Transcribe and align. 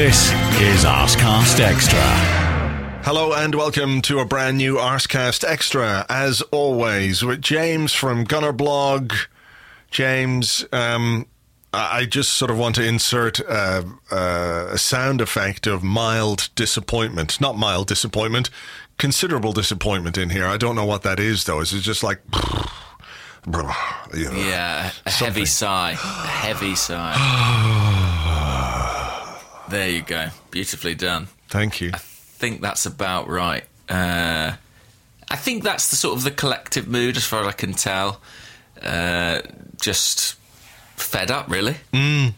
This 0.00 0.32
is 0.62 0.86
Arsecast 0.86 1.60
Extra. 1.60 2.00
Hello 3.04 3.34
and 3.34 3.54
welcome 3.54 4.00
to 4.00 4.20
a 4.20 4.24
brand 4.24 4.56
new 4.56 4.76
Arsecast 4.76 5.44
Extra, 5.46 6.06
as 6.08 6.40
always, 6.50 7.22
with 7.22 7.42
James 7.42 7.92
from 7.92 8.24
Gunnerblog. 8.24 9.12
James, 9.90 10.64
um, 10.72 11.26
I 11.74 11.98
I 11.98 12.06
just 12.06 12.32
sort 12.32 12.50
of 12.50 12.56
want 12.56 12.76
to 12.76 12.82
insert 12.82 13.42
uh, 13.46 13.82
uh, 14.10 14.68
a 14.70 14.78
sound 14.78 15.20
effect 15.20 15.66
of 15.66 15.82
mild 15.82 16.48
disappointment. 16.54 17.38
Not 17.38 17.58
mild 17.58 17.86
disappointment, 17.86 18.48
considerable 18.96 19.52
disappointment 19.52 20.16
in 20.16 20.30
here. 20.30 20.46
I 20.46 20.56
don't 20.56 20.76
know 20.76 20.86
what 20.86 21.02
that 21.02 21.20
is, 21.20 21.44
though. 21.44 21.60
Is 21.60 21.74
it 21.74 21.80
just 21.80 22.02
like. 22.02 22.22
you 23.46 23.52
know, 23.52 23.74
Yeah, 24.14 24.92
a 25.04 25.10
Something. 25.10 25.26
heavy 25.26 25.44
sigh. 25.44 25.90
A 25.90 25.94
heavy 25.96 26.74
sigh. 26.74 28.06
there 29.70 29.88
you 29.88 30.02
go. 30.02 30.28
Beautifully 30.50 30.94
done. 30.94 31.28
Thank 31.48 31.80
you. 31.80 31.90
I 31.92 31.98
think 31.98 32.60
that's 32.60 32.86
about 32.86 33.28
right. 33.28 33.64
Uh, 33.88 34.52
I 35.30 35.36
think 35.36 35.62
that's 35.62 35.90
the 35.90 35.96
sort 35.96 36.16
of 36.16 36.24
the 36.24 36.30
collective 36.30 36.88
mood, 36.88 37.16
as 37.16 37.24
far 37.24 37.42
as 37.42 37.48
I 37.48 37.52
can 37.52 37.72
tell. 37.72 38.20
Uh, 38.82 39.42
just 39.80 40.34
fed 40.96 41.30
up, 41.30 41.48
really. 41.48 41.76
Mm. 41.92 42.34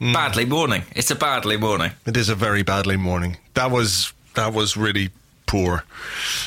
Badly 0.00 0.44
morning. 0.44 0.82
It's 0.96 1.10
a 1.10 1.14
badly 1.14 1.56
morning. 1.56 1.92
It 2.06 2.16
is 2.16 2.28
a 2.28 2.34
very 2.34 2.62
badly 2.62 2.96
morning. 2.96 3.36
That 3.54 3.70
was 3.70 4.12
that 4.34 4.52
was 4.52 4.76
really 4.76 5.10
poor 5.46 5.84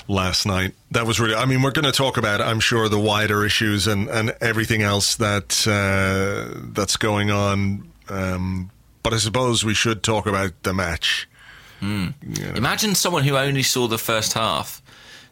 last 0.08 0.46
night. 0.46 0.74
That 0.92 1.06
was 1.06 1.20
really. 1.20 1.36
I 1.36 1.46
mean, 1.46 1.62
we're 1.62 1.72
going 1.72 1.86
to 1.86 1.94
talk 1.94 2.18
about, 2.18 2.42
I'm 2.42 2.60
sure, 2.60 2.90
the 2.90 3.00
wider 3.00 3.46
issues 3.46 3.88
and 3.88 4.10
and 4.10 4.36
everything 4.42 4.82
else 4.82 5.16
that 5.16 5.66
uh, 5.68 6.60
that's 6.74 6.98
going 6.98 7.32
on. 7.32 7.90
Um, 8.10 8.72
but 9.06 9.14
I 9.14 9.18
suppose 9.18 9.64
we 9.64 9.76
should 9.76 10.02
talk 10.02 10.26
about 10.26 10.64
the 10.64 10.74
match. 10.74 11.30
Hmm. 11.80 12.08
Imagine 12.56 12.96
someone 12.96 13.24
who 13.24 13.38
only 13.38 13.62
saw 13.62 13.88
the 13.88 14.00
first 14.00 14.34
half. 14.34 14.82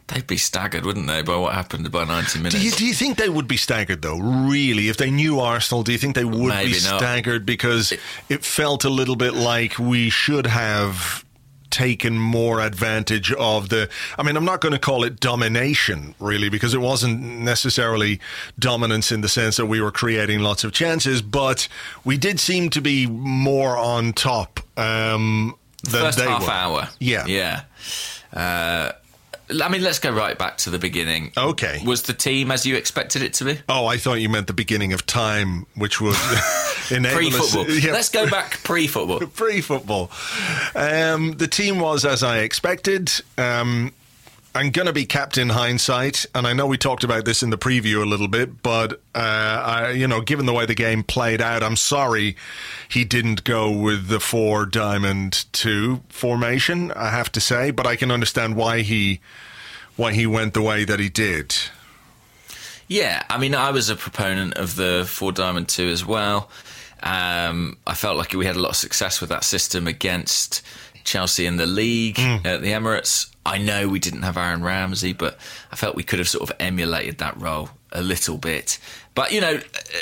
They'd 0.06 0.28
be 0.28 0.36
staggered, 0.36 0.86
wouldn't 0.86 1.08
they, 1.08 1.22
by 1.22 1.34
what 1.34 1.54
happened 1.54 1.90
by 1.90 2.04
90 2.04 2.38
minutes? 2.38 2.54
Do 2.54 2.62
you, 2.64 2.70
do 2.70 2.86
you 2.86 2.94
think 2.94 3.18
they 3.18 3.28
would 3.28 3.48
be 3.48 3.56
staggered 3.56 4.00
though? 4.00 4.18
Really, 4.18 4.90
if 4.90 4.96
they 4.96 5.10
knew 5.10 5.40
Arsenal, 5.40 5.82
do 5.82 5.90
you 5.90 5.98
think 5.98 6.14
they 6.14 6.24
would 6.24 6.50
Maybe 6.50 6.74
be 6.74 6.78
not. 6.84 7.00
staggered 7.00 7.44
because 7.44 7.92
it 8.28 8.44
felt 8.44 8.84
a 8.84 8.90
little 8.90 9.16
bit 9.16 9.34
like 9.34 9.76
we 9.76 10.08
should 10.08 10.46
have 10.46 11.23
taken 11.74 12.18
more 12.18 12.60
advantage 12.60 13.32
of 13.32 13.68
the 13.68 13.88
I 14.16 14.22
mean 14.22 14.36
I'm 14.36 14.44
not 14.44 14.60
going 14.60 14.72
to 14.72 14.78
call 14.78 15.02
it 15.04 15.18
domination 15.18 16.14
really 16.20 16.48
because 16.48 16.72
it 16.72 16.80
wasn't 16.80 17.20
necessarily 17.20 18.20
dominance 18.58 19.10
in 19.10 19.20
the 19.22 19.28
sense 19.28 19.56
that 19.56 19.66
we 19.66 19.80
were 19.80 19.90
creating 19.90 20.38
lots 20.40 20.62
of 20.64 20.70
chances 20.72 21.20
but 21.20 21.66
we 22.04 22.16
did 22.16 22.38
seem 22.38 22.70
to 22.70 22.80
be 22.80 23.06
more 23.06 23.76
on 23.76 24.12
top 24.12 24.60
um 24.78 25.56
than 25.82 26.02
first 26.02 26.18
they 26.18 26.24
half 26.24 26.42
were. 26.42 26.50
hour. 26.50 26.88
Yeah. 26.98 27.26
Yeah. 27.26 27.62
Uh, 28.32 28.92
I 29.62 29.68
mean, 29.68 29.82
let's 29.82 29.98
go 29.98 30.12
right 30.12 30.36
back 30.38 30.58
to 30.58 30.70
the 30.70 30.78
beginning. 30.78 31.32
Okay. 31.36 31.80
Was 31.84 32.02
the 32.02 32.12
team 32.12 32.50
as 32.50 32.66
you 32.66 32.76
expected 32.76 33.22
it 33.22 33.34
to 33.34 33.44
be? 33.44 33.58
Oh, 33.68 33.86
I 33.86 33.96
thought 33.96 34.14
you 34.14 34.28
meant 34.28 34.46
the 34.46 34.52
beginning 34.52 34.92
of 34.92 35.06
time, 35.06 35.66
which 35.74 36.00
was 36.00 36.16
pre 36.88 37.30
football. 37.30 37.68
Yeah, 37.70 37.92
Let's 37.92 38.08
go 38.08 38.28
back 38.28 38.62
pre 38.64 38.86
football. 38.86 39.20
pre 39.34 39.60
football. 39.60 40.10
Um, 40.74 41.32
the 41.32 41.46
team 41.46 41.78
was 41.78 42.04
as 42.04 42.22
I 42.22 42.38
expected. 42.38 43.10
Um, 43.38 43.92
I'm 44.56 44.70
going 44.70 44.86
to 44.86 44.92
be 44.92 45.04
capped 45.04 45.36
in 45.36 45.48
hindsight, 45.48 46.26
and 46.32 46.46
I 46.46 46.52
know 46.52 46.66
we 46.66 46.78
talked 46.78 47.02
about 47.02 47.24
this 47.24 47.42
in 47.42 47.50
the 47.50 47.58
preview 47.58 48.00
a 48.00 48.06
little 48.06 48.28
bit, 48.28 48.62
but 48.62 49.00
uh, 49.12 49.18
I, 49.18 49.90
you 49.90 50.06
know, 50.06 50.20
given 50.20 50.46
the 50.46 50.52
way 50.52 50.64
the 50.64 50.76
game 50.76 51.02
played 51.02 51.40
out, 51.40 51.64
I'm 51.64 51.74
sorry 51.74 52.36
he 52.88 53.04
didn't 53.04 53.42
go 53.42 53.68
with 53.68 54.06
the 54.06 54.20
four 54.20 54.64
diamond 54.64 55.46
two 55.52 56.02
formation. 56.08 56.92
I 56.92 57.10
have 57.10 57.32
to 57.32 57.40
say, 57.40 57.72
but 57.72 57.84
I 57.84 57.96
can 57.96 58.12
understand 58.12 58.54
why 58.54 58.82
he 58.82 59.20
why 59.96 60.12
he 60.12 60.24
went 60.24 60.54
the 60.54 60.62
way 60.62 60.84
that 60.84 61.00
he 61.00 61.08
did. 61.08 61.56
Yeah, 62.86 63.24
I 63.28 63.38
mean, 63.38 63.56
I 63.56 63.72
was 63.72 63.88
a 63.88 63.96
proponent 63.96 64.54
of 64.54 64.76
the 64.76 65.04
four 65.08 65.32
diamond 65.32 65.68
two 65.68 65.88
as 65.88 66.06
well. 66.06 66.48
Um, 67.02 67.76
I 67.86 67.94
felt 67.94 68.16
like 68.16 68.32
we 68.32 68.46
had 68.46 68.56
a 68.56 68.60
lot 68.60 68.70
of 68.70 68.76
success 68.76 69.20
with 69.20 69.30
that 69.30 69.42
system 69.42 69.88
against 69.88 70.62
Chelsea 71.04 71.46
in 71.46 71.56
the 71.56 71.66
league 71.66 72.18
hmm. 72.18 72.46
at 72.46 72.62
the 72.62 72.72
Emirates. 72.72 73.30
I 73.46 73.58
know 73.58 73.88
we 73.88 73.98
didn't 73.98 74.22
have 74.22 74.36
Aaron 74.36 74.62
Ramsey, 74.62 75.12
but 75.12 75.38
I 75.70 75.76
felt 75.76 75.94
we 75.96 76.02
could 76.02 76.18
have 76.18 76.28
sort 76.28 76.48
of 76.48 76.56
emulated 76.58 77.18
that 77.18 77.38
role 77.40 77.70
a 77.92 78.02
little 78.02 78.38
bit. 78.38 78.78
But 79.14 79.32
you 79.32 79.40
know, 79.40 79.54
uh, 79.56 79.98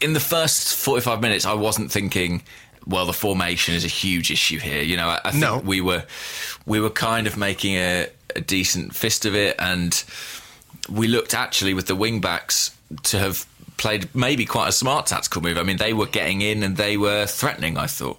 in 0.00 0.12
the 0.12 0.20
first 0.20 0.74
forty-five 0.76 1.20
minutes, 1.20 1.44
I 1.44 1.54
wasn't 1.54 1.92
thinking. 1.92 2.42
Well, 2.86 3.04
the 3.04 3.12
formation 3.12 3.74
is 3.74 3.84
a 3.84 3.88
huge 3.88 4.30
issue 4.30 4.58
here. 4.58 4.82
You 4.82 4.96
know, 4.96 5.08
I, 5.08 5.20
I 5.22 5.30
think 5.32 5.42
No. 5.42 5.58
we 5.58 5.82
were 5.82 6.04
we 6.64 6.80
were 6.80 6.88
kind 6.88 7.26
of 7.26 7.36
making 7.36 7.74
a, 7.74 8.06
a 8.34 8.40
decent 8.40 8.94
fist 8.94 9.26
of 9.26 9.34
it, 9.34 9.56
and 9.58 10.02
we 10.88 11.06
looked 11.06 11.34
actually 11.34 11.74
with 11.74 11.86
the 11.86 11.94
wing 11.94 12.20
backs 12.20 12.74
to 13.02 13.18
have 13.18 13.44
played 13.76 14.08
maybe 14.14 14.46
quite 14.46 14.68
a 14.68 14.72
smart 14.72 15.06
tactical 15.06 15.42
move. 15.42 15.58
I 15.58 15.64
mean, 15.64 15.76
they 15.76 15.92
were 15.92 16.06
getting 16.06 16.40
in 16.40 16.62
and 16.62 16.76
they 16.78 16.96
were 16.96 17.26
threatening. 17.26 17.76
I 17.76 17.88
thought. 17.88 18.18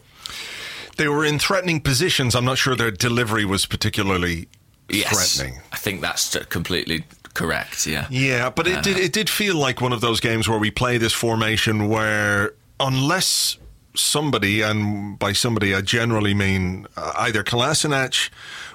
They 0.99 1.07
were 1.07 1.23
in 1.23 1.39
threatening 1.39 1.79
positions. 1.79 2.35
I'm 2.35 2.43
not 2.43 2.57
sure 2.57 2.75
their 2.75 2.91
delivery 2.91 3.45
was 3.45 3.65
particularly 3.65 4.49
Yes, 4.89 5.37
threatening. 5.37 5.61
I 5.71 5.77
think 5.77 6.01
that's 6.01 6.35
completely 6.49 7.05
correct. 7.33 7.87
Yeah. 7.87 8.05
Yeah, 8.09 8.49
but 8.49 8.67
it 8.67 8.83
did 8.83 8.97
it 8.97 9.13
did 9.13 9.29
feel 9.29 9.55
like 9.55 9.79
one 9.79 9.93
of 9.93 10.01
those 10.01 10.19
games 10.19 10.49
where 10.49 10.59
we 10.59 10.71
play 10.71 10.97
this 10.97 11.13
formation 11.13 11.87
where 11.87 12.51
unless 12.81 13.57
somebody 13.95 14.61
and 14.61 15.17
by 15.17 15.31
somebody 15.31 15.73
I 15.73 15.79
generally 15.79 16.33
mean 16.33 16.85
uh, 16.97 17.13
either 17.19 17.45
Kolasinac 17.45 18.29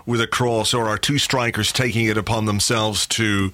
with 0.06 0.22
a 0.22 0.26
cross 0.26 0.72
or 0.72 0.88
our 0.88 0.96
two 0.96 1.18
strikers 1.18 1.72
taking 1.72 2.06
it 2.06 2.16
upon 2.16 2.46
themselves 2.46 3.06
to 3.08 3.52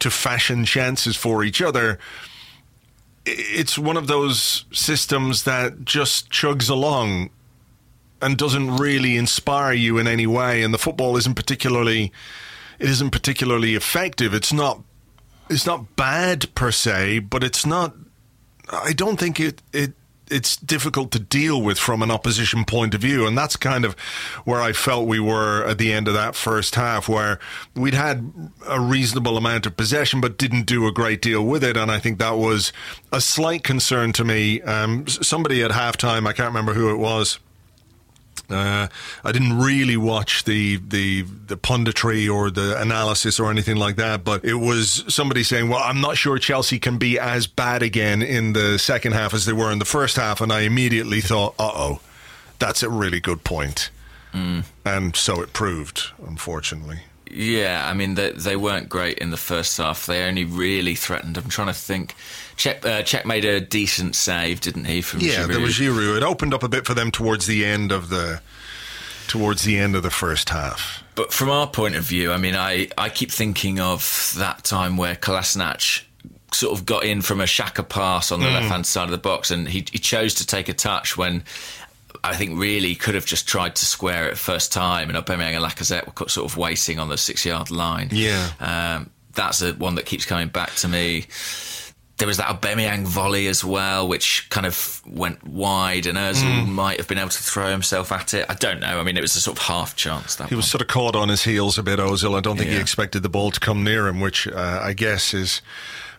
to 0.00 0.10
fashion 0.10 0.64
chances 0.64 1.16
for 1.16 1.44
each 1.44 1.62
other 1.62 2.00
it's 3.24 3.78
one 3.78 3.96
of 3.96 4.06
those 4.06 4.64
systems 4.72 5.44
that 5.44 5.84
just 5.84 6.30
chugs 6.30 6.68
along 6.70 7.30
and 8.20 8.36
doesn't 8.36 8.76
really 8.76 9.16
inspire 9.16 9.72
you 9.72 9.98
in 9.98 10.06
any 10.06 10.26
way 10.26 10.62
and 10.62 10.72
the 10.74 10.78
football 10.78 11.16
isn't 11.16 11.34
particularly 11.34 12.12
it 12.78 12.88
isn't 12.88 13.10
particularly 13.10 13.74
effective. 13.74 14.34
It's 14.34 14.52
not 14.52 14.82
it's 15.50 15.66
not 15.66 15.96
bad 15.96 16.54
per 16.54 16.70
se 16.70 17.20
but 17.20 17.42
it's 17.42 17.64
not 17.64 17.94
i 18.70 18.92
don't 18.92 19.18
think 19.18 19.40
it 19.40 19.62
it 19.72 19.92
it's 20.30 20.56
difficult 20.56 21.10
to 21.10 21.18
deal 21.18 21.62
with 21.62 21.78
from 21.78 22.02
an 22.02 22.10
opposition 22.10 22.66
point 22.66 22.92
of 22.92 23.00
view. 23.00 23.26
And 23.26 23.38
that's 23.38 23.56
kind 23.56 23.86
of 23.86 23.94
where 24.44 24.60
i 24.60 24.74
felt 24.74 25.08
we 25.08 25.18
were 25.18 25.64
at 25.64 25.78
the 25.78 25.90
end 25.90 26.06
of 26.06 26.12
that 26.12 26.34
first 26.34 26.74
half 26.74 27.08
where 27.08 27.38
we'd 27.74 27.94
had 27.94 28.30
a 28.68 28.78
reasonable 28.78 29.38
amount 29.38 29.64
of 29.64 29.74
possession 29.76 30.20
but 30.20 30.36
didn't 30.36 30.66
do 30.66 30.86
a 30.86 30.92
great 30.92 31.22
deal 31.22 31.46
with 31.46 31.64
it. 31.64 31.78
And 31.78 31.90
i 31.90 31.98
think 31.98 32.18
that 32.18 32.36
was 32.36 32.74
a 33.10 33.22
slight 33.22 33.64
concern 33.64 34.12
to 34.12 34.24
me. 34.24 34.60
Um, 34.62 35.06
somebody 35.06 35.62
at 35.62 35.70
halftime 35.70 36.26
i 36.26 36.34
can't 36.34 36.48
remember 36.48 36.74
who 36.74 36.90
it 36.90 36.98
was 36.98 37.38
uh, 38.50 38.88
I 39.24 39.32
didn't 39.32 39.58
really 39.58 39.96
watch 39.96 40.44
the, 40.44 40.76
the 40.76 41.22
the 41.22 41.56
punditry 41.56 42.32
or 42.32 42.50
the 42.50 42.80
analysis 42.80 43.38
or 43.38 43.50
anything 43.50 43.76
like 43.76 43.96
that, 43.96 44.24
but 44.24 44.44
it 44.44 44.54
was 44.54 45.04
somebody 45.08 45.42
saying, 45.42 45.68
"Well, 45.68 45.82
I'm 45.82 46.00
not 46.00 46.16
sure 46.16 46.38
Chelsea 46.38 46.78
can 46.78 46.98
be 46.98 47.18
as 47.18 47.46
bad 47.46 47.82
again 47.82 48.22
in 48.22 48.54
the 48.54 48.78
second 48.78 49.12
half 49.12 49.34
as 49.34 49.44
they 49.44 49.52
were 49.52 49.70
in 49.70 49.78
the 49.78 49.84
first 49.84 50.16
half," 50.16 50.40
and 50.40 50.52
I 50.52 50.60
immediately 50.60 51.20
thought, 51.20 51.54
"Uh 51.58 51.70
oh." 51.74 52.00
That's 52.58 52.82
a 52.82 52.90
really 52.90 53.20
good 53.20 53.44
point. 53.44 53.90
And 54.84 55.16
so 55.16 55.40
it 55.42 55.52
proved, 55.52 56.10
unfortunately. 56.26 57.00
Yeah, 57.30 57.86
I 57.88 57.94
mean 57.94 58.14
they 58.14 58.32
they 58.32 58.56
weren't 58.56 58.88
great 58.88 59.18
in 59.18 59.30
the 59.30 59.36
first 59.36 59.76
half. 59.76 60.06
They 60.06 60.24
only 60.24 60.44
really 60.44 60.94
threatened. 60.94 61.36
I'm 61.36 61.48
trying 61.48 61.68
to 61.68 61.74
think. 61.74 62.14
Cech, 62.58 62.84
uh, 62.84 63.02
Cech 63.02 63.24
made 63.24 63.44
a 63.44 63.60
decent 63.60 64.14
save, 64.16 64.60
didn't 64.60 64.84
he? 64.84 65.00
From 65.00 65.20
Yeah, 65.20 65.44
Giroud? 65.44 65.48
there 65.48 65.60
was 65.60 65.74
Giroud. 65.78 66.16
It 66.18 66.22
opened 66.22 66.52
up 66.52 66.62
a 66.62 66.68
bit 66.68 66.84
for 66.86 66.92
them 66.94 67.10
towards 67.10 67.46
the 67.46 67.64
end 67.64 67.92
of 67.92 68.08
the 68.10 68.40
towards 69.28 69.62
the 69.64 69.78
end 69.78 69.94
of 69.94 70.02
the 70.02 70.10
first 70.10 70.48
half. 70.50 71.02
But 71.14 71.32
from 71.32 71.50
our 71.50 71.66
point 71.66 71.94
of 71.96 72.04
view, 72.04 72.32
I 72.32 72.36
mean, 72.38 72.54
I, 72.56 72.88
I 72.96 73.10
keep 73.10 73.30
thinking 73.30 73.78
of 73.78 74.32
that 74.38 74.64
time 74.64 74.96
where 74.96 75.14
Kolasinac 75.14 76.02
sort 76.52 76.78
of 76.78 76.86
got 76.86 77.04
in 77.04 77.20
from 77.20 77.40
a 77.40 77.44
Xhaka 77.44 77.86
pass 77.86 78.32
on 78.32 78.40
the 78.40 78.46
left 78.48 78.66
hand 78.68 78.86
side 78.86 79.04
of 79.04 79.10
the 79.10 79.18
box, 79.18 79.50
and 79.50 79.68
he, 79.68 79.84
he 79.92 79.98
chose 79.98 80.34
to 80.36 80.46
take 80.46 80.68
a 80.70 80.72
touch 80.72 81.16
when 81.18 81.44
I 82.24 82.34
think 82.36 82.58
really 82.58 82.94
could 82.94 83.14
have 83.14 83.26
just 83.26 83.46
tried 83.46 83.76
to 83.76 83.84
square 83.84 84.28
it 84.30 84.38
first 84.38 84.72
time, 84.72 85.10
and 85.10 85.18
Aubameyang 85.18 85.54
and 85.54 85.64
Lacazette 85.64 86.06
were 86.18 86.28
sort 86.28 86.50
of 86.50 86.56
waiting 86.56 86.98
on 86.98 87.08
the 87.10 87.18
six 87.18 87.44
yard 87.44 87.70
line. 87.70 88.08
Yeah. 88.10 88.50
um, 88.60 89.10
that's 89.34 89.60
a 89.62 89.72
one 89.74 89.94
that 89.96 90.06
keeps 90.06 90.24
coming 90.24 90.48
back 90.48 90.74
to 90.76 90.88
me. 90.88 91.26
There 92.18 92.26
was 92.26 92.36
that 92.38 92.48
Aubameyang 92.48 93.04
volley 93.06 93.46
as 93.46 93.64
well, 93.64 94.08
which 94.08 94.48
kind 94.50 94.66
of 94.66 95.00
went 95.06 95.44
wide, 95.46 96.04
and 96.04 96.18
Özil 96.18 96.66
might 96.66 96.98
have 96.98 97.06
been 97.06 97.18
able 97.18 97.28
to 97.30 97.42
throw 97.42 97.70
himself 97.70 98.10
at 98.10 98.34
it. 98.34 98.44
I 98.48 98.54
don't 98.54 98.80
know. 98.80 98.98
I 98.98 99.04
mean, 99.04 99.16
it 99.16 99.20
was 99.20 99.36
a 99.36 99.40
sort 99.40 99.56
of 99.56 99.62
half 99.64 99.94
chance. 99.94 100.34
That 100.34 100.48
He 100.48 100.56
was 100.56 100.68
sort 100.68 100.82
of 100.82 100.88
caught 100.88 101.14
on 101.14 101.28
his 101.28 101.44
heels 101.44 101.78
a 101.78 101.82
bit, 101.84 102.00
Ozil. 102.00 102.36
I 102.36 102.40
don't 102.40 102.56
think 102.56 102.70
he 102.70 102.76
expected 102.76 103.22
the 103.22 103.28
ball 103.28 103.52
to 103.52 103.60
come 103.60 103.84
near 103.84 104.08
him, 104.08 104.18
which 104.20 104.48
uh, 104.48 104.80
I 104.82 104.94
guess 104.94 105.32
is, 105.32 105.62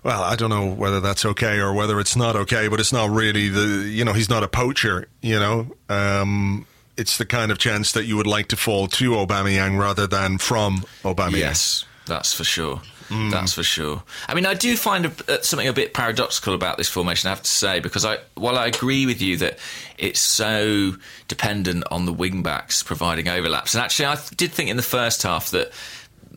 well, 0.01 0.23
I 0.23 0.37
don't 0.37 0.49
know 0.49 0.67
whether 0.73 1.01
that's 1.01 1.25
okay 1.25 1.57
or 1.59 1.73
whether 1.73 1.99
it's 1.99 2.15
not 2.15 2.37
okay, 2.37 2.69
but 2.69 2.79
it's 2.79 2.93
not 2.93 3.09
really 3.09 3.49
the, 3.49 3.85
you 3.89 4.05
know, 4.05 4.13
he's 4.13 4.29
not 4.29 4.41
a 4.41 4.47
poacher, 4.47 5.09
you 5.21 5.37
know. 5.37 5.75
Um, 5.89 6.65
it's 6.95 7.17
the 7.17 7.25
kind 7.25 7.51
of 7.51 7.57
chance 7.57 7.91
that 7.91 8.05
you 8.05 8.15
would 8.15 8.27
like 8.27 8.47
to 8.49 8.55
fall 8.55 8.87
to 8.87 9.11
Aubameyang 9.11 9.77
rather 9.77 10.07
than 10.07 10.37
from 10.37 10.85
Aubameyang. 11.03 11.39
Yes, 11.39 11.85
that's 12.05 12.33
for 12.33 12.45
sure. 12.45 12.81
That's 13.09 13.53
for 13.53 13.63
sure. 13.63 14.03
I 14.27 14.33
mean, 14.35 14.45
I 14.45 14.53
do 14.53 14.77
find 14.77 15.05
a, 15.07 15.11
uh, 15.27 15.41
something 15.41 15.67
a 15.67 15.73
bit 15.73 15.93
paradoxical 15.93 16.53
about 16.53 16.77
this 16.77 16.87
formation. 16.87 17.27
I 17.27 17.31
have 17.31 17.41
to 17.41 17.49
say, 17.49 17.79
because 17.79 18.05
I, 18.05 18.17
while 18.35 18.57
I 18.57 18.67
agree 18.67 19.05
with 19.05 19.21
you 19.21 19.37
that 19.37 19.57
it's 19.97 20.19
so 20.19 20.93
dependent 21.27 21.85
on 21.91 22.05
the 22.05 22.13
wing 22.13 22.43
backs 22.43 22.83
providing 22.83 23.27
overlaps, 23.27 23.73
and 23.73 23.83
actually, 23.83 24.05
I 24.05 24.17
did 24.35 24.51
think 24.51 24.69
in 24.69 24.77
the 24.77 24.83
first 24.83 25.23
half 25.23 25.51
that 25.51 25.71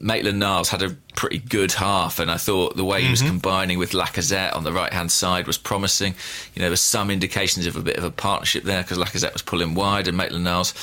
Maitland 0.00 0.40
Niles 0.40 0.68
had 0.68 0.82
a 0.82 0.96
pretty 1.14 1.38
good 1.38 1.72
half, 1.72 2.18
and 2.18 2.30
I 2.30 2.36
thought 2.36 2.76
the 2.76 2.84
way 2.84 3.02
he 3.02 3.10
was 3.10 3.22
combining 3.22 3.78
with 3.78 3.92
Lacazette 3.92 4.56
on 4.56 4.64
the 4.64 4.72
right 4.72 4.92
hand 4.92 5.12
side 5.12 5.46
was 5.46 5.58
promising. 5.58 6.14
You 6.54 6.60
know, 6.60 6.64
there 6.64 6.70
was 6.70 6.80
some 6.80 7.10
indications 7.10 7.66
of 7.66 7.76
a 7.76 7.82
bit 7.82 7.96
of 7.96 8.04
a 8.04 8.10
partnership 8.10 8.64
there 8.64 8.82
because 8.82 8.98
Lacazette 8.98 9.32
was 9.32 9.42
pulling 9.42 9.74
wide 9.74 10.08
and 10.08 10.16
Maitland 10.16 10.44
Niles 10.44 10.74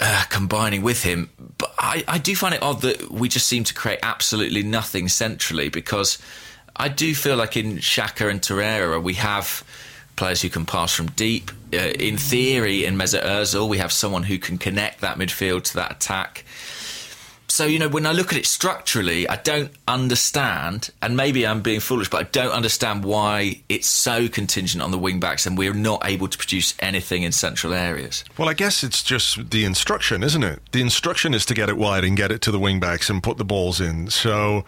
uh, 0.00 0.24
combining 0.28 0.82
with 0.82 1.02
him. 1.02 1.30
But 1.58 1.74
I, 1.78 2.04
I 2.06 2.18
do 2.18 2.34
find 2.36 2.54
it 2.54 2.62
odd 2.62 2.82
that 2.82 3.10
we 3.10 3.28
just 3.28 3.46
seem 3.46 3.64
to 3.64 3.74
create 3.74 4.00
absolutely 4.02 4.62
nothing 4.62 5.08
centrally 5.08 5.68
because 5.68 6.18
I 6.74 6.88
do 6.88 7.14
feel 7.14 7.36
like 7.36 7.56
in 7.56 7.76
Xhaka 7.76 8.30
and 8.30 8.40
Torreira 8.40 9.02
we 9.02 9.14
have 9.14 9.64
players 10.16 10.42
who 10.42 10.48
can 10.48 10.64
pass 10.64 10.94
from 10.94 11.08
deep. 11.08 11.50
Uh, 11.72 11.76
in 11.76 12.16
theory, 12.16 12.84
in 12.84 12.96
Mesut 12.96 13.22
Ozil, 13.22 13.68
we 13.68 13.78
have 13.78 13.92
someone 13.92 14.24
who 14.24 14.38
can 14.38 14.58
connect 14.58 15.02
that 15.02 15.18
midfield 15.18 15.64
to 15.64 15.74
that 15.74 15.92
attack. 15.92 16.44
So, 17.48 17.64
you 17.64 17.78
know, 17.78 17.88
when 17.88 18.06
I 18.06 18.12
look 18.12 18.32
at 18.32 18.38
it 18.38 18.46
structurally, 18.46 19.28
I 19.28 19.36
don't 19.36 19.70
understand, 19.86 20.90
and 21.00 21.16
maybe 21.16 21.46
I'm 21.46 21.62
being 21.62 21.80
foolish, 21.80 22.10
but 22.10 22.20
I 22.20 22.24
don't 22.24 22.50
understand 22.50 23.04
why 23.04 23.62
it's 23.68 23.88
so 23.88 24.28
contingent 24.28 24.82
on 24.82 24.90
the 24.90 24.98
wing 24.98 25.20
backs 25.20 25.46
and 25.46 25.56
we're 25.56 25.72
not 25.72 26.02
able 26.04 26.28
to 26.28 26.36
produce 26.36 26.74
anything 26.80 27.22
in 27.22 27.32
central 27.32 27.72
areas. 27.72 28.24
Well, 28.36 28.48
I 28.48 28.54
guess 28.54 28.82
it's 28.82 29.02
just 29.02 29.50
the 29.50 29.64
instruction, 29.64 30.22
isn't 30.22 30.42
it? 30.42 30.60
The 30.72 30.80
instruction 30.80 31.34
is 31.34 31.46
to 31.46 31.54
get 31.54 31.68
it 31.68 31.76
wide 31.76 32.04
and 32.04 32.16
get 32.16 32.32
it 32.32 32.42
to 32.42 32.50
the 32.50 32.58
wing 32.58 32.80
backs 32.80 33.08
and 33.08 33.22
put 33.22 33.36
the 33.36 33.44
balls 33.44 33.80
in. 33.80 34.10
So 34.10 34.64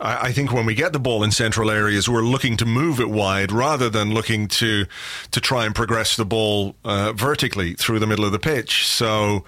I, 0.00 0.28
I 0.28 0.32
think 0.32 0.52
when 0.52 0.66
we 0.66 0.74
get 0.74 0.92
the 0.92 0.98
ball 0.98 1.22
in 1.22 1.30
central 1.30 1.70
areas, 1.70 2.08
we're 2.08 2.22
looking 2.22 2.56
to 2.58 2.66
move 2.66 3.00
it 3.00 3.10
wide 3.10 3.52
rather 3.52 3.90
than 3.90 4.14
looking 4.14 4.48
to 4.48 4.86
to 5.30 5.40
try 5.40 5.66
and 5.66 5.74
progress 5.74 6.16
the 6.16 6.24
ball 6.24 6.74
uh, 6.84 7.12
vertically 7.12 7.74
through 7.74 7.98
the 7.98 8.06
middle 8.06 8.24
of 8.24 8.32
the 8.32 8.38
pitch. 8.38 8.86
So 8.86 9.44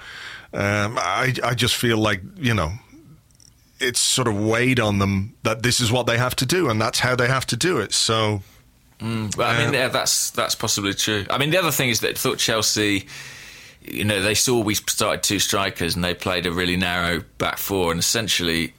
um, 0.53 0.99
I, 0.99 1.35
I 1.45 1.55
just 1.55 1.77
feel 1.77 1.99
like, 1.99 2.23
you 2.37 2.55
know, 2.55 2.73
it's 3.79 4.01
sort 4.01 4.29
of 4.29 4.39
weighed 4.39 4.81
on 4.81 4.99
them 4.99 5.35
that 5.43 5.63
this 5.63 5.81
is 5.81 5.91
what 5.91 6.07
they 6.07 6.19
have 6.19 6.37
to 6.37 6.47
do 6.47 6.69
and 6.69 6.81
that's 6.81 6.99
how 6.99 7.17
they 7.17 7.29
have 7.29 7.47
to 7.47 7.57
do 7.57 7.79
it. 7.79 7.93
So 7.93 8.43
But 9.01 9.47
I 9.47 9.65
mean, 9.65 9.73
yeah, 9.73 9.89
that's 9.89 10.31
that's 10.31 10.55
possibly 10.55 10.93
true. 10.95 11.25
I 11.31 11.39
mean, 11.39 11.51
the 11.51 11.59
other 11.59 11.71
thing 11.71 11.89
is 11.89 12.01
that 12.01 12.11
I 12.11 12.15
thought 12.15 12.39
Chelsea, 12.39 13.07
you 13.81 14.05
know, 14.05 14.21
they 14.21 14.35
saw 14.35 14.61
we 14.61 14.75
started 14.75 15.23
two 15.23 15.39
strikers 15.39 15.95
and 15.95 16.05
they 16.05 16.15
played 16.15 16.45
a 16.45 16.53
really 16.53 16.77
narrow 16.77 17.23
back 17.39 17.57
four, 17.57 17.91
and 17.93 18.01
essentially 18.01 18.75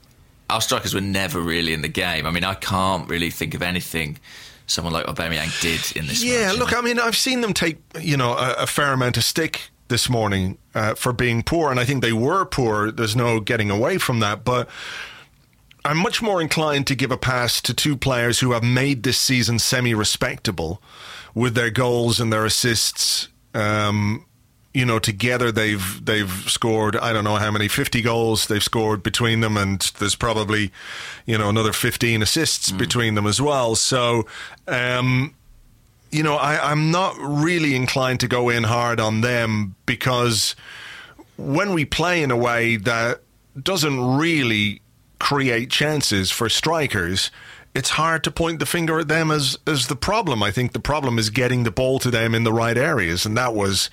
our 0.52 0.62
strikers 0.62 0.94
were 0.94 1.02
never 1.02 1.40
really 1.40 1.74
in 1.74 1.82
the 1.82 1.88
game. 1.88 2.26
I 2.26 2.32
mean, 2.32 2.44
I 2.44 2.54
can't 2.54 3.10
really 3.10 3.30
think 3.30 3.54
of 3.54 3.62
anything 3.62 4.20
someone 4.68 4.94
like 4.94 5.06
Aubameyang 5.06 5.62
did 5.62 5.98
in 5.98 6.08
this. 6.08 6.24
Yeah, 6.24 6.48
match, 6.48 6.54
you 6.54 6.60
look, 6.60 6.72
know. 6.72 6.80
I 6.80 6.82
mean, 6.82 7.00
I've 7.00 7.18
seen 7.18 7.42
them 7.42 7.54
take 7.54 7.78
you 8.00 8.18
know 8.18 8.34
a, 8.34 8.54
a 8.60 8.68
fair 8.68 8.94
amount 8.94 9.18
of 9.18 9.24
stick 9.24 9.70
this 9.88 10.10
morning 10.10 10.58
uh, 10.76 10.96
for 10.96 11.14
being 11.14 11.44
poor, 11.44 11.72
and 11.72 11.80
I 11.80 11.86
think 11.86 12.02
they 12.02 12.14
were 12.14 12.46
poor. 12.46 12.92
There's 12.92 13.16
no 13.16 13.40
getting 13.40 13.72
away 13.72 13.98
from 13.98 14.20
that, 14.20 14.44
but. 14.44 14.70
I'm 15.84 15.98
much 15.98 16.22
more 16.22 16.40
inclined 16.40 16.86
to 16.88 16.96
give 16.96 17.10
a 17.10 17.18
pass 17.18 17.60
to 17.62 17.74
two 17.74 17.98
players 17.98 18.40
who 18.40 18.52
have 18.52 18.62
made 18.62 19.02
this 19.02 19.18
season 19.18 19.58
semi-respectable 19.58 20.80
with 21.34 21.56
their 21.56 21.72
goals 21.72 22.20
and 22.20 22.32
their 22.32 22.46
assists. 22.46 23.30
Um, 23.56 24.28
you 24.74 24.86
know, 24.86 25.00
together 25.00 25.52
they've 25.52 26.04
they've 26.04 26.32
scored 26.48 26.96
I 26.96 27.12
don't 27.14 27.24
know 27.24 27.36
how 27.36 27.52
many 27.52 27.68
fifty 27.68 28.02
goals 28.02 28.48
they've 28.48 28.64
scored 28.64 29.04
between 29.04 29.42
them, 29.42 29.58
and 29.58 29.82
there's 30.00 30.16
probably 30.16 30.72
you 31.26 31.38
know 31.38 31.50
another 31.50 31.74
fifteen 31.74 32.22
assists 32.22 32.72
between 32.72 33.16
them 33.16 33.28
as 33.28 33.42
well. 33.42 33.76
So. 33.76 34.28
Um, 34.68 35.36
you 36.14 36.24
know, 36.24 36.36
I, 36.36 36.72
I'm 36.72 36.92
not 36.92 37.16
really 37.18 37.74
inclined 37.74 38.20
to 38.20 38.28
go 38.28 38.50
in 38.50 38.64
hard 38.64 39.00
on 39.00 39.22
them 39.22 39.76
because 39.86 40.58
when 41.38 41.74
we 41.74 41.86
play 41.86 42.22
in 42.22 42.32
a 42.32 42.38
way 42.38 42.76
that 42.76 43.22
doesn't 43.62 44.18
really 44.18 44.82
create 45.20 45.70
chances 45.70 46.30
for 46.30 46.50
strikers, 46.50 47.32
it's 47.74 47.92
hard 47.92 48.24
to 48.26 48.32
point 48.32 48.60
the 48.60 48.66
finger 48.66 49.00
at 49.00 49.08
them 49.08 49.32
as 49.32 49.58
as 49.66 49.88
the 49.88 49.96
problem. 49.96 50.44
I 50.44 50.52
think 50.52 50.74
the 50.74 50.80
problem 50.80 51.18
is 51.18 51.30
getting 51.30 51.64
the 51.64 51.72
ball 51.72 52.00
to 52.00 52.12
them 52.12 52.36
in 52.36 52.44
the 52.44 52.52
right 52.52 52.78
areas, 52.78 53.26
and 53.26 53.38
that 53.38 53.54
was 53.54 53.90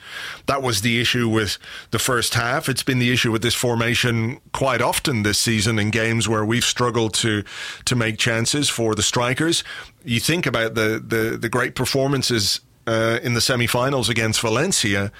that 0.46 0.62
was 0.62 0.80
the 0.80 1.00
issue 1.00 1.28
with 1.28 1.58
the 1.90 1.98
first 1.98 2.34
half. 2.34 2.68
It's 2.68 2.82
been 2.82 2.98
the 2.98 3.12
issue 3.12 3.30
with 3.30 3.42
this 3.42 3.54
formation 3.54 4.40
quite 4.52 4.82
often 4.82 5.22
this 5.22 5.38
season 5.38 5.78
in 5.78 5.90
games 5.90 6.28
where 6.28 6.44
we've 6.44 6.64
struggled 6.64 7.14
to 7.14 7.44
to 7.84 7.94
make 7.94 8.18
chances 8.18 8.68
for 8.68 8.94
the 8.94 9.02
strikers. 9.02 9.62
You 10.04 10.18
think 10.18 10.46
about 10.46 10.74
the 10.74 11.02
the, 11.04 11.38
the 11.38 11.48
great 11.48 11.76
performances 11.76 12.60
uh, 12.88 13.20
in 13.22 13.34
the 13.34 13.40
semi-finals 13.40 14.08
against 14.08 14.40
Valencia, 14.40 15.12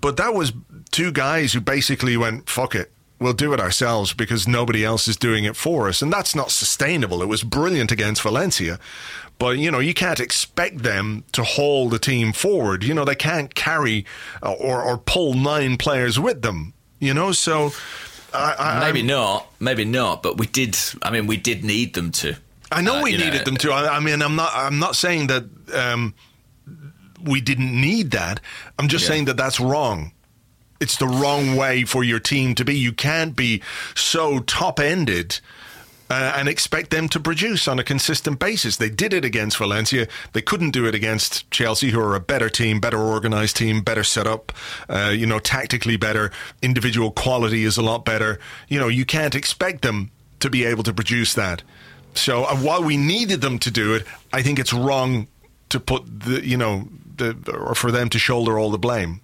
but 0.00 0.16
that 0.16 0.32
was 0.32 0.52
two 0.90 1.12
guys 1.12 1.52
who 1.52 1.60
basically 1.60 2.16
went 2.16 2.48
fuck 2.48 2.74
it 2.74 2.92
we'll 3.18 3.32
do 3.32 3.52
it 3.52 3.60
ourselves 3.60 4.12
because 4.12 4.46
nobody 4.46 4.84
else 4.84 5.08
is 5.08 5.16
doing 5.16 5.44
it 5.44 5.56
for 5.56 5.88
us. 5.88 6.02
And 6.02 6.12
that's 6.12 6.34
not 6.34 6.50
sustainable. 6.50 7.22
It 7.22 7.28
was 7.28 7.42
brilliant 7.42 7.90
against 7.92 8.22
Valencia. 8.22 8.78
But, 9.38 9.58
you 9.58 9.70
know, 9.70 9.78
you 9.80 9.92
can't 9.94 10.20
expect 10.20 10.78
them 10.82 11.24
to 11.32 11.42
haul 11.44 11.88
the 11.88 11.98
team 11.98 12.32
forward. 12.32 12.82
You 12.84 12.94
know, 12.94 13.04
they 13.04 13.14
can't 13.14 13.54
carry 13.54 14.06
uh, 14.42 14.52
or, 14.52 14.82
or 14.82 14.96
pull 14.98 15.34
nine 15.34 15.76
players 15.76 16.18
with 16.18 16.42
them, 16.42 16.72
you 17.00 17.12
know? 17.14 17.32
So. 17.32 17.72
I, 18.34 18.54
I, 18.58 18.80
maybe 18.80 19.00
I'm- 19.00 19.06
not, 19.06 19.52
maybe 19.60 19.84
not, 19.84 20.22
but 20.22 20.36
we 20.38 20.46
did. 20.46 20.76
I 21.02 21.10
mean, 21.10 21.26
we 21.26 21.36
did 21.36 21.64
need 21.64 21.94
them 21.94 22.12
to. 22.12 22.36
I 22.72 22.80
know 22.82 22.96
Uh, 22.96 23.02
we 23.04 23.12
you 23.12 23.18
know, 23.18 23.24
needed 23.26 23.44
them 23.46 23.56
to. 23.58 23.70
I, 23.72 23.96
I 23.96 24.00
mean, 24.00 24.20
I'm 24.20 24.36
not. 24.36 24.50
I'm 24.54 24.78
not 24.78 24.96
saying 24.96 25.28
that 25.28 25.44
um, 25.74 26.14
we 27.22 27.40
didn't 27.40 27.78
need 27.80 28.10
that. 28.10 28.40
I'm 28.78 28.88
just 28.88 29.04
Yeah. 29.04 29.08
saying 29.10 29.24
that 29.26 29.36
that's 29.36 29.60
wrong. 29.60 30.12
It's 30.80 30.96
the 30.96 31.06
wrong 31.06 31.56
way 31.56 31.84
for 31.84 32.04
your 32.04 32.20
team 32.20 32.54
to 32.56 32.64
be. 32.64 32.76
You 32.76 32.92
can't 32.92 33.34
be 33.36 33.62
so 33.94 34.40
top 34.40 34.80
ended. 34.80 35.40
Uh, 36.08 36.34
and 36.36 36.48
expect 36.48 36.90
them 36.90 37.08
to 37.08 37.18
produce 37.18 37.66
on 37.66 37.80
a 37.80 37.82
consistent 37.82 38.38
basis. 38.38 38.76
They 38.76 38.88
did 38.88 39.12
it 39.12 39.24
against 39.24 39.56
Valencia. 39.56 40.06
They 40.34 40.40
couldn't 40.40 40.70
do 40.70 40.86
it 40.86 40.94
against 40.94 41.50
Chelsea, 41.50 41.90
who 41.90 41.98
are 41.98 42.14
a 42.14 42.20
better 42.20 42.48
team, 42.48 42.78
better 42.78 43.00
organized 43.00 43.56
team, 43.56 43.80
better 43.82 44.04
set 44.04 44.24
up, 44.24 44.52
uh, 44.88 45.12
you 45.12 45.26
know, 45.26 45.40
tactically 45.40 45.96
better. 45.96 46.30
Individual 46.62 47.10
quality 47.10 47.64
is 47.64 47.76
a 47.76 47.82
lot 47.82 48.04
better. 48.04 48.38
You 48.68 48.78
know, 48.78 48.86
you 48.86 49.04
can't 49.04 49.34
expect 49.34 49.82
them 49.82 50.12
to 50.38 50.48
be 50.48 50.64
able 50.64 50.84
to 50.84 50.94
produce 50.94 51.34
that. 51.34 51.64
So 52.14 52.44
uh, 52.44 52.54
while 52.56 52.84
we 52.84 52.96
needed 52.96 53.40
them 53.40 53.58
to 53.58 53.70
do 53.72 53.94
it, 53.94 54.06
I 54.32 54.42
think 54.42 54.60
it's 54.60 54.72
wrong 54.72 55.26
to 55.70 55.80
put 55.80 56.04
the, 56.20 56.46
you 56.46 56.56
know, 56.56 56.88
the, 57.16 57.36
or 57.52 57.74
for 57.74 57.90
them 57.90 58.10
to 58.10 58.18
shoulder 58.20 58.58
all 58.58 58.70
the 58.70 58.78
blame. 58.78 59.20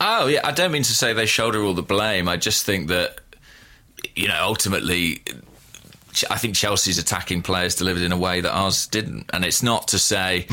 Oh 0.00 0.26
yeah, 0.26 0.40
I 0.44 0.52
don't 0.52 0.72
mean 0.72 0.82
to 0.82 0.94
say 0.94 1.12
they 1.12 1.26
shoulder 1.26 1.62
all 1.62 1.74
the 1.74 1.82
blame. 1.82 2.28
I 2.28 2.36
just 2.36 2.64
think 2.64 2.88
that 2.88 3.20
you 4.14 4.28
know 4.28 4.38
ultimately. 4.40 5.22
I 6.28 6.38
think 6.38 6.56
Chelsea's 6.56 6.98
attacking 6.98 7.42
players 7.42 7.76
delivered 7.76 8.02
in 8.02 8.10
a 8.10 8.16
way 8.16 8.40
that 8.40 8.50
ours 8.50 8.88
didn't, 8.88 9.30
and 9.32 9.44
it's 9.44 9.62
not 9.62 9.88
to 9.88 9.98
say 9.98 10.46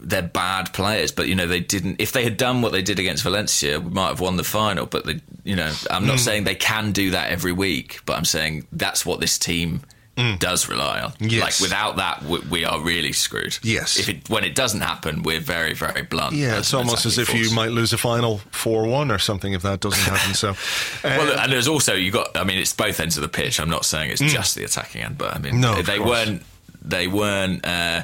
they're 0.00 0.22
bad 0.22 0.72
players, 0.72 1.12
but 1.12 1.28
you 1.28 1.34
know 1.34 1.46
they 1.46 1.60
didn't. 1.60 2.00
If 2.00 2.12
they 2.12 2.24
had 2.24 2.36
done 2.36 2.62
what 2.62 2.72
they 2.72 2.82
did 2.82 2.98
against 2.98 3.22
Valencia, 3.22 3.80
we 3.80 3.90
might 3.90 4.08
have 4.08 4.20
won 4.20 4.36
the 4.36 4.44
final. 4.44 4.86
But 4.86 5.06
they, 5.06 5.20
you 5.44 5.56
know, 5.56 5.72
I'm 5.90 6.06
not 6.06 6.16
mm. 6.16 6.20
saying 6.20 6.44
they 6.44 6.54
can 6.54 6.92
do 6.92 7.10
that 7.10 7.30
every 7.30 7.52
week, 7.52 8.00
but 8.06 8.16
I'm 8.16 8.24
saying 8.24 8.66
that's 8.72 9.04
what 9.04 9.20
this 9.20 9.38
team 9.38 9.82
mm. 10.18 10.38
does 10.38 10.68
rely 10.68 11.00
on. 11.00 11.12
Yes. 11.20 11.42
Like 11.42 11.68
without 11.68 11.96
that, 11.96 12.22
we, 12.24 12.40
we, 12.40 12.64
are 12.64 12.80
really 12.80 13.12
screwed. 13.12 13.58
Yes. 13.62 13.98
If 13.98 14.08
it, 14.08 14.28
when 14.28 14.44
it 14.44 14.54
doesn't 14.54 14.80
happen, 14.80 15.22
we're 15.22 15.40
very 15.40 15.74
very 15.74 16.02
blunt. 16.02 16.34
Yeah, 16.34 16.58
it's 16.58 16.74
almost 16.74 17.06
as 17.06 17.18
if 17.18 17.28
force. 17.28 17.40
you 17.40 17.54
might 17.54 17.70
lose 17.70 17.92
a 17.92 17.98
final 17.98 18.38
four 18.50 18.86
one 18.86 19.10
or 19.10 19.18
something 19.18 19.52
if 19.52 19.62
that 19.62 19.80
doesn't 19.80 20.00
happen. 20.00 20.34
So, 20.34 20.50
uh, 20.50 20.54
well, 21.02 21.38
and 21.38 21.52
there's 21.52 21.68
also 21.68 21.94
you 21.94 22.10
got. 22.10 22.36
I 22.36 22.44
mean, 22.44 22.58
it's 22.58 22.74
both 22.74 23.00
ends 23.00 23.16
of 23.16 23.22
the 23.22 23.28
pitch. 23.28 23.60
I'm 23.60 23.70
not 23.70 23.84
saying 23.84 24.10
it's 24.10 24.22
mm. 24.22 24.28
just 24.28 24.54
the 24.54 24.64
attacking 24.64 25.02
end, 25.02 25.16
but 25.16 25.34
I 25.34 25.38
mean, 25.38 25.60
no, 25.60 25.80
they 25.82 25.98
weren't 26.00 26.42
they 26.82 27.06
weren't 27.06 27.64
uh, 27.64 28.02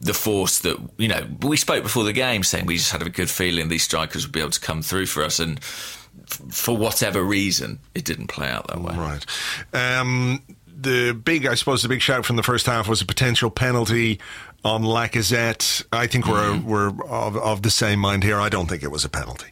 the 0.00 0.14
force 0.14 0.60
that 0.60 0.78
you 0.98 1.08
know. 1.08 1.26
We 1.42 1.56
spoke 1.56 1.82
before 1.82 2.04
the 2.04 2.12
game 2.12 2.42
saying 2.42 2.66
we 2.66 2.76
just 2.76 2.92
had 2.92 3.02
a 3.02 3.10
good 3.10 3.30
feeling 3.30 3.68
these 3.68 3.82
strikers 3.82 4.26
would 4.26 4.32
be 4.32 4.40
able 4.40 4.50
to 4.50 4.60
come 4.60 4.82
through 4.82 5.06
for 5.06 5.22
us, 5.22 5.40
and 5.40 5.58
f- 5.58 6.10
for 6.50 6.76
whatever 6.76 7.22
reason, 7.22 7.78
it 7.94 8.04
didn't 8.04 8.28
play 8.28 8.48
out 8.48 8.68
that 8.68 8.80
way. 8.80 8.94
Right. 8.94 9.26
Um, 9.72 10.42
the 10.82 11.12
big, 11.12 11.46
I 11.46 11.54
suppose, 11.54 11.82
the 11.82 11.88
big 11.88 12.00
shout 12.00 12.24
from 12.24 12.36
the 12.36 12.42
first 12.42 12.66
half 12.66 12.88
was 12.88 13.00
a 13.00 13.06
potential 13.06 13.50
penalty 13.50 14.20
on 14.64 14.82
Lacazette. 14.82 15.84
I 15.92 16.06
think 16.06 16.26
we're 16.26 16.52
mm-hmm. 16.52 16.68
we're 16.68 16.88
of, 17.06 17.36
of 17.36 17.62
the 17.62 17.70
same 17.70 18.00
mind 18.00 18.22
here. 18.22 18.40
I 18.40 18.48
don't 18.48 18.68
think 18.68 18.82
it 18.82 18.90
was 18.90 19.04
a 19.04 19.08
penalty. 19.08 19.48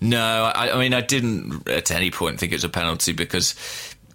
No, 0.00 0.52
I, 0.54 0.74
I, 0.74 0.78
mean, 0.78 0.92
I 0.92 1.00
didn't 1.00 1.68
at 1.68 1.90
any 1.90 2.10
point 2.10 2.38
think 2.38 2.52
it 2.52 2.56
was 2.56 2.64
a 2.64 2.68
penalty 2.68 3.12
because 3.12 3.54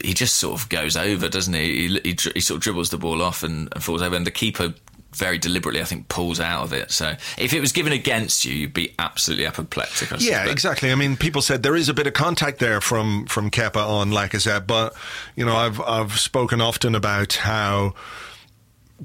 he 0.03 0.13
just 0.13 0.35
sort 0.35 0.61
of 0.61 0.69
goes 0.69 0.95
over, 0.95 1.27
doesn't 1.27 1.53
he? 1.53 1.87
He, 1.87 1.99
he, 2.03 2.17
he 2.33 2.39
sort 2.41 2.57
of 2.57 2.61
dribbles 2.61 2.89
the 2.89 2.97
ball 2.97 3.21
off 3.21 3.43
and, 3.43 3.69
and, 3.73 3.83
falls 3.83 4.01
over, 4.01 4.15
and 4.15 4.25
the 4.25 4.31
keeper 4.31 4.73
very 5.13 5.37
deliberately, 5.37 5.81
I 5.81 5.85
think, 5.85 6.07
pulls 6.07 6.39
out 6.39 6.63
of 6.63 6.73
it. 6.73 6.91
So 6.91 7.15
if 7.37 7.53
it 7.53 7.59
was 7.59 7.71
given 7.71 7.93
against 7.93 8.45
you, 8.45 8.53
you'd 8.53 8.73
be 8.73 8.93
absolutely 8.99 9.45
apoplectic. 9.45 10.09
yeah, 10.19 10.45
exactly. 10.45 10.91
I 10.91 10.95
mean, 10.95 11.17
people 11.17 11.41
said 11.41 11.63
there 11.63 11.75
is 11.75 11.89
a 11.89 11.93
bit 11.93 12.07
of 12.07 12.13
contact 12.13 12.59
there 12.59 12.81
from 12.81 13.25
from 13.25 13.49
Kepa 13.49 13.77
on 13.77 14.11
Lacazette, 14.11 14.67
but 14.67 14.95
you 15.35 15.45
know, 15.45 15.55
I've 15.55 15.81
I've 15.81 16.19
spoken 16.19 16.61
often 16.61 16.95
about 16.95 17.33
how 17.33 17.93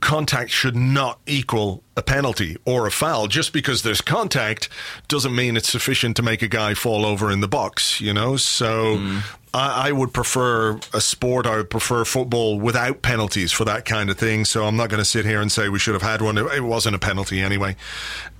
contact 0.00 0.50
should 0.50 0.76
not 0.76 1.20
equal 1.26 1.82
a 1.96 2.02
penalty 2.02 2.56
or 2.64 2.87
a 2.87 2.90
foul. 2.90 3.26
Just 3.28 3.52
because 3.52 3.82
there's 3.82 4.00
contact 4.00 4.68
doesn't 5.08 5.34
mean 5.34 5.56
it's 5.56 5.70
sufficient 5.70 6.16
to 6.16 6.23
make 6.23 6.42
a 6.42 6.49
guy 6.49 6.75
fall 6.75 7.06
over 7.06 7.30
in 7.30 7.40
the 7.40 7.49
box, 7.49 8.00
you 8.00 8.12
know? 8.12 8.37
So 8.37 8.96
mm. 8.96 9.23
I, 9.54 9.88
I, 9.88 9.92
would 9.92 10.12
prefer 10.12 10.80
a 10.92 11.00
sport, 11.00 11.46
I 11.46 11.56
would 11.56 11.70
prefer 11.70 12.04
football 12.04 12.58
without 12.58 13.02
penalties 13.02 13.52
for 13.52 13.64
that 13.64 13.84
kind 13.84 14.11
of 14.11 14.18
thing. 14.18 14.44
So 14.44 14.64
I'm 14.64 14.76
not 14.76 14.90
going 14.90 14.99
to 14.99 15.04
sit 15.04 15.25
here 15.25 15.40
and 15.40 15.50
say 15.50 15.68
we 15.68 15.78
should 15.78 15.94
have 15.94 16.02
had 16.02 16.20
one. 16.20 16.37
It, 16.37 16.64
wasn't 16.64 16.96
a 16.96 16.99
penalty 16.99 17.40
anyway. 17.40 17.76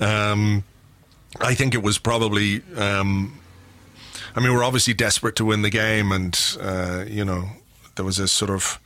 Um, 0.00 0.64
I 1.40 1.54
think 1.54 1.75
it 1.75 1.83
was 1.83 1.99
probably. 1.99 2.62
Um, 2.76 3.38
I 4.35 4.40
mean, 4.40 4.52
we're 4.52 4.64
obviously 4.64 4.94
desperate 4.94 5.37
to 5.37 5.44
win 5.44 5.62
the 5.62 5.71
game, 5.71 6.11
and 6.11 6.38
uh, 6.61 7.04
you 7.06 7.25
know, 7.25 7.50
there 7.94 8.04
was 8.04 8.18
a 8.18 8.26
sort 8.26 8.50
of 8.50 8.80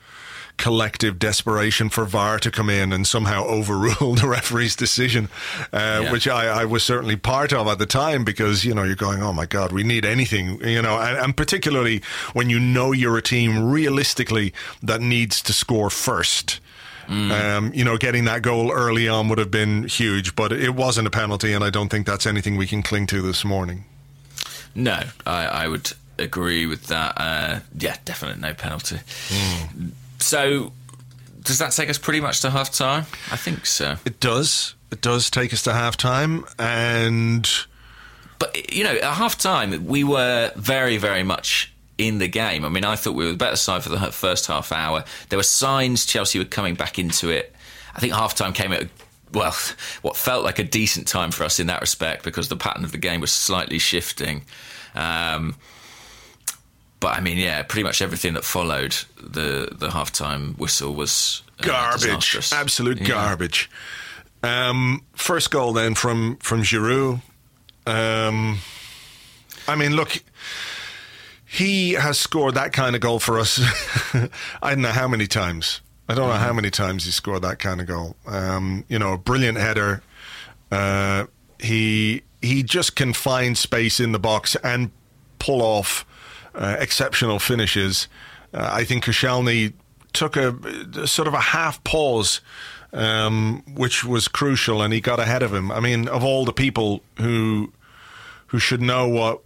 collective 0.58 1.18
desperation 1.18 1.88
for 1.88 2.04
VAR 2.04 2.38
to 2.40 2.50
come 2.50 2.68
in 2.68 2.92
and 2.92 3.06
somehow 3.06 3.44
overrule 3.46 4.14
the 4.14 4.28
referee's 4.28 4.76
decision, 4.76 5.28
uh, 5.72 6.00
yeah. 6.02 6.12
which 6.12 6.28
I, 6.28 6.62
I, 6.62 6.64
was 6.66 6.82
certainly 6.82 7.16
part 7.16 7.52
of 7.52 7.66
at 7.68 7.78
the 7.78 7.86
time 7.86 8.24
because, 8.24 8.64
you 8.64 8.74
know, 8.74 8.82
you're 8.82 8.96
going, 8.96 9.22
oh 9.22 9.32
my 9.32 9.46
God, 9.46 9.72
we 9.72 9.84
need 9.84 10.04
anything, 10.04 10.60
you 10.62 10.82
know, 10.82 10.98
and, 10.98 11.16
and 11.16 11.36
particularly 11.36 12.02
when 12.34 12.50
you 12.50 12.60
know 12.60 12.92
you're 12.92 13.16
a 13.16 13.22
team 13.22 13.70
realistically 13.70 14.52
that 14.82 15.00
needs 15.00 15.40
to 15.42 15.52
score 15.52 15.88
first. 15.88 16.60
Mm. 17.06 17.30
Um, 17.30 17.72
you 17.72 17.84
know, 17.84 17.96
getting 17.96 18.26
that 18.26 18.42
goal 18.42 18.70
early 18.70 19.08
on 19.08 19.28
would 19.30 19.38
have 19.38 19.50
been 19.50 19.84
huge, 19.84 20.36
but 20.36 20.52
it 20.52 20.74
wasn't 20.74 21.06
a 21.06 21.10
penalty, 21.10 21.54
and 21.54 21.64
I 21.64 21.70
don't 21.70 21.88
think 21.88 22.06
that's 22.06 22.26
anything 22.26 22.58
we 22.58 22.66
can 22.66 22.82
cling 22.82 23.06
to 23.06 23.22
this 23.22 23.46
morning. 23.46 23.86
No, 24.74 25.00
I, 25.24 25.46
I 25.46 25.68
would 25.68 25.92
agree 26.18 26.66
with 26.66 26.88
that. 26.88 27.14
Uh, 27.16 27.60
yeah, 27.78 27.96
definitely 28.04 28.42
no 28.42 28.52
penalty. 28.52 28.96
Mm. 29.28 29.92
So, 30.18 30.72
does 31.42 31.58
that 31.58 31.72
take 31.72 31.88
us 31.88 31.98
pretty 31.98 32.20
much 32.20 32.40
to 32.42 32.50
half 32.50 32.70
time? 32.70 33.06
I 33.30 33.36
think 33.36 33.66
so. 33.66 33.96
It 34.04 34.20
does. 34.20 34.74
It 34.90 35.00
does 35.00 35.30
take 35.30 35.52
us 35.52 35.62
to 35.64 35.72
half 35.72 35.96
time. 35.96 36.44
And. 36.58 37.48
But, 38.38 38.72
you 38.72 38.84
know, 38.84 38.94
at 38.94 39.14
half 39.14 39.36
time, 39.36 39.86
we 39.86 40.04
were 40.04 40.52
very, 40.54 40.96
very 40.96 41.24
much 41.24 41.72
in 41.98 42.18
the 42.18 42.28
game. 42.28 42.64
I 42.64 42.68
mean, 42.68 42.84
I 42.84 42.94
thought 42.94 43.14
we 43.14 43.24
were 43.24 43.32
the 43.32 43.36
better 43.36 43.56
side 43.56 43.82
for 43.82 43.88
the 43.88 43.98
first 44.12 44.46
half 44.46 44.70
hour. 44.70 45.04
There 45.28 45.38
were 45.38 45.42
signs 45.42 46.06
Chelsea 46.06 46.38
were 46.38 46.44
coming 46.44 46.74
back 46.74 46.98
into 46.98 47.30
it. 47.30 47.54
I 47.96 48.00
think 48.00 48.12
half 48.12 48.36
time 48.36 48.52
came 48.52 48.72
at 48.72 48.84
a 48.84 48.88
well, 49.32 49.54
what 50.02 50.16
felt 50.16 50.44
like 50.44 50.58
a 50.58 50.64
decent 50.64 51.08
time 51.08 51.30
for 51.30 51.44
us 51.44 51.58
in 51.58 51.66
that 51.66 51.80
respect 51.80 52.24
because 52.24 52.48
the 52.48 52.56
pattern 52.56 52.84
of 52.84 52.92
the 52.92 52.98
game 52.98 53.20
was 53.20 53.32
slightly 53.32 53.78
shifting. 53.78 54.42
Um, 54.94 55.56
but 57.00 57.16
I 57.16 57.20
mean, 57.20 57.38
yeah, 57.38 57.62
pretty 57.62 57.84
much 57.84 58.02
everything 58.02 58.34
that 58.34 58.44
followed 58.44 58.96
the 59.16 59.68
the 59.72 59.88
halftime 59.88 60.58
whistle 60.58 60.94
was 60.94 61.42
uh, 61.60 61.64
garbage, 61.64 62.52
absolute 62.52 63.00
yeah. 63.00 63.06
garbage. 63.06 63.70
Um, 64.42 65.04
first 65.14 65.50
goal 65.50 65.72
then 65.72 65.94
from 65.94 66.36
from 66.36 66.62
Giroud. 66.62 67.22
Um, 67.86 68.58
I 69.66 69.76
mean, 69.76 69.94
look, 69.94 70.22
he 71.44 71.92
has 71.92 72.18
scored 72.18 72.54
that 72.54 72.72
kind 72.72 72.94
of 72.94 73.00
goal 73.00 73.18
for 73.18 73.38
us. 73.38 73.60
I 74.62 74.70
don't 74.70 74.82
know 74.82 74.90
how 74.90 75.08
many 75.08 75.26
times. 75.26 75.80
I 76.08 76.14
don't 76.14 76.28
know 76.28 76.36
how 76.36 76.54
many 76.54 76.70
times 76.70 77.04
he 77.04 77.10
scored 77.10 77.42
that 77.42 77.58
kind 77.58 77.80
of 77.80 77.86
goal. 77.86 78.16
Um, 78.26 78.84
you 78.88 78.98
know, 78.98 79.12
a 79.12 79.18
brilliant 79.18 79.58
header. 79.58 80.02
Uh, 80.70 81.26
he 81.60 82.22
he 82.40 82.62
just 82.62 82.96
can 82.96 83.12
find 83.12 83.58
space 83.58 84.00
in 84.00 84.12
the 84.12 84.18
box 84.18 84.56
and 84.56 84.90
pull 85.38 85.62
off 85.62 86.04
uh, 86.58 86.76
exceptional 86.78 87.38
finishes. 87.38 88.08
Uh, 88.52 88.68
I 88.72 88.84
think 88.84 89.04
Koscielny 89.04 89.72
took 90.12 90.36
a, 90.36 91.06
sort 91.06 91.28
of 91.28 91.34
a 91.34 91.40
half 91.40 91.82
pause, 91.84 92.40
um, 92.92 93.62
which 93.74 94.04
was 94.04 94.28
crucial, 94.28 94.82
and 94.82 94.92
he 94.92 95.00
got 95.00 95.20
ahead 95.20 95.42
of 95.42 95.54
him. 95.54 95.70
I 95.70 95.80
mean, 95.80 96.08
of 96.08 96.24
all 96.24 96.44
the 96.44 96.52
people 96.52 97.02
who 97.18 97.72
who 98.48 98.58
should 98.58 98.80
know 98.80 99.06
what 99.06 99.40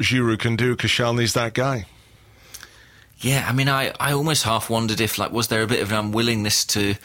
Giroud 0.00 0.40
can 0.40 0.56
do, 0.56 0.76
Koscielny's 0.76 1.32
that 1.34 1.54
guy. 1.54 1.86
Yeah, 3.18 3.46
I 3.48 3.52
mean, 3.52 3.68
I, 3.68 3.92
I 4.00 4.12
almost 4.12 4.42
half 4.42 4.68
wondered 4.68 5.00
if 5.00 5.16
like 5.16 5.30
was 5.30 5.46
there 5.46 5.62
a 5.62 5.66
bit 5.66 5.80
of 5.80 5.92
an 5.92 5.98
unwillingness 5.98 6.64
to 6.66 6.96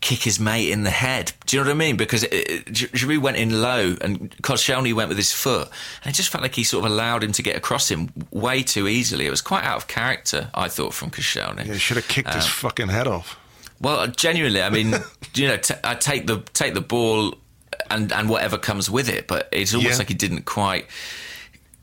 kick 0.00 0.20
his 0.20 0.40
mate 0.40 0.70
in 0.70 0.82
the 0.82 0.90
head. 0.90 1.32
Do 1.46 1.56
you 1.56 1.62
know 1.62 1.68
what 1.68 1.74
I 1.74 1.78
mean? 1.78 1.96
Because 1.96 2.24
Giroud 2.24 3.18
went 3.18 3.36
in 3.36 3.60
low 3.60 3.96
and 4.00 4.30
Koscielny 4.42 4.92
went 4.92 5.08
with 5.08 5.18
his 5.18 5.32
foot, 5.32 5.68
and 6.04 6.12
it 6.12 6.16
just 6.16 6.30
felt 6.30 6.42
like 6.42 6.54
he 6.54 6.64
sort 6.64 6.84
of 6.84 6.92
allowed 6.92 7.22
him 7.22 7.32
to 7.32 7.42
get 7.42 7.56
across 7.56 7.90
him 7.90 8.10
way 8.30 8.62
too 8.62 8.88
easily. 8.88 9.26
It 9.26 9.30
was 9.30 9.42
quite 9.42 9.64
out 9.64 9.76
of 9.76 9.88
character, 9.88 10.50
I 10.54 10.68
thought, 10.68 10.94
from 10.94 11.10
Koscielny. 11.10 11.66
Yeah, 11.66 11.74
he 11.74 11.78
should 11.78 11.96
have 11.96 12.08
kicked 12.08 12.28
um, 12.28 12.36
his 12.36 12.46
fucking 12.46 12.88
head 12.88 13.06
off. 13.06 13.38
Well, 13.80 14.06
genuinely, 14.08 14.62
I 14.62 14.70
mean, 14.70 14.94
you 15.34 15.48
know, 15.48 15.56
t- 15.56 15.74
I 15.82 15.94
take 15.94 16.26
the 16.26 16.42
take 16.52 16.74
the 16.74 16.80
ball 16.80 17.34
and 17.90 18.12
and 18.12 18.28
whatever 18.28 18.58
comes 18.58 18.90
with 18.90 19.08
it, 19.08 19.26
but 19.26 19.48
it's 19.52 19.74
almost 19.74 19.92
yeah. 19.92 19.98
like 19.98 20.08
he 20.08 20.14
didn't 20.14 20.44
quite 20.44 20.86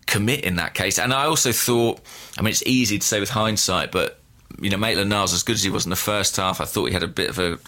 commit 0.06 0.42
in 0.44 0.56
that 0.56 0.74
case. 0.74 0.98
And 0.98 1.14
I 1.14 1.26
also 1.26 1.52
thought, 1.52 2.00
I 2.38 2.42
mean, 2.42 2.52
it's 2.52 2.64
easy 2.66 2.98
to 2.98 3.06
say 3.06 3.20
with 3.20 3.30
hindsight, 3.30 3.92
but 3.92 4.20
you 4.60 4.70
know, 4.70 4.78
Maitland 4.78 5.10
Niles, 5.10 5.34
as 5.34 5.44
good 5.44 5.56
as 5.56 5.64
he 5.64 5.70
was 5.70 5.86
in 5.86 5.90
the 5.90 5.96
first 5.96 6.38
half, 6.38 6.62
I 6.62 6.66
thought 6.66 6.86
he 6.86 6.94
had 6.94 7.04
a 7.04 7.08
bit 7.08 7.30
of 7.30 7.40
a 7.40 7.60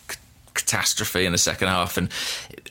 catastrophe 0.59 1.25
in 1.25 1.31
the 1.31 1.37
second 1.37 1.67
half. 1.67 1.97
And 1.97 2.09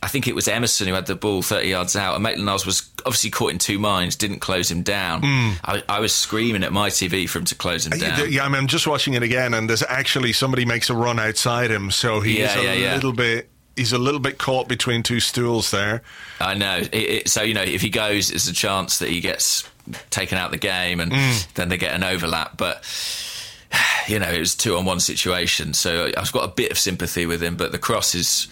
I 0.03 0.09
think 0.09 0.29
it 0.29 0.35
was 0.35 0.47
Emerson 0.49 0.89
who 0.89 0.95
had 0.95 1.07
the 1.07 1.15
ball 1.15 1.43
30 1.43 1.69
yards 1.69 1.97
out. 1.97 2.15
And 2.15 2.23
Maitland 2.23 2.47
Niles 2.47 2.67
was 2.67 2.89
obviously 3.05 3.31
caught 3.31 3.51
in 3.51 3.59
two 3.59 3.79
minds, 3.79 4.17
didn't 4.17 4.41
close 4.41 4.71
him 4.71 4.83
down. 4.83 5.23
Mm. 5.23 5.55
I, 5.65 5.83
I, 5.89 6.01
was 6.01 6.15
screaming 6.15 6.63
at 6.63 6.73
my 6.73 6.91
TV 6.91 7.29
for 7.29 7.39
him 7.39 7.45
to 7.47 7.55
close 7.55 7.87
him 7.87 7.99
down. 7.99 8.31
Yeah, 8.31 8.45
I 8.45 8.49
mean, 8.49 8.57
I'm 8.57 8.67
just 8.67 8.87
watching 8.87 9.15
it 9.15 9.23
again, 9.23 9.55
and 9.55 9.69
there's 9.69 9.83
actually 9.83 10.33
somebody 10.33 10.65
makes 10.65 10.91
a 10.91 10.95
run 10.95 11.19
outside 11.19 11.71
him. 11.71 11.91
So 11.91 12.21
he's 12.21 12.39
yeah, 12.39 12.59
a 12.59 12.81
yeah, 12.81 12.95
little 12.95 13.11
yeah. 13.11 13.17
bit. 13.17 13.51
He's 13.77 13.93
a 13.93 13.99
little 13.99 14.21
bit 14.21 14.39
caught 14.39 14.69
between 14.69 15.05
two 15.05 15.21
stools 15.21 15.71
there. 15.71 16.03
I 16.41 16.55
know. 16.55 16.79
It, 16.79 16.95
it, 16.95 17.29
so 17.29 17.43
you 17.43 17.55
know, 17.55 17.63
if 17.63 17.81
he 17.81 17.91
goes, 17.91 18.31
it's 18.31 18.49
a 18.49 18.53
chance 18.53 18.99
that 18.99 19.09
he 19.09 19.21
gets 19.21 19.69
taken 20.11 20.37
out 20.37 20.51
the 20.51 20.59
game, 20.59 21.01
and 21.01 21.13
mm. 21.13 21.53
then 21.55 21.69
they 21.69 21.77
get 21.77 21.95
an 21.95 22.03
overlap. 22.03 22.57
But 22.57 22.85
you 24.09 24.19
know, 24.19 24.29
it 24.29 24.39
was 24.41 24.55
two 24.55 24.77
on 24.77 24.85
one 24.85 25.01
situation. 25.01 25.75
So 25.75 26.11
I've 26.17 26.33
got 26.33 26.45
a 26.45 26.53
bit 26.53 26.71
of 26.71 26.79
sympathy 26.79 27.27
with 27.27 27.43
him, 27.43 27.57
but 27.57 27.73
the 27.73 27.79
cross 27.79 28.15
is 28.15 28.49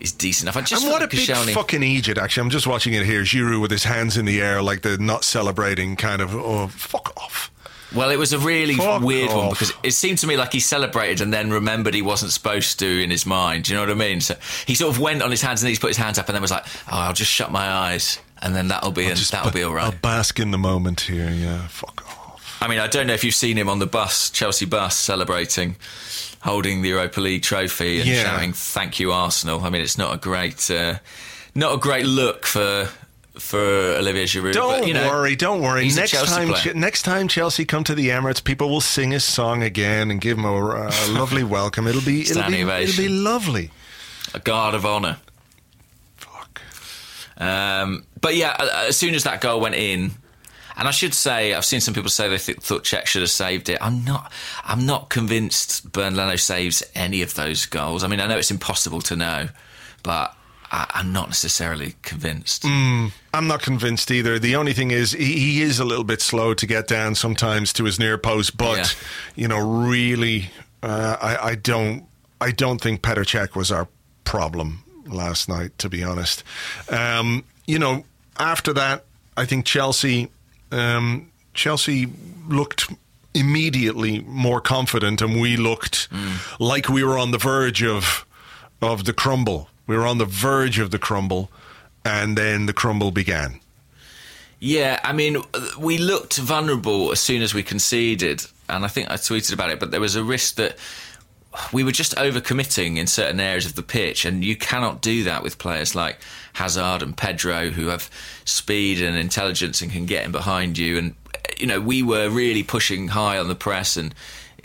is 0.00 0.12
decent 0.12 0.44
enough. 0.44 0.56
I 0.56 0.60
just 0.60 0.84
and 0.84 0.92
what 0.92 1.02
a 1.02 1.08
big 1.08 1.28
fucking 1.54 1.82
idiot! 1.82 2.18
Actually, 2.18 2.42
I'm 2.42 2.50
just 2.50 2.66
watching 2.66 2.94
it 2.94 3.04
here. 3.04 3.22
Giroud 3.22 3.60
with 3.60 3.70
his 3.70 3.84
hands 3.84 4.16
in 4.16 4.24
the 4.26 4.40
air, 4.40 4.62
like 4.62 4.82
the 4.82 4.96
not 4.98 5.24
celebrating 5.24 5.96
kind 5.96 6.22
of. 6.22 6.34
Oh, 6.34 6.68
fuck 6.68 7.12
off. 7.16 7.50
Well, 7.94 8.10
it 8.10 8.16
was 8.18 8.34
a 8.34 8.38
really 8.38 8.74
Fuck 8.74 9.00
weird 9.00 9.30
off. 9.30 9.36
one 9.36 9.50
because 9.50 9.72
it 9.82 9.92
seemed 9.92 10.18
to 10.18 10.26
me 10.26 10.36
like 10.36 10.52
he 10.52 10.60
celebrated 10.60 11.22
and 11.22 11.32
then 11.32 11.50
remembered 11.50 11.94
he 11.94 12.02
wasn't 12.02 12.32
supposed 12.32 12.78
to 12.80 13.02
in 13.02 13.10
his 13.10 13.24
mind. 13.24 13.64
Do 13.64 13.72
you 13.72 13.76
know 13.78 13.86
what 13.86 13.90
I 13.90 13.94
mean? 13.94 14.20
So 14.20 14.36
he 14.66 14.74
sort 14.74 14.94
of 14.94 15.00
went 15.00 15.22
on 15.22 15.30
his 15.30 15.40
hands 15.40 15.62
and 15.62 15.68
knees, 15.70 15.78
put 15.78 15.88
his 15.88 15.96
hands 15.96 16.18
up, 16.18 16.28
and 16.28 16.34
then 16.34 16.42
was 16.42 16.50
like, 16.50 16.66
"Oh, 16.92 16.98
I'll 16.98 17.14
just 17.14 17.30
shut 17.30 17.50
my 17.50 17.66
eyes, 17.66 18.18
and 18.42 18.54
then 18.54 18.68
that'll 18.68 18.92
be 18.92 19.08
that'll 19.08 19.50
be 19.52 19.62
all 19.62 19.72
right." 19.72 19.86
I'll 19.86 19.92
bask 20.00 20.38
in 20.38 20.50
the 20.50 20.58
moment 20.58 21.00
here. 21.00 21.30
Yeah, 21.30 21.66
fuck 21.68 22.04
off. 22.06 22.17
I 22.60 22.68
mean, 22.68 22.78
I 22.78 22.86
don't 22.88 23.06
know 23.06 23.14
if 23.14 23.22
you've 23.24 23.34
seen 23.34 23.56
him 23.56 23.68
on 23.68 23.78
the 23.78 23.86
bus, 23.86 24.30
Chelsea 24.30 24.66
bus, 24.66 24.96
celebrating, 24.96 25.76
holding 26.40 26.82
the 26.82 26.88
Europa 26.90 27.20
League 27.20 27.42
trophy 27.42 28.00
and 28.00 28.08
Yeah. 28.08 28.24
shouting 28.24 28.52
"Thank 28.52 28.98
you, 28.98 29.12
Arsenal." 29.12 29.64
I 29.64 29.70
mean, 29.70 29.82
it's 29.82 29.98
not 29.98 30.14
a 30.14 30.18
great, 30.18 30.70
uh, 30.70 30.98
not 31.54 31.74
a 31.74 31.78
great 31.78 32.06
look 32.06 32.46
for 32.46 32.88
for 33.38 33.60
Olivier 33.96 34.24
Giroud. 34.24 34.52
Don't 34.52 34.80
but, 34.80 34.88
you 34.88 34.94
know, 34.94 35.06
worry, 35.08 35.36
don't 35.36 35.62
worry. 35.62 35.88
Next 35.90 36.10
time. 36.26 36.52
Next 36.74 37.02
time 37.02 37.28
Chelsea 37.28 37.64
come 37.64 37.84
to 37.84 37.94
the 37.94 38.08
Emirates, 38.08 38.42
people 38.42 38.68
will 38.68 38.80
sing 38.80 39.12
his 39.12 39.22
song 39.22 39.62
again 39.62 40.10
and 40.10 40.20
give 40.20 40.38
him 40.38 40.44
a, 40.44 40.52
a 40.52 40.90
lovely 41.10 41.44
welcome. 41.44 41.86
It'll 41.86 42.00
be, 42.02 42.22
it'll 42.22 42.50
be, 42.50 42.62
it'll 42.62 42.96
be 42.96 43.08
lovely. 43.08 43.70
a 44.34 44.40
guard 44.40 44.74
of 44.74 44.84
honour. 44.84 45.18
Fuck. 46.16 46.60
Um, 47.38 48.04
but 48.20 48.34
yeah, 48.34 48.56
as 48.88 48.96
soon 48.96 49.14
as 49.14 49.22
that 49.22 49.40
goal 49.40 49.60
went 49.60 49.76
in, 49.76 50.10
and 50.78 50.88
I 50.88 50.92
should 50.92 51.12
say, 51.12 51.52
I've 51.52 51.64
seen 51.64 51.80
some 51.80 51.92
people 51.92 52.08
say 52.10 52.28
they 52.28 52.38
th- 52.38 52.58
thought 52.60 52.84
Cech 52.84 53.06
should 53.06 53.22
have 53.22 53.30
saved 53.30 53.68
it. 53.68 53.78
I'm 53.80 54.04
not. 54.04 54.32
I'm 54.64 54.86
not 54.86 55.10
convinced 55.10 55.90
Bernd 55.92 56.16
Leno 56.16 56.36
saves 56.36 56.82
any 56.94 57.20
of 57.22 57.34
those 57.34 57.66
goals. 57.66 58.04
I 58.04 58.08
mean, 58.08 58.20
I 58.20 58.26
know 58.26 58.38
it's 58.38 58.50
impossible 58.50 59.00
to 59.02 59.16
know, 59.16 59.48
but 60.02 60.34
I, 60.70 60.86
I'm 60.94 61.12
not 61.12 61.28
necessarily 61.28 61.94
convinced. 62.02 62.64
I'm 62.64 63.12
not 63.46 63.60
convinced 63.62 64.10
either. 64.10 64.38
The 64.38 64.56
only 64.56 64.72
thing 64.72 64.90
is, 64.90 65.12
he, 65.12 65.38
he 65.38 65.62
is 65.62 65.78
a 65.80 65.84
little 65.84 66.04
bit 66.04 66.20
slow 66.20 66.54
to 66.54 66.66
get 66.66 66.86
down 66.86 67.14
sometimes 67.14 67.72
to 67.74 67.84
his 67.84 67.98
near 67.98 68.16
post. 68.18 68.56
But 68.56 68.76
Yeah. 68.78 68.86
you 69.42 69.48
know, 69.48 69.58
really, 69.88 70.50
uh, 70.82 71.16
I, 71.20 71.36
I 71.50 71.54
don't, 71.56 72.04
I 72.40 72.50
don't 72.52 72.80
think 72.80 73.02
Petr 73.02 73.24
Cech 73.24 73.56
was 73.56 73.72
our 73.72 73.88
problem 74.24 74.84
last 75.06 75.48
night. 75.48 75.76
To 75.78 75.88
be 75.88 76.04
honest, 76.04 76.44
um, 76.90 77.44
you 77.66 77.78
know, 77.78 78.04
after 78.38 78.72
that, 78.74 79.04
I 79.36 79.44
think 79.46 79.64
Chelsea, 79.64 80.30
um, 80.70 81.30
Chelsea 81.54 82.08
looked 82.48 82.92
immediately 83.34 84.20
more 84.20 84.60
confident, 84.60 85.22
and 85.22 85.40
we 85.40 85.56
looked 85.56 86.08
like 86.58 86.88
we 86.88 87.04
were 87.04 87.18
on 87.18 87.30
the 87.30 87.38
verge 87.38 87.82
of 87.82 88.26
of 88.80 89.04
the 89.04 89.12
crumble. 89.12 89.68
We 89.86 89.96
were 89.96 90.06
on 90.06 90.18
the 90.18 90.26
verge 90.26 90.78
of 90.78 90.90
the 90.90 90.98
crumble, 90.98 91.50
and 92.04 92.36
then 92.36 92.66
the 92.66 92.72
crumble 92.72 93.10
began. 93.10 93.60
Yeah, 94.60 94.98
I 95.04 95.12
mean, 95.12 95.42
we 95.78 95.98
looked 95.98 96.36
vulnerable 96.36 97.12
as 97.12 97.20
soon 97.20 97.42
as 97.42 97.54
we 97.54 97.62
conceded, 97.62 98.44
and 98.68 98.84
I 98.84 98.88
think 98.88 99.10
I 99.10 99.14
tweeted 99.14 99.52
about 99.52 99.70
it. 99.70 99.78
But 99.78 99.90
there 99.90 100.00
was 100.00 100.16
a 100.16 100.24
risk 100.24 100.56
that 100.56 100.76
we 101.72 101.84
were 101.84 101.92
just 101.92 102.14
overcommitting 102.16 102.96
in 102.96 103.06
certain 103.06 103.40
areas 103.40 103.66
of 103.66 103.74
the 103.74 103.82
pitch, 103.82 104.24
and 104.24 104.44
you 104.44 104.56
cannot 104.56 105.00
do 105.00 105.24
that 105.24 105.42
with 105.42 105.58
players 105.58 105.94
like 105.94 106.18
Hazard 106.58 107.02
and 107.02 107.16
Pedro, 107.16 107.70
who 107.70 107.86
have 107.88 108.10
speed 108.44 109.00
and 109.00 109.16
intelligence 109.16 109.80
and 109.80 109.90
can 109.90 110.06
get 110.06 110.24
in 110.24 110.32
behind 110.32 110.76
you. 110.76 110.98
And 110.98 111.14
you 111.58 111.66
know, 111.66 111.80
we 111.80 112.02
were 112.02 112.28
really 112.28 112.62
pushing 112.62 113.08
high 113.08 113.38
on 113.38 113.48
the 113.48 113.54
press, 113.54 113.96
and 113.96 114.14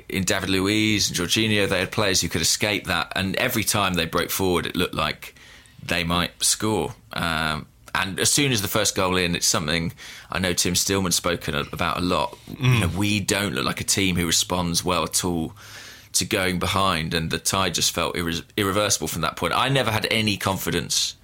in 0.10 0.24
David 0.24 0.50
Luiz 0.50 1.10
and 1.10 1.18
Jorginho, 1.18 1.68
they 1.68 1.80
had 1.80 1.92
players 1.92 2.22
who 2.22 2.30
could 2.30 2.42
escape 2.42 2.86
that. 2.88 3.12
And 3.16 3.36
every 3.38 3.64
time 3.64 3.94
they 3.94 4.06
broke 4.06 4.30
forward, 4.30 4.66
it 4.66 4.76
looked 4.76 4.96
like 4.96 5.36
they 5.86 6.04
might 6.04 6.44
score. 6.44 6.96
Um, 7.14 7.68
and 7.96 8.20
as 8.20 8.32
soon 8.32 8.52
as 8.52 8.62
the 8.62 8.68
first 8.68 8.96
goal 8.96 9.18
in, 9.18 9.36
it's 9.36 9.46
something 9.46 9.94
I 10.32 10.40
know 10.40 10.54
Tim 10.54 10.74
Stillman's 10.74 11.16
spoken 11.16 11.56
about 11.72 11.98
a 11.98 12.02
lot. 12.02 12.38
You 12.60 12.80
know, 12.80 12.88
we 12.88 13.20
don't 13.20 13.54
look 13.54 13.66
like 13.66 13.82
a 13.82 13.86
team 13.86 14.16
who 14.16 14.26
responds 14.26 14.84
well 14.84 15.04
at 15.04 15.24
all 15.24 15.54
to 16.14 16.26
going 16.26 16.60
behind, 16.60 17.14
and 17.14 17.30
the 17.30 17.38
tie 17.38 17.70
just 17.70 17.92
felt 17.92 18.16
irre- 18.16 18.44
irreversible 18.58 19.08
from 19.08 19.22
that 19.22 19.36
point. 19.36 19.54
I 19.56 19.70
never 19.70 19.92
had 19.92 20.08
any 20.10 20.38
confidence 20.38 21.16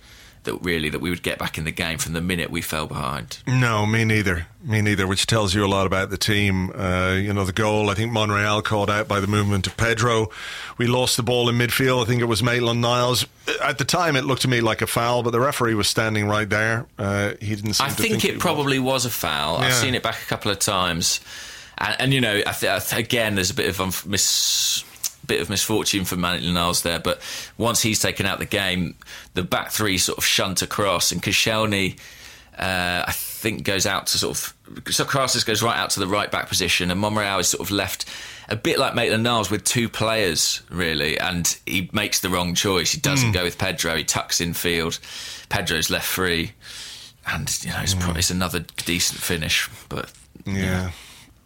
that 0.50 0.64
really 0.64 0.90
that 0.90 1.00
we 1.00 1.10
would 1.10 1.24
get 1.24 1.38
back 1.38 1.58
in 1.58 1.64
the 1.64 1.72
game 1.72 1.98
from 1.98 2.14
the 2.14 2.22
minute 2.22 2.50
we 2.50 2.62
fell 2.62 2.88
behind. 2.88 3.40
No, 3.48 3.86
me 3.86 4.04
neither. 4.04 4.48
Me 4.64 4.82
neither, 4.82 5.08
which 5.08 5.26
tells 5.26 5.54
you 5.54 5.64
a 5.64 5.68
lot 5.68 5.86
about 5.86 6.10
the 6.10 6.18
team. 6.18 6.72
Uh, 6.72 7.14
you 7.14 7.32
know, 7.34 7.46
the 7.46 7.54
goal, 7.54 7.90
I 7.90 7.94
think 7.94 8.12
Monreal 8.12 8.62
called 8.62 8.90
out 8.90 9.08
by 9.08 9.20
the 9.20 9.28
movement 9.28 9.68
of 9.68 9.78
Pedro. 9.78 10.30
We 10.78 10.88
lost 10.88 11.18
the 11.18 11.24
ball 11.24 11.48
in 11.50 11.56
midfield. 11.56 12.04
I 12.04 12.06
think 12.06 12.22
it 12.22 12.26
was 12.26 12.44
Maitland 12.44 12.82
Niles. 12.82 13.26
At 13.64 13.78
the 13.78 13.86
time, 13.86 14.16
it 14.16 14.26
looked 14.26 14.42
to 14.42 14.48
me 14.48 14.62
like 14.62 14.82
a 14.82 14.88
foul, 14.88 15.24
but 15.24 15.32
the 15.32 15.40
referee 15.40 15.76
was 15.76 15.88
standing 15.88 16.28
right 16.28 16.50
there. 16.50 16.88
Uh, 16.98 17.34
he 17.40 17.56
didn't 17.56 17.80
I 17.80 17.90
think, 17.90 18.22
think 18.22 18.26
it 18.26 18.40
probably 18.40 18.80
was 18.80 19.06
a 19.06 19.10
foul. 19.10 19.58
I've 19.58 19.74
seen 19.74 19.96
it 19.96 20.04
back 20.04 20.22
a 20.22 20.26
couple 20.26 20.52
of 20.52 20.60
times, 20.60 21.22
and, 21.78 21.96
and 22.00 22.14
you 22.14 22.22
know, 22.22 22.42
I 22.46 22.52
th- 22.52 22.72
I 22.72 22.80
th- 22.80 23.00
again, 23.00 23.36
there's 23.36 23.52
a 23.52 23.56
bit 23.56 23.70
of 23.70 23.80
um, 23.80 23.92
mis- 24.06 24.84
bit 25.30 25.40
of 25.42 25.50
misfortune 25.50 26.04
for 26.04 26.16
Maitland 26.18 26.54
Niles 26.56 26.82
there. 26.82 27.00
But 27.00 27.22
once 27.58 27.82
he's 27.82 28.00
taken 28.02 28.26
out 28.26 28.40
the 28.40 28.46
game, 28.46 28.96
the 29.36 29.44
back 29.44 29.72
three 29.72 29.98
sort 29.98 30.18
of 30.18 30.26
shunt 30.26 30.62
across, 30.62 31.12
and 31.14 31.24
Koscielny, 31.24 31.98
uh, 32.58 33.06
I 33.08 33.12
think, 33.14 33.64
goes 33.64 33.86
out 33.86 34.08
to 34.08 34.18
sort 34.18 34.38
of 34.38 34.94
so 34.94 35.06
Krasis 35.06 35.46
goes 35.46 35.64
right 35.64 35.78
out 35.78 35.92
to 35.92 36.00
the 36.02 36.08
right 36.08 36.30
back 36.30 36.50
position, 36.50 36.92
and 36.92 37.00
Monreal 37.00 37.40
is 37.40 37.48
sort 37.48 37.62
of 37.62 37.72
left. 37.72 38.06
A 38.50 38.56
bit 38.56 38.80
like 38.80 38.96
Maitland 38.96 39.24
Niles 39.24 39.52
with 39.52 39.64
two 39.64 39.88
players, 39.88 40.62
really, 40.70 41.20
and 41.20 41.56
he 41.68 41.90
makes 41.94 42.20
the 42.20 42.30
wrong 42.30 42.56
choice. 42.56 42.92
He 42.92 43.00
doesn't 43.00 43.32
go 43.32 43.44
with 43.44 43.58
Pedro. 43.60 43.96
He 43.96 44.04
tucks 44.04 44.42
in 44.42 44.54
field. 44.54 45.00
Pedro's 45.50 45.90
left 45.90 46.08
free 46.08 46.52
and 47.28 47.64
you 47.64 47.70
know 47.70 47.80
it's, 47.82 47.94
pro- 47.94 48.14
it's 48.16 48.32
another 48.32 48.66
decent 48.86 49.20
finish. 49.22 49.70
But 49.88 50.12
Yeah. 50.46 50.92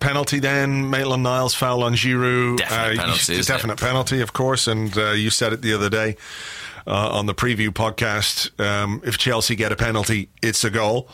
Penalty 0.04 0.40
then, 0.40 0.90
Maitland 0.90 1.24
Niles 1.24 1.54
foul 1.56 1.84
on 1.84 1.94
Giroud. 1.96 2.58
Definite 2.58 2.74
Uh, 3.00 3.02
penalty, 3.02 3.34
you- 3.34 3.40
isn't 3.40 3.54
it? 3.54 3.58
definite 3.58 3.80
penalty, 3.80 4.22
of 4.22 4.34
course. 4.34 4.68
And 4.68 4.98
uh, 4.98 5.12
you 5.12 5.30
said 5.30 5.54
it 5.54 5.62
the 5.62 5.74
other 5.74 5.90
day 5.90 6.18
uh, 6.86 7.10
on 7.12 7.26
the 7.26 7.34
preview 7.34 7.70
podcast. 7.70 8.52
Um, 8.60 9.02
if 9.06 9.18
Chelsea 9.18 9.56
get 9.56 9.72
a 9.72 9.76
penalty, 9.76 10.30
it's 10.42 10.64
a 10.64 10.70
goal. 10.70 11.08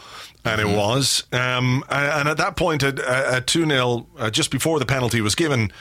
And 0.46 0.62
Mm-hmm. 0.62 0.70
it 0.72 0.78
was. 0.78 1.24
Um, 1.34 1.84
and 1.90 2.28
at 2.30 2.38
that 2.38 2.56
point, 2.56 2.82
at, 2.82 2.98
at 3.00 3.46
2 3.46 3.66
0, 3.66 4.08
uh, 4.18 4.30
just 4.30 4.52
before 4.52 4.80
the 4.80 4.86
penalty 4.86 5.20
was 5.22 5.36
given, 5.36 5.72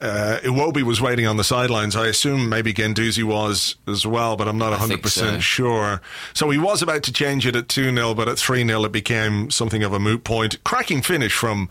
uh, 0.00 0.38
Iwobi 0.42 0.82
was 0.82 1.00
waiting 1.00 1.26
on 1.28 1.36
the 1.36 1.44
sidelines. 1.44 1.94
I 1.94 2.06
assume 2.08 2.48
maybe 2.48 2.74
Guendouzi 2.74 3.22
was 3.22 3.76
as 3.86 4.04
well, 4.04 4.34
but 4.36 4.48
I'm 4.48 4.58
not 4.58 4.72
I 4.72 4.78
100% 4.78 5.06
so. 5.08 5.38
sure. 5.38 6.00
So 6.34 6.50
he 6.50 6.58
was 6.58 6.82
about 6.82 7.02
to 7.04 7.12
change 7.12 7.46
it 7.46 7.54
at 7.54 7.68
2 7.68 7.94
0, 7.94 8.14
but 8.14 8.28
at 8.28 8.36
3 8.38 8.66
0, 8.66 8.84
it 8.84 8.92
became 8.92 9.48
something 9.50 9.84
of 9.84 9.92
a 9.92 10.00
moot 10.00 10.24
point. 10.24 10.62
Cracking 10.64 11.02
finish 11.02 11.32
from 11.32 11.70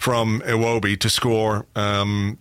from 0.00 0.40
Iwobi 0.46 0.98
to 1.00 1.10
score 1.10 1.66
um, 1.76 2.38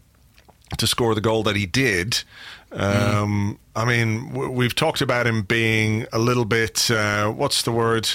to 0.77 0.87
score 0.87 1.13
the 1.13 1.21
goal 1.21 1.43
that 1.43 1.57
he 1.57 1.65
did. 1.65 2.23
Um, 2.71 3.59
I 3.75 3.83
mean, 3.83 4.29
w- 4.29 4.49
we've 4.51 4.73
talked 4.73 5.01
about 5.01 5.27
him 5.27 5.41
being 5.41 6.05
a 6.13 6.19
little 6.19 6.45
bit, 6.45 6.89
uh, 6.89 7.29
what's 7.29 7.63
the 7.63 7.71
word? 7.71 8.09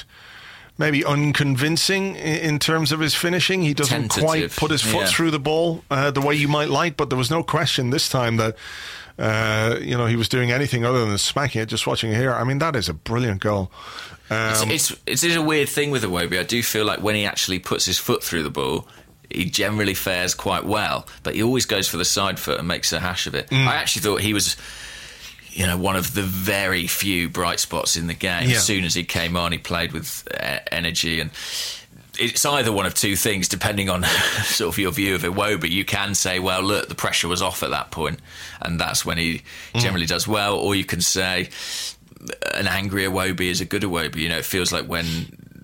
Maybe 0.79 1.05
unconvincing 1.05 2.17
in, 2.17 2.37
in 2.39 2.59
terms 2.59 2.91
of 2.91 3.01
his 3.01 3.15
finishing. 3.15 3.61
He 3.61 3.75
doesn't 3.75 4.09
Tentative, 4.09 4.25
quite 4.25 4.57
put 4.57 4.71
his 4.71 4.81
foot 4.81 5.01
yeah. 5.01 5.07
through 5.09 5.31
the 5.31 5.39
ball 5.39 5.85
uh, 5.91 6.11
the 6.11 6.23
way 6.23 6.35
you 6.35 6.49
might 6.49 6.71
like, 6.71 6.97
but 6.97 7.11
there 7.11 7.19
was 7.19 7.31
no 7.31 7.43
question 7.43 7.91
this 7.91 8.09
time 8.09 8.39
that. 8.39 8.57
Uh, 9.17 9.79
you 9.81 9.97
know, 9.97 10.07
he 10.07 10.17
was 10.17 10.29
doing 10.29 10.51
anything 10.51 10.85
other 10.85 11.07
than 11.07 11.17
smacking 11.19 11.63
it. 11.63 11.67
Just 11.67 11.87
watching 11.87 12.11
it 12.11 12.17
here, 12.17 12.33
I 12.33 12.43
mean, 12.43 12.59
that 12.59 12.75
is 12.75 12.89
a 12.89 12.93
brilliant 12.93 13.41
goal. 13.41 13.71
Um, 14.29 14.69
it's, 14.73 14.91
it's 15.07 15.23
it's 15.23 15.37
a 15.37 15.41
weird 15.41 15.69
thing 15.69 15.93
with 15.93 16.03
Iwobi. 16.03 16.37
I 16.37 16.43
do 16.43 16.65
feel 16.65 16.85
like 16.85 17.01
when 17.01 17.15
he 17.15 17.25
actually 17.25 17.61
puts 17.61 17.85
his 17.85 17.97
foot 17.97 18.25
through 18.25 18.43
the 18.43 18.51
ball, 18.51 18.89
he 19.31 19.47
generally 19.47 19.95
fares 19.95 20.35
quite 20.35 20.65
well. 20.65 21.07
But 21.23 21.35
he 21.35 21.43
always 21.43 21.67
goes 21.67 21.89
for 21.89 21.97
the 21.97 22.05
side 22.05 22.39
foot 22.39 22.59
and 22.59 22.69
makes 22.69 22.93
a 22.93 23.01
hash 23.01 23.27
of 23.27 23.35
it. 23.35 23.49
Mm. 23.51 23.67
I 23.67 23.77
actually 23.77 24.03
thought 24.03 24.21
he 24.21 24.35
was. 24.35 24.57
You 25.57 25.69
know, 25.69 25.77
one 25.79 25.95
of 25.95 26.15
the 26.15 26.23
very 26.23 26.89
few 26.89 27.29
bright 27.29 27.61
spots 27.61 27.97
in 27.97 28.09
the 28.09 28.15
game. 28.15 28.51
Yeah. 28.51 28.57
As 28.57 28.65
soon 28.65 28.83
as 28.83 28.93
he 28.93 29.05
came 29.05 29.37
on, 29.37 29.53
he 29.53 29.59
played 29.59 29.93
with 29.93 30.27
uh, 30.35 30.59
energy, 30.73 31.21
and 31.21 31.31
it's 32.19 32.45
either 32.45 32.73
one 32.73 32.87
of 32.87 32.95
two 32.95 33.15
things, 33.15 33.49
depending 33.49 33.89
on 33.89 34.03
sort 34.43 34.75
of 34.75 34.79
your 34.79 34.91
view 34.91 35.15
of 35.15 35.23
Iwobi. 35.23 35.71
You 35.71 35.85
can 35.85 36.17
say, 36.17 36.41
well, 36.41 36.61
look, 36.61 36.89
the 36.89 36.97
pressure 36.97 37.29
was 37.29 37.41
off 37.41 37.63
at 37.63 37.71
that 37.71 37.93
point, 37.93 38.19
and 38.61 38.81
that's 38.81 39.05
when 39.05 39.17
he 39.17 39.43
generally 39.77 40.07
does 40.07 40.27
well. 40.27 40.59
Or 40.59 40.75
you 40.75 40.85
can 40.85 41.01
say, 41.01 41.51
an 42.55 42.67
angry 42.67 43.05
Iwobi 43.05 43.51
is 43.51 43.61
a 43.61 43.65
good 43.65 43.83
Iwobi. 43.83 44.17
You 44.17 44.29
know, 44.31 44.39
it 44.39 44.45
feels 44.45 44.73
like 44.73 44.87
when 44.87 45.05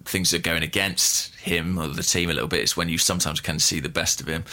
things 0.04 0.32
are 0.34 0.38
going 0.38 0.62
against 0.62 1.34
him 1.36 1.78
or 1.78 1.88
the 1.88 2.02
team 2.02 2.30
a 2.30 2.32
little 2.32 2.48
bit, 2.48 2.60
it's 2.60 2.76
when 2.76 2.88
you 2.88 2.98
sometimes 2.98 3.40
can 3.40 3.58
see 3.58 3.80
the 3.80 3.88
best 3.88 4.20
of 4.20 4.26
him. 4.26 4.44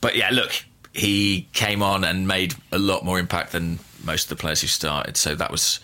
But 0.00 0.16
yeah, 0.16 0.30
look, 0.30 0.52
he 0.92 1.48
came 1.52 1.82
on 1.82 2.04
and 2.04 2.28
made 2.28 2.54
a 2.70 2.78
lot 2.78 3.04
more 3.04 3.18
impact 3.18 3.52
than 3.52 3.78
most 4.04 4.24
of 4.24 4.28
the 4.30 4.40
players 4.40 4.60
who 4.60 4.66
started. 4.66 5.16
So 5.16 5.34
that 5.34 5.50
was 5.50 5.80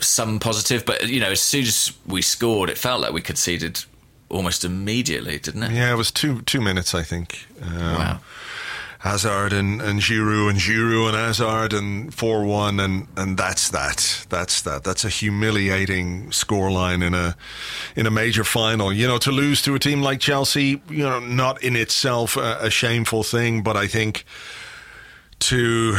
some 0.00 0.38
positive. 0.38 0.84
But, 0.84 1.08
you 1.08 1.20
know, 1.20 1.30
as 1.30 1.40
soon 1.40 1.62
as 1.62 1.92
we 2.06 2.22
scored, 2.22 2.70
it 2.70 2.78
felt 2.78 3.00
like 3.00 3.12
we 3.12 3.20
conceded 3.20 3.84
almost 4.28 4.64
immediately, 4.64 5.38
didn't 5.38 5.64
it? 5.64 5.72
Yeah, 5.72 5.92
it 5.92 5.96
was 5.96 6.10
two 6.10 6.40
two 6.42 6.60
minutes, 6.60 6.94
I 6.94 7.02
think. 7.02 7.46
Um, 7.60 7.72
Wow. 7.76 8.20
Hazard 9.02 9.52
and, 9.52 9.82
and 9.82 9.98
Giroud 9.98 10.50
and 10.50 10.58
Giroud 10.60 11.08
and 11.08 11.16
Hazard 11.16 11.72
and 11.72 12.14
four 12.14 12.44
one 12.44 12.78
and 12.78 13.08
and 13.16 13.36
that's 13.36 13.68
that. 13.70 14.24
That's 14.28 14.62
that. 14.62 14.84
That's 14.84 15.04
a 15.04 15.08
humiliating 15.08 16.30
scoreline 16.30 17.04
in 17.04 17.12
a 17.12 17.36
in 17.96 18.06
a 18.06 18.12
major 18.12 18.44
final. 18.44 18.92
You 18.92 19.08
know, 19.08 19.18
to 19.18 19.32
lose 19.32 19.60
to 19.62 19.74
a 19.74 19.80
team 19.80 20.02
like 20.02 20.20
Chelsea, 20.20 20.80
you 20.88 21.02
know, 21.02 21.18
not 21.18 21.60
in 21.64 21.74
itself 21.74 22.36
a, 22.36 22.58
a 22.60 22.70
shameful 22.70 23.24
thing, 23.24 23.64
but 23.64 23.76
I 23.76 23.88
think 23.88 24.24
to 25.42 25.98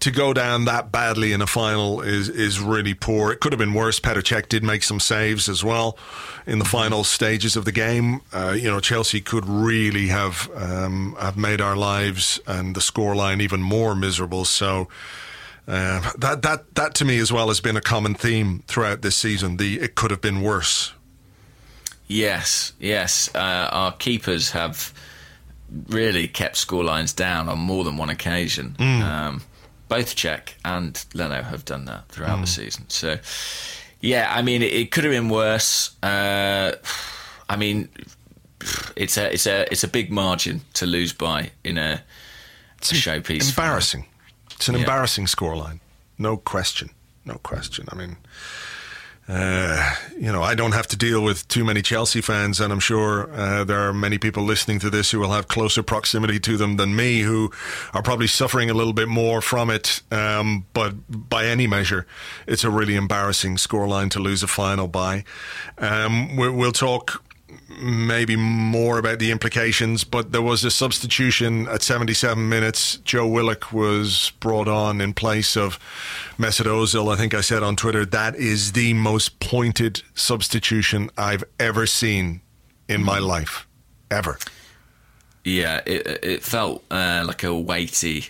to 0.00 0.10
go 0.10 0.32
down 0.32 0.64
that 0.64 0.90
badly 0.90 1.32
in 1.32 1.42
a 1.42 1.46
final 1.46 2.00
is 2.00 2.28
is 2.28 2.58
really 2.58 2.94
poor. 2.94 3.30
It 3.30 3.40
could 3.40 3.52
have 3.52 3.58
been 3.58 3.74
worse. 3.74 4.00
Petr 4.00 4.22
Cech 4.22 4.48
did 4.48 4.64
make 4.64 4.82
some 4.82 4.98
saves 4.98 5.48
as 5.48 5.62
well 5.62 5.98
in 6.46 6.58
the 6.58 6.64
final 6.64 7.04
stages 7.04 7.56
of 7.56 7.66
the 7.66 7.72
game. 7.72 8.22
Uh, 8.32 8.56
you 8.58 8.70
know, 8.70 8.80
Chelsea 8.80 9.20
could 9.20 9.46
really 9.46 10.08
have 10.08 10.50
um, 10.54 11.14
have 11.20 11.36
made 11.36 11.60
our 11.60 11.76
lives 11.76 12.40
and 12.46 12.74
the 12.74 12.80
scoreline 12.80 13.40
even 13.40 13.62
more 13.62 13.94
miserable. 13.94 14.44
So. 14.44 14.88
Uh, 15.68 16.10
that 16.18 16.42
that 16.42 16.74
that 16.74 16.94
to 16.94 17.04
me 17.04 17.18
as 17.18 17.30
well 17.30 17.46
has 17.46 17.60
been 17.60 17.76
a 17.76 17.80
common 17.80 18.12
theme 18.12 18.64
throughout 18.66 19.02
this 19.02 19.14
season. 19.14 19.56
The 19.56 19.78
it 19.78 19.94
could 19.94 20.10
have 20.10 20.20
been 20.20 20.40
worse. 20.40 20.92
Yes, 22.08 22.72
yes. 22.80 23.30
Uh, 23.32 23.68
our 23.70 23.92
keepers 23.92 24.50
have 24.50 24.92
really 25.88 26.26
kept 26.28 26.56
scorelines 26.56 27.14
down 27.14 27.48
on 27.48 27.58
more 27.58 27.84
than 27.84 27.96
one 27.96 28.10
occasion. 28.10 28.76
Mm. 28.78 29.02
Um, 29.02 29.42
both 29.88 30.14
Cech 30.16 30.50
and 30.64 31.04
Leno 31.14 31.42
have 31.42 31.64
done 31.64 31.84
that 31.86 32.08
throughout 32.08 32.38
Mm. 32.38 32.42
the 32.42 32.46
season. 32.46 32.84
So, 32.88 33.18
yeah, 34.00 34.32
I 34.32 34.42
mean, 34.42 34.62
it, 34.62 34.72
it 34.72 34.90
could 34.90 35.04
have 35.04 35.12
been 35.12 35.28
worse. 35.28 35.90
Uh, 36.02 36.72
I 37.48 37.56
mean, 37.56 37.88
it's 38.96 39.16
a 39.16 39.32
it's 39.32 39.46
a 39.46 39.66
it's 39.72 39.82
a 39.84 39.88
big 39.88 40.10
margin 40.12 40.60
to 40.74 40.86
lose 40.86 41.12
by 41.12 41.50
in 41.64 41.78
a, 41.78 42.02
a 42.80 42.82
showpiece. 42.82 43.48
Embarrassing. 43.50 44.06
It's 44.52 44.68
an 44.68 44.74
Yeah. 44.74 44.80
embarrassing 44.80 45.26
scoreline. 45.26 45.80
No 46.18 46.36
question. 46.36 46.90
No 47.24 47.34
question. 47.42 47.86
I 47.90 47.94
mean, 47.96 48.16
uh, 49.30 49.94
you 50.18 50.32
know, 50.32 50.42
I 50.42 50.56
don't 50.56 50.72
have 50.72 50.88
to 50.88 50.96
deal 50.96 51.22
with 51.22 51.46
too 51.46 51.64
many 51.64 51.82
Chelsea 51.82 52.20
fans, 52.20 52.58
and 52.60 52.72
I'm 52.72 52.80
sure 52.80 53.32
uh, 53.32 53.62
there 53.62 53.78
are 53.78 53.92
many 53.92 54.18
people 54.18 54.42
listening 54.42 54.80
to 54.80 54.90
this 54.90 55.12
who 55.12 55.20
will 55.20 55.30
have 55.30 55.46
closer 55.46 55.84
proximity 55.84 56.40
to 56.40 56.56
them 56.56 56.78
than 56.78 56.96
me, 56.96 57.20
who 57.20 57.52
are 57.94 58.02
probably 58.02 58.26
suffering 58.26 58.70
a 58.70 58.74
little 58.74 58.92
bit 58.92 59.06
more 59.06 59.40
from 59.40 59.70
it. 59.70 60.02
Um, 60.10 60.66
but 60.72 60.94
by 61.08 61.46
any 61.46 61.68
measure, 61.68 62.06
it's 62.48 62.64
a 62.64 62.70
really 62.70 62.96
embarrassing 62.96 63.54
scoreline 63.56 64.10
to 64.10 64.18
lose 64.18 64.42
a 64.42 64.48
final 64.48 64.88
by. 64.88 65.22
Um, 65.78 66.34
we, 66.34 66.50
we'll 66.50 66.72
talk 66.72 67.22
maybe 67.80 68.36
more 68.36 68.98
about 68.98 69.18
the 69.18 69.30
implications, 69.30 70.04
but 70.04 70.32
there 70.32 70.42
was 70.42 70.64
a 70.64 70.70
substitution 70.70 71.66
at 71.68 71.82
77 71.82 72.48
minutes. 72.48 72.96
Joe 72.98 73.26
Willock 73.26 73.72
was 73.72 74.32
brought 74.40 74.68
on 74.68 75.00
in 75.00 75.14
place 75.14 75.56
of 75.56 75.78
Mesut 76.38 76.66
Ozil. 76.66 77.12
I 77.12 77.16
think 77.16 77.34
I 77.34 77.40
said 77.40 77.62
on 77.62 77.76
Twitter 77.76 78.04
that 78.06 78.36
is 78.36 78.72
the 78.72 78.94
most 78.94 79.40
pointed 79.40 80.02
substitution 80.14 81.10
I've 81.16 81.44
ever 81.58 81.86
seen 81.86 82.40
in 82.88 83.02
my 83.02 83.18
life, 83.18 83.66
ever. 84.10 84.38
Yeah, 85.44 85.80
it, 85.86 86.24
it 86.24 86.42
felt 86.42 86.84
uh, 86.90 87.24
like 87.26 87.42
a 87.44 87.54
weighty 87.54 88.26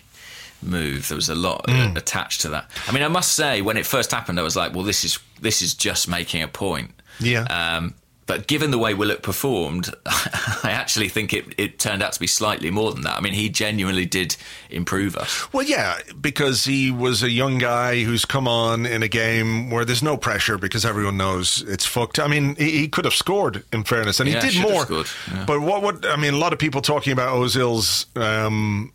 move. 0.61 1.09
There 1.09 1.15
was 1.15 1.29
a 1.29 1.35
lot 1.35 1.65
uh, 1.67 1.91
attached 1.95 2.41
to 2.41 2.49
that. 2.49 2.69
I 2.87 2.91
mean, 2.91 3.03
I 3.03 3.07
must 3.07 3.33
say, 3.33 3.61
when 3.61 3.77
it 3.77 3.85
first 3.85 4.11
happened, 4.11 4.39
I 4.39 4.43
was 4.43 4.55
like, 4.55 4.73
"Well, 4.73 4.83
this 4.83 5.03
is 5.03 5.19
this 5.41 5.61
is 5.61 5.73
just 5.73 6.07
making 6.07 6.41
a 6.41 6.47
point." 6.47 6.91
Yeah. 7.19 7.43
Um, 7.43 7.95
but 8.31 8.47
given 8.47 8.71
the 8.71 8.77
way 8.77 8.93
Willock 8.93 9.23
performed, 9.23 9.93
I 10.05 10.69
actually 10.71 11.09
think 11.09 11.33
it, 11.33 11.53
it 11.57 11.79
turned 11.79 12.01
out 12.01 12.13
to 12.13 12.19
be 12.21 12.27
slightly 12.27 12.71
more 12.71 12.93
than 12.93 13.01
that. 13.01 13.17
I 13.17 13.19
mean, 13.19 13.33
he 13.33 13.49
genuinely 13.49 14.05
did 14.05 14.37
improve 14.69 15.17
us. 15.17 15.51
Well, 15.51 15.65
yeah, 15.65 15.97
because 16.21 16.63
he 16.63 16.91
was 16.91 17.23
a 17.23 17.29
young 17.29 17.57
guy 17.57 18.03
who's 18.03 18.23
come 18.23 18.47
on 18.47 18.85
in 18.85 19.03
a 19.03 19.09
game 19.09 19.69
where 19.69 19.83
there's 19.83 20.01
no 20.01 20.15
pressure 20.15 20.57
because 20.57 20.85
everyone 20.85 21.17
knows 21.17 21.61
it's 21.67 21.85
fucked. 21.85 22.19
I 22.19 22.27
mean, 22.27 22.55
he, 22.55 22.71
he 22.71 22.87
could 22.87 23.03
have 23.03 23.13
scored, 23.13 23.65
in 23.73 23.83
fairness, 23.83 24.21
and 24.21 24.29
he 24.29 24.35
Yeah, 24.35 24.39
did 24.49 24.61
more. 24.61 24.85
yeah. 25.29 25.43
But 25.45 25.59
what 25.59 25.81
would 25.83 26.05
I 26.05 26.15
mean? 26.15 26.33
A 26.33 26.37
lot 26.37 26.53
of 26.53 26.59
people 26.59 26.81
talking 26.81 27.11
about 27.11 27.35
Ozil's 27.35 28.05
um, 28.15 28.93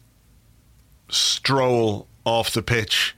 stroll 1.11 2.09
off 2.25 2.53
the 2.53 2.63
pitch. 2.63 3.15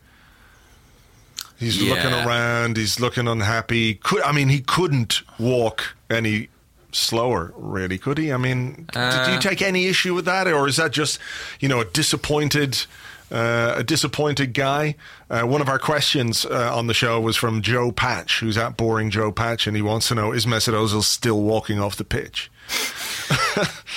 He's 1.58 1.76
Yeah. 1.82 1.94
looking 1.94 2.12
around. 2.12 2.76
He's 2.76 3.00
looking 3.00 3.26
unhappy. 3.28 3.94
Could 3.94 4.22
I 4.22 4.32
mean 4.32 4.48
he 4.48 4.60
couldn't 4.60 5.22
walk 5.38 5.94
any 6.08 6.48
slower, 6.92 7.52
really? 7.56 7.98
Could 7.98 8.18
he? 8.18 8.32
I 8.32 8.36
mean, 8.36 8.86
did 8.92 8.96
Uh, 8.98 9.30
you 9.34 9.40
take 9.40 9.60
any 9.60 9.86
issue 9.86 10.14
with 10.14 10.24
that, 10.26 10.46
or 10.46 10.66
is 10.68 10.76
that 10.76 10.92
just 10.92 11.18
you 11.60 11.68
know 11.68 11.80
a 11.80 11.84
disappointed? 11.84 12.86
Uh, 13.30 13.74
a 13.76 13.84
disappointed 13.84 14.54
guy. 14.54 14.94
Uh, 15.28 15.42
one 15.42 15.60
of 15.60 15.68
our 15.68 15.78
questions 15.78 16.46
uh, 16.46 16.74
on 16.74 16.86
the 16.86 16.94
show 16.94 17.20
was 17.20 17.36
from 17.36 17.60
Joe 17.60 17.92
Patch, 17.92 18.40
who's 18.40 18.56
at 18.56 18.78
Boring 18.78 19.10
Joe 19.10 19.30
Patch, 19.30 19.66
and 19.66 19.76
he 19.76 19.82
wants 19.82 20.08
to 20.08 20.14
know: 20.14 20.32
Is 20.32 20.46
Mesut 20.46 20.72
Ozil 20.72 21.02
still 21.02 21.42
walking 21.42 21.78
off 21.78 21.96
the 21.96 22.04
pitch? 22.04 22.50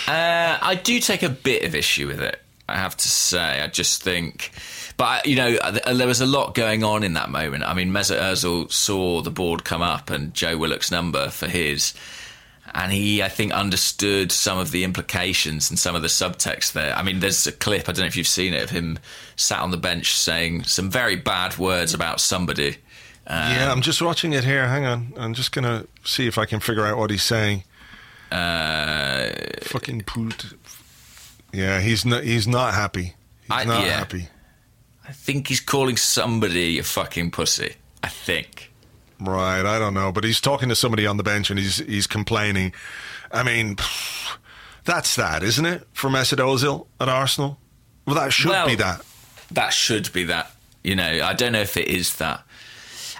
Uh, 0.07 0.57
I 0.61 0.75
do 0.83 0.99
take 0.99 1.21
a 1.23 1.29
bit 1.29 1.63
of 1.63 1.75
issue 1.75 2.07
with 2.07 2.19
it. 2.21 2.41
I 2.67 2.77
have 2.77 2.97
to 2.97 3.07
say. 3.07 3.61
I 3.61 3.67
just 3.67 4.01
think, 4.03 4.51
but 5.01 5.25
you 5.25 5.35
know, 5.35 5.57
there 5.95 6.05
was 6.05 6.21
a 6.21 6.27
lot 6.27 6.53
going 6.53 6.83
on 6.83 7.01
in 7.01 7.13
that 7.13 7.31
moment. 7.31 7.63
I 7.63 7.73
mean, 7.73 7.89
Mesut 7.89 8.19
Ozil 8.21 8.71
saw 8.71 9.23
the 9.23 9.31
board 9.31 9.63
come 9.63 9.81
up 9.81 10.11
and 10.11 10.31
Joe 10.31 10.59
Willock's 10.59 10.91
number 10.91 11.29
for 11.29 11.47
his, 11.47 11.95
and 12.75 12.91
he, 12.91 13.23
I 13.23 13.27
think, 13.27 13.51
understood 13.51 14.31
some 14.31 14.59
of 14.59 14.69
the 14.69 14.83
implications 14.83 15.71
and 15.71 15.79
some 15.79 15.95
of 15.95 16.03
the 16.03 16.07
subtext 16.07 16.73
there. 16.73 16.95
I 16.95 17.01
mean, 17.01 17.19
there's 17.19 17.47
a 17.47 17.51
clip. 17.51 17.89
I 17.89 17.93
don't 17.93 18.01
know 18.01 18.05
if 18.05 18.15
you've 18.15 18.27
seen 18.27 18.53
it 18.53 18.61
of 18.61 18.69
him 18.69 18.99
sat 19.35 19.61
on 19.61 19.71
the 19.71 19.77
bench 19.77 20.13
saying 20.13 20.65
some 20.65 20.91
very 20.91 21.15
bad 21.15 21.57
words 21.57 21.95
about 21.95 22.21
somebody. 22.21 22.77
yeah, 23.27 23.71
I'm 23.71 23.81
just 23.81 24.03
watching 24.03 24.33
it 24.33 24.43
here. 24.43 24.67
Hang 24.67 24.85
on, 24.85 25.13
I'm 25.17 25.33
just 25.33 25.51
gonna 25.51 25.87
see 26.03 26.27
if 26.27 26.37
I 26.37 26.45
can 26.45 26.59
figure 26.59 26.85
out 26.85 26.99
what 26.99 27.09
he's 27.09 27.23
saying. 27.23 27.63
Uh, 28.31 29.31
Fucking 29.63 30.01
poot. 30.03 30.53
Yeah, 31.51 31.79
he's 31.81 32.05
not. 32.05 32.23
He's 32.23 32.47
not 32.47 32.75
happy. 32.75 33.15
He's 33.41 33.49
I- 33.49 33.63
not 33.63 33.83
yeah. 33.83 33.97
happy. 33.97 34.27
I 35.11 35.13
think 35.13 35.49
he's 35.49 35.59
calling 35.59 35.97
somebody 35.97 36.79
a 36.79 36.83
fucking 36.83 37.31
pussy. 37.31 37.75
I 38.01 38.07
think. 38.07 38.71
Right, 39.19 39.59
I 39.65 39.77
don't 39.77 39.93
know, 39.93 40.11
but 40.13 40.23
he's 40.23 40.39
talking 40.39 40.69
to 40.69 40.75
somebody 40.75 41.05
on 41.05 41.17
the 41.17 41.23
bench 41.23 41.49
and 41.49 41.59
he's 41.59 41.77
he's 41.79 42.07
complaining. 42.07 42.73
I 43.31 43.43
mean, 43.43 43.75
that's 44.85 45.15
that, 45.17 45.43
isn't 45.43 45.65
it? 45.65 45.85
For 45.93 46.09
Mesut 46.09 46.37
Ozil 46.39 46.87
at 47.01 47.09
Arsenal. 47.09 47.59
Well, 48.07 48.15
that 48.15 48.31
should 48.31 48.49
Well, 48.51 48.67
be 48.67 48.75
that. 48.75 49.01
that 49.51 49.73
should 49.73 50.11
be 50.13 50.23
that. 50.23 50.51
You 50.83 50.95
know, 50.95 51.21
I 51.23 51.33
don't 51.33 51.51
know 51.51 51.61
if 51.61 51.75
it 51.75 51.87
is 51.89 52.15
that. 52.15 52.43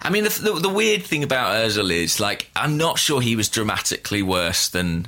I 0.01 0.10
mean, 0.10 0.23
the, 0.23 0.30
the, 0.30 0.54
the 0.62 0.69
weird 0.69 1.04
thing 1.04 1.23
about 1.23 1.54
Özil 1.63 1.91
is, 1.91 2.19
like, 2.19 2.49
I'm 2.56 2.77
not 2.77 2.97
sure 2.97 3.21
he 3.21 3.36
was 3.36 3.49
dramatically 3.49 4.23
worse 4.23 4.69
than 4.69 5.08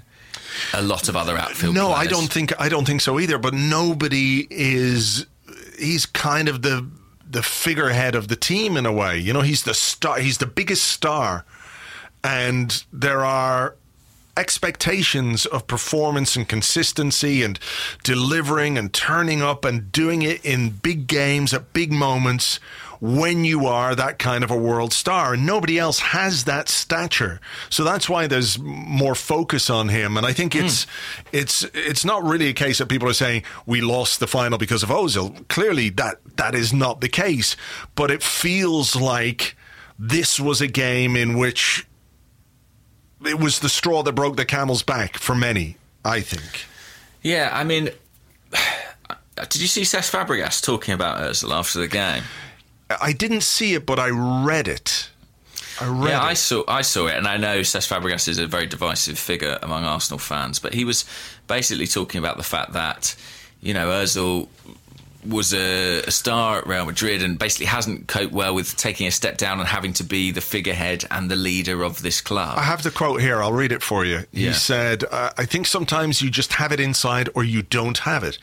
a 0.73 0.83
lot 0.83 1.09
of 1.09 1.15
other 1.15 1.35
outfield 1.37 1.73
No, 1.73 1.87
players. 1.87 1.99
I 1.99 2.09
don't 2.11 2.27
think 2.31 2.61
I 2.61 2.69
don't 2.69 2.85
think 2.85 3.01
so 3.01 3.19
either. 3.19 3.39
But 3.39 3.55
nobody 3.55 4.45
is. 4.51 5.25
He's 5.77 6.05
kind 6.05 6.47
of 6.47 6.61
the 6.61 6.87
the 7.29 7.43
figurehead 7.43 8.15
of 8.15 8.27
the 8.27 8.35
team 8.35 8.77
in 8.77 8.85
a 8.85 8.91
way. 8.91 9.17
You 9.17 9.33
know, 9.33 9.41
he's 9.41 9.63
the 9.63 9.73
star. 9.73 10.19
He's 10.19 10.37
the 10.37 10.45
biggest 10.45 10.83
star, 10.83 11.45
and 12.23 12.83
there 12.91 13.25
are 13.25 13.75
expectations 14.35 15.45
of 15.45 15.67
performance 15.67 16.35
and 16.35 16.47
consistency 16.47 17.43
and 17.43 17.59
delivering 18.03 18.77
and 18.77 18.91
turning 18.91 19.41
up 19.43 19.63
and 19.63 19.91
doing 19.91 20.23
it 20.23 20.43
in 20.43 20.69
big 20.69 21.05
games 21.05 21.53
at 21.53 21.71
big 21.71 21.91
moments 21.91 22.59
when 23.03 23.43
you 23.43 23.65
are 23.65 23.93
that 23.95 24.17
kind 24.17 24.45
of 24.45 24.49
a 24.49 24.55
world 24.55 24.93
star. 24.93 25.33
And 25.33 25.45
nobody 25.45 25.77
else 25.77 25.99
has 25.99 26.45
that 26.45 26.69
stature. 26.69 27.41
So 27.69 27.83
that's 27.83 28.07
why 28.07 28.27
there's 28.27 28.57
more 28.57 29.13
focus 29.13 29.69
on 29.69 29.89
him. 29.89 30.15
And 30.15 30.25
i 30.25 30.31
think 30.31 30.55
it's 30.55 30.85
hmm. 30.85 30.89
it's 31.33 31.63
it's 31.73 32.05
not 32.05 32.23
really 32.23 32.47
a 32.47 32.53
case 32.53 32.77
that 32.77 32.87
people 32.87 33.09
are 33.09 33.13
saying 33.13 33.43
we 33.65 33.81
lost 33.81 34.21
the 34.21 34.27
final 34.27 34.57
because 34.57 34.83
of 34.83 34.89
ozil. 34.89 35.45
Clearly 35.49 35.89
that 35.89 36.21
that 36.37 36.55
is 36.55 36.71
not 36.71 37.01
the 37.01 37.09
case. 37.09 37.57
But 37.95 38.09
it 38.09 38.23
feels 38.23 38.95
like 38.95 39.57
this 39.99 40.39
was 40.39 40.61
a 40.61 40.67
game 40.67 41.17
in 41.17 41.37
which 41.37 41.85
it 43.25 43.37
was 43.37 43.59
the 43.59 43.69
straw 43.69 44.01
that 44.03 44.13
broke 44.13 44.37
the 44.37 44.45
camel's 44.45 44.83
back 44.83 45.17
for 45.17 45.35
many, 45.35 45.75
I 46.05 46.21
think. 46.21 46.65
Yeah, 47.21 47.49
I 47.51 47.65
mean, 47.65 47.89
did 49.35 49.61
you 49.61 49.67
see 49.67 49.81
Cesc 49.81 50.09
Fabregas 50.09 50.63
talking 50.63 50.93
about 50.93 51.19
Özil 51.19 51.51
after 51.51 51.79
the 51.79 51.89
game? 51.89 52.23
I 53.01 53.13
didn't 53.13 53.41
see 53.41 53.73
it, 53.73 53.85
but 53.85 53.99
I 53.99 54.09
read 54.09 54.67
it. 54.67 55.09
I 55.79 55.87
read 55.87 56.09
yeah, 56.09 56.23
it. 56.23 56.31
I 56.31 56.33
saw 56.33 56.63
I 56.67 56.81
saw 56.81 57.07
it, 57.07 57.15
and 57.15 57.27
I 57.27 57.37
know 57.37 57.61
Cesc 57.61 57.87
Fabregas 57.87 58.27
is 58.27 58.37
a 58.37 58.47
very 58.47 58.67
divisive 58.67 59.17
figure 59.17 59.57
among 59.61 59.83
Arsenal 59.85 60.19
fans. 60.19 60.59
But 60.59 60.73
he 60.73 60.85
was 60.85 61.05
basically 61.47 61.87
talking 61.87 62.19
about 62.19 62.37
the 62.37 62.43
fact 62.43 62.73
that 62.73 63.15
you 63.61 63.73
know 63.73 63.89
Özil 63.89 64.47
was 65.27 65.53
a, 65.53 66.01
a 66.01 66.11
star 66.11 66.59
at 66.59 66.67
Real 66.67 66.85
Madrid 66.85 67.21
and 67.23 67.37
basically 67.39 67.65
hasn't 67.67 68.07
coped 68.07 68.33
well 68.33 68.53
with 68.55 68.75
taking 68.77 69.07
a 69.07 69.11
step 69.11 69.37
down 69.37 69.59
and 69.59 69.67
having 69.67 69.93
to 69.93 70.03
be 70.03 70.31
the 70.31 70.41
figurehead 70.41 71.05
and 71.11 71.29
the 71.29 71.35
leader 71.35 71.83
of 71.83 72.01
this 72.01 72.21
club. 72.21 72.57
I 72.57 72.63
have 72.63 72.83
the 72.83 72.91
quote 72.91 73.21
here. 73.21 73.41
I'll 73.41 73.53
read 73.53 73.71
it 73.71 73.81
for 73.81 74.05
you. 74.05 74.23
He 74.31 74.45
Yeah. 74.45 74.53
said, 74.53 75.03
uh, 75.11 75.31
I 75.37 75.45
think 75.45 75.67
sometimes 75.67 76.21
you 76.21 76.29
just 76.29 76.53
have 76.53 76.71
it 76.71 76.79
inside 76.79 77.29
or 77.35 77.43
you 77.43 77.61
don't 77.63 77.99
have 77.99 78.23
it. 78.23 78.37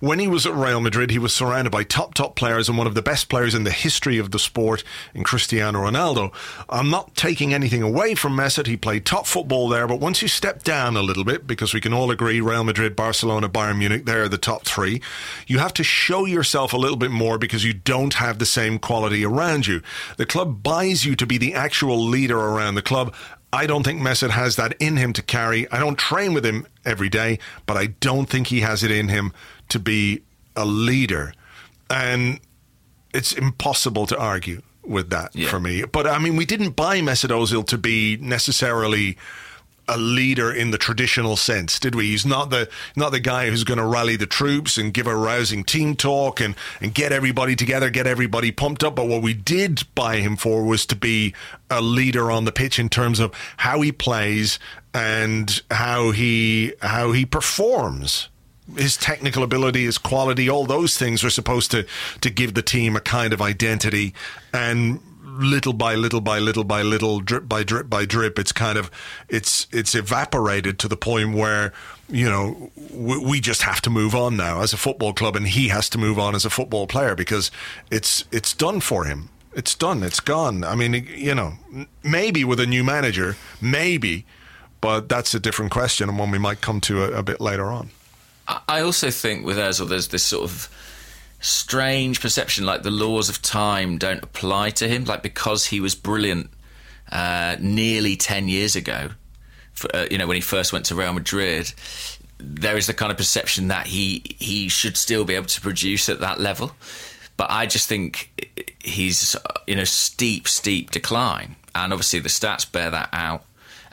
When 0.00 0.18
he 0.18 0.28
was 0.28 0.46
at 0.46 0.54
Real 0.54 0.80
Madrid, 0.80 1.10
he 1.10 1.18
was 1.18 1.34
surrounded 1.34 1.70
by 1.70 1.82
top, 1.84 2.14
top 2.14 2.36
players 2.36 2.68
and 2.68 2.76
one 2.78 2.86
of 2.86 2.94
the 2.94 3.02
best 3.02 3.28
players 3.28 3.54
in 3.54 3.64
the 3.64 3.70
history 3.70 4.18
of 4.18 4.30
the 4.30 4.38
sport 4.38 4.84
in 5.14 5.24
Cristiano 5.24 5.80
Ronaldo. 5.80 6.32
I'm 6.68 6.90
not 6.90 7.14
taking 7.14 7.52
anything 7.54 7.82
away 7.82 8.14
from 8.14 8.36
Mesut. 8.36 8.66
He 8.66 8.76
played 8.76 9.04
top 9.04 9.26
football 9.26 9.68
there, 9.68 9.86
but 9.86 10.00
once 10.00 10.22
you 10.22 10.28
step 10.28 10.62
down 10.62 10.96
a 10.96 11.02
little 11.02 11.24
bit, 11.24 11.46
because 11.46 11.74
we 11.74 11.80
can 11.80 11.92
all 11.92 12.10
agree 12.10 12.40
Real 12.40 12.64
Madrid, 12.64 12.94
Barcelona, 12.96 13.48
Bayern 13.48 13.78
Munich, 13.78 14.04
they're 14.04 14.28
the 14.28 14.38
top 14.38 14.64
three, 14.64 15.00
you 15.46 15.58
have 15.58 15.72
to 15.74 15.84
show 15.84 16.17
yourself 16.26 16.72
a 16.72 16.76
little 16.76 16.96
bit 16.96 17.10
more 17.10 17.38
because 17.38 17.64
you 17.64 17.72
don't 17.72 18.14
have 18.14 18.38
the 18.38 18.46
same 18.46 18.78
quality 18.78 19.24
around 19.24 19.66
you. 19.66 19.82
The 20.16 20.26
club 20.26 20.62
buys 20.62 21.04
you 21.04 21.14
to 21.16 21.26
be 21.26 21.38
the 21.38 21.54
actual 21.54 21.98
leader 21.98 22.38
around 22.38 22.74
the 22.74 22.82
club. 22.82 23.14
I 23.52 23.66
don't 23.66 23.82
think 23.82 24.00
Mesut 24.00 24.30
has 24.30 24.56
that 24.56 24.74
in 24.78 24.96
him 24.98 25.12
to 25.14 25.22
carry. 25.22 25.70
I 25.72 25.78
don't 25.78 25.98
train 25.98 26.34
with 26.34 26.44
him 26.44 26.66
every 26.84 27.08
day, 27.08 27.38
but 27.66 27.76
I 27.76 27.86
don't 27.86 28.28
think 28.28 28.48
he 28.48 28.60
has 28.60 28.82
it 28.82 28.90
in 28.90 29.08
him 29.08 29.32
to 29.70 29.78
be 29.78 30.22
a 30.54 30.66
leader. 30.66 31.32
And 31.88 32.40
it's 33.14 33.32
impossible 33.32 34.06
to 34.08 34.18
argue 34.18 34.60
with 34.84 35.10
that 35.10 35.34
Yeah. 35.34 35.48
for 35.48 35.60
me. 35.60 35.82
But 35.84 36.06
I 36.06 36.18
mean, 36.18 36.36
we 36.36 36.44
didn't 36.46 36.70
buy 36.76 37.00
Mesut 37.00 37.30
Ozil 37.30 37.66
to 37.68 37.78
be 37.78 38.18
necessarily 38.20 39.16
a 39.88 39.96
leader 39.96 40.52
in 40.52 40.70
the 40.70 40.78
traditional 40.78 41.36
sense, 41.36 41.80
did 41.80 41.94
we? 41.94 42.10
He's 42.10 42.26
not 42.26 42.50
the 42.50 42.68
not 42.94 43.10
the 43.10 43.20
guy 43.20 43.48
who's 43.48 43.64
going 43.64 43.78
to 43.78 43.84
rally 43.84 44.16
the 44.16 44.26
troops 44.26 44.76
and 44.76 44.92
give 44.92 45.06
a 45.06 45.16
rousing 45.16 45.64
team 45.64 45.96
talk 45.96 46.40
and 46.40 46.54
and 46.80 46.94
get 46.94 47.10
everybody 47.10 47.56
together, 47.56 47.90
get 47.90 48.06
everybody 48.06 48.52
pumped 48.52 48.84
up. 48.84 48.94
But 48.94 49.06
what 49.06 49.22
we 49.22 49.34
did 49.34 49.82
buy 49.94 50.16
him 50.16 50.36
for 50.36 50.62
was 50.62 50.84
to 50.86 50.96
be 50.96 51.34
a 51.70 51.80
leader 51.80 52.30
on 52.30 52.44
the 52.44 52.52
pitch 52.52 52.78
in 52.78 52.88
terms 52.88 53.18
of 53.18 53.32
how 53.56 53.80
he 53.80 53.90
plays 53.90 54.58
and 54.92 55.62
how 55.70 56.10
he 56.10 56.74
how 56.82 57.12
he 57.12 57.24
performs 57.24 58.28
his 58.76 58.98
technical 58.98 59.42
ability, 59.42 59.84
his 59.84 59.96
quality, 59.96 60.48
all 60.48 60.66
those 60.66 60.98
things 60.98 61.24
are 61.24 61.30
supposed 61.30 61.70
to 61.70 61.86
to 62.20 62.30
give 62.30 62.54
the 62.54 62.62
team 62.62 62.96
a 62.96 63.00
kind 63.00 63.32
of 63.32 63.40
identity. 63.40 64.12
And 64.52 65.00
little 65.38 65.72
by 65.72 65.94
little 65.94 66.20
by 66.20 66.38
little 66.38 66.64
by 66.64 66.82
little, 66.82 67.20
drip 67.20 67.48
by 67.48 67.62
drip 67.62 67.88
by 67.88 68.04
drip, 68.04 68.38
it's 68.38 68.52
kind 68.52 68.76
of 68.78 68.90
it's 69.28 69.66
it's 69.72 69.94
evaporated 69.94 70.78
to 70.80 70.88
the 70.88 70.96
point 70.96 71.34
where 71.34 71.72
you 72.08 72.28
know 72.28 72.70
we, 72.90 73.18
we 73.18 73.40
just 73.40 73.62
have 73.62 73.80
to 73.82 73.90
move 73.90 74.14
on 74.14 74.36
now 74.36 74.60
as 74.60 74.72
a 74.72 74.76
football 74.76 75.12
club, 75.12 75.36
and 75.36 75.48
he 75.48 75.68
has 75.68 75.88
to 75.90 75.98
move 75.98 76.18
on 76.18 76.34
as 76.34 76.44
a 76.44 76.50
football 76.50 76.86
player 76.86 77.14
because 77.14 77.50
it's 77.90 78.24
it's 78.32 78.52
done 78.54 78.80
for 78.80 79.04
him. 79.04 79.30
It's 79.54 79.74
done. 79.74 80.02
It's 80.02 80.20
gone. 80.20 80.62
I 80.62 80.74
mean, 80.74 80.92
you 81.14 81.34
know, 81.34 81.54
maybe 82.02 82.44
with 82.44 82.60
a 82.60 82.66
new 82.66 82.84
manager, 82.84 83.36
maybe, 83.60 84.24
but 84.80 85.08
that's 85.08 85.34
a 85.34 85.40
different 85.40 85.72
question 85.72 86.08
and 86.08 86.18
one 86.18 86.30
we 86.30 86.38
might 86.38 86.60
come 86.60 86.80
to 86.82 87.02
a, 87.04 87.18
a 87.18 87.22
bit 87.22 87.40
later 87.40 87.66
on. 87.66 87.90
I- 88.68 88.80
also 88.82 89.10
think 89.10 89.44
with 89.44 89.56
Ozil, 89.58 89.88
there's 89.88 90.08
this 90.08 90.22
sort 90.22 90.44
of 90.44 90.68
strange 91.40 92.20
perception, 92.20 92.66
like 92.66 92.82
the 92.82 92.90
laws 92.90 93.28
of 93.28 93.42
time 93.42 93.98
don't 93.98 94.22
apply 94.22 94.70
to 94.70 94.88
him. 94.88 95.04
Like 95.04 95.22
because 95.22 95.66
he 95.66 95.80
was 95.80 95.94
brilliant 95.94 96.50
uh, 97.10 97.56
nearly 97.60 98.16
ten 98.16 98.48
years 98.48 98.76
ago, 98.76 99.10
for, 99.72 99.94
uh, 99.94 100.06
you 100.10 100.18
know, 100.18 100.26
when 100.26 100.36
he 100.36 100.40
first 100.40 100.72
went 100.72 100.86
to 100.86 100.94
Real 100.94 101.12
Madrid, 101.12 101.72
there 102.38 102.76
is 102.76 102.86
the 102.86 102.94
kind 102.94 103.10
of 103.10 103.16
perception 103.16 103.68
that 103.68 103.86
he 103.86 104.22
he 104.38 104.68
should 104.68 104.96
still 104.96 105.24
be 105.24 105.34
able 105.34 105.46
to 105.46 105.60
produce 105.60 106.08
at 106.08 106.20
that 106.20 106.40
level. 106.40 106.72
But 107.36 107.50
I 107.50 107.66
just 107.66 107.88
think 107.88 108.30
he's 108.80 109.36
in 109.66 109.78
a 109.78 109.86
steep, 109.86 110.48
steep 110.48 110.90
decline, 110.90 111.54
and 111.74 111.92
obviously 111.92 112.18
the 112.18 112.28
stats 112.28 112.70
bear 112.70 112.90
that 112.90 113.10
out. 113.12 113.44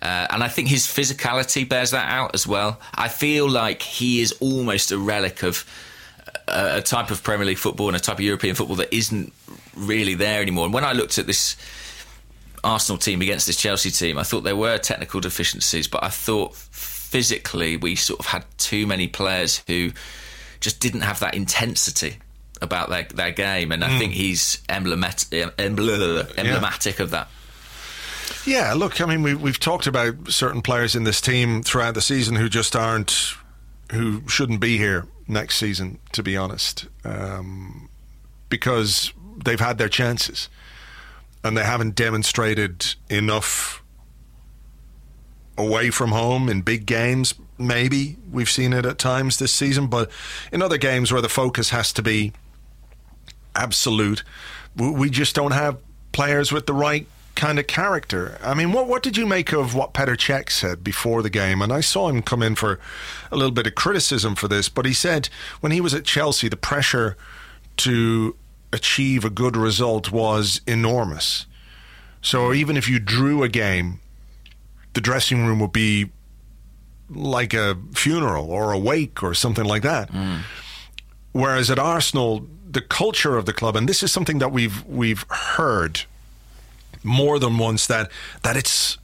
Uh, 0.01 0.27
and 0.29 0.43
I 0.43 0.47
think 0.47 0.67
his 0.67 0.85
physicality 0.85 1.67
bears 1.67 1.91
that 1.91 2.09
out 2.09 2.33
as 2.33 2.45
well. 2.45 2.79
I 2.93 3.07
feel 3.07 3.49
like 3.49 3.81
he 3.81 4.19
is 4.19 4.33
almost 4.39 4.91
a 4.91 4.97
relic 4.97 5.43
of 5.43 5.65
a, 6.47 6.81
type 6.81 7.11
of 7.11 7.23
Premier 7.23 7.45
League 7.45 7.57
football 7.57 7.87
and 7.87 7.95
a 7.95 7.99
type 7.99 8.17
of 8.17 8.23
European 8.23 8.55
football 8.55 8.75
that 8.77 8.93
isn't 8.93 9.33
really 9.75 10.13
there 10.13 10.41
anymore. 10.41 10.65
And 10.65 10.73
when 10.73 10.83
I 10.83 10.93
looked 10.93 11.17
at 11.17 11.27
this 11.27 11.55
Arsenal 12.63 12.97
team 12.97 13.21
against 13.21 13.47
this 13.47 13.57
Chelsea 13.57 13.91
team, 13.91 14.17
I 14.17 14.23
thought 14.23 14.41
there 14.41 14.55
were 14.55 14.77
technical 14.77 15.19
deficiencies, 15.19 15.87
but 15.87 16.03
I 16.03 16.09
thought 16.09 16.55
physically 16.55 17.77
we 17.77 17.95
sort 17.95 18.19
of 18.19 18.27
had 18.27 18.45
too 18.57 18.87
many 18.87 19.07
players 19.07 19.63
who 19.67 19.91
just 20.59 20.79
didn't 20.79 21.01
have 21.01 21.19
that 21.19 21.35
intensity 21.35 22.17
about 22.61 22.89
their, 22.89 23.03
their 23.03 23.31
game. 23.31 23.71
And 23.71 23.83
I 23.83 23.91
hmm. 23.91 23.99
think 23.99 24.13
he's 24.13 24.57
emblemat- 24.69 25.33
emblem- 25.57 26.27
emblematic 26.37 26.99
of 26.99 27.11
that. 27.11 27.27
Yeah, 28.45 28.73
look, 28.73 29.01
I 29.01 29.05
mean, 29.05 29.23
we, 29.23 29.35
we've 29.35 29.59
talked 29.59 29.87
about 29.87 30.31
certain 30.31 30.61
players 30.61 30.95
in 30.95 31.03
this 31.03 31.21
team 31.21 31.61
throughout 31.63 31.93
the 31.93 32.01
season 32.01 32.35
who 32.35 32.49
just 32.49 32.75
aren't, 32.75 33.35
who 33.91 34.27
shouldn't 34.27 34.59
be 34.59 34.77
here 34.77 35.07
next 35.27 35.57
season, 35.57 35.99
to 36.11 36.23
be 36.23 36.37
honest, 36.37 36.87
um, 37.03 37.89
because 38.49 39.11
they've 39.43 39.59
had 39.59 39.77
their 39.77 39.89
chances 39.89 40.49
and 41.43 41.55
they 41.57 41.63
haven't 41.63 41.95
demonstrated 41.95 42.95
enough 43.09 43.83
away 45.57 45.89
from 45.89 46.11
home 46.11 46.49
in 46.49 46.61
big 46.61 46.85
games. 46.85 47.33
Maybe 47.57 48.17
we've 48.31 48.49
seen 48.49 48.73
it 48.73 48.85
at 48.85 48.97
times 48.97 49.37
this 49.37 49.53
season, 49.53 49.87
but 49.87 50.09
in 50.51 50.61
other 50.61 50.77
games 50.77 51.11
where 51.11 51.21
the 51.21 51.29
focus 51.29 51.69
has 51.69 51.93
to 51.93 52.01
be 52.01 52.33
absolute, 53.55 54.23
we 54.75 54.89
we 54.89 55.09
just 55.09 55.35
don't 55.35 55.51
have 55.51 55.77
players 56.11 56.51
with 56.51 56.65
the 56.65 56.73
right 56.73 57.07
kind 57.35 57.59
of 57.59 57.67
character. 57.67 58.37
I 58.41 58.53
mean, 58.53 58.71
what 58.71 58.87
what 58.87 59.03
did 59.03 59.17
you 59.17 59.25
make 59.25 59.51
of 59.51 59.75
what 59.75 59.93
Petr 59.93 60.15
Cech 60.15 60.49
said 60.49 60.83
before 60.83 61.21
the 61.21 61.29
game? 61.29 61.61
And 61.61 61.71
I 61.71 61.81
saw 61.81 62.09
him 62.09 62.21
come 62.21 62.41
in 62.41 62.55
for 62.55 62.79
a 63.31 63.35
little 63.35 63.51
bit 63.51 63.67
of 63.67 63.75
criticism 63.75 64.35
for 64.35 64.47
this, 64.47 64.69
but 64.69 64.85
he 64.85 64.93
said 64.93 65.29
when 65.59 65.71
he 65.71 65.81
was 65.81 65.93
at 65.93 66.05
Chelsea, 66.05 66.47
the 66.47 66.57
pressure 66.57 67.17
to 67.77 68.35
achieve 68.71 69.23
a 69.23 69.29
good 69.29 69.55
result 69.55 70.11
was 70.11 70.61
enormous. 70.65 71.45
So 72.21 72.53
even 72.53 72.75
if 72.75 72.89
you 72.89 72.99
drew 72.99 73.43
a 73.43 73.49
game, 73.49 73.99
the 74.93 75.01
dressing 75.01 75.45
room 75.45 75.59
would 75.59 75.73
be 75.73 76.11
like 77.09 77.53
a 77.53 77.77
funeral 77.93 78.49
or 78.49 78.71
a 78.71 78.79
wake 78.79 79.21
or 79.21 79.33
something 79.33 79.65
like 79.65 79.83
that. 79.83 80.11
Mm. 80.11 80.41
Whereas 81.31 81.69
at 81.69 81.77
Arsenal, 81.77 82.47
the 82.69 82.81
culture 82.81 83.37
of 83.37 83.45
the 83.45 83.53
club, 83.53 83.75
and 83.75 83.87
this 83.87 84.01
is 84.01 84.11
something 84.11 84.39
that 84.39 84.51
we've 84.51 84.85
we've 84.85 85.25
heard 85.29 86.01
more 87.05 87.39
than 87.39 87.57
once 87.57 87.87
that 87.87 88.11
that 88.43 88.57
it's 88.57 88.97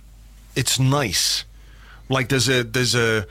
it's 0.55 0.79
nice. 0.79 1.45
Like 2.09 2.29
there's 2.29 2.49
a 2.49 2.63
there's 2.63 2.95
a 2.95 3.25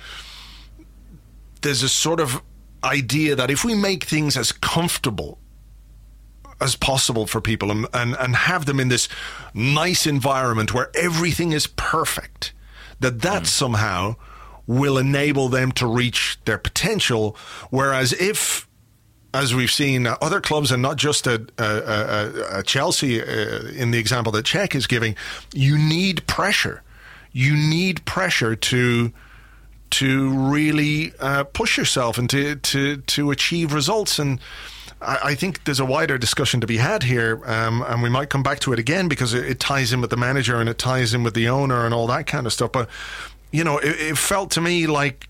there's 1.63 1.83
a 1.83 1.89
sort 1.89 2.21
of 2.21 2.43
idea 2.83 3.37
that 3.37 3.51
if 3.51 3.65
we 3.65 3.75
make 3.75 4.05
things 4.05 4.37
as 4.37 4.53
comfortable 4.53 5.39
as 6.61 6.77
possible 6.77 7.27
for 7.27 7.41
people 7.41 7.71
and, 7.71 7.87
and, 7.95 8.15
and 8.17 8.37
have 8.37 8.67
them 8.67 8.79
in 8.79 8.89
this 8.89 9.09
nice 9.55 10.07
environment 10.07 10.75
where 10.75 10.91
everything 10.95 11.53
is 11.53 11.67
perfect, 11.67 12.53
that 13.01 13.23
that 13.23 13.43
mm. 13.43 13.47
somehow 13.47 14.15
will 14.67 14.99
enable 14.99 15.49
them 15.49 15.73
to 15.73 15.87
reach 15.87 16.39
their 16.45 16.59
potential. 16.59 17.37
Whereas 17.71 18.13
if 18.13 18.69
as 19.33 19.55
we've 19.55 19.71
seen 19.71 20.07
uh, 20.07 20.17
other 20.21 20.41
clubs, 20.41 20.71
and 20.73 20.83
not 20.83 20.97
just 20.97 21.27
a, 21.27 21.47
a, 21.59 22.59
a 22.59 22.63
Chelsea, 22.63 23.21
uh, 23.21 23.69
in 23.69 23.91
the 23.91 23.99
example 23.99 24.33
that 24.33 24.45
Cech 24.45 24.75
is 24.75 24.87
giving, 24.87 25.17
you 25.53 25.79
need 25.79 26.27
pressure. 26.27 26.83
You 27.33 27.55
need 27.55 28.05
pressure 28.05 28.57
to 28.57 29.13
to 29.91 30.31
really 30.31 31.13
uh, 31.19 31.45
push 31.45 31.77
yourself 31.77 32.17
and 32.19 32.31
to, 32.31 32.57
to 32.57 32.97
to 32.99 33.31
achieve 33.31 33.73
results. 33.73 34.19
And 34.19 34.41
I, 35.01 35.19
I 35.25 35.35
think 35.35 35.65
there's 35.65 35.81
a 35.81 35.85
wider 35.85 36.19
discussion 36.19 36.61
to 36.61 36.67
be 36.67 36.79
had 36.79 37.05
here, 37.05 37.41
um, 37.45 37.83
and 37.83 38.03
we 38.03 38.09
might 38.09 38.31
come 38.31 38.43
back 38.43 38.61
to 38.61 38.73
it 38.73 38.79
again 38.79 39.09
because 39.09 39.35
it, 39.35 39.45
it 39.45 39.61
ties 39.61 39.93
in 39.93 40.01
with 40.01 40.11
the 40.11 40.17
manager 40.17 40.61
and 40.61 40.69
it 40.69 40.79
ties 40.79 41.15
in 41.15 41.23
with 41.23 41.35
the 41.35 41.49
owner 41.49 41.85
and 41.85 41.95
all 41.95 42.07
that 42.09 42.27
kind 42.27 42.47
of 42.47 42.53
stuff. 42.53 42.73
But 42.73 42.89
you 43.53 43.65
know, 43.65 43.79
it, 43.79 44.01
it 44.01 44.19
felt 44.19 44.51
to 44.53 44.61
me 44.61 44.87
like 44.87 45.29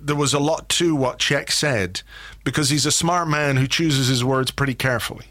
there 0.00 0.16
was 0.16 0.34
a 0.34 0.38
lot 0.38 0.68
to 0.70 0.94
what 0.94 1.18
Cech 1.18 1.50
said 1.50 2.02
because 2.44 2.70
he's 2.70 2.86
a 2.86 2.92
smart 2.92 3.28
man 3.28 3.56
who 3.56 3.66
chooses 3.66 4.08
his 4.08 4.24
words 4.24 4.50
pretty 4.50 4.74
carefully. 4.74 5.26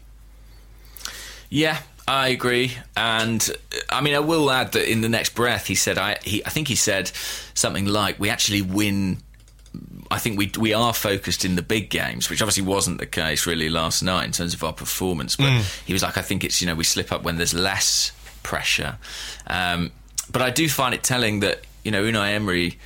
Yeah, 1.50 1.78
I 2.06 2.28
agree, 2.28 2.76
and 2.96 3.48
uh, 3.50 3.78
I 3.90 4.00
mean, 4.00 4.14
I 4.14 4.20
will 4.20 4.50
add 4.50 4.72
that 4.72 4.90
in 4.90 5.00
the 5.00 5.08
next 5.08 5.34
breath, 5.34 5.66
he 5.66 5.74
said, 5.74 5.98
"I." 5.98 6.16
He, 6.22 6.44
I 6.44 6.50
think 6.50 6.68
he 6.68 6.74
said 6.74 7.10
something 7.54 7.86
like, 7.86 8.18
"We 8.18 8.30
actually 8.30 8.62
win." 8.62 9.18
I 10.10 10.18
think 10.18 10.38
we 10.38 10.50
we 10.58 10.72
are 10.72 10.94
focused 10.94 11.44
in 11.44 11.56
the 11.56 11.62
big 11.62 11.90
games, 11.90 12.30
which 12.30 12.40
obviously 12.40 12.64
wasn't 12.64 12.98
the 12.98 13.06
case 13.06 13.46
really 13.46 13.68
last 13.68 14.02
night 14.02 14.24
in 14.24 14.32
terms 14.32 14.54
of 14.54 14.64
our 14.64 14.72
performance. 14.72 15.36
But 15.36 15.50
he 15.84 15.92
was 15.92 16.02
like, 16.02 16.16
"I 16.16 16.22
think 16.22 16.44
it's 16.44 16.60
you 16.60 16.66
know 16.66 16.74
we 16.74 16.84
slip 16.84 17.12
up 17.12 17.22
when 17.22 17.36
there's 17.36 17.54
less 17.54 18.12
pressure." 18.42 18.96
Um, 19.46 19.92
but 20.30 20.42
I 20.42 20.50
do 20.50 20.68
find 20.68 20.94
it 20.94 21.02
telling 21.02 21.40
that 21.40 21.62
you 21.84 21.90
know 21.90 22.02
Unai 22.02 22.32
Emery, 22.32 22.78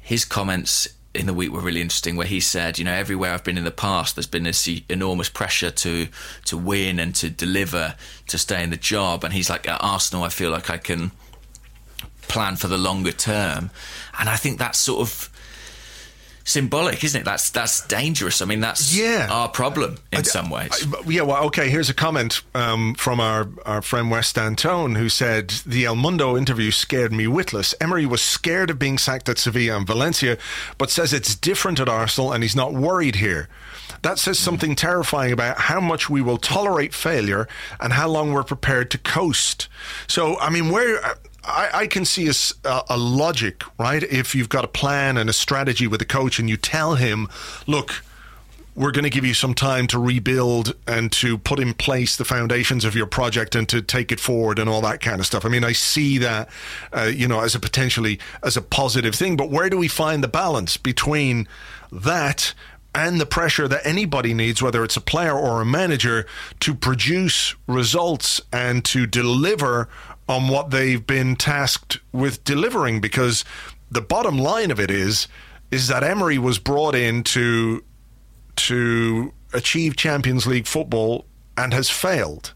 his 0.00 0.24
comments 0.24 0.88
in 1.16 1.26
the 1.26 1.34
week 1.34 1.52
were 1.52 1.60
really 1.60 1.80
interesting 1.80 2.16
where 2.16 2.26
he 2.26 2.40
said 2.40 2.78
you 2.78 2.84
know 2.84 2.92
everywhere 2.92 3.32
I've 3.32 3.44
been 3.44 3.58
in 3.58 3.64
the 3.64 3.70
past 3.70 4.16
there's 4.16 4.26
been 4.26 4.44
this 4.44 4.68
enormous 4.88 5.28
pressure 5.28 5.70
to 5.70 6.08
to 6.44 6.56
win 6.56 6.98
and 6.98 7.14
to 7.16 7.30
deliver 7.30 7.94
to 8.28 8.38
stay 8.38 8.62
in 8.62 8.70
the 8.70 8.76
job. 8.76 9.24
And 9.24 9.32
he's 9.32 9.50
like 9.50 9.68
at 9.68 9.82
Arsenal 9.82 10.24
I 10.24 10.28
feel 10.28 10.50
like 10.50 10.70
I 10.70 10.78
can 10.78 11.12
plan 12.22 12.56
for 12.56 12.68
the 12.68 12.78
longer 12.78 13.12
term. 13.12 13.70
And 14.18 14.28
I 14.28 14.36
think 14.36 14.58
that's 14.58 14.78
sort 14.78 15.00
of 15.00 15.30
symbolic, 16.46 17.02
isn't 17.04 17.20
it? 17.20 17.24
That's 17.24 17.50
that's 17.50 17.86
dangerous. 17.88 18.40
I 18.40 18.44
mean, 18.46 18.60
that's 18.60 18.96
Yeah. 18.96 19.26
our 19.30 19.48
problem 19.48 19.98
in 20.12 20.20
I- 20.20 20.22
some 20.22 20.48
ways. 20.48 20.70
I- 20.86 21.10
yeah, 21.10 21.22
well, 21.22 21.44
okay. 21.46 21.68
Here's 21.68 21.90
a 21.90 21.94
comment 21.94 22.40
um, 22.54 22.94
from 22.94 23.20
our, 23.20 23.48
our 23.66 23.82
friend 23.82 24.10
West 24.10 24.38
Antone 24.38 24.94
who 24.94 25.08
said 25.08 25.50
the 25.66 25.84
El 25.84 25.96
Mundo 25.96 26.36
interview 26.36 26.70
scared 26.70 27.12
me 27.12 27.26
witless. 27.26 27.74
Emery 27.80 28.06
was 28.06 28.22
scared 28.22 28.70
of 28.70 28.78
being 28.78 28.96
sacked 28.96 29.28
at 29.28 29.38
Sevilla 29.38 29.76
and 29.76 29.86
Valencia, 29.86 30.38
but 30.78 30.88
says 30.90 31.12
it's 31.12 31.34
different 31.34 31.80
at 31.80 31.88
Arsenal 31.88 32.32
and 32.32 32.42
he's 32.44 32.56
not 32.56 32.72
worried 32.72 33.16
here. 33.16 33.48
That 34.02 34.18
says 34.20 34.38
something 34.38 34.76
terrifying 34.76 35.32
about 35.32 35.58
how 35.62 35.80
much 35.80 36.08
we 36.08 36.22
will 36.22 36.38
tolerate 36.38 36.94
failure 36.94 37.48
and 37.80 37.92
how 37.94 38.08
long 38.08 38.32
we're 38.32 38.44
prepared 38.44 38.90
to 38.92 38.98
coast. 38.98 39.68
So, 40.06 40.38
I 40.38 40.48
mean, 40.50 40.70
where. 40.70 41.16
I, 41.46 41.70
I 41.72 41.86
can 41.86 42.04
see 42.04 42.30
a 42.64 42.96
logic, 42.98 43.62
right? 43.78 44.02
If 44.02 44.34
you've 44.34 44.48
got 44.48 44.64
a 44.64 44.68
plan 44.68 45.16
and 45.16 45.30
a 45.30 45.32
strategy 45.32 45.86
with 45.86 46.02
a 46.02 46.04
coach 46.04 46.38
and 46.38 46.50
you 46.50 46.56
tell 46.56 46.96
him, 46.96 47.28
look, 47.66 48.02
we're 48.74 48.90
going 48.90 49.04
to 49.04 49.10
give 49.10 49.24
you 49.24 49.32
some 49.32 49.54
time 49.54 49.86
to 49.86 49.98
rebuild 49.98 50.74
and 50.86 51.10
to 51.10 51.38
put 51.38 51.58
in 51.58 51.72
place 51.72 52.16
the 52.16 52.24
foundations 52.24 52.84
of 52.84 52.94
your 52.94 53.06
project 53.06 53.54
and 53.54 53.66
to 53.70 53.80
take 53.80 54.12
it 54.12 54.20
forward 54.20 54.58
and 54.58 54.68
all 54.68 54.82
that 54.82 55.00
kind 55.00 55.18
of 55.18 55.26
stuff. 55.26 55.46
I 55.46 55.48
mean, 55.48 55.64
I 55.64 55.72
see 55.72 56.18
that, 56.18 56.50
uh, 56.92 57.04
you 57.04 57.26
know, 57.26 57.40
as 57.40 57.54
a 57.54 57.60
potentially 57.60 58.18
as 58.42 58.56
a 58.56 58.62
positive 58.62 59.14
thing. 59.14 59.36
But 59.36 59.48
where 59.48 59.70
do 59.70 59.78
we 59.78 59.88
find 59.88 60.22
the 60.22 60.28
balance 60.28 60.76
between 60.76 61.48
that 61.90 62.52
and 62.94 63.18
the 63.20 63.26
pressure 63.26 63.68
that 63.68 63.86
anybody 63.86 64.34
needs, 64.34 64.62
whether 64.62 64.84
it's 64.84 64.96
a 64.96 65.00
player 65.00 65.36
or 65.36 65.60
a 65.62 65.66
manager, 65.66 66.26
to 66.60 66.74
produce 66.74 67.54
results 67.66 68.40
and 68.52 68.84
to 68.86 69.06
deliver 69.06 69.88
on 70.28 70.48
what 70.48 70.70
they've 70.70 71.06
been 71.06 71.36
tasked 71.36 71.98
with 72.12 72.44
delivering? 72.44 73.00
Because 73.00 73.44
the 73.90 74.00
bottom 74.00 74.38
line 74.38 74.70
of 74.70 74.80
it 74.80 74.90
is 74.90 75.28
is 75.70 75.88
that 75.88 76.04
Emery 76.04 76.38
was 76.38 76.58
brought 76.58 76.94
in 76.94 77.22
to 77.24 77.82
to 78.56 79.32
achieve 79.52 79.96
Champions 79.96 80.46
League 80.46 80.66
football 80.66 81.26
and 81.56 81.72
has 81.72 81.90
failed 81.90 82.54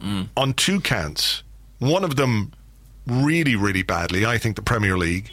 mm. 0.00 0.28
on 0.36 0.52
two 0.54 0.80
counts. 0.80 1.42
One 1.78 2.04
of 2.04 2.16
them 2.16 2.52
really, 3.06 3.56
really 3.56 3.82
badly. 3.82 4.24
I 4.24 4.38
think 4.38 4.56
the 4.56 4.62
Premier 4.62 4.96
League 4.96 5.30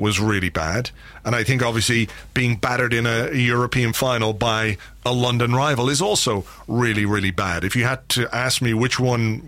was 0.00 0.18
really 0.18 0.48
bad. 0.48 0.90
And 1.24 1.36
I 1.36 1.44
think 1.44 1.62
obviously 1.62 2.08
being 2.34 2.56
battered 2.56 2.94
in 2.94 3.06
a 3.06 3.32
European 3.32 3.92
final 3.92 4.32
by 4.32 4.78
a 5.04 5.12
London 5.12 5.54
rival 5.54 5.88
is 5.88 6.02
also 6.02 6.44
really, 6.66 7.04
really 7.04 7.30
bad. 7.30 7.64
If 7.64 7.76
you 7.76 7.84
had 7.84 8.08
to 8.10 8.34
ask 8.34 8.60
me 8.62 8.74
which 8.74 8.98
one 8.98 9.42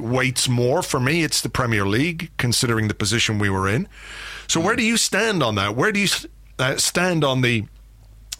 weights 0.00 0.48
more, 0.48 0.82
for 0.82 0.98
me, 0.98 1.22
it's 1.22 1.40
the 1.40 1.48
Premier 1.48 1.86
League, 1.86 2.30
considering 2.38 2.88
the 2.88 2.94
position 2.94 3.38
we 3.38 3.50
were 3.50 3.68
in. 3.68 3.86
So 4.48 4.60
where 4.60 4.76
do 4.76 4.82
you 4.82 4.96
stand 4.96 5.42
on 5.42 5.54
that? 5.56 5.76
Where 5.76 5.92
do 5.92 6.00
you 6.00 6.08
uh, 6.58 6.76
stand 6.76 7.24
on 7.24 7.42
the 7.42 7.66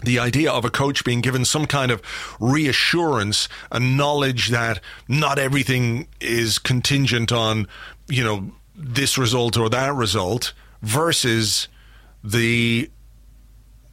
the 0.05 0.19
idea 0.19 0.49
of 0.53 0.65
a 0.65 0.71
coach 0.71 1.05
being 1.05 1.21
given 1.21 1.45
some 1.45 1.67
kind 1.67 1.91
of 1.91 2.01
reassurance 2.39 3.49
and 3.73 3.97
knowledge 3.97 4.51
that 4.51 4.81
not 5.09 5.41
everything 5.41 6.07
is 6.21 6.61
contingent 6.61 7.33
on, 7.33 7.67
you 8.07 8.23
know, 8.23 8.53
this 8.77 9.19
result 9.19 9.57
or 9.57 9.69
that 9.69 9.93
result 9.93 10.53
versus 10.83 11.69
the 12.23 12.91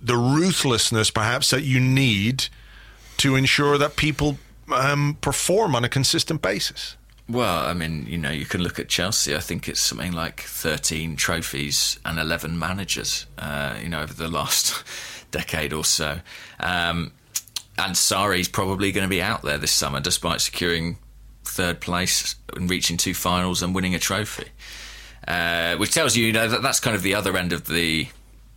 the 0.01 0.17
ruthlessness 0.17 1.09
perhaps 1.09 1.49
that 1.49 1.63
you 1.63 1.79
need 1.79 2.47
to 3.17 3.35
ensure 3.35 3.77
that 3.77 3.95
people 3.95 4.37
um, 4.71 5.17
perform 5.21 5.75
on 5.75 5.83
a 5.83 5.89
consistent 5.89 6.41
basis. 6.41 6.95
Well, 7.27 7.65
I 7.65 7.73
mean, 7.73 8.05
you 8.07 8.19
know, 8.19 8.29
you 8.29 8.45
can 8.45 8.61
look 8.61 8.77
at 8.77 8.87
Chelsea. 8.87 9.35
I 9.35 9.39
think 9.39 9.67
it's 9.67 9.79
something 9.79 10.11
like 10.11 10.41
13 10.41 11.15
trophies 11.15 11.99
and 12.05 12.19
11 12.19 12.59
managers, 12.59 13.25
uh, 13.39 13.77
you 13.81 13.89
know, 13.89 14.01
over 14.01 14.13
the 14.13 14.27
last 14.29 14.83
decade 15.31 15.73
or 15.73 15.83
so. 15.83 16.19
Um, 16.59 17.13
and 17.77 17.95
Sarri's 17.95 18.47
probably 18.47 18.91
going 18.91 19.05
to 19.05 19.09
be 19.09 19.21
out 19.21 19.41
there 19.41 19.57
this 19.57 19.71
summer, 19.71 19.99
despite 19.99 20.41
securing 20.41 20.97
third 21.43 21.81
place 21.81 22.35
and 22.55 22.69
reaching 22.69 22.97
two 22.97 23.13
finals 23.13 23.63
and 23.63 23.73
winning 23.73 23.95
a 23.95 23.99
trophy. 23.99 24.49
Uh, 25.27 25.75
which 25.77 25.91
tells 25.91 26.15
you, 26.15 26.25
you 26.25 26.33
know, 26.33 26.47
that 26.47 26.61
that's 26.61 26.79
kind 26.79 26.95
of 26.95 27.01
the 27.01 27.15
other 27.15 27.35
end 27.35 27.51
of 27.51 27.67
the 27.67 28.07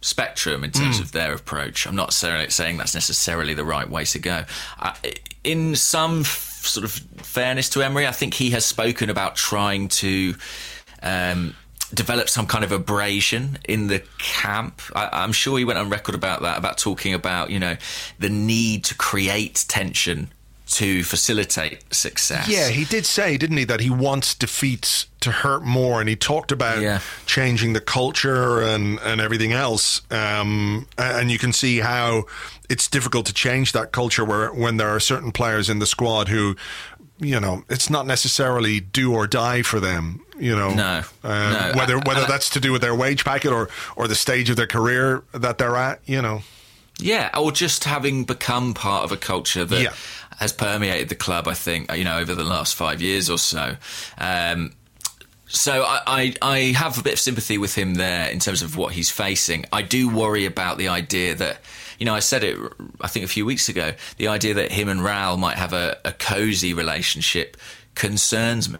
spectrum 0.01 0.63
in 0.63 0.71
terms 0.71 1.01
of 1.01 1.13
their 1.13 1.35
approach. 1.35 1.87
I'm 1.87 1.97
not 1.97 2.13
saying 2.13 2.77
that's 2.77 2.95
necessarily 2.95 3.55
the 3.55 3.65
right 3.65 3.89
way 3.89 4.05
to 4.05 4.19
go. 4.19 4.45
Uh, 4.79 4.95
in 5.43 5.75
some 5.75 6.21
f- 6.21 6.61
sort 6.65 6.85
of 6.85 6.93
fairness 6.93 7.69
to 7.71 7.83
Emery, 7.83 8.07
I 8.07 8.13
think 8.13 8.35
he 8.35 8.51
has 8.51 8.65
spoken 8.65 9.11
about 9.11 9.37
trying 9.37 9.89
to. 9.89 10.35
Um, 11.03 11.55
develop 11.95 12.29
some 12.29 12.47
kind 12.47 12.65
of 12.65 12.73
abrasion 12.73 13.57
in 13.67 13.87
the 13.87 14.03
camp. 14.19 14.83
I, 14.95 15.09
I'm 15.11 15.33
sure 15.33 15.57
he 15.57 15.65
went 15.65 15.79
on 15.79 15.89
record 15.89 16.15
about 16.15 16.43
that, 16.43 16.59
about 16.59 16.77
talking 16.77 17.15
about 17.15 17.51
you 17.51 17.59
know 17.59 17.77
the 18.19 18.29
need 18.29 18.85
to 18.85 18.95
create 18.95 19.65
tension 19.69 20.29
to 20.73 21.03
facilitate 21.03 21.95
success. 21.95 22.49
Yeah, 22.49 22.69
he 22.69 22.85
did 22.85 23.07
say, 23.07 23.39
didn't 23.39 23.57
he, 23.57 23.65
that 23.65 23.81
he 23.81 23.91
wants 23.91 24.35
defeats 24.35 25.07
to 25.21 25.31
hurt 25.31 25.65
more, 25.65 26.01
and 26.01 26.09
he 26.09 26.17
talked 26.17 26.53
about 26.53 26.81
Yeah. 26.81 27.01
changing 27.27 27.73
the 27.73 27.81
culture 27.81 28.61
and 28.61 28.99
and 29.01 29.21
everything 29.21 29.53
else. 29.53 30.01
Um, 30.11 30.87
and 30.97 31.31
you 31.31 31.39
can 31.39 31.53
see 31.53 31.79
how 31.81 32.25
it's 32.69 32.89
difficult 32.89 33.27
to 33.27 33.33
change 33.33 33.73
that 33.73 33.93
culture 33.93 34.25
where 34.25 34.53
when 34.53 34.77
there 34.77 34.89
are 34.89 35.01
certain 35.01 35.33
players 35.33 35.69
in 35.69 35.79
the 35.79 35.87
squad 35.87 36.29
who. 36.29 36.57
You 37.21 37.41
know, 37.41 37.65
it's 37.69 37.91
not 37.91 38.07
necessarily 38.07 38.79
do 38.79 39.13
or 39.13 39.27
die 39.27 39.63
for 39.63 39.81
them. 39.81 40.21
You 40.39 40.55
know, 40.55 40.71
No, 40.73 41.03
Um, 41.25 41.53
no. 41.53 41.73
whether 41.75 41.99
whether 41.99 42.21
I- 42.23 42.27
that's 42.29 42.49
to 42.51 42.61
do 42.61 42.71
with 42.71 42.81
their 42.81 42.95
wage 42.95 43.25
packet 43.25 43.51
or 43.51 43.69
or 43.97 44.07
the 44.07 44.15
stage 44.15 44.51
of 44.51 44.57
their 44.57 44.69
career 44.69 45.25
that 45.35 45.59
they're 45.59 45.75
at. 45.75 45.99
You 46.07 46.23
know, 46.23 46.43
Yeah, 47.01 47.31
or 47.37 47.51
just 47.51 47.83
having 47.83 48.23
become 48.23 48.73
part 48.73 49.03
of 49.03 49.11
a 49.11 49.17
culture 49.17 49.65
that 49.65 49.83
Yeah. 49.83 49.93
has 50.39 50.53
permeated 50.53 51.09
the 51.09 51.17
club. 51.17 51.49
I 51.49 51.55
think 51.55 51.93
you 51.93 52.05
know 52.05 52.19
over 52.19 52.37
the 52.37 52.45
last 52.45 52.77
five 52.77 53.03
years 53.03 53.29
or 53.29 53.39
so. 53.39 53.77
Um, 54.19 54.71
so 55.49 55.83
I, 55.83 56.01
I, 56.07 56.35
I 56.43 56.59
have 56.77 56.99
a 56.99 57.03
bit 57.03 57.15
of 57.15 57.19
sympathy 57.19 57.59
with 57.59 57.75
him 57.75 57.95
there 57.95 58.29
in 58.31 58.39
terms 58.39 58.63
of 58.63 58.77
what 58.77 58.93
he's 58.93 59.11
facing. 59.11 59.65
I 59.73 59.83
do 59.83 60.09
worry 60.09 60.45
about 60.45 60.79
the 60.79 60.89
idea 60.89 61.35
that, 61.35 61.61
you 61.99 62.07
know, 62.07 62.15
I 62.15 62.21
said 62.21 62.45
it, 62.45 62.59
I 63.01 63.09
think 63.09 63.25
a 63.25 63.29
few 63.29 63.47
weeks 63.47 63.69
ago, 63.69 63.93
the 64.19 64.29
idea 64.29 64.55
that 64.55 64.71
him 64.71 64.89
and 64.89 65.01
Raul 65.01 65.39
might 65.39 65.57
have 65.57 65.73
a, 65.73 65.97
a 66.05 66.13
cozy 66.13 66.75
relationship 66.75 67.57
concerns 67.95 68.69
me. 68.69 68.79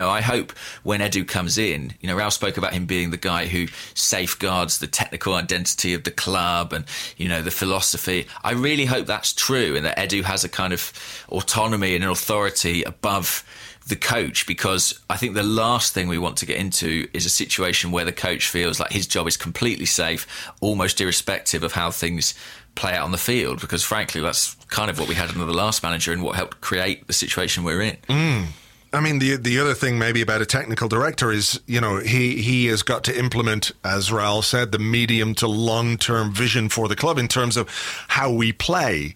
I 0.00 0.20
hope 0.20 0.52
when 0.84 1.00
Edu 1.00 1.26
comes 1.26 1.58
in, 1.58 1.92
you 2.00 2.08
know, 2.08 2.16
Raul 2.16 2.30
spoke 2.30 2.56
about 2.56 2.72
him 2.72 2.86
being 2.86 3.10
the 3.10 3.16
guy 3.16 3.46
who 3.46 3.66
safeguards 3.94 4.78
the 4.78 4.86
technical 4.86 5.34
identity 5.34 5.92
of 5.92 6.04
the 6.04 6.12
club 6.12 6.72
and, 6.72 6.84
you 7.16 7.28
know, 7.28 7.42
the 7.42 7.50
philosophy. 7.50 8.28
I 8.44 8.52
really 8.52 8.84
hope 8.84 9.06
that's 9.06 9.32
true 9.32 9.74
and 9.74 9.84
that 9.84 9.98
Edu 9.98 10.22
has 10.22 10.44
a 10.44 10.48
kind 10.48 10.72
of 10.72 10.92
autonomy 11.30 11.96
and 11.96 12.04
an 12.04 12.10
authority 12.10 12.84
above 12.84 13.44
the 13.88 13.96
coach 13.96 14.46
because 14.46 14.98
I 15.08 15.16
think 15.16 15.34
the 15.34 15.42
last 15.42 15.94
thing 15.94 16.08
we 16.08 16.18
want 16.18 16.36
to 16.38 16.46
get 16.46 16.58
into 16.58 17.08
is 17.12 17.26
a 17.26 17.30
situation 17.30 17.90
where 17.90 18.04
the 18.04 18.12
coach 18.12 18.48
feels 18.48 18.78
like 18.78 18.92
his 18.92 19.06
job 19.06 19.26
is 19.26 19.36
completely 19.36 19.86
safe, 19.86 20.26
almost 20.60 21.00
irrespective 21.00 21.62
of 21.62 21.72
how 21.72 21.90
things 21.90 22.34
play 22.74 22.94
out 22.94 23.04
on 23.04 23.12
the 23.12 23.18
field. 23.18 23.60
Because 23.60 23.82
frankly, 23.82 24.20
that's 24.20 24.54
kind 24.68 24.90
of 24.90 24.98
what 24.98 25.08
we 25.08 25.14
had 25.14 25.30
under 25.30 25.44
the 25.44 25.54
last 25.54 25.82
manager 25.82 26.12
and 26.12 26.22
what 26.22 26.36
helped 26.36 26.60
create 26.60 27.06
the 27.06 27.12
situation 27.12 27.64
we're 27.64 27.80
in. 27.80 27.96
Mm. 28.08 28.46
I 28.92 29.00
mean, 29.00 29.18
the 29.18 29.36
the 29.36 29.58
other 29.58 29.74
thing 29.74 29.98
maybe 29.98 30.22
about 30.22 30.40
a 30.40 30.46
technical 30.46 30.88
director 30.88 31.30
is, 31.30 31.60
you 31.66 31.80
know, 31.80 31.98
he 31.98 32.40
he 32.40 32.66
has 32.66 32.82
got 32.82 33.04
to 33.04 33.18
implement, 33.18 33.72
as 33.84 34.08
Raul 34.08 34.42
said, 34.42 34.72
the 34.72 34.78
medium 34.78 35.34
to 35.36 35.46
long 35.46 35.98
term 35.98 36.32
vision 36.32 36.68
for 36.68 36.88
the 36.88 36.96
club 36.96 37.18
in 37.18 37.28
terms 37.28 37.56
of 37.56 37.68
how 38.08 38.30
we 38.30 38.52
play. 38.52 39.14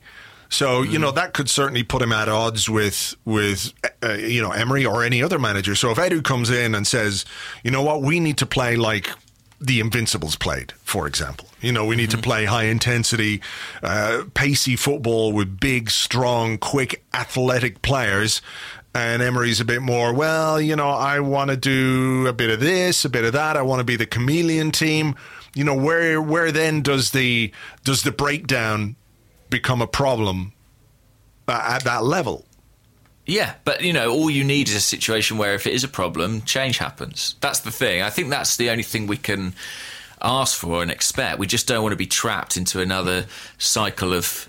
So 0.52 0.82
you 0.82 0.98
know 0.98 1.10
that 1.12 1.32
could 1.32 1.48
certainly 1.48 1.82
put 1.82 2.02
him 2.02 2.12
at 2.12 2.28
odds 2.28 2.68
with 2.68 3.16
with 3.24 3.72
uh, 4.02 4.12
you 4.12 4.42
know 4.42 4.50
Emery 4.50 4.84
or 4.84 5.02
any 5.02 5.22
other 5.22 5.38
manager. 5.38 5.74
So 5.74 5.90
if 5.90 5.96
Edu 5.98 6.22
comes 6.22 6.50
in 6.50 6.74
and 6.74 6.86
says, 6.86 7.24
you 7.64 7.70
know 7.70 7.82
what, 7.82 8.02
we 8.02 8.20
need 8.20 8.36
to 8.38 8.46
play 8.46 8.76
like 8.76 9.08
the 9.62 9.80
Invincibles 9.80 10.36
played, 10.36 10.72
for 10.82 11.06
example. 11.06 11.48
You 11.60 11.72
know, 11.72 11.86
we 11.86 11.96
need 11.96 12.10
to 12.10 12.18
play 12.18 12.44
high 12.44 12.64
intensity, 12.64 13.40
uh, 13.82 14.24
pacey 14.34 14.76
football 14.76 15.32
with 15.32 15.58
big, 15.58 15.88
strong, 15.88 16.58
quick, 16.58 17.02
athletic 17.14 17.80
players. 17.80 18.42
And 18.94 19.22
Emery's 19.22 19.60
a 19.60 19.64
bit 19.64 19.80
more, 19.80 20.12
well, 20.12 20.60
you 20.60 20.76
know, 20.76 20.90
I 20.90 21.20
want 21.20 21.50
to 21.50 21.56
do 21.56 22.26
a 22.26 22.32
bit 22.34 22.50
of 22.50 22.60
this, 22.60 23.06
a 23.06 23.08
bit 23.08 23.24
of 23.24 23.32
that. 23.32 23.56
I 23.56 23.62
want 23.62 23.80
to 23.80 23.84
be 23.84 23.96
the 23.96 24.04
chameleon 24.04 24.70
team. 24.70 25.14
You 25.54 25.64
know, 25.64 25.74
where 25.74 26.20
where 26.20 26.52
then 26.52 26.82
does 26.82 27.12
the 27.12 27.52
does 27.84 28.02
the 28.02 28.12
breakdown 28.12 28.96
become 29.52 29.80
a 29.80 29.86
problem 29.86 30.52
at 31.46 31.84
that 31.84 32.02
level? 32.02 32.44
Yeah, 33.24 33.54
but 33.64 33.82
you 33.82 33.92
know, 33.92 34.10
all 34.10 34.28
you 34.28 34.42
need 34.42 34.68
is 34.68 34.74
a 34.74 34.80
situation 34.80 35.38
where 35.38 35.54
if 35.54 35.66
it 35.68 35.74
is 35.74 35.84
a 35.84 35.88
problem, 35.88 36.42
change 36.42 36.78
happens. 36.78 37.36
That's 37.40 37.60
the 37.60 37.70
thing. 37.70 38.02
I 38.02 38.10
think 38.10 38.30
that's 38.30 38.56
the 38.56 38.70
only 38.70 38.82
thing 38.82 39.06
we 39.06 39.16
can 39.16 39.54
ask 40.20 40.58
for 40.58 40.82
and 40.82 40.90
expect. 40.90 41.38
We 41.38 41.46
just 41.46 41.68
don't 41.68 41.82
want 41.82 41.92
to 41.92 41.96
be 41.96 42.06
trapped 42.06 42.56
into 42.56 42.80
another 42.80 43.26
cycle 43.58 44.12
of 44.12 44.48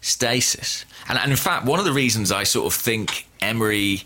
stasis. 0.00 0.86
And, 1.08 1.18
and 1.18 1.30
in 1.30 1.36
fact, 1.36 1.66
one 1.66 1.78
of 1.78 1.84
the 1.84 1.92
reasons 1.92 2.32
I 2.32 2.44
sort 2.44 2.66
of 2.66 2.78
think 2.78 3.26
Emery, 3.40 4.04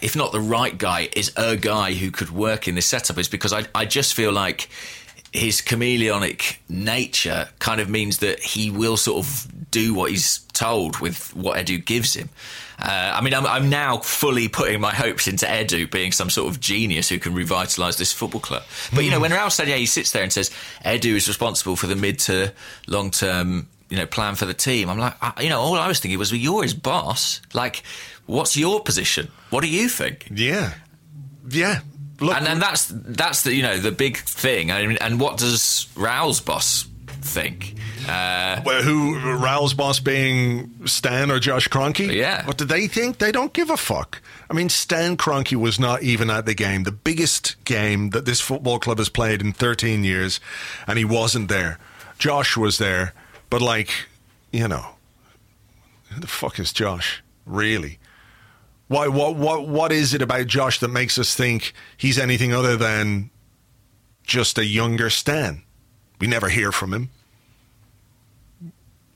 if 0.00 0.14
not 0.14 0.30
the 0.30 0.40
right 0.40 0.76
guy, 0.76 1.08
is 1.16 1.32
a 1.36 1.56
guy 1.56 1.94
who 1.94 2.12
could 2.12 2.30
work 2.30 2.68
in 2.68 2.76
this 2.76 2.86
setup 2.86 3.18
is 3.18 3.28
because 3.28 3.52
I, 3.52 3.64
I 3.74 3.86
just 3.86 4.14
feel 4.14 4.32
like 4.32 4.68
his 5.32 5.62
chameleonic 5.62 6.58
nature 6.68 7.48
kind 7.58 7.80
of 7.80 7.88
means 7.88 8.18
that 8.18 8.38
he 8.40 8.70
will 8.70 8.96
sort 8.98 9.24
of 9.24 9.70
do 9.70 9.94
what 9.94 10.10
he's 10.10 10.40
told 10.52 10.98
with 11.00 11.34
what 11.34 11.56
Edu 11.56 11.82
gives 11.82 12.14
him. 12.14 12.28
Uh, 12.78 13.12
I 13.14 13.20
mean, 13.22 13.32
I'm, 13.32 13.46
I'm, 13.46 13.70
now 13.70 13.98
fully 13.98 14.48
putting 14.48 14.80
my 14.80 14.92
hopes 14.92 15.28
into 15.28 15.46
Edu 15.46 15.90
being 15.90 16.12
some 16.12 16.28
sort 16.28 16.50
of 16.50 16.60
genius 16.60 17.08
who 17.08 17.18
can 17.18 17.32
revitalise 17.32 17.96
this 17.96 18.12
football 18.12 18.40
club. 18.40 18.64
But, 18.92 19.04
you 19.04 19.10
know, 19.10 19.20
when 19.20 19.30
Raul 19.30 19.46
Sanllehi 19.46 19.86
sits 19.86 20.10
there 20.10 20.22
and 20.22 20.32
says 20.32 20.50
Edu 20.84 21.14
is 21.14 21.28
responsible 21.28 21.76
for 21.76 21.86
the 21.86 21.96
mid 21.96 22.18
to 22.20 22.52
long 22.88 23.10
term, 23.10 23.68
you 23.88 23.96
know, 23.96 24.06
plan 24.06 24.34
for 24.34 24.46
the 24.46 24.54
team, 24.54 24.90
I'm 24.90 24.98
like, 24.98 25.14
I, 25.22 25.42
you 25.42 25.48
know, 25.48 25.60
all 25.60 25.74
I 25.76 25.86
was 25.86 26.00
thinking 26.00 26.18
was, 26.18 26.32
well, 26.32 26.40
you're 26.40 26.64
his 26.64 26.74
boss. 26.74 27.40
Like, 27.54 27.84
what's 28.26 28.56
your 28.56 28.80
position? 28.80 29.28
What 29.50 29.62
do 29.62 29.68
you 29.68 29.88
think? 29.88 30.28
Yeah. 30.34 30.74
Yeah. 31.48 31.80
Look, 32.22 32.36
and, 32.36 32.46
and 32.46 32.62
that's 32.62 32.90
that's 32.92 33.42
the 33.42 33.54
you 33.54 33.62
know 33.62 33.78
the 33.78 33.92
big 33.92 34.16
thing. 34.18 34.70
I 34.70 34.86
mean, 34.86 34.98
and 35.00 35.20
what 35.20 35.38
does 35.38 35.88
Raul's 35.96 36.40
boss 36.40 36.86
think? 37.06 37.74
Uh, 38.08 38.60
well, 38.64 38.82
who 38.82 39.36
Raul's 39.36 39.74
boss 39.74 40.00
being 40.00 40.70
Stan 40.86 41.30
or 41.30 41.38
Josh 41.38 41.68
Kroenke? 41.68 42.12
Yeah. 42.12 42.44
What 42.46 42.58
do 42.58 42.64
they 42.64 42.88
think? 42.88 43.18
They 43.18 43.30
don't 43.32 43.52
give 43.52 43.70
a 43.70 43.76
fuck. 43.76 44.20
I 44.50 44.54
mean, 44.54 44.68
Stan 44.68 45.16
Kroenke 45.16 45.56
was 45.56 45.78
not 45.78 46.02
even 46.02 46.30
at 46.30 46.46
the 46.46 46.54
game, 46.54 46.82
the 46.82 46.92
biggest 46.92 47.62
game 47.64 48.10
that 48.10 48.24
this 48.24 48.40
football 48.40 48.78
club 48.78 48.98
has 48.98 49.08
played 49.08 49.40
in 49.40 49.52
13 49.52 50.04
years, 50.04 50.40
and 50.86 50.98
he 50.98 51.04
wasn't 51.04 51.48
there. 51.48 51.78
Josh 52.18 52.56
was 52.56 52.78
there, 52.78 53.14
but 53.50 53.62
like, 53.62 53.90
you 54.50 54.68
know, 54.68 54.96
who 56.10 56.20
the 56.20 56.26
fuck 56.26 56.58
is 56.58 56.72
Josh? 56.72 57.22
Really? 57.46 57.98
Why? 58.92 59.08
What? 59.08 59.36
What? 59.36 59.66
What 59.66 59.90
is 59.90 60.12
it 60.12 60.20
about 60.20 60.46
Josh 60.48 60.78
that 60.80 60.88
makes 60.88 61.18
us 61.18 61.34
think 61.34 61.72
he's 61.96 62.18
anything 62.18 62.52
other 62.52 62.76
than 62.76 63.30
just 64.22 64.58
a 64.58 64.66
younger 64.66 65.08
Stan? 65.08 65.62
We 66.20 66.26
never 66.26 66.50
hear 66.50 66.70
from 66.72 66.92
him. 66.92 67.08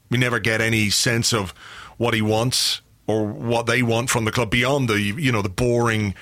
We 0.09 0.17
never 0.17 0.39
get 0.39 0.63
any 0.63 0.89
sense 0.89 1.35
of 1.35 1.51
what 1.99 2.15
he 2.15 2.23
wants 2.23 2.81
or 3.07 3.27
what 3.27 3.67
they 3.67 3.83
want 3.83 4.09
from 4.09 4.25
the 4.25 4.33
club 4.33 4.51
beyond 4.51 4.89
the 4.89 4.99
you 4.99 5.31
know 5.31 5.43
the 5.43 5.51
boring 5.51 6.15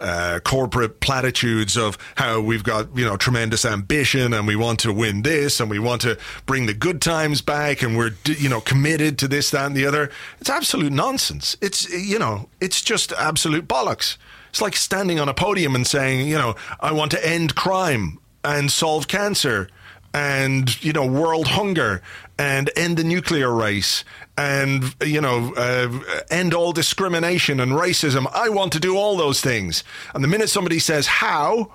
uh, 0.00 0.40
corporate 0.44 1.00
platitudes 1.00 1.76
of 1.76 1.98
how 2.16 2.40
we've 2.40 2.64
got 2.64 2.96
you 2.96 3.04
know 3.04 3.16
tremendous 3.16 3.64
ambition 3.64 4.32
and 4.32 4.46
we 4.46 4.56
want 4.56 4.80
to 4.80 4.92
win 4.92 5.22
this 5.22 5.60
and 5.60 5.70
we 5.70 5.78
want 5.78 6.00
to 6.02 6.18
bring 6.46 6.66
the 6.66 6.74
good 6.74 7.02
times 7.02 7.42
back 7.42 7.82
and 7.82 7.96
we're 7.96 8.12
you 8.24 8.48
know 8.48 8.60
committed 8.60 9.18
to 9.18 9.28
this 9.28 9.50
that 9.50 9.66
and 9.66 9.76
the 9.76 9.86
other. 9.86 10.10
It's 10.40 10.50
absolute 10.50 10.92
nonsense. 10.92 11.56
It's 11.60 11.88
you 11.90 12.18
know 12.18 12.48
it's 12.60 12.80
just 12.80 13.12
absolute 13.12 13.68
bollocks. 13.68 14.16
It's 14.48 14.62
like 14.62 14.74
standing 14.74 15.20
on 15.20 15.28
a 15.28 15.34
podium 15.34 15.74
and 15.74 15.86
saying 15.86 16.26
you 16.26 16.38
know 16.38 16.56
I 16.80 16.92
want 16.92 17.10
to 17.12 17.26
end 17.26 17.54
crime 17.54 18.18
and 18.42 18.70
solve 18.70 19.06
cancer 19.06 19.68
and 20.12 20.82
you 20.82 20.92
know 20.92 21.06
world 21.06 21.48
hunger 21.48 22.02
and 22.40 22.70
end 22.74 22.96
the 22.96 23.04
nuclear 23.04 23.54
race 23.54 24.02
and 24.36 24.96
you 25.04 25.20
know 25.20 25.52
uh, 25.56 26.22
end 26.30 26.54
all 26.54 26.72
discrimination 26.72 27.60
and 27.60 27.72
racism. 27.72 28.26
I 28.32 28.48
want 28.48 28.72
to 28.72 28.80
do 28.80 28.96
all 28.96 29.16
those 29.16 29.40
things. 29.40 29.84
And 30.14 30.24
the 30.24 30.28
minute 30.28 30.48
somebody 30.48 30.78
says 30.78 31.06
how? 31.06 31.72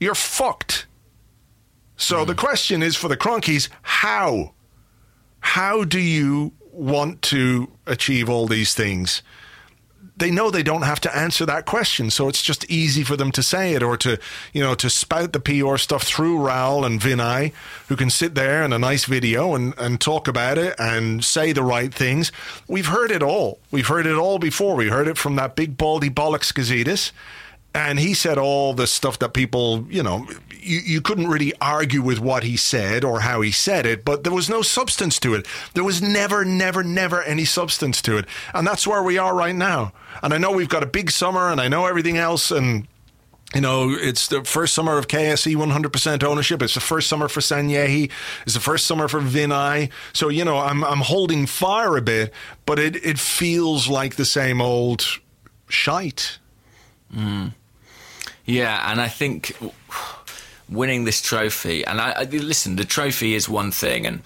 you're 0.00 0.14
fucked. 0.14 0.86
So 1.96 2.24
mm. 2.24 2.26
the 2.26 2.34
question 2.34 2.82
is 2.82 2.96
for 2.96 3.08
the 3.08 3.16
Kroenkes 3.16 3.68
how? 3.82 4.54
How 5.40 5.84
do 5.84 6.00
you 6.00 6.52
want 6.72 7.22
to 7.22 7.70
achieve 7.86 8.28
all 8.28 8.46
these 8.46 8.74
things 8.74 9.22
they 10.16 10.30
know 10.30 10.50
they 10.50 10.62
don't 10.62 10.82
have 10.82 11.00
to 11.00 11.16
answer 11.16 11.44
that 11.46 11.66
question. 11.66 12.10
So 12.10 12.28
it's 12.28 12.42
just 12.42 12.64
easy 12.70 13.04
for 13.04 13.16
them 13.16 13.30
to 13.32 13.42
say 13.42 13.74
it 13.74 13.82
or 13.82 13.96
to, 13.98 14.18
you 14.52 14.62
know, 14.62 14.74
to 14.74 14.88
spout 14.88 15.32
the 15.32 15.40
PR 15.40 15.76
stuff 15.76 16.02
through 16.04 16.38
Raul 16.38 16.86
and 16.86 17.00
Vinai, 17.00 17.52
who 17.88 17.96
can 17.96 18.08
sit 18.08 18.34
there 18.34 18.64
in 18.64 18.72
a 18.72 18.78
nice 18.78 19.04
video 19.04 19.54
and, 19.54 19.74
and 19.78 20.00
talk 20.00 20.26
about 20.26 20.56
it 20.58 20.74
and 20.78 21.24
say 21.24 21.52
the 21.52 21.62
right 21.62 21.92
things. 21.92 22.32
We've 22.66 22.86
heard 22.86 23.10
it 23.10 23.22
all. 23.22 23.58
We've 23.70 23.86
heard 23.86 24.06
it 24.06 24.16
all 24.16 24.38
before. 24.38 24.74
We 24.74 24.88
heard 24.88 25.08
it 25.08 25.18
from 25.18 25.36
that 25.36 25.54
big 25.54 25.76
baldy 25.76 26.10
bollocks. 26.10 26.52
And 27.76 27.98
he 27.98 28.14
said 28.14 28.38
all 28.38 28.72
the 28.72 28.86
stuff 28.86 29.18
that 29.18 29.34
people, 29.34 29.86
you 29.90 30.02
know, 30.02 30.26
you, 30.58 30.78
you 30.78 31.00
couldn't 31.02 31.28
really 31.28 31.52
argue 31.60 32.00
with 32.00 32.18
what 32.18 32.42
he 32.42 32.56
said 32.56 33.04
or 33.04 33.20
how 33.20 33.42
he 33.42 33.50
said 33.50 33.84
it, 33.84 34.02
but 34.02 34.24
there 34.24 34.32
was 34.32 34.48
no 34.48 34.62
substance 34.62 35.20
to 35.20 35.34
it. 35.34 35.46
There 35.74 35.84
was 35.84 36.00
never, 36.00 36.42
never, 36.42 36.82
never 36.82 37.22
any 37.22 37.44
substance 37.44 38.00
to 38.02 38.16
it. 38.16 38.24
And 38.54 38.66
that's 38.66 38.86
where 38.86 39.02
we 39.02 39.18
are 39.18 39.34
right 39.34 39.54
now. 39.54 39.92
And 40.22 40.32
I 40.32 40.38
know 40.38 40.52
we've 40.52 40.70
got 40.70 40.82
a 40.82 40.86
big 40.86 41.10
summer 41.10 41.50
and 41.50 41.60
I 41.60 41.68
know 41.68 41.84
everything 41.84 42.16
else 42.16 42.50
and 42.50 42.88
you 43.54 43.60
know, 43.60 43.90
it's 43.90 44.26
the 44.28 44.42
first 44.42 44.72
summer 44.72 44.96
of 44.96 45.06
KSE 45.06 45.54
100% 45.54 46.24
ownership. 46.24 46.62
It's 46.62 46.74
the 46.74 46.80
first 46.80 47.08
summer 47.08 47.28
for 47.28 47.40
Sanllehi. 47.40 48.10
It's 48.44 48.54
the 48.54 48.60
first 48.60 48.86
summer 48.86 49.06
for 49.06 49.20
Vinai. 49.20 49.90
So, 50.14 50.30
you 50.30 50.46
know, 50.46 50.58
I'm, 50.58 50.82
I'm 50.82 51.00
holding 51.00 51.44
fire 51.44 51.98
a 51.98 52.02
bit, 52.02 52.32
but 52.64 52.78
it, 52.78 52.96
it 53.04 53.18
feels 53.18 53.86
like 53.86 54.16
the 54.16 54.24
same 54.24 54.62
old 54.62 55.06
shite. 55.68 56.38
Mm. 57.14 57.52
Yeah, 58.46 58.90
and 58.90 59.00
I 59.00 59.08
think 59.08 59.56
winning 60.68 61.04
this 61.04 61.20
trophy, 61.20 61.84
and 61.84 62.00
I, 62.00 62.12
I 62.12 62.24
listen, 62.24 62.76
the 62.76 62.84
trophy 62.84 63.34
is 63.34 63.48
one 63.48 63.72
thing, 63.72 64.06
and 64.06 64.22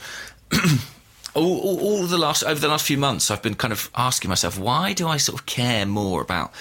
all, 1.34 1.58
all, 1.60 1.80
all, 1.80 2.06
the 2.06 2.18
last 2.18 2.42
over 2.44 2.60
the 2.60 2.68
last 2.68 2.86
few 2.86 2.98
months, 2.98 3.30
I've 3.30 3.42
been 3.42 3.54
kind 3.54 3.72
of 3.72 3.90
asking 3.96 4.28
myself, 4.28 4.58
why 4.58 4.92
do 4.92 5.08
I 5.08 5.16
sort 5.16 5.40
of 5.40 5.46
care 5.46 5.86
more 5.86 6.20
about 6.20 6.52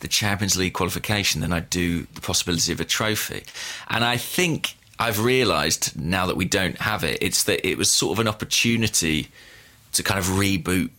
the 0.00 0.08
Champions 0.08 0.56
League 0.56 0.74
qualification 0.74 1.40
than 1.40 1.52
I 1.52 1.60
do 1.60 2.06
the 2.14 2.20
possibility 2.20 2.72
of 2.72 2.80
a 2.80 2.84
trophy? 2.84 3.44
And 3.88 4.04
I 4.04 4.18
think 4.18 4.76
I've 4.98 5.24
realised 5.24 5.98
now 5.98 6.26
that 6.26 6.36
we 6.36 6.44
don't 6.44 6.78
have 6.78 7.02
it, 7.02 7.18
it's 7.22 7.44
that 7.44 7.66
it 7.66 7.78
was 7.78 7.90
sort 7.90 8.12
of 8.12 8.20
an 8.20 8.28
opportunity 8.28 9.28
to 9.92 10.02
kind 10.02 10.18
of 10.18 10.26
reboot 10.26 10.90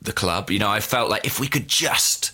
the 0.00 0.12
club. 0.12 0.50
You 0.50 0.58
know, 0.58 0.70
I 0.70 0.80
felt 0.80 1.10
like 1.10 1.26
if 1.26 1.38
we 1.38 1.48
could 1.48 1.68
just 1.68 2.32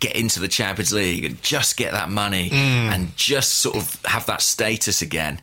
get 0.00 0.16
into 0.16 0.40
the 0.40 0.48
Champions 0.48 0.92
League 0.92 1.24
and 1.24 1.40
just 1.42 1.76
get 1.76 1.92
that 1.92 2.08
money 2.08 2.50
mm. 2.50 2.56
and 2.56 3.14
just 3.16 3.56
sort 3.56 3.76
of 3.76 4.02
have 4.06 4.26
that 4.26 4.40
status 4.40 5.02
again, 5.02 5.40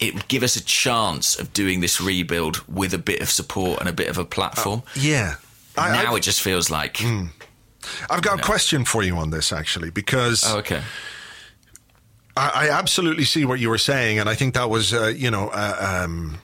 it 0.00 0.14
would 0.14 0.26
give 0.28 0.42
us 0.42 0.56
a 0.56 0.64
chance 0.64 1.38
of 1.38 1.52
doing 1.52 1.80
this 1.80 2.00
rebuild 2.00 2.66
with 2.66 2.94
a 2.94 2.98
bit 2.98 3.20
of 3.20 3.30
support 3.30 3.78
and 3.80 3.88
a 3.88 3.92
bit 3.92 4.08
of 4.08 4.18
a 4.18 4.24
platform. 4.24 4.82
Uh, 4.96 5.00
yeah. 5.00 5.34
Now 5.76 6.14
I, 6.14 6.16
it 6.16 6.22
just 6.22 6.40
feels 6.40 6.70
like. 6.70 6.94
Mm. 6.94 7.28
I've 8.10 8.22
got 8.22 8.34
a 8.34 8.36
know. 8.38 8.42
question 8.42 8.84
for 8.84 9.02
you 9.02 9.16
on 9.16 9.30
this 9.30 9.52
actually 9.52 9.90
because. 9.90 10.42
Oh, 10.46 10.58
okay. 10.58 10.82
I, 12.36 12.68
I, 12.68 12.70
absolutely 12.70 13.24
see 13.24 13.44
what 13.44 13.58
you 13.58 13.68
were 13.68 13.78
saying, 13.78 14.18
and 14.18 14.28
I 14.28 14.34
think 14.34 14.54
that 14.54 14.70
was, 14.70 14.94
uh, 14.94 15.08
you 15.08 15.30
know, 15.30 15.48
uh, 15.48 16.04
um, 16.04 16.38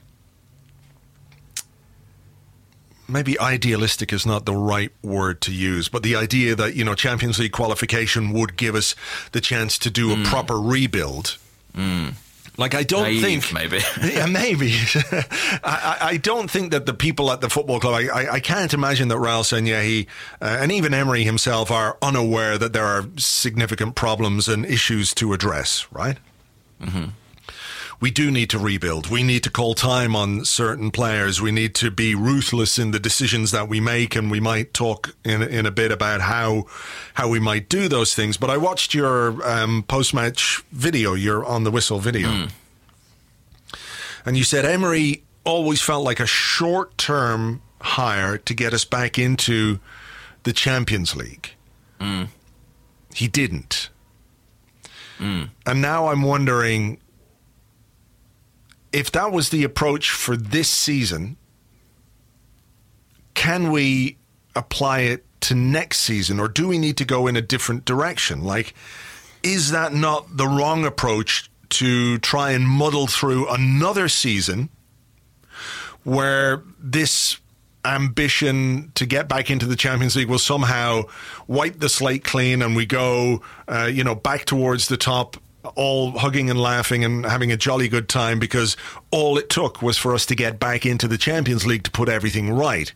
maybe 3.07 3.39
idealistic 3.39 4.11
is 4.11 4.25
not 4.25 4.45
the 4.45 4.55
right 4.55 4.91
word 5.01 5.41
to 5.41 5.53
use, 5.53 5.89
but 5.89 6.03
the 6.03 6.15
idea 6.15 6.55
that, 6.55 6.75
you 6.75 6.83
know, 6.83 6.95
Champions 6.95 7.39
League 7.39 7.51
qualification 7.51 8.31
would 8.33 8.57
give 8.57 8.75
us 8.75 8.95
the 9.31 9.41
chance 9.41 9.77
to 9.79 9.89
do 9.89 10.11
a 10.11 10.15
mm. 10.15 10.25
proper 10.25 10.59
rebuild. 10.59 11.37
Mm. 11.75 12.13
Like 12.57 12.73
I 12.73 12.81
don't 12.81 13.03
Naive, 13.03 13.45
think 13.45 13.53
maybe 13.53 13.79
yeah 14.15 14.25
maybe 14.25 14.73
I, 15.63 15.97
I, 16.01 16.17
don't 16.17 16.49
think 16.49 16.71
that 16.71 16.87
the 16.87 16.93
people 16.95 17.31
at 17.31 17.39
the 17.39 17.51
football 17.51 17.79
club 17.79 17.93
I, 17.93 18.07
I, 18.07 18.33
I 18.33 18.39
can't 18.39 18.73
imagine 18.73 19.09
that 19.09 19.17
Raul 19.17 19.43
Sanllehi 19.43 20.07
uh, 20.41 20.57
and 20.59 20.71
even 20.71 20.91
Emery 20.91 21.23
himself 21.23 21.69
are 21.69 21.99
unaware 22.01 22.57
that 22.57 22.73
there 22.73 22.83
are 22.83 23.05
significant 23.15 23.93
problems 23.93 24.47
and 24.47 24.65
issues 24.65 25.13
to 25.15 25.33
address 25.33 25.85
right 25.91 26.17
mm-hmm 26.81 27.09
we 27.99 28.11
do 28.11 28.29
need 28.29 28.49
to 28.51 28.59
rebuild. 28.59 29.09
We 29.09 29.23
need 29.23 29.43
to 29.43 29.49
call 29.49 29.73
time 29.73 30.15
on 30.15 30.45
certain 30.45 30.91
players. 30.91 31.41
We 31.41 31.51
need 31.51 31.73
to 31.75 31.89
be 31.89 32.13
ruthless 32.13 32.77
in 32.77 32.91
the 32.91 32.99
decisions 32.99 33.51
that 33.51 33.67
we 33.67 33.79
make, 33.79 34.15
and 34.15 34.29
we 34.29 34.39
might 34.39 34.73
talk 34.73 35.15
in 35.23 35.41
in 35.41 35.65
a 35.65 35.71
bit 35.71 35.91
about 35.91 36.21
how 36.21 36.65
how 37.15 37.27
we 37.27 37.39
might 37.39 37.69
do 37.69 37.87
those 37.87 38.13
things. 38.13 38.37
But 38.37 38.49
I 38.49 38.57
watched 38.57 38.93
your 38.93 39.45
um, 39.47 39.83
post 39.83 40.13
match 40.13 40.63
video, 40.71 41.13
your 41.13 41.43
on 41.43 41.63
the 41.63 41.71
whistle 41.71 41.99
video, 41.99 42.27
mm. 42.27 42.51
and 44.25 44.37
you 44.37 44.43
said 44.43 44.63
Emery 44.63 45.23
always 45.43 45.81
felt 45.81 46.03
like 46.03 46.19
a 46.19 46.27
short 46.27 46.97
term 46.97 47.61
hire 47.81 48.37
to 48.37 48.53
get 48.53 48.73
us 48.73 48.85
back 48.85 49.17
into 49.17 49.79
the 50.43 50.53
Champions 50.53 51.15
League. 51.15 51.51
Mm. 51.99 52.27
He 53.13 53.27
didn't. 53.27 53.89
Mm. 55.17 55.49
And 55.65 55.81
now 55.81 56.09
I'm 56.09 56.21
wondering 56.21 56.99
if 58.97 59.11
that 59.11 59.31
was 59.31 59.49
the 59.49 59.63
approach 59.63 60.09
for 60.09 60.35
this 60.35 60.67
season, 60.67 61.37
can 63.35 63.71
we 63.71 64.17
apply 64.55 65.01
it 65.01 65.23
to 65.39 65.53
next 65.53 65.99
season 65.99 66.39
or 66.39 66.47
do 66.47 66.67
we 66.67 66.79
need 66.79 66.97
to 66.97 67.05
go 67.05 67.27
in 67.27 67.35
a 67.35 67.41
different 67.41 67.85
direction? 67.85 68.43
Like, 68.43 68.73
is 69.43 69.69
that 69.69 69.93
not 69.93 70.35
the 70.35 70.47
wrong 70.47 70.83
approach 70.83 71.51
to 71.69 72.17
try 72.17 72.53
and 72.53 72.67
muddle 72.67 73.05
through 73.05 73.47
another 73.49 74.07
season 74.07 74.69
where 76.03 76.63
this 76.79 77.37
ambition 77.85 78.91
to 78.95 79.05
get 79.05 79.27
back 79.29 79.51
into 79.51 79.67
the 79.67 79.75
Champions 79.75 80.15
League 80.15 80.27
will 80.27 80.39
somehow 80.39 81.03
wipe 81.45 81.79
the 81.79 81.87
slate 81.87 82.23
clean 82.23 82.63
and 82.63 82.75
we 82.75 82.87
go, 82.87 83.43
uh, 83.67 83.85
you 83.85 84.03
know, 84.03 84.15
back 84.15 84.45
towards 84.45 84.87
the 84.87 84.97
top 84.97 85.37
all 85.75 86.11
hugging 86.17 86.49
and 86.49 86.59
laughing 86.59 87.03
and 87.03 87.25
having 87.25 87.51
a 87.51 87.57
jolly 87.57 87.87
good 87.87 88.09
time 88.09 88.39
because 88.39 88.77
all 89.11 89.37
it 89.37 89.49
took 89.49 89.81
was 89.81 89.97
for 89.97 90.13
us 90.13 90.25
to 90.27 90.35
get 90.35 90.59
back 90.59 90.85
into 90.85 91.07
the 91.07 91.17
Champions 91.17 91.65
League 91.65 91.83
to 91.83 91.91
put 91.91 92.09
everything 92.09 92.51
right. 92.51 92.91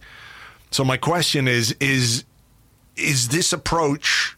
So 0.72 0.84
my 0.84 0.98
question 0.98 1.48
is 1.48 1.76
is 1.80 2.24
is 2.96 3.30
this 3.30 3.54
approach 3.54 4.38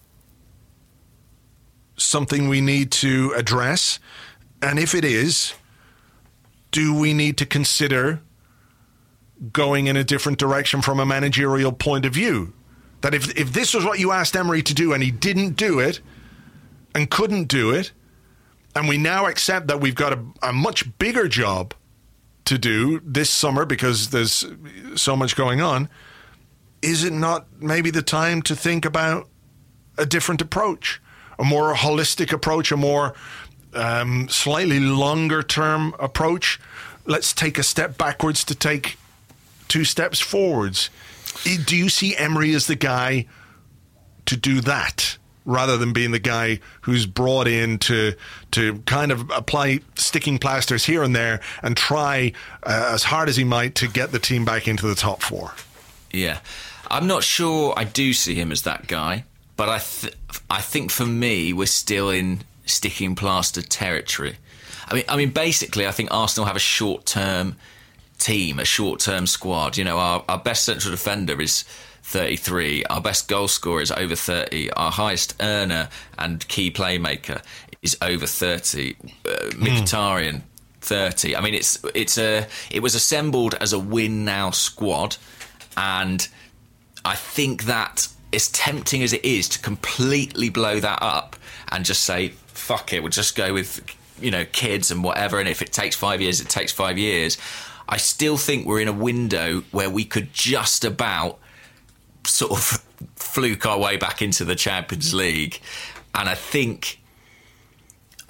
something 1.97 2.47
we 2.47 2.61
need 2.61 2.91
to 2.91 3.33
address? 3.35 3.99
And 4.61 4.79
if 4.79 4.95
it 4.95 5.05
is, 5.05 5.53
do 6.71 6.93
we 6.93 7.13
need 7.13 7.37
to 7.37 7.45
consider 7.45 8.21
going 9.51 9.87
in 9.87 9.97
a 9.97 10.03
different 10.03 10.39
direction 10.39 10.81
from 10.81 10.99
a 10.99 11.05
managerial 11.05 11.71
point 11.71 12.05
of 12.05 12.13
view? 12.13 12.53
That 13.01 13.13
if 13.13 13.37
if 13.37 13.51
this 13.53 13.73
was 13.73 13.83
what 13.85 13.99
you 13.99 14.11
asked 14.11 14.35
Emery 14.35 14.63
to 14.63 14.73
do 14.73 14.93
and 14.93 15.03
he 15.03 15.11
didn't 15.11 15.51
do 15.51 15.79
it 15.79 15.99
and 16.95 17.09
couldn't 17.09 17.45
do 17.45 17.71
it, 17.71 17.91
and 18.75 18.87
we 18.87 18.97
now 18.97 19.27
accept 19.27 19.67
that 19.67 19.79
we've 19.79 19.95
got 19.95 20.13
a, 20.13 20.19
a 20.41 20.53
much 20.53 20.97
bigger 20.97 21.27
job 21.27 21.73
to 22.45 22.57
do 22.57 22.99
this 23.05 23.29
summer 23.29 23.65
because 23.65 24.09
there's 24.09 24.45
so 24.95 25.15
much 25.15 25.35
going 25.35 25.61
on, 25.61 25.89
is 26.81 27.03
it 27.03 27.13
not 27.13 27.47
maybe 27.61 27.89
the 27.89 28.01
time 28.01 28.41
to 28.43 28.55
think 28.55 28.83
about 28.85 29.29
a 29.97 30.05
different 30.05 30.41
approach, 30.41 31.01
a 31.39 31.43
more 31.43 31.73
holistic 31.73 32.33
approach, 32.33 32.71
a 32.71 32.77
more 32.77 33.13
um, 33.73 34.27
slightly 34.29 34.79
longer 34.79 35.41
term 35.41 35.95
approach? 35.99 36.59
Let's 37.05 37.33
take 37.33 37.57
a 37.57 37.63
step 37.63 37.97
backwards 37.97 38.43
to 38.45 38.55
take 38.55 38.97
two 39.67 39.85
steps 39.85 40.19
forwards. 40.19 40.89
Do 41.65 41.75
you 41.75 41.89
see 41.89 42.15
Emery 42.15 42.53
as 42.53 42.67
the 42.67 42.75
guy 42.75 43.25
to 44.25 44.37
do 44.37 44.61
that? 44.61 45.17
Rather 45.45 45.77
than 45.77 45.93
being 45.93 46.11
the 46.11 46.19
guy 46.19 46.59
who's 46.81 47.05
brought 47.05 47.47
in 47.47 47.77
to 47.79 48.13
to 48.51 48.79
kind 48.85 49.11
of 49.11 49.29
apply 49.31 49.79
sticking 49.95 50.37
plasters 50.37 50.85
here 50.85 51.03
and 51.03 51.15
there 51.15 51.41
and 51.61 51.75
try 51.75 52.31
uh, 52.63 52.91
as 52.93 53.03
hard 53.03 53.29
as 53.29 53.35
he 53.35 53.43
might 53.43 53.75
to 53.75 53.87
get 53.87 54.11
the 54.11 54.19
team 54.19 54.45
back 54.45 54.67
into 54.67 54.87
the 54.87 54.95
top 54.95 55.21
four. 55.21 55.53
Yeah, 56.11 56.39
I'm 56.89 57.07
not 57.07 57.23
sure 57.23 57.73
I 57.75 57.83
do 57.83 58.13
see 58.13 58.35
him 58.35 58.51
as 58.51 58.61
that 58.63 58.87
guy, 58.87 59.25
but 59.57 59.69
I 59.69 59.79
th- 59.79 60.15
I 60.49 60.61
think 60.61 60.91
for 60.91 61.05
me 61.05 61.53
we're 61.53 61.65
still 61.65 62.09
in 62.09 62.41
sticking 62.65 63.15
plaster 63.15 63.61
territory. 63.61 64.37
I 64.87 64.95
mean, 64.95 65.03
I 65.07 65.17
mean, 65.17 65.31
basically, 65.31 65.87
I 65.87 65.91
think 65.91 66.09
Arsenal 66.11 66.45
have 66.45 66.55
a 66.55 66.59
short 66.59 67.05
term 67.05 67.55
team, 68.17 68.59
a 68.59 68.65
short 68.65 68.99
term 68.99 69.27
squad. 69.27 69.77
You 69.77 69.83
know, 69.83 69.97
our, 69.97 70.23
our 70.27 70.37
best 70.37 70.65
central 70.65 70.91
defender 70.91 71.41
is 71.41 71.65
33. 72.13 72.85
Our 72.85 73.01
best 73.01 73.27
goal 73.27 73.47
scorer 73.47 73.81
is 73.81 73.91
over 73.91 74.15
30. 74.15 74.71
Our 74.73 74.91
highest 74.91 75.35
earner 75.39 75.89
and 76.19 76.47
key 76.47 76.69
playmaker 76.69 77.41
is 77.81 77.97
over 78.03 78.27
30. 78.27 78.95
Uh, 79.01 79.29
Mkhitaryan, 79.53 80.43
30. 80.81 81.35
I 81.35 81.41
mean, 81.41 81.55
it's 81.55 81.83
it's 81.95 82.19
a 82.19 82.45
it 82.69 82.81
was 82.81 82.93
assembled 82.93 83.55
as 83.55 83.73
a 83.73 83.79
win 83.79 84.25
now 84.25 84.51
squad, 84.51 85.17
and 85.75 86.27
I 87.03 87.15
think 87.15 87.63
that 87.63 88.07
as 88.31 88.47
tempting 88.49 89.01
as 89.01 89.11
it 89.11 89.25
is 89.25 89.49
to 89.49 89.59
completely 89.59 90.49
blow 90.49 90.79
that 90.79 90.99
up 91.01 91.35
and 91.71 91.83
just 91.83 92.03
say 92.03 92.29
fuck 92.45 92.93
it, 92.93 93.01
we'll 93.01 93.09
just 93.09 93.35
go 93.35 93.55
with 93.55 93.83
you 94.21 94.29
know 94.29 94.45
kids 94.45 94.91
and 94.91 95.03
whatever, 95.03 95.39
and 95.39 95.49
if 95.49 95.63
it 95.63 95.73
takes 95.73 95.95
five 95.95 96.21
years, 96.21 96.41
it 96.41 96.47
takes 96.47 96.71
five 96.71 96.99
years. 96.99 97.39
I 97.89 97.97
still 97.97 98.37
think 98.37 98.67
we're 98.67 98.81
in 98.81 98.87
a 98.87 98.93
window 98.93 99.63
where 99.71 99.89
we 99.89 100.05
could 100.05 100.31
just 100.31 100.85
about 100.85 101.39
sort 102.25 102.51
of 102.51 102.83
fluke 103.15 103.65
our 103.65 103.79
way 103.79 103.97
back 103.97 104.21
into 104.21 104.45
the 104.45 104.55
Champions 104.55 105.13
League, 105.13 105.59
and 106.15 106.29
I 106.29 106.35
think 106.35 106.99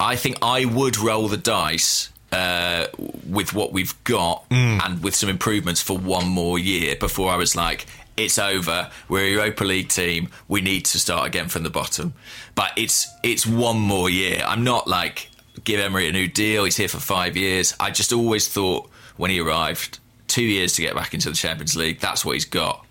I 0.00 0.16
think 0.16 0.38
I 0.42 0.64
would 0.64 0.98
roll 0.98 1.28
the 1.28 1.36
dice 1.36 2.10
uh, 2.32 2.88
with 3.28 3.54
what 3.54 3.72
we've 3.72 4.02
got 4.04 4.48
mm. 4.50 4.84
and 4.84 5.02
with 5.02 5.14
some 5.14 5.28
improvements 5.28 5.80
for 5.80 5.96
one 5.96 6.26
more 6.26 6.58
year 6.58 6.96
before 6.96 7.30
I 7.30 7.36
was 7.36 7.54
like, 7.54 7.86
it's 8.16 8.38
over. 8.38 8.90
We're 9.08 9.24
a 9.24 9.30
Europa 9.30 9.64
League 9.64 9.88
team. 9.88 10.28
We 10.48 10.60
need 10.60 10.84
to 10.86 10.98
start 10.98 11.26
again 11.26 11.48
from 11.48 11.62
the 11.62 11.70
bottom. 11.70 12.14
But 12.54 12.72
it's 12.76 13.08
it's 13.22 13.46
one 13.46 13.78
more 13.78 14.10
year. 14.10 14.42
I'm 14.46 14.64
not 14.64 14.86
like 14.88 15.30
give 15.64 15.80
Emery 15.80 16.08
a 16.08 16.12
new 16.12 16.28
deal. 16.28 16.64
He's 16.64 16.76
here 16.76 16.88
for 16.88 17.00
five 17.00 17.36
years. 17.36 17.74
I 17.80 17.90
just 17.90 18.12
always 18.12 18.48
thought 18.48 18.90
when 19.16 19.30
he 19.30 19.40
arrived, 19.40 19.98
two 20.26 20.42
years 20.42 20.74
to 20.74 20.82
get 20.82 20.94
back 20.94 21.14
into 21.14 21.30
the 21.30 21.36
Champions 21.36 21.76
League. 21.76 22.00
That's 22.00 22.24
what 22.24 22.32
he's 22.32 22.44
got 22.44 22.84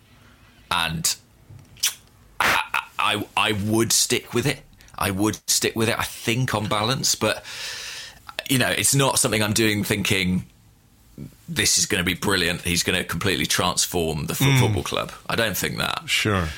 and 0.74 1.16
I, 2.40 2.84
I, 2.98 3.28
I 3.38 3.52
would 3.52 3.94
stick 3.94 4.34
with 4.34 4.46
it. 4.46 4.62
I 4.98 5.12
would 5.12 5.38
stick 5.50 5.76
with 5.76 5.90
it. 5.90 5.98
I 5.98 6.04
think 6.04 6.54
on 6.56 6.68
balance, 6.68 7.16
but 7.16 7.44
you 8.50 8.58
know, 8.58 8.70
it's 8.70 8.96
not 8.96 9.20
something 9.20 9.42
I'm 9.42 9.54
doing 9.54 9.84
thinking 9.84 10.46
this 11.48 11.78
is 11.78 11.86
going 11.86 12.00
to 12.00 12.06
be 12.06 12.16
brilliant. 12.16 12.62
He's 12.62 12.84
going 12.84 12.98
to 12.98 13.04
completely 13.04 13.46
transform 13.46 14.26
the 14.26 14.34
mm. 14.34 14.60
football 14.60 14.84
club. 14.84 15.12
I 15.30 15.36
don't 15.36 15.56
think 15.56 15.78
that. 15.78 16.04
Sure. 16.08 16.50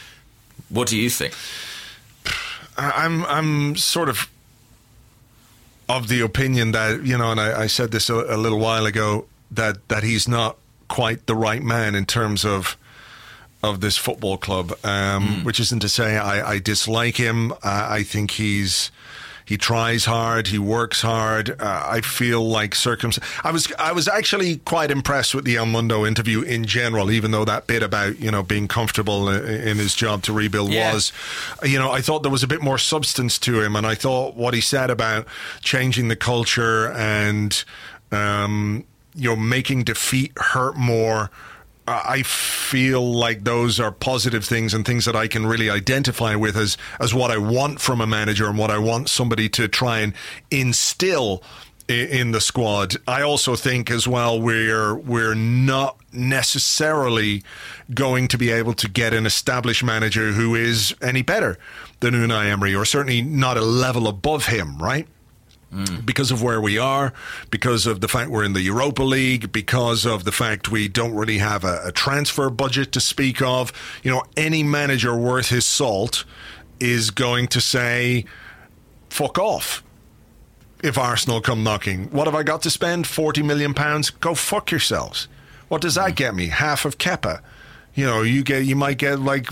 What 0.69 0.87
do 0.87 0.97
you 0.97 1.09
think? 1.09 1.33
I'm 2.77 3.25
I'm 3.25 3.75
sort 3.75 4.09
of 4.09 4.29
of 5.87 6.07
the 6.07 6.21
opinion 6.21 6.71
that 6.71 7.03
you 7.03 7.17
know, 7.17 7.31
and 7.31 7.39
I, 7.39 7.63
I 7.63 7.67
said 7.67 7.91
this 7.91 8.09
a, 8.09 8.15
a, 8.15 8.37
little 8.37 8.59
while 8.59 8.85
ago 8.85 9.25
that 9.51 9.87
that 9.87 10.03
he's 10.03 10.27
not 10.27 10.57
quite 10.87 11.25
the 11.25 11.35
right 11.35 11.61
man 11.61 11.95
in 11.95 12.05
terms 12.05 12.43
of 12.43 12.75
of 13.65 13.81
this 13.81 13.97
football 13.97 14.37
club, 14.37 14.71
um, 14.83 15.27
mm. 15.27 15.43
which 15.43 15.59
isn't 15.59 15.81
to 15.81 15.89
say 15.89 16.17
I, 16.17 16.53
I 16.53 16.59
dislike 16.59 17.17
him. 17.17 17.51
Uh, 17.51 17.57
I 17.63 18.03
think 18.03 18.31
he's 18.31 18.91
he 19.45 19.57
tries 19.57 20.05
hard, 20.05 20.47
he 20.47 20.57
works 20.57 21.03
hard. 21.03 21.51
Uh, 21.61 21.83
I 21.87 22.01
feel 22.01 22.47
like 22.47 22.73
circumstance. 22.73 23.27
I 23.43 23.51
was 23.51 23.71
I 23.77 23.91
was 23.91 24.07
actually 24.07 24.57
quite 24.57 24.89
impressed 24.89 25.35
with 25.35 25.45
the 25.45 25.55
El 25.57 25.67
Mundo 25.67 26.03
interview 26.05 26.41
in 26.41 26.65
general, 26.65 27.11
even 27.11 27.29
though 27.29 27.45
that 27.45 27.67
bit 27.67 27.83
about 27.83 28.19
you 28.19 28.31
know 28.31 28.41
being 28.41 28.67
comfortable 28.67 29.29
in 29.29 29.77
his 29.77 29.93
job 29.93 30.23
to 30.23 30.33
rebuild 30.33 30.71
yeah. 30.71 30.93
was, 30.93 31.13
you 31.63 31.77
know, 31.77 31.91
I 31.91 32.01
thought 32.01 32.23
there 32.23 32.31
was 32.31 32.43
a 32.43 32.47
bit 32.47 32.61
more 32.61 32.79
substance 32.79 33.37
to 33.39 33.61
him, 33.61 33.75
and 33.75 33.85
I 33.85 33.93
thought 33.93 34.35
what 34.35 34.55
he 34.55 34.61
said 34.61 34.89
about 34.89 35.27
changing 35.61 36.07
the 36.07 36.15
culture 36.15 36.91
and 36.93 37.63
um, 38.11 38.83
you 39.13 39.29
know 39.29 39.35
making 39.35 39.83
defeat 39.83 40.31
hurt 40.37 40.75
more 40.75 41.29
I 41.87 42.23
feel 42.23 43.13
like 43.13 43.43
those 43.43 43.79
are 43.79 43.91
positive 43.91 44.43
things 44.43 44.73
and 44.73 44.85
things 44.85 45.05
that 45.05 45.15
I 45.15 45.27
can 45.27 45.45
really 45.45 45.69
identify 45.69 46.35
with 46.35 46.57
as 46.57 46.77
as 46.99 47.13
what 47.13 47.29
I 47.29 47.37
want 47.37 47.79
from 47.79 48.01
a 48.01 48.07
manager 48.07 48.47
and 48.47 48.57
what 48.57 48.71
I 48.71 48.79
want 48.79 49.09
somebody 49.09 49.49
to 49.49 49.67
try 49.67 49.99
and 49.99 50.13
instill 50.49 51.43
in 51.87 52.31
the 52.31 52.41
squad. 52.41 52.95
I 53.07 53.21
also 53.21 53.55
think 53.55 53.91
as 53.91 54.07
well 54.07 54.41
we're 54.41 54.95
we're 54.95 55.35
not 55.35 55.97
necessarily 56.11 57.43
going 57.93 58.27
to 58.29 58.37
be 58.37 58.49
able 58.51 58.73
to 58.73 58.89
get 58.89 59.13
an 59.13 59.25
established 59.25 59.83
manager 59.83 60.31
who 60.31 60.55
is 60.55 60.95
any 61.01 61.21
better 61.21 61.57
than 61.99 62.15
Unai 62.15 62.49
Emery 62.49 62.73
or 62.73 62.85
certainly 62.85 63.21
not 63.21 63.57
a 63.57 63.61
level 63.61 64.07
above 64.07 64.47
him, 64.47 64.79
right? 64.79 65.07
Mm. 65.75 66.05
Because 66.05 66.31
of 66.31 66.41
where 66.41 66.61
we 66.61 66.77
are, 66.77 67.11
because 67.51 67.85
of 67.85 67.99
the 67.99 68.07
fact 68.07 68.29
we're 68.29 68.45
in 68.45 68.53
the 68.53 68.61
Europa 68.61 69.03
League, 69.03 69.51
because 69.51 70.05
of 70.05 70.23
the 70.23 70.31
fact 70.31 70.71
we 70.71 70.87
don't 70.87 71.13
really 71.13 71.39
have 71.39 71.65
a, 71.65 71.81
a 71.85 71.91
transfer 71.91 72.49
budget 72.49 72.93
to 72.93 73.01
speak 73.01 73.41
of, 73.41 73.73
you 74.01 74.09
know, 74.09 74.23
any 74.37 74.63
manager 74.63 75.15
worth 75.15 75.49
his 75.49 75.65
salt 75.65 76.23
is 76.79 77.11
going 77.11 77.47
to 77.47 77.59
say, 77.59 78.23
fuck 79.09 79.37
off 79.37 79.83
if 80.81 80.97
Arsenal 80.97 81.41
come 81.41 81.61
knocking. 81.63 82.05
What 82.05 82.27
have 82.27 82.35
I 82.35 82.43
got 82.43 82.61
to 82.61 82.69
spend? 82.69 83.05
40 83.05 83.43
million 83.43 83.73
pounds? 83.73 84.09
Go 84.09 84.33
fuck 84.33 84.71
yourselves. 84.71 85.27
What 85.67 85.81
does 85.81 85.95
that 85.95 86.11
mm. 86.11 86.15
get 86.15 86.35
me? 86.35 86.47
Half 86.47 86.85
of 86.85 86.97
Kepa 86.97 87.41
you 87.95 88.05
know, 88.05 88.21
you 88.21 88.43
get 88.43 88.65
you 88.65 88.75
might 88.75 88.97
get 88.97 89.19
like 89.19 89.47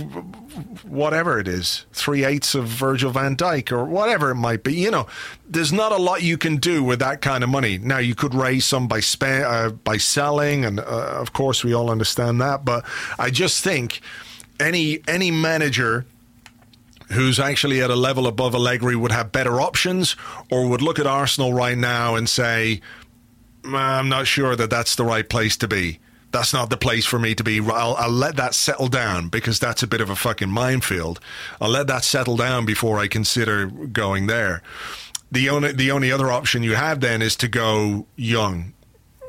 whatever 0.83 1.39
it 1.39 1.47
is, 1.47 1.85
three 1.91 2.23
eighths 2.23 2.55
of 2.55 2.67
Virgil 2.67 3.11
van 3.11 3.35
Dijk 3.35 3.71
or 3.71 3.85
whatever 3.85 4.31
it 4.31 4.35
might 4.35 4.63
be. 4.63 4.75
You 4.75 4.91
know, 4.91 5.07
there's 5.47 5.73
not 5.73 5.91
a 5.91 5.97
lot 5.97 6.21
you 6.21 6.37
can 6.37 6.57
do 6.57 6.83
with 6.83 6.99
that 6.99 7.21
kind 7.21 7.43
of 7.43 7.49
money. 7.49 7.77
Now 7.77 7.97
you 7.97 8.15
could 8.15 8.33
raise 8.33 8.65
some 8.65 8.87
by 8.87 8.99
spe- 8.99 9.23
uh, 9.23 9.69
by 9.69 9.97
selling, 9.97 10.65
and 10.65 10.79
uh, 10.79 10.83
of 10.83 11.33
course 11.33 11.63
we 11.63 11.73
all 11.73 11.89
understand 11.89 12.41
that. 12.41 12.65
But 12.65 12.85
I 13.17 13.29
just 13.29 13.63
think 13.63 14.01
any 14.59 15.01
any 15.07 15.31
manager 15.31 16.05
who's 17.11 17.39
actually 17.39 17.81
at 17.81 17.89
a 17.89 17.95
level 17.95 18.27
above 18.27 18.55
Allegri 18.55 18.95
would 18.95 19.11
have 19.11 19.31
better 19.31 19.59
options, 19.61 20.15
or 20.49 20.67
would 20.67 20.81
look 20.81 20.99
at 20.99 21.07
Arsenal 21.07 21.53
right 21.53 21.77
now 21.77 22.15
and 22.15 22.27
say, 22.29 22.81
"I'm 23.63 24.09
not 24.09 24.27
sure 24.27 24.55
that 24.55 24.69
that's 24.69 24.95
the 24.95 25.03
right 25.03 25.27
place 25.27 25.57
to 25.57 25.67
be." 25.67 25.99
That's 26.33 26.51
not 26.51 26.69
the 26.69 26.77
place 26.77 27.05
for 27.05 27.19
me 27.19 27.35
to 27.35 27.43
be. 27.43 27.61
I'll, 27.61 27.95
I'll, 27.95 28.09
let 28.09 28.35
that 28.37 28.55
settle 28.55 28.87
down 28.87 29.29
because 29.29 29.59
that's 29.59 29.83
a 29.83 29.87
bit 29.87 30.01
of 30.01 30.09
a 30.09 30.15
fucking 30.15 30.49
minefield. 30.49 31.19
I'll 31.61 31.69
let 31.69 31.87
that 31.87 32.03
settle 32.03 32.35
down 32.35 32.65
before 32.65 32.99
I 32.99 33.07
consider 33.07 33.67
going 33.67 34.27
there. 34.27 34.63
The 35.31 35.49
only 35.49 35.71
the 35.71 35.91
only 35.91 36.11
other 36.11 36.31
option 36.31 36.63
you 36.63 36.75
have 36.75 36.99
then 36.99 37.21
is 37.21 37.35
to 37.37 37.47
go 37.47 38.07
young, 38.15 38.73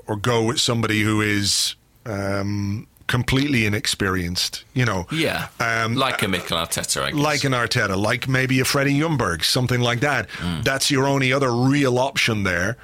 or 0.06 0.16
go 0.16 0.44
with 0.44 0.60
somebody 0.60 1.02
who 1.02 1.20
is 1.20 1.76
um, 2.06 2.86
completely 3.06 3.66
inexperienced. 3.66 4.64
You 4.72 4.86
know, 4.86 5.06
Yeah. 5.12 5.48
Um, 5.60 5.94
like 5.94 6.22
a 6.22 6.28
Mikel 6.28 6.56
Arteta, 6.56 7.02
I 7.02 7.10
guess. 7.10 7.20
like 7.20 7.44
an 7.44 7.52
Arteta, 7.52 7.96
like 7.96 8.28
maybe 8.28 8.60
a 8.60 8.64
Freddie 8.64 8.98
Ljungberg, 8.98 9.44
something 9.44 9.80
like 9.80 10.00
that. 10.00 10.28
That's 10.62 10.90
your 10.90 11.06
only 11.06 11.32
other 11.32 11.52
real 11.52 11.98
option 11.98 12.44
there. 12.44 12.76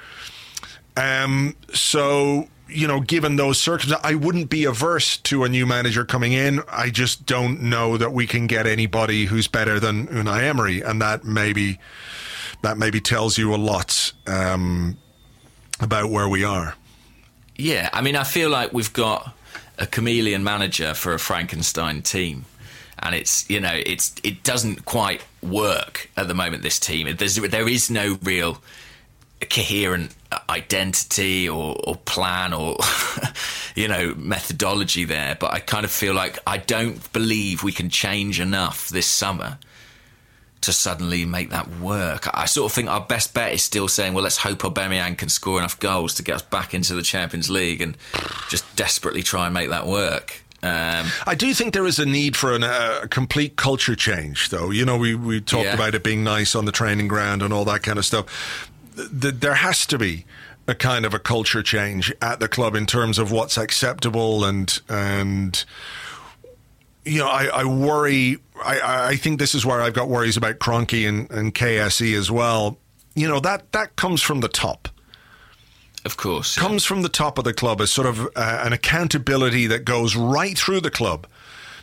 Um, 0.97 1.55
so 1.73 2.47
you 2.71 2.87
know, 2.87 2.99
given 2.99 3.35
those 3.35 3.59
circumstances, 3.59 4.03
I 4.03 4.15
wouldn't 4.15 4.49
be 4.49 4.65
averse 4.65 5.17
to 5.17 5.43
a 5.43 5.49
new 5.49 5.65
manager 5.65 6.05
coming 6.05 6.33
in. 6.33 6.61
I 6.69 6.89
just 6.89 7.25
don't 7.25 7.61
know 7.61 7.97
that 7.97 8.13
we 8.13 8.27
can 8.27 8.47
get 8.47 8.65
anybody 8.65 9.25
who's 9.25 9.47
better 9.47 9.79
than 9.79 10.07
Unai 10.07 10.43
Emery, 10.43 10.81
and 10.81 11.01
that 11.01 11.23
maybe 11.23 11.79
that 12.61 12.77
maybe 12.77 13.01
tells 13.01 13.37
you 13.37 13.53
a 13.53 13.57
lot 13.57 14.13
um, 14.27 14.97
about 15.79 16.09
where 16.09 16.29
we 16.29 16.43
are. 16.43 16.75
Yeah, 17.55 17.89
I 17.93 18.01
mean, 18.01 18.15
I 18.15 18.23
feel 18.23 18.49
like 18.49 18.73
we've 18.73 18.93
got 18.93 19.35
a 19.77 19.85
chameleon 19.85 20.43
manager 20.43 20.93
for 20.93 21.13
a 21.13 21.19
Frankenstein 21.19 22.01
team, 22.01 22.45
and 22.99 23.15
it's 23.15 23.49
you 23.49 23.59
know 23.59 23.73
it's 23.73 24.15
it 24.23 24.43
doesn't 24.43 24.85
quite 24.85 25.21
work 25.41 26.09
at 26.15 26.27
the 26.27 26.33
moment. 26.33 26.63
This 26.63 26.79
team, 26.79 27.13
there's 27.17 27.35
there 27.35 27.67
is 27.67 27.89
no 27.89 28.17
real 28.23 28.61
coherent 29.49 30.15
identity 30.49 31.47
or, 31.49 31.75
or 31.85 31.95
plan 31.95 32.53
or 32.53 32.77
you 33.75 33.87
know 33.87 34.13
methodology 34.15 35.05
there. 35.05 35.35
But 35.39 35.53
I 35.53 35.59
kind 35.59 35.85
of 35.85 35.91
feel 35.91 36.13
like 36.13 36.39
I 36.47 36.57
don't 36.57 37.11
believe 37.13 37.63
we 37.63 37.71
can 37.71 37.89
change 37.89 38.39
enough 38.39 38.89
this 38.89 39.07
summer 39.07 39.57
to 40.61 40.71
suddenly 40.71 41.25
make 41.25 41.49
that 41.49 41.67
work. 41.79 42.27
I 42.37 42.45
sort 42.45 42.71
of 42.71 42.75
think 42.75 42.87
our 42.87 43.01
best 43.01 43.33
bet 43.33 43.51
is 43.53 43.63
still 43.63 43.87
saying, 43.87 44.13
well, 44.13 44.23
let's 44.23 44.37
hope 44.37 44.59
Aubameyang 44.59 45.17
can 45.17 45.27
score 45.27 45.57
enough 45.57 45.79
goals 45.79 46.13
to 46.15 46.23
get 46.23 46.35
us 46.35 46.41
back 46.43 46.75
into 46.75 46.93
the 46.93 47.01
Champions 47.01 47.49
League 47.49 47.81
and 47.81 47.97
just 48.47 48.63
desperately 48.75 49.23
try 49.23 49.45
and 49.45 49.55
make 49.55 49.69
that 49.69 49.87
work. 49.87 50.43
Um, 50.63 51.07
I 51.25 51.33
do 51.35 51.55
think 51.55 51.73
there 51.73 51.87
is 51.87 51.97
a 51.97 52.05
need 52.05 52.37
for 52.37 52.53
an, 52.53 52.63
uh, 52.63 52.99
a 53.01 53.07
complete 53.07 53.55
culture 53.55 53.95
change, 53.95 54.49
though. 54.49 54.69
You 54.69 54.85
know, 54.85 54.97
we, 54.97 55.15
we 55.15 55.41
talked 55.41 55.65
Yeah. 55.65 55.73
about 55.73 55.95
it 55.95 56.03
being 56.03 56.23
nice 56.23 56.53
on 56.53 56.65
the 56.65 56.71
training 56.71 57.07
ground 57.07 57.41
and 57.41 57.51
all 57.51 57.65
that 57.65 57.81
kind 57.81 57.97
of 57.97 58.05
stuff. 58.05 58.69
Th- 58.95 59.09
th- 59.21 59.35
there 59.35 59.55
has 59.55 59.85
to 59.87 59.97
be 59.97 60.25
a 60.67 60.75
kind 60.75 61.05
of 61.05 61.13
a 61.13 61.19
culture 61.19 61.63
change 61.63 62.13
at 62.21 62.39
the 62.39 62.47
club 62.47 62.75
in 62.75 62.85
terms 62.85 63.17
of 63.17 63.31
what's 63.31 63.57
acceptable 63.57 64.45
and 64.45 64.79
and 64.89 65.65
you 67.03 67.17
know, 67.17 67.27
I, 67.27 67.45
I 67.45 67.63
worry. 67.65 68.37
I, 68.63 69.07
I 69.09 69.15
think 69.15 69.39
this 69.39 69.55
is 69.55 69.65
where 69.65 69.81
I've 69.81 69.95
got 69.95 70.07
worries 70.07 70.37
about 70.37 70.59
Kroenke 70.59 71.09
and, 71.09 71.31
and 71.31 71.53
KSE 71.55 72.15
as 72.15 72.29
well. 72.29 72.77
You 73.15 73.27
know 73.27 73.39
that 73.39 73.71
that 73.71 73.95
comes 73.95 74.21
from 74.21 74.39
the 74.39 74.47
top 74.47 74.87
of 76.05 76.17
course, 76.17 76.57
yeah. 76.57 76.63
comes 76.63 76.83
from 76.83 77.01
the 77.01 77.09
top 77.09 77.37
of 77.37 77.43
the 77.43 77.53
club 77.53 77.79
as 77.81 77.91
sort 77.91 78.07
of 78.07 78.25
uh, 78.35 78.61
an 78.63 78.73
accountability 78.73 79.67
that 79.67 79.85
goes 79.85 80.15
right 80.15 80.57
through 80.57 80.81
the 80.81 80.89
club. 80.91 81.27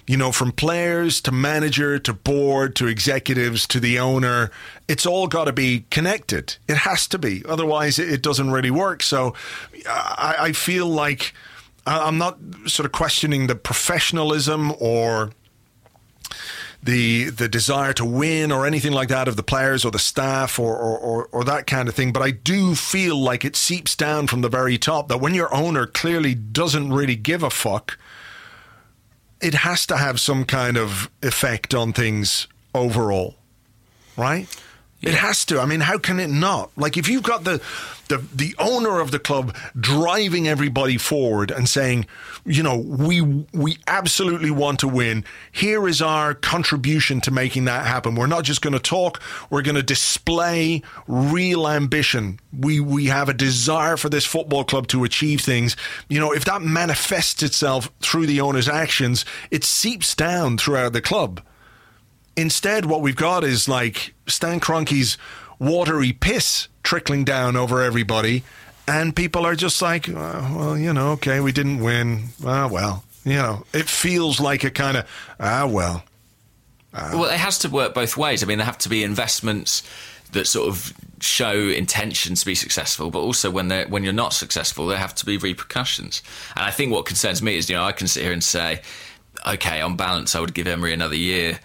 You 0.08 0.16
know, 0.16 0.32
from 0.32 0.52
players 0.52 1.20
to 1.20 1.32
manager 1.32 1.98
to 1.98 2.12
board 2.14 2.74
to 2.76 2.86
executives 2.86 3.66
to 3.68 3.78
the 3.78 3.98
owner, 3.98 4.50
it's 4.88 5.04
all 5.04 5.26
got 5.28 5.44
to 5.44 5.52
be 5.52 5.84
connected. 5.90 6.56
It 6.66 6.78
has 6.78 7.06
to 7.08 7.18
be, 7.18 7.44
otherwise 7.46 7.98
it, 7.98 8.22
doesn't 8.22 8.50
really 8.50 8.70
work. 8.70 9.02
So, 9.02 9.34
I, 9.86 10.34
I 10.38 10.52
feel 10.52 10.86
like 10.86 11.34
I'm 11.86 12.16
not 12.16 12.38
sort 12.66 12.86
of 12.86 12.92
questioning 12.92 13.48
the 13.48 13.54
professionalism 13.54 14.72
or 14.80 15.30
the 16.82 17.30
the 17.30 17.48
desire 17.48 17.92
to 17.94 18.04
win 18.04 18.52
or 18.52 18.66
anything 18.66 18.92
like 18.92 19.08
that 19.08 19.28
of 19.28 19.36
the 19.36 19.42
players 19.42 19.84
or 19.84 19.90
the 19.90 19.98
staff 19.98 20.58
or, 20.58 20.76
or, 20.76 20.98
or, 20.98 21.28
or 21.32 21.44
that 21.44 21.66
kind 21.66 21.88
of 21.88 21.94
thing. 21.94 22.12
But 22.12 22.22
I 22.22 22.30
do 22.30 22.74
feel 22.74 23.20
like 23.20 23.44
it 23.44 23.56
seeps 23.56 23.96
down 23.96 24.26
from 24.26 24.40
the 24.40 24.48
very 24.48 24.78
top 24.78 25.08
that 25.08 25.18
when 25.18 25.34
your 25.34 25.52
owner 25.54 25.86
clearly 25.86 26.34
doesn't 26.34 26.92
really 26.92 27.16
give 27.16 27.42
a 27.42 27.50
fuck, 27.50 27.98
it 29.40 29.54
has 29.54 29.86
to 29.86 29.96
have 29.96 30.20
some 30.20 30.44
kind 30.44 30.76
of 30.76 31.10
effect 31.22 31.74
on 31.74 31.92
things 31.92 32.48
overall, 32.74 33.36
right? 34.16 34.48
It 35.00 35.14
has 35.14 35.44
to. 35.46 35.60
I 35.60 35.66
mean, 35.66 35.80
how 35.80 35.98
can 35.98 36.18
it 36.18 36.28
not? 36.28 36.72
Like, 36.76 36.96
if 36.96 37.08
you've 37.08 37.22
got 37.22 37.44
the, 37.44 37.62
the 38.08 38.18
the 38.34 38.56
owner 38.58 38.98
of 38.98 39.12
the 39.12 39.20
club 39.20 39.54
driving 39.78 40.48
everybody 40.48 40.98
forward 40.98 41.52
and 41.52 41.68
saying, 41.68 42.06
you 42.44 42.64
know, 42.64 42.76
we 42.78 43.20
we 43.20 43.78
absolutely 43.86 44.50
want 44.50 44.80
to 44.80 44.88
win. 44.88 45.24
Here 45.52 45.86
is 45.86 46.02
our 46.02 46.34
contribution 46.34 47.20
to 47.22 47.30
making 47.30 47.66
that 47.66 47.86
happen. 47.86 48.16
We're 48.16 48.26
not 48.26 48.42
just 48.42 48.60
going 48.60 48.72
to 48.72 48.80
talk. 48.80 49.22
We're 49.50 49.62
going 49.62 49.76
to 49.76 49.84
display 49.84 50.82
real 51.06 51.68
ambition. 51.68 52.40
We 52.52 52.80
we 52.80 53.06
have 53.06 53.28
a 53.28 53.34
desire 53.34 53.96
for 53.96 54.08
this 54.08 54.24
football 54.24 54.64
club 54.64 54.88
to 54.88 55.04
achieve 55.04 55.42
things. 55.42 55.76
You 56.08 56.18
know, 56.18 56.32
if 56.32 56.44
that 56.46 56.62
manifests 56.62 57.44
itself 57.44 57.88
through 58.00 58.26
the 58.26 58.40
owner's 58.40 58.68
actions, 58.68 59.24
it 59.52 59.62
seeps 59.62 60.16
down 60.16 60.58
throughout 60.58 60.92
the 60.92 61.00
club. 61.00 61.40
Instead, 62.38 62.86
what 62.86 63.00
we've 63.00 63.16
got 63.16 63.42
is 63.42 63.68
like 63.68 64.14
Stan 64.28 64.60
Kroenke's 64.60 65.18
watery 65.58 66.12
piss 66.12 66.68
trickling 66.84 67.24
down 67.24 67.56
over 67.56 67.82
everybody, 67.82 68.44
and 68.86 69.14
people 69.16 69.44
are 69.44 69.56
just 69.56 69.82
like, 69.82 70.08
uh, 70.08 70.48
well, 70.54 70.78
you 70.78 70.92
know, 70.92 71.10
okay, 71.14 71.40
we 71.40 71.50
didn't 71.50 71.80
win. 71.80 72.28
Ah, 72.46 72.68
well, 72.70 73.02
you 73.24 73.34
know, 73.34 73.64
it 73.72 73.88
feels 73.88 74.38
like 74.38 74.62
a 74.62 74.70
kind 74.70 74.96
of, 74.98 75.10
ah, 75.40 75.66
well. 75.66 76.04
Well, 76.92 77.24
it 77.24 77.38
has 77.38 77.58
to 77.60 77.68
work 77.68 77.92
both 77.92 78.16
ways. 78.16 78.44
I 78.44 78.46
mean, 78.46 78.58
there 78.58 78.64
have 78.64 78.78
to 78.78 78.88
be 78.88 79.02
investments 79.02 79.82
that 80.30 80.46
sort 80.46 80.68
of 80.68 80.92
show 81.20 81.58
intentions 81.58 82.40
to 82.40 82.46
be 82.46 82.54
successful, 82.54 83.10
but 83.10 83.18
also 83.18 83.50
when 83.50 83.66
they 83.66 83.84
when 83.86 84.04
you're 84.04 84.12
not 84.12 84.32
successful, 84.32 84.86
there 84.86 84.98
have 84.98 85.14
to 85.16 85.26
be 85.26 85.38
repercussions. 85.38 86.22
And 86.54 86.64
I 86.64 86.70
think 86.70 86.92
what 86.92 87.04
concerns 87.04 87.42
me 87.42 87.56
is, 87.56 87.68
you 87.68 87.74
know, 87.74 87.84
I 87.84 87.92
can 87.92 88.06
sit 88.06 88.22
here 88.22 88.32
and 88.32 88.44
say, 88.44 88.80
okay, 89.44 89.80
on 89.80 89.96
balance, 89.96 90.36
I 90.36 90.40
would 90.40 90.54
give 90.54 90.68
Emery 90.68 90.92
another 90.92 91.16
year, 91.16 91.58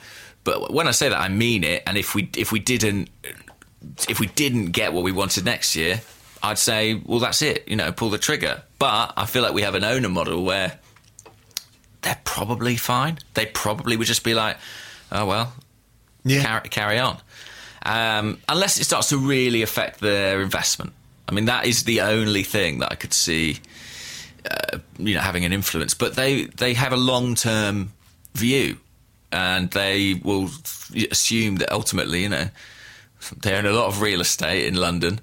but 0.43 0.71
when 0.73 0.87
I 0.87 0.91
say 0.91 1.09
that, 1.09 1.19
I 1.19 1.29
mean 1.29 1.63
it. 1.63 1.83
And 1.87 1.97
if 1.97 2.15
we 2.15 2.29
if 2.37 2.51
we 2.51 2.59
didn't 2.59 3.09
if 4.09 4.19
we 4.19 4.27
didn't 4.27 4.67
get 4.71 4.93
what 4.93 5.03
we 5.03 5.11
wanted 5.11 5.45
next 5.45 5.75
year, 5.75 6.01
I'd 6.41 6.57
say, 6.57 6.95
well, 7.05 7.19
that's 7.19 7.41
it. 7.41 7.67
You 7.67 7.75
know, 7.75 7.91
pull 7.91 8.09
the 8.09 8.17
trigger. 8.17 8.63
But 8.79 9.13
I 9.17 9.25
feel 9.25 9.41
like 9.43 9.53
we 9.53 9.61
have 9.63 9.75
an 9.75 9.83
owner 9.83 10.09
model 10.09 10.43
where 10.43 10.79
they're 12.01 12.19
probably 12.23 12.75
fine. 12.75 13.19
They 13.33 13.45
probably 13.45 13.95
would 13.97 14.07
just 14.07 14.23
be 14.23 14.33
like, 14.33 14.57
oh 15.11 15.25
well, 15.25 15.53
Yeah. 16.25 16.41
carry, 16.43 16.69
carry 16.69 16.99
on. 16.99 17.17
Um, 17.85 18.39
unless 18.47 18.79
it 18.79 18.85
starts 18.85 19.09
to 19.09 19.17
really 19.17 19.61
affect 19.61 19.99
their 19.99 20.41
investment. 20.41 20.93
I 21.27 21.33
mean, 21.33 21.45
that 21.45 21.65
is 21.65 21.83
the 21.83 22.01
only 22.01 22.43
thing 22.43 22.79
that 22.79 22.91
I 22.91 22.95
could 22.95 23.13
see, 23.13 23.59
uh, 24.49 24.79
you 24.97 25.15
know, 25.15 25.21
having 25.21 25.45
an 25.45 25.53
influence. 25.53 25.93
But 25.93 26.15
they 26.15 26.45
they 26.45 26.73
have 26.73 26.91
a 26.93 26.97
long 26.97 27.35
term 27.35 27.91
view, 28.35 28.77
and 29.33 29.71
they 29.71 30.13
will 30.23 30.49
assume 31.11 31.55
that 31.57 31.71
ultimately, 31.71 32.21
you 32.21 32.29
know, 32.29 32.49
they 33.41 33.55
own 33.55 33.65
a 33.65 33.71
lot 33.71 33.87
of 33.87 34.01
real 34.01 34.21
estate 34.21 34.67
in 34.67 34.75
London. 34.75 35.19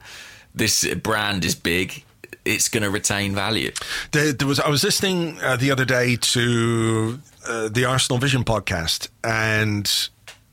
This 0.55 0.85
brand 0.95 1.45
is 1.45 1.55
big. 1.55 2.05
It's 2.45 2.69
going 2.69 2.83
to 2.83 2.91
retain 2.91 3.35
value. 3.35 3.71
There, 4.13 4.33
there 4.33 4.49
was 4.49 4.59
I 4.59 4.69
was 4.69 4.83
listening 4.83 5.39
uh, 5.41 5.57
the 5.57 5.71
other 5.71 5.85
day 5.85 6.17
to 6.17 7.21
uh, 7.47 7.69
the 7.69 7.85
Arsenal 7.85 8.19
Vision 8.19 8.45
podcast, 8.45 9.09
and 9.23 10.09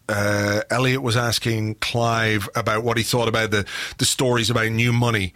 uh, 0.07 0.61
Elliot 0.69 1.01
was 1.01 1.17
asking 1.17 1.75
Clive 1.75 2.47
about 2.55 2.83
what 2.83 2.97
he 2.97 3.03
thought 3.03 3.27
about 3.27 3.51
the 3.51 3.65
the 3.97 4.05
stories 4.05 4.49
about 4.49 4.69
new 4.71 4.93
money 4.93 5.33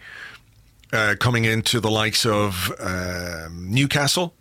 uh, 0.92 1.16
coming 1.18 1.44
into 1.44 1.80
the 1.80 1.90
likes 1.90 2.24
of 2.24 2.70
um, 2.78 3.68
Newcastle. 3.72 4.34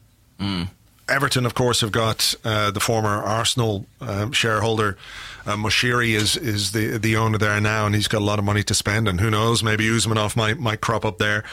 Everton, 1.12 1.45
of 1.45 1.53
course, 1.53 1.82
have 1.82 1.91
got 1.91 2.34
uh, 2.43 2.72
the 2.72 2.80
former 2.80 3.09
Arsenal 3.09 3.86
um, 3.99 4.32
shareholder 4.32 4.97
uh, 5.45 5.55
Moshiri 5.55 6.14
is 6.14 6.38
is 6.38 6.72
the 6.72 6.97
the 6.97 7.18
owner 7.18 7.38
there 7.38 7.59
now, 7.59 7.86
and 7.86 7.95
he's 7.95 8.07
got 8.07 8.22
a 8.22 8.26
lot 8.26 8.39
of 8.39 8.45
money 8.45 8.64
to 8.64 8.74
spend. 8.74 9.07
And 9.07 9.20
who 9.20 9.30
knows, 9.30 9.64
maybe 9.64 9.86
Usmanov 9.86 10.36
might 10.36 10.59
might 10.59 10.82
crop 10.82 11.05
up 11.05 11.18
there. 11.18 11.43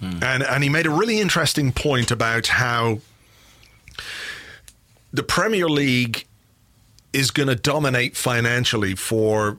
And 0.00 0.42
and 0.42 0.62
he 0.62 0.68
made 0.68 0.86
a 0.86 0.90
really 0.90 1.18
interesting 1.20 1.72
point 1.72 2.10
about 2.10 2.46
how 2.46 2.98
the 5.12 5.22
Premier 5.22 5.68
League 5.68 6.26
is 7.12 7.30
going 7.30 7.48
to 7.48 7.54
dominate 7.54 8.16
financially 8.16 8.94
for 8.94 9.56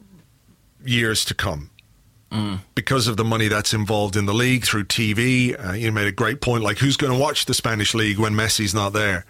years 0.84 1.26
to 1.26 1.34
come 1.34 1.72
because 2.76 3.08
of 3.08 3.18
the 3.18 3.24
money 3.24 3.48
that's 3.48 3.74
involved 3.74 4.16
in 4.16 4.26
the 4.26 4.34
league 4.34 4.66
through 4.66 4.86
TV. 4.86 5.56
Uh, 5.58 5.74
you 5.74 5.92
made 5.92 6.08
a 6.08 6.12
great 6.12 6.42
point. 6.42 6.64
Like, 6.64 6.78
who's 6.80 6.98
going 6.98 7.14
to 7.14 7.20
watch 7.20 7.46
the 7.46 7.54
Spanish 7.54 7.94
league 7.94 8.18
when 8.18 8.34
Messi's 8.34 8.74
not 8.74 8.94
there? 8.94 9.26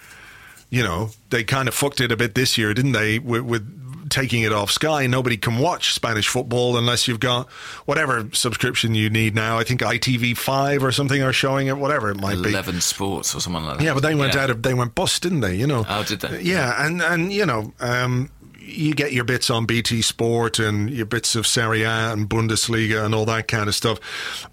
You 0.69 0.83
know, 0.83 1.09
they 1.29 1.43
kind 1.43 1.67
of 1.67 1.73
fucked 1.73 2.01
it 2.01 2.11
a 2.11 2.17
bit 2.17 2.35
this 2.35 2.57
year, 2.57 2.73
didn't 2.73 2.93
they? 2.93 3.19
With, 3.19 3.43
with 3.43 4.09
taking 4.09 4.41
it 4.43 4.51
off 4.51 4.71
Sky, 4.71 5.07
nobody 5.07 5.37
can 5.37 5.57
watch 5.59 5.93
Spanish 5.93 6.27
football 6.27 6.75
unless 6.77 7.07
you've 7.07 7.19
got 7.19 7.49
whatever 7.85 8.27
subscription 8.33 8.93
you 8.95 9.09
need 9.09 9.35
now. 9.35 9.57
I 9.57 9.63
think 9.63 9.81
ITV 9.81 10.35
five 10.37 10.83
or 10.83 10.91
something 10.91 11.21
are 11.21 11.31
showing 11.33 11.67
it, 11.67 11.77
whatever 11.77 12.09
it 12.09 12.19
might 12.19 12.41
be. 12.41 12.49
Eleven 12.49 12.81
Sports 12.81 13.33
or 13.35 13.39
something 13.41 13.63
like 13.63 13.77
that. 13.77 13.83
Yeah, 13.83 13.93
but 13.93 14.01
they 14.03 14.15
went 14.15 14.33
Yeah. 14.33 14.43
out 14.43 14.49
of 14.49 14.63
they 14.63 14.73
went 14.73 14.95
bust, 14.95 15.21
didn't 15.23 15.41
they? 15.41 15.55
You 15.55 15.67
know. 15.67 15.85
Oh, 15.87 16.03
did 16.03 16.19
they? 16.21 16.41
Yeah, 16.41 16.85
and 16.85 17.01
and 17.01 17.31
you 17.31 17.45
know, 17.45 17.73
um, 17.79 18.29
you 18.65 18.93
get 18.93 19.13
your 19.13 19.23
bits 19.23 19.49
on 19.49 19.65
BT 19.65 20.01
Sport 20.01 20.59
and 20.59 20.89
your 20.89 21.05
bits 21.05 21.35
of 21.35 21.45
Serie 21.45 21.83
A 21.83 22.11
and 22.11 22.29
Bundesliga 22.29 23.05
and 23.05 23.13
all 23.13 23.25
that 23.25 23.47
kind 23.47 23.67
of 23.67 23.75
stuff. 23.75 23.99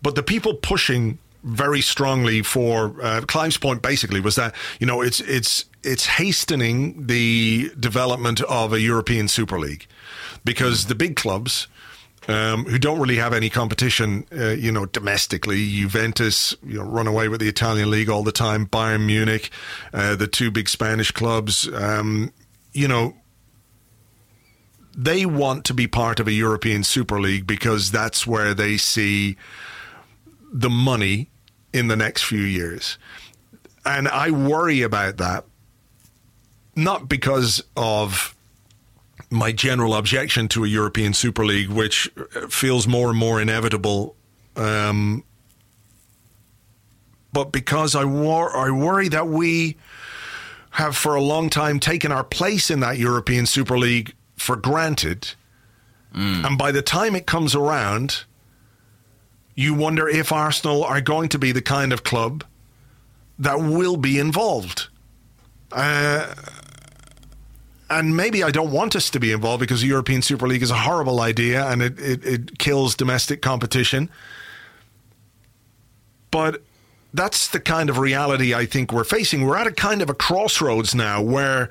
But 0.03 0.15
the 0.15 0.23
people 0.23 0.55
pushing 0.55 1.19
very 1.45 1.81
strongly 1.81 2.43
for 2.43 2.95
uh, 3.03 3.23
Clive's 3.27 3.57
point. 3.57 3.83
Basically, 3.83 4.21
was 4.21 4.37
that 4.37 4.55
you 4.79 4.87
know 4.87 5.01
it's 5.01 5.21
it's 5.21 5.65
it's 5.83 6.07
hastening 6.07 7.07
the 7.07 7.71
development 7.79 8.41
of 8.43 8.73
a 8.73 8.81
European 8.81 9.29
Super 9.29 9.59
League 9.59 9.87
because 10.45 10.87
the 10.87 10.95
big 10.95 11.17
clubs. 11.17 11.69
Um, 12.29 12.67
who 12.67 12.79
don't 12.79 13.01
really 13.01 13.17
have 13.17 13.33
any 13.33 13.51
competition, 13.51 14.25
uh, 14.31 14.51
you 14.51 14.71
know, 14.71 14.87
domestically. 14.87 15.69
Juventus, 15.69 16.55
you 16.65 16.79
know, 16.79 16.85
run 16.85 17.09
away 17.09 17.27
with 17.27 17.41
the 17.41 17.49
Italian 17.49 17.91
league 17.91 18.09
all 18.09 18.23
the 18.23 18.31
time. 18.31 18.69
Bayern 18.69 19.07
Munich, 19.07 19.51
uh, 19.93 20.15
the 20.15 20.29
two 20.29 20.53
big 20.53 20.69
Spanish 20.69 21.11
clubs. 21.11 21.67
Um, 21.75 22.33
you 22.73 22.87
know, 22.87 23.17
they 24.97 25.25
want 25.25 25.65
to 25.67 25.75
be 25.75 25.87
part 25.87 26.21
of 26.21 26.29
a 26.29 26.33
European 26.33 26.85
Super 26.85 27.21
League 27.21 27.47
because 27.47 27.91
that's 27.91 28.27
where 28.27 28.55
they 28.55 28.77
see 28.77 29.37
the 30.53 30.71
money 30.71 31.31
in 31.73 31.89
the 31.89 31.97
next 31.97 32.23
few 32.23 32.43
years. 32.43 32.99
And 33.85 34.07
I 34.09 34.31
worry 34.31 34.83
about 34.83 35.17
that, 35.17 35.45
not 36.77 37.09
because 37.09 37.63
of 37.77 38.37
my 39.31 39.51
general 39.51 39.95
objection 39.95 40.47
to 40.49 40.65
a 40.65 40.69
European 40.69 41.15
Super 41.15 41.45
League, 41.45 41.71
which 41.71 42.11
feels 42.49 42.87
more 42.87 43.09
and 43.09 43.19
more 43.19 43.41
inevitable. 43.41 44.15
Um, 44.57 45.25
but 47.33 47.51
because 47.51 47.95
I, 47.95 48.05
wor- 48.05 48.55
I 48.55 48.71
worry 48.71 49.09
that 49.09 49.27
we 49.27 49.79
have 50.73 50.97
for 50.97 51.15
a 51.15 51.23
long 51.23 51.49
time 51.49 51.81
taken 51.81 52.13
our 52.13 52.25
place 52.25 52.71
in 52.71 52.81
that 52.81 52.99
European 52.99 53.47
Super 53.47 53.79
League 53.79 54.15
for 54.43 54.57
granted. 54.57 55.35
Mm. 56.15 56.45
And 56.45 56.59
by 56.59 56.73
the 56.73 56.83
time 56.83 57.15
it 57.15 57.27
comes 57.27 57.55
around, 57.55 58.25
you 59.55 59.73
wonder 59.73 60.09
if 60.09 60.33
Arsenal 60.33 60.85
are 60.85 61.01
going 61.01 61.29
to 61.31 61.39
be 61.39 61.53
the 61.53 61.63
kind 61.63 61.93
of 61.93 62.03
club 62.03 62.45
that 63.39 63.61
will 63.61 63.97
be 63.97 64.19
involved. 64.19 64.89
Uh, 65.71 66.35
and 67.89 68.17
maybe 68.17 68.43
I 68.43 68.51
don't 68.51 68.73
want 68.73 68.97
us 68.97 69.11
to 69.11 69.21
be 69.21 69.33
involved 69.33 69.61
because 69.61 69.83
the 69.83 69.87
European 69.87 70.23
Super 70.23 70.49
League 70.49 70.63
is 70.63 70.71
a 70.71 70.77
horrible 70.77 71.21
idea 71.21 71.67
and 71.67 71.81
it, 71.81 71.99
it, 72.01 72.25
it 72.25 72.59
kills 72.59 72.95
domestic 72.95 73.43
competition. 73.43 74.11
But 76.31 76.63
that's 77.15 77.49
the 77.49 77.61
kind 77.61 77.91
of 77.91 77.99
reality 77.99 78.55
I 78.55 78.67
think 78.67 78.93
we're 78.93 79.05
facing. 79.05 79.47
We're 79.47 79.57
at 79.57 79.67
a 79.67 79.73
kind 79.73 80.03
of 80.03 80.11
a 80.11 80.15
crossroads 80.15 80.95
now 80.95 81.23
where 81.23 81.71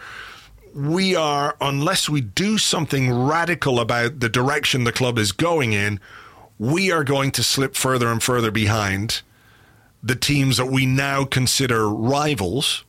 we 0.73 1.15
are, 1.15 1.55
unless 1.59 2.09
we 2.09 2.21
do 2.21 2.57
something 2.57 3.11
radical 3.11 3.79
about 3.79 4.19
the 4.19 4.29
direction 4.29 4.83
the 4.83 4.91
club 4.91 5.17
is 5.17 5.31
going 5.31 5.73
in, 5.73 5.99
we 6.57 6.91
are 6.91 7.03
going 7.03 7.31
to 7.31 7.43
slip 7.43 7.75
further 7.75 8.09
and 8.09 8.21
further 8.21 8.51
behind 8.51 9.21
the 10.03 10.15
teams 10.15 10.57
that 10.57 10.67
we 10.67 10.85
now 10.85 11.23
consider 11.25 11.89
rivals 11.89 12.83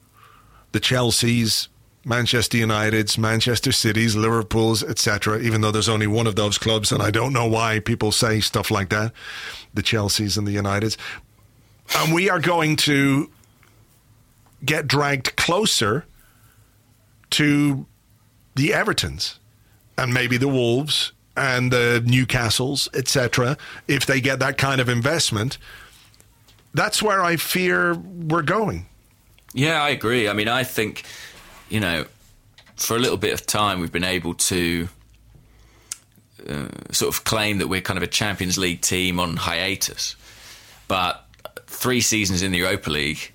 the 0.73 0.81
Chelseas, 0.81 1.69
Manchester 2.05 2.57
Uniteds, 2.59 3.19
Manchester 3.19 3.73
Cities, 3.73 4.17
Liverpools, 4.17 4.83
etc. 4.83 5.39
Even 5.41 5.61
though 5.61 5.71
there's 5.71 5.89
only 5.89 6.07
one 6.07 6.27
of 6.27 6.35
those 6.35 6.57
clubs, 6.57 6.91
and 6.91 7.03
I 7.03 7.11
don't 7.11 7.33
know 7.33 7.47
why 7.47 7.79
people 7.79 8.11
say 8.11 8.41
stuff 8.41 8.71
like 8.71 8.89
that, 8.89 9.13
the 9.75 9.83
Chelseas 9.83 10.39
and 10.39 10.47
the 10.47 10.57
Uniteds. 10.57 10.97
And 11.97 12.15
we 12.15 12.31
are 12.31 12.41
going 12.41 12.77
to 12.77 13.31
get 14.65 14.87
dragged 14.87 15.37
closer 15.37 16.07
to 17.33 17.87
the 18.55 18.71
Evertons 18.71 19.39
and 19.97 20.13
maybe 20.13 20.37
the 20.37 20.49
Wolves 20.49 21.13
and 21.37 21.73
the 21.73 22.03
Newcastles, 22.05 22.95
etc. 22.95 23.57
If 23.89 24.07
they 24.07 24.21
get 24.21 24.39
that 24.41 24.59
kind 24.59 24.81
of 24.81 24.89
investment, 24.89 25.59
that's 26.75 27.03
where 27.03 27.23
I 27.23 27.37
fear 27.37 27.95
we're 27.95 28.43
going. 28.43 28.87
Yeah, 29.55 29.83
I 29.83 29.91
agree. 29.91 30.29
I 30.29 30.33
mean, 30.33 30.49
I 30.49 30.65
think 30.65 31.05
you 31.73 31.81
know, 31.81 32.05
for 32.77 32.97
a 32.97 32.99
little 32.99 33.17
bit 33.17 33.33
of 33.33 33.47
time, 33.47 33.81
we've 33.81 33.91
been 33.91 34.05
able 34.05 34.35
to 34.35 34.89
uh, 36.47 36.69
sort 36.91 37.15
of 37.15 37.25
claim 37.25 37.59
that 37.59 37.69
we're 37.69 37.81
kind 37.81 37.97
of 37.97 38.03
a 38.03 38.09
Champions 38.09 38.59
League 38.59 38.83
team 38.83 39.19
on 39.19 39.37
hiatus. 39.37 40.17
But 40.87 41.25
three 41.67 42.03
seasons 42.03 42.43
in 42.43 42.53
the 42.53 42.59
Europa 42.59 42.91
League, 42.91 43.33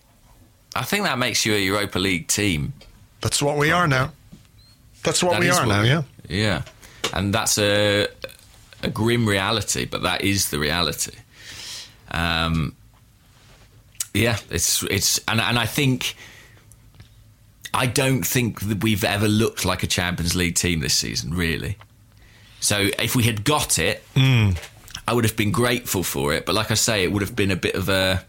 I 0.75 0.83
think 0.83 1.05
that 1.05 1.17
makes 1.17 1.47
you 1.47 1.55
a 1.55 1.57
Europa 1.57 1.97
League 1.97 2.27
team. 2.27 2.73
That's 3.21 3.41
what 3.41 3.57
we 3.57 3.71
are 3.71 3.87
now. 3.87 4.11
That's 5.03 5.23
what 5.23 5.33
that 5.33 5.41
we 5.41 5.49
are 5.49 5.65
what 5.65 5.75
now, 5.75 5.81
yeah. 5.83 6.01
Yeah. 6.27 6.61
And 7.13 7.33
that's 7.33 7.57
a 7.57 8.07
a 8.83 8.89
grim 8.89 9.27
reality, 9.27 9.85
but 9.85 10.03
that 10.03 10.23
is 10.23 10.49
the 10.49 10.59
reality. 10.59 11.15
Um, 12.11 12.75
yeah, 14.13 14.37
it's 14.49 14.83
it's 14.83 15.19
and 15.27 15.39
and 15.41 15.57
I 15.57 15.65
think 15.65 16.15
I 17.73 17.85
don't 17.85 18.23
think 18.23 18.61
that 18.61 18.83
we've 18.83 19.03
ever 19.03 19.27
looked 19.27 19.65
like 19.65 19.83
a 19.83 19.87
Champions 19.87 20.35
League 20.35 20.55
team 20.55 20.79
this 20.79 20.93
season, 20.93 21.33
really. 21.33 21.77
So 22.59 22.89
if 22.99 23.15
we 23.15 23.23
had 23.23 23.43
got 23.43 23.77
it, 23.77 24.03
mm. 24.15 24.57
I 25.07 25.13
would 25.13 25.25
have 25.25 25.37
been 25.37 25.51
grateful 25.51 26.03
for 26.03 26.33
it. 26.33 26.45
But 26.45 26.55
like 26.55 26.71
I 26.71 26.73
say, 26.73 27.03
it 27.03 27.11
would 27.11 27.21
have 27.21 27.35
been 27.35 27.51
a 27.51 27.55
bit 27.55 27.75
of 27.75 27.87
a 27.87 28.25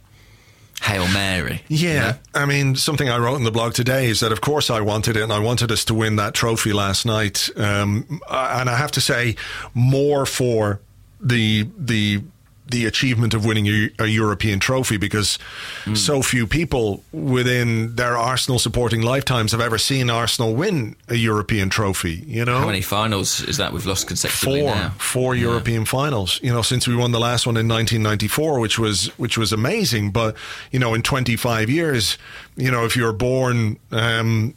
Hail 0.83 1.09
Mary. 1.09 1.63
Yeah. 1.69 1.93
You 1.93 1.99
know? 1.99 2.19
I 2.35 2.47
mean, 2.47 2.77
something 2.77 3.09
I 3.09 3.19
wrote 3.19 3.37
in 3.37 3.45
the 3.45 3.51
blog 3.51 3.75
today 3.75 4.07
is 4.07 4.21
that, 4.21 4.33
of 4.33 4.41
course, 4.41 4.71
I 4.71 4.81
wanted 4.81 5.17
it 5.17 5.23
and 5.23 5.33
I 5.33 5.39
wanted 5.39 5.73
us 5.73 5.85
to 5.87 5.95
win 5.95 6.17
that 6.17 6.35
trophy 6.35 6.73
last 6.73 7.05
night. 7.05 7.49
Um, 7.57 8.21
and 8.31 8.71
I 8.71 8.77
have 8.77 8.93
to 8.93 9.01
say, 9.01 9.37
more 9.75 10.25
for 10.27 10.81
the 11.21 11.69
the 11.77 12.23
the 12.71 12.87
achievement 12.87 13.35
of 13.35 13.45
winning 13.45 13.67
a, 13.67 13.91
a 13.99 14.07
European 14.07 14.61
trophy 14.61 14.97
because 14.97 15.39
mm. 15.85 15.97
so 15.97 16.23
few 16.23 16.47
people 16.47 17.03
within 17.13 17.97
their 17.97 18.17
Arsenal 18.17 18.59
supporting 18.59 19.03
lifetimes 19.03 19.53
have 19.53 19.61
ever 19.61 19.79
seen 19.79 20.11
Arsenal 20.11 20.55
win 20.55 20.95
a 21.09 21.15
European 21.15 21.71
trophy. 21.71 22.23
You 22.27 22.45
know, 22.45 22.59
how 22.59 22.67
many 22.67 22.83
finals 22.83 23.41
is 23.41 23.57
that 23.57 23.73
we've 23.73 23.87
lost 23.87 24.07
consecutively? 24.07 24.61
Four, 24.61 24.75
now? 24.75 24.91
four 24.99 25.35
yeah. 25.35 25.43
European 25.43 25.85
finals. 25.85 26.41
You 26.43 26.53
know, 26.53 26.63
since 26.63 26.87
we 26.87 26.95
won 26.95 27.13
the 27.13 27.21
last 27.21 27.47
one 27.47 27.57
in 27.57 27.69
1994, 27.69 28.61
which 28.61 28.79
was 28.79 29.07
which 29.19 29.39
was 29.39 29.53
amazing. 29.53 30.11
But 30.11 30.37
you 30.71 30.79
know, 30.79 30.95
in 30.95 31.03
25 31.03 31.71
years, 31.71 32.19
you 32.57 32.71
know, 32.71 32.85
if 32.85 32.97
you're 32.97 33.13
born 33.13 33.79
um, 33.91 34.55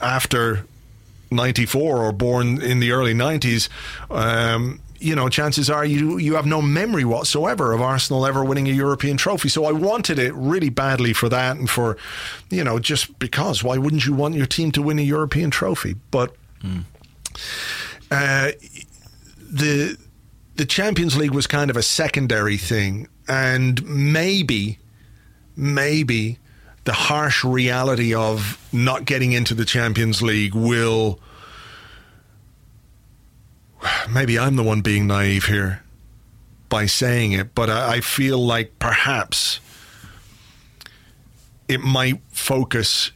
after 0.00 0.64
94 1.30 1.98
or 1.98 2.12
born 2.12 2.60
in 2.62 2.80
the 2.80 2.92
early 2.92 3.14
90s. 3.14 3.68
Um, 4.10 4.80
you 5.00 5.14
know, 5.14 5.28
chances 5.28 5.70
are 5.70 5.84
you 5.84 6.18
you 6.18 6.34
have 6.34 6.46
no 6.46 6.60
memory 6.60 7.04
whatsoever 7.04 7.72
of 7.72 7.80
Arsenal 7.80 8.26
ever 8.26 8.44
winning 8.44 8.68
a 8.68 8.72
European 8.72 9.16
trophy. 9.16 9.48
So 9.48 9.64
I 9.64 9.72
wanted 9.72 10.18
it 10.18 10.34
really 10.34 10.70
badly 10.70 11.12
for 11.12 11.28
that 11.28 11.56
and 11.56 11.70
for, 11.70 11.96
you 12.50 12.64
know, 12.64 12.78
just 12.78 13.18
because. 13.18 13.62
Why 13.62 13.78
wouldn't 13.78 14.06
you 14.06 14.12
want 14.12 14.34
your 14.34 14.46
team 14.46 14.72
to 14.72 14.82
win 14.82 14.98
a 14.98 15.02
European 15.02 15.50
trophy? 15.50 15.94
But 16.10 16.34
mm. 16.62 16.84
uh, 18.10 18.52
the 19.38 19.96
the 20.56 20.66
Champions 20.66 21.16
League 21.16 21.34
was 21.34 21.46
kind 21.46 21.70
of 21.70 21.76
a 21.76 21.82
secondary 21.82 22.56
thing, 22.56 23.06
and 23.28 23.84
maybe, 23.86 24.78
maybe 25.56 26.38
the 26.84 26.92
harsh 26.92 27.44
reality 27.44 28.14
of 28.14 28.58
not 28.72 29.04
getting 29.04 29.32
into 29.32 29.54
the 29.54 29.64
Champions 29.64 30.22
League 30.22 30.54
will 30.54 31.20
maybe 34.10 34.38
I'm 34.38 34.56
the 34.56 34.62
one 34.62 34.80
being 34.80 35.06
naive 35.06 35.46
here 35.46 35.82
by 36.68 36.86
saying 36.86 37.32
it, 37.32 37.54
but 37.54 37.70
I, 37.70 37.96
I 37.96 38.00
feel 38.00 38.38
like 38.38 38.78
perhaps 38.78 39.60
it 41.68 41.80
might 41.80 42.20
focus 42.30 43.12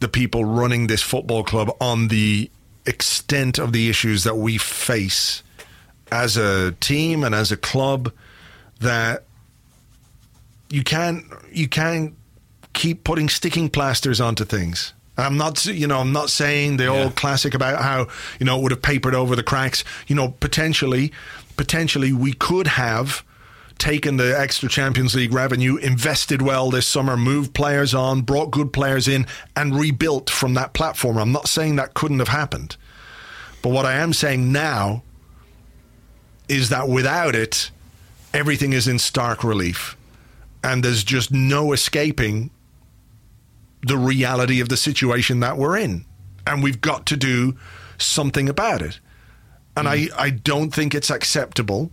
the 0.00 0.08
people 0.08 0.44
running 0.44 0.86
this 0.86 1.02
football 1.02 1.42
club 1.42 1.70
on 1.80 2.08
the 2.08 2.50
extent 2.84 3.58
of 3.58 3.72
the 3.72 3.88
issues 3.88 4.24
that 4.24 4.36
we 4.36 4.58
face 4.58 5.42
as 6.12 6.36
a 6.36 6.72
team 6.72 7.24
and 7.24 7.34
as 7.34 7.50
a 7.50 7.56
club 7.56 8.12
that 8.80 9.24
you 10.70 10.84
can't 10.84 11.24
you 11.50 11.68
can't 11.68 12.14
keep 12.72 13.02
putting 13.02 13.28
sticking 13.28 13.68
plasters 13.68 14.20
onto 14.20 14.44
things 14.44 14.92
I'm 15.18 15.36
not, 15.36 15.64
you 15.64 15.86
know, 15.86 16.00
I'm 16.00 16.12
not 16.12 16.30
saying 16.30 16.76
the 16.76 16.84
yeah. 16.84 16.90
old 16.90 17.16
classic 17.16 17.54
about 17.54 17.82
how 17.82 18.08
you 18.38 18.46
know 18.46 18.58
it 18.58 18.62
would 18.62 18.72
have 18.72 18.82
papered 18.82 19.14
over 19.14 19.34
the 19.34 19.42
cracks. 19.42 19.82
You 20.06 20.14
know, 20.14 20.34
potentially, 20.40 21.12
potentially 21.56 22.12
we 22.12 22.32
could 22.32 22.66
have 22.66 23.24
taken 23.78 24.16
the 24.16 24.38
extra 24.38 24.68
Champions 24.68 25.14
League 25.14 25.32
revenue, 25.32 25.76
invested 25.76 26.40
well 26.40 26.70
this 26.70 26.86
summer, 26.86 27.16
moved 27.16 27.54
players 27.54 27.94
on, 27.94 28.22
brought 28.22 28.50
good 28.50 28.72
players 28.72 29.06
in, 29.06 29.26
and 29.54 29.78
rebuilt 29.78 30.30
from 30.30 30.54
that 30.54 30.72
platform. 30.72 31.18
I'm 31.18 31.32
not 31.32 31.48
saying 31.48 31.76
that 31.76 31.94
couldn't 31.94 32.18
have 32.18 32.28
happened, 32.28 32.76
but 33.62 33.70
what 33.70 33.86
I 33.86 33.94
am 33.94 34.12
saying 34.12 34.50
now 34.50 35.02
is 36.48 36.68
that 36.70 36.88
without 36.88 37.34
it, 37.34 37.70
everything 38.32 38.72
is 38.72 38.88
in 38.88 38.98
stark 38.98 39.44
relief, 39.44 39.96
and 40.62 40.82
there's 40.82 41.04
just 41.04 41.30
no 41.30 41.72
escaping 41.72 42.50
the 43.86 43.96
reality 43.96 44.60
of 44.60 44.68
the 44.68 44.76
situation 44.76 45.40
that 45.40 45.56
we're 45.56 45.76
in. 45.76 46.04
And 46.46 46.62
we've 46.62 46.80
got 46.80 47.06
to 47.06 47.16
do 47.16 47.56
something 47.98 48.48
about 48.48 48.82
it. 48.82 49.00
And 49.76 49.86
mm. 49.86 50.10
I, 50.12 50.24
I 50.24 50.30
don't 50.30 50.74
think 50.74 50.94
it's 50.94 51.10
acceptable 51.10 51.90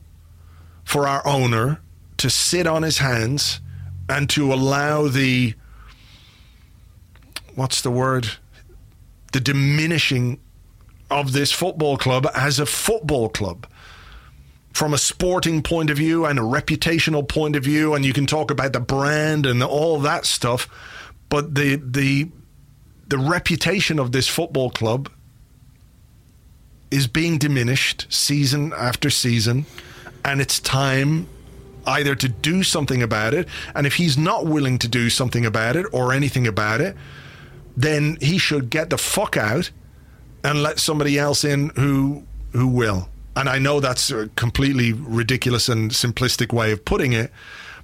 for 0.83 1.07
our 1.07 1.25
owner 1.25 1.81
to 2.17 2.29
sit 2.29 2.67
on 2.67 2.83
his 2.83 2.97
hands 2.97 3.61
and 4.09 4.29
to 4.31 4.53
allow 4.53 5.07
the 5.07 5.53
what's 7.55 7.81
the 7.81 7.91
word 7.91 8.27
the 9.31 9.39
diminishing 9.39 10.39
of 11.09 11.31
this 11.31 11.51
football 11.51 11.97
club 11.97 12.27
as 12.33 12.59
a 12.59 12.65
football 12.65 13.29
club 13.29 13.67
from 14.73 14.93
a 14.93 14.97
sporting 14.97 15.61
point 15.61 15.89
of 15.89 15.97
view 15.97 16.25
and 16.25 16.39
a 16.39 16.41
reputational 16.41 17.27
point 17.27 17.55
of 17.55 17.63
view 17.63 17.93
and 17.93 18.03
you 18.03 18.13
can 18.13 18.25
talk 18.25 18.49
about 18.51 18.73
the 18.73 18.79
brand 18.79 19.45
and 19.45 19.63
all 19.63 19.99
that 19.99 20.25
stuff 20.25 20.67
but 21.29 21.55
the 21.55 21.75
the 21.75 22.29
the 23.07 23.17
reputation 23.17 23.99
of 23.99 24.11
this 24.11 24.27
football 24.27 24.69
club 24.69 25.09
is 26.91 27.07
being 27.07 27.37
diminished 27.37 28.05
season 28.09 28.73
after 28.77 29.09
season 29.09 29.65
and 30.23 30.39
it's 30.41 30.59
time 30.59 31.27
either 31.85 32.15
to 32.15 32.29
do 32.29 32.63
something 32.63 33.03
about 33.03 33.33
it 33.33 33.47
and 33.75 33.85
if 33.85 33.95
he's 33.95 34.17
not 34.17 34.45
willing 34.45 34.77
to 34.79 34.87
do 34.87 35.09
something 35.09 35.45
about 35.45 35.75
it 35.75 35.85
or 35.91 36.13
anything 36.13 36.47
about 36.47 36.79
it 36.79 36.95
then 37.75 38.17
he 38.21 38.37
should 38.37 38.69
get 38.69 38.89
the 38.89 38.97
fuck 38.97 39.35
out 39.35 39.71
and 40.43 40.61
let 40.61 40.79
somebody 40.79 41.17
else 41.17 41.43
in 41.43 41.69
who 41.69 42.23
who 42.51 42.67
will. 42.67 43.09
And 43.35 43.49
I 43.49 43.57
know 43.57 43.79
that's 43.79 44.11
a 44.11 44.27
completely 44.35 44.93
ridiculous 44.93 45.67
and 45.67 45.89
simplistic 45.89 46.53
way 46.53 46.71
of 46.71 46.85
putting 46.85 47.13
it, 47.13 47.31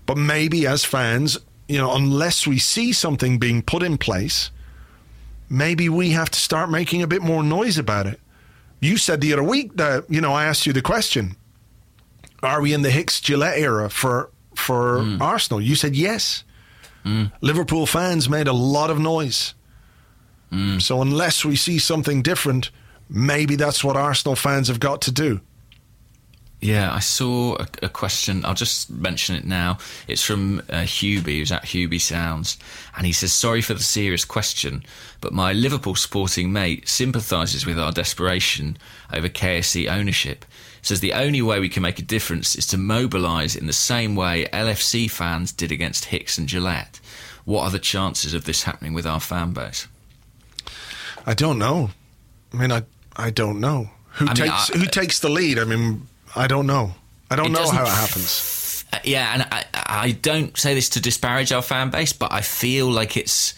but 0.06 0.16
maybe 0.16 0.68
as 0.68 0.86
fans, 0.86 1.40
you 1.70 1.78
know, 1.78 1.96
unless 1.96 2.48
we 2.48 2.58
see 2.58 2.92
something 2.92 3.38
being 3.38 3.62
put 3.62 3.84
in 3.84 3.98
place, 4.00 4.50
maybe 5.50 5.88
we 5.88 6.10
have 6.10 6.30
to 6.32 6.40
start 6.40 6.70
making 6.70 7.04
a 7.04 7.08
bit 7.08 7.22
more 7.22 7.44
noise 7.44 7.78
about 7.78 8.08
it. 8.08 8.20
You 8.82 8.98
said 8.98 9.22
the 9.22 9.32
other 9.34 9.44
week 9.44 9.76
that, 9.76 10.10
you 10.10 10.20
know, 10.20 10.34
I 10.34 10.46
asked 10.46 10.66
you 10.66 10.74
the 10.74 10.82
question, 10.82 11.36
are 12.42 12.60
we 12.60 12.74
in 12.74 12.82
the 12.82 12.90
Hicks 12.90 13.22
Gillett 13.22 13.58
era 13.58 13.90
for 13.90 14.32
for 14.56 15.00
mm. 15.00 15.22
Arsenal? 15.22 15.62
You 15.62 15.76
said 15.76 15.96
yes. 15.96 16.44
Mm. 17.06 17.32
Liverpool 17.42 17.86
fans 17.86 18.28
made 18.28 18.48
a 18.48 18.54
lot 18.54 18.90
of 18.90 18.98
noise. 19.00 19.54
Mm. 20.52 20.82
So 20.82 21.02
unless 21.02 21.46
we 21.46 21.56
see 21.56 21.78
something 21.78 22.24
different, 22.24 22.72
maybe 23.10 23.56
that's 23.56 23.84
what 23.84 23.96
Arsenal 23.96 24.36
fans 24.36 24.70
have 24.70 24.80
got 24.80 25.02
to 25.04 25.12
do. 25.12 25.42
Yeah, 26.62 26.94
I 26.94 27.00
saw 27.00 27.56
a, 27.56 27.68
a, 27.84 27.90
question. 27.90 28.44
I'll 28.44 28.54
just 28.54 28.90
mention 28.90 29.36
it 29.36 29.46
now. 29.46 29.78
It's 30.10 30.24
from 30.24 30.60
uh, 30.70 30.84
Hubie, 30.84 31.38
who's 31.38 31.54
at 31.54 31.64
Hubie 31.64 32.02
Sounds, 32.02 32.58
and 32.98 33.06
he 33.06 33.14
says, 33.14 33.32
"Sorry 33.32 33.62
for 33.62 33.74
the 33.74 33.84
serious 33.84 34.26
question, 34.26 34.84
but 35.22 35.32
my 35.32 35.54
Liverpool 35.54 35.96
sporting 35.96 36.52
mate 36.52 36.90
sympathises 36.90 37.66
with 37.66 37.80
our 37.80 37.94
desperation 37.94 38.78
over 39.14 39.30
KSE 39.30 39.90
ownership. 39.90 40.44
Says 40.82 41.00
the 41.00 41.14
only 41.14 41.42
way 41.42 41.62
we 41.62 41.70
can 41.70 41.84
make 41.84 42.00
a 42.00 42.04
difference 42.04 42.56
is 42.56 42.68
to 42.68 42.78
mobilise 42.78 43.56
in 43.56 43.66
the 43.66 43.74
same 43.74 44.16
way 44.16 44.46
LFC 44.52 45.10
fans 45.10 45.54
did 45.54 45.72
against 45.72 46.06
Hicks 46.06 46.38
and 46.38 46.48
Gillett. 46.48 47.00
What 47.46 47.64
are 47.64 47.72
the 47.72 47.80
chances 47.80 48.34
of 48.34 48.44
this 48.44 48.64
happening 48.64 48.94
with 48.94 49.06
our 49.06 49.22
fan 49.22 49.54
base?" 49.54 49.88
I 51.26 51.34
don't 51.34 51.58
know. 51.58 51.92
I 52.54 52.58
mean, 52.58 52.72
I 52.74 52.84
I 53.16 53.30
don't 53.30 53.62
know 53.62 53.92
who 54.12 54.26
I 54.28 54.34
takes 54.34 54.70
mean, 54.70 54.82
I, 54.82 54.86
who 54.86 54.92
takes 54.92 55.20
the 55.20 55.30
lead. 55.30 55.58
I 55.58 55.64
mean, 55.64 56.08
I 56.40 56.48
don't 56.48 56.68
know. 56.68 56.94
I 57.30 57.36
don't 57.36 57.52
know 57.52 57.70
how 57.70 57.84
it 57.84 57.90
happens. 58.06 58.86
Uh, 58.92 59.00
yeah, 59.04 59.34
and 59.34 59.44
I, 59.52 59.66
I 59.74 60.12
don't 60.12 60.58
say 60.58 60.74
this 60.74 60.90
to 60.90 61.02
disparage 61.02 61.52
our 61.52 61.62
fan 61.62 61.90
base, 61.90 62.14
but 62.14 62.32
I 62.32 62.42
feel 62.42 62.90
like 62.90 63.18
it's. 63.18 63.54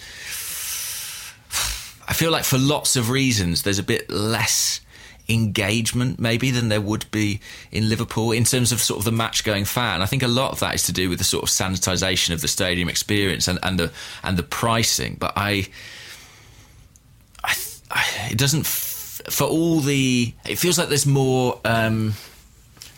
I 2.07 2.13
feel 2.13 2.31
like 2.31 2.43
for 2.43 2.57
lots 2.57 2.95
of 2.97 3.09
reasons, 3.09 3.63
there's 3.63 3.79
a 3.79 3.83
bit 3.83 4.09
less 4.09 4.81
engagement 5.29 6.19
maybe 6.19 6.51
than 6.51 6.67
there 6.67 6.81
would 6.81 7.09
be 7.11 7.39
in 7.71 7.87
Liverpool 7.87 8.33
in 8.33 8.43
terms 8.43 8.73
of 8.73 8.81
sort 8.81 8.97
of 8.97 9.05
the 9.05 9.11
match 9.11 9.45
going 9.45 9.63
fan. 9.63 10.01
I 10.01 10.05
think 10.05 10.23
a 10.23 10.27
lot 10.27 10.51
of 10.51 10.59
that 10.59 10.75
is 10.75 10.83
to 10.87 10.91
do 10.91 11.07
with 11.07 11.19
the 11.19 11.23
sort 11.23 11.43
of 11.43 11.49
sanitisation 11.49 12.33
of 12.33 12.41
the 12.41 12.49
stadium 12.49 12.89
experience 12.89 13.47
and, 13.47 13.59
and 13.63 13.79
the 13.79 13.91
and 14.23 14.35
the 14.35 14.43
pricing. 14.43 15.15
But 15.19 15.33
I 15.37 15.67
it 18.29 18.37
doesn't 18.37 18.61
f- 18.61 19.21
for 19.29 19.45
all 19.45 19.79
the 19.79 20.33
it 20.45 20.57
feels 20.57 20.77
like 20.77 20.89
there's 20.89 21.05
more 21.05 21.59
um, 21.65 22.13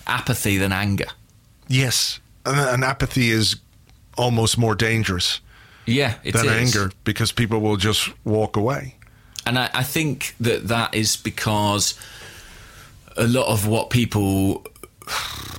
apathy 0.08 0.58
than 0.58 0.72
anger 0.72 1.08
yes 1.68 2.20
and, 2.46 2.84
apathy 2.84 3.32
is 3.32 3.56
almost 4.18 4.58
more 4.58 4.76
dangerous 4.76 5.40
yeah 5.86 6.16
than 6.24 6.46
is. 6.46 6.76
anger 6.76 6.92
because 7.04 7.32
people 7.32 7.60
will 7.60 7.78
just 7.78 8.10
walk 8.26 8.56
away 8.58 8.96
and 9.46 9.60
I, 9.60 9.70
I 9.74 9.84
think 9.84 10.36
that 10.40 10.68
that 10.70 10.94
is 10.94 11.18
because 11.18 12.00
a 13.18 13.28
lot 13.28 13.48
of 13.48 13.68
what 13.68 13.90
people 13.90 14.66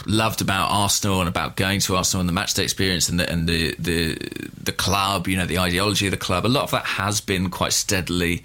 loved 0.07 0.41
about 0.41 0.71
Arsenal 0.71 1.21
and 1.21 1.29
about 1.29 1.57
going 1.57 1.81
to 1.81 1.97
Arsenal 1.97 2.21
and 2.21 2.29
the 2.29 2.41
matchday 2.41 2.63
experience 2.63 3.09
and 3.09 3.21
the 3.21 3.31
and 3.31 3.49
the, 3.49 3.75
the 3.79 4.19
the 4.63 4.73
club, 4.73 5.29
you 5.29 5.37
know, 5.37 5.47
the 5.47 5.59
ideology 5.59 6.07
of 6.07 6.11
the 6.11 6.17
club. 6.17 6.47
A 6.47 6.49
lot 6.49 6.65
of 6.65 6.71
that 6.73 6.85
has 6.85 7.21
been 7.21 7.51
quite 7.51 7.73
steadily 7.73 8.43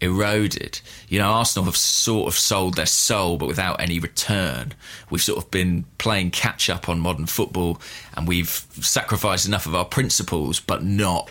eroded. 0.00 0.80
You 1.08 1.18
know, 1.18 1.30
Arsenal 1.30 1.66
have 1.66 1.76
sort 1.76 2.28
of 2.28 2.38
sold 2.38 2.74
their 2.74 2.86
soul, 2.86 3.36
but 3.36 3.46
without 3.46 3.80
any 3.80 3.98
return. 3.98 4.74
We've 5.10 5.22
sort 5.22 5.42
of 5.42 5.50
been 5.50 5.84
playing 5.98 6.30
catch 6.30 6.70
up 6.70 6.88
on 6.88 7.00
modern 7.00 7.26
football, 7.26 7.80
and 8.14 8.26
we've 8.26 8.48
sacrificed 8.48 9.46
enough 9.46 9.66
of 9.66 9.74
our 9.74 9.84
principles, 9.84 10.60
but 10.60 10.82
not 10.82 11.30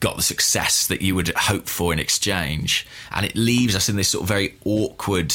got 0.00 0.16
the 0.16 0.22
success 0.22 0.86
that 0.86 1.00
you 1.02 1.14
would 1.14 1.28
hope 1.28 1.68
for 1.68 1.92
in 1.92 1.98
exchange. 1.98 2.86
And 3.10 3.24
it 3.24 3.34
leaves 3.34 3.74
us 3.74 3.88
in 3.88 3.96
this 3.96 4.08
sort 4.08 4.22
of 4.22 4.28
very 4.28 4.54
awkward 4.64 5.34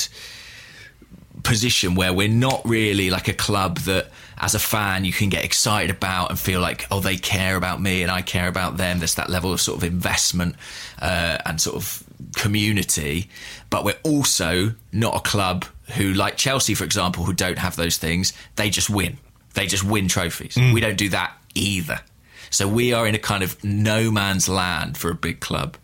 position 1.43 1.95
where 1.95 2.13
we're 2.13 2.27
not 2.27 2.61
really 2.65 3.09
like 3.09 3.27
a 3.27 3.33
club 3.33 3.79
that 3.79 4.11
as 4.37 4.53
a 4.53 4.59
fan 4.59 5.05
you 5.05 5.13
can 5.13 5.29
get 5.29 5.43
excited 5.43 5.89
about 5.89 6.29
and 6.29 6.39
feel 6.39 6.59
like 6.59 6.85
oh 6.91 6.99
they 6.99 7.15
care 7.15 7.55
about 7.55 7.81
me 7.81 8.01
and 8.01 8.11
I 8.11 8.21
care 8.21 8.47
about 8.47 8.77
them 8.77 8.99
there's 8.99 9.15
that 9.15 9.29
level 9.29 9.53
of 9.53 9.61
sort 9.61 9.77
of 9.77 9.83
investment 9.83 10.55
uh, 11.01 11.37
and 11.45 11.59
sort 11.59 11.77
of 11.77 12.03
community, 12.35 13.29
but 13.69 13.83
we're 13.83 13.99
also 14.03 14.73
not 14.91 15.15
a 15.15 15.19
club 15.19 15.65
who, 15.95 16.13
like 16.13 16.37
Chelsea, 16.37 16.73
for 16.73 16.83
example, 16.83 17.23
who 17.23 17.33
don't 17.33 17.57
have 17.57 17.75
those 17.75 17.97
things. 17.97 18.33
They 18.55 18.69
just 18.69 18.89
win. 18.89 19.17
They 19.53 19.67
just 19.67 19.83
win 19.83 20.07
trophies. 20.07 20.55
Mm. 20.55 20.73
We 20.73 20.81
don't 20.81 20.97
do 20.97 21.09
that 21.09 21.33
either. 21.55 21.99
So 22.49 22.67
we 22.67 22.93
are 22.93 23.07
in 23.07 23.15
a 23.15 23.19
kind 23.19 23.43
of 23.43 23.61
no 23.63 24.11
man's 24.11 24.49
land 24.49 24.97
for 24.97 25.09
a 25.09 25.15
big 25.15 25.39
club, 25.39 25.77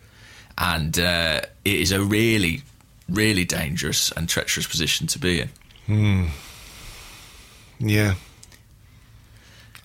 and 0.56 0.98
uh, 0.98 1.40
it 1.64 1.74
is 1.74 1.92
a 1.92 2.02
really, 2.02 2.62
really 3.08 3.44
dangerous 3.44 4.12
and 4.12 4.28
treacherous 4.28 4.66
position 4.66 5.06
to 5.08 5.18
be 5.18 5.40
in. 5.40 5.50
Mm. 5.88 6.28
Yeah, 7.78 8.14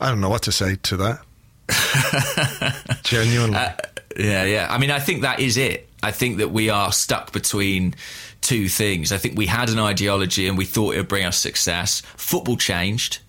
I 0.02 0.10
don't 0.10 0.20
know 0.20 0.30
what 0.30 0.44
to 0.44 0.52
say 0.52 0.76
to 0.84 0.98
that. 0.98 1.22
Genuinely. 3.04 3.56
Uh, 3.56 3.72
yeah, 4.18 4.44
yeah. 4.44 4.68
I 4.70 4.78
mean, 4.78 4.92
I 4.92 5.00
think 5.00 5.22
that 5.22 5.40
is 5.40 5.58
it. 5.58 5.88
I 6.04 6.12
think 6.12 6.38
that 6.38 6.52
we 6.52 6.70
are 6.70 6.92
stuck 6.92 7.32
between 7.32 7.96
two 8.42 8.68
things. 8.68 9.14
I 9.14 9.18
think 9.18 9.38
we 9.38 9.46
had 9.46 9.70
an 9.70 9.80
ideology 9.80 10.48
and 10.50 10.58
we 10.58 10.66
thought 10.66 10.96
it 10.96 10.98
would 10.98 11.08
bring 11.08 11.26
us 11.26 11.38
success. 11.38 12.02
Football 12.18 12.58
changed. 12.58 13.20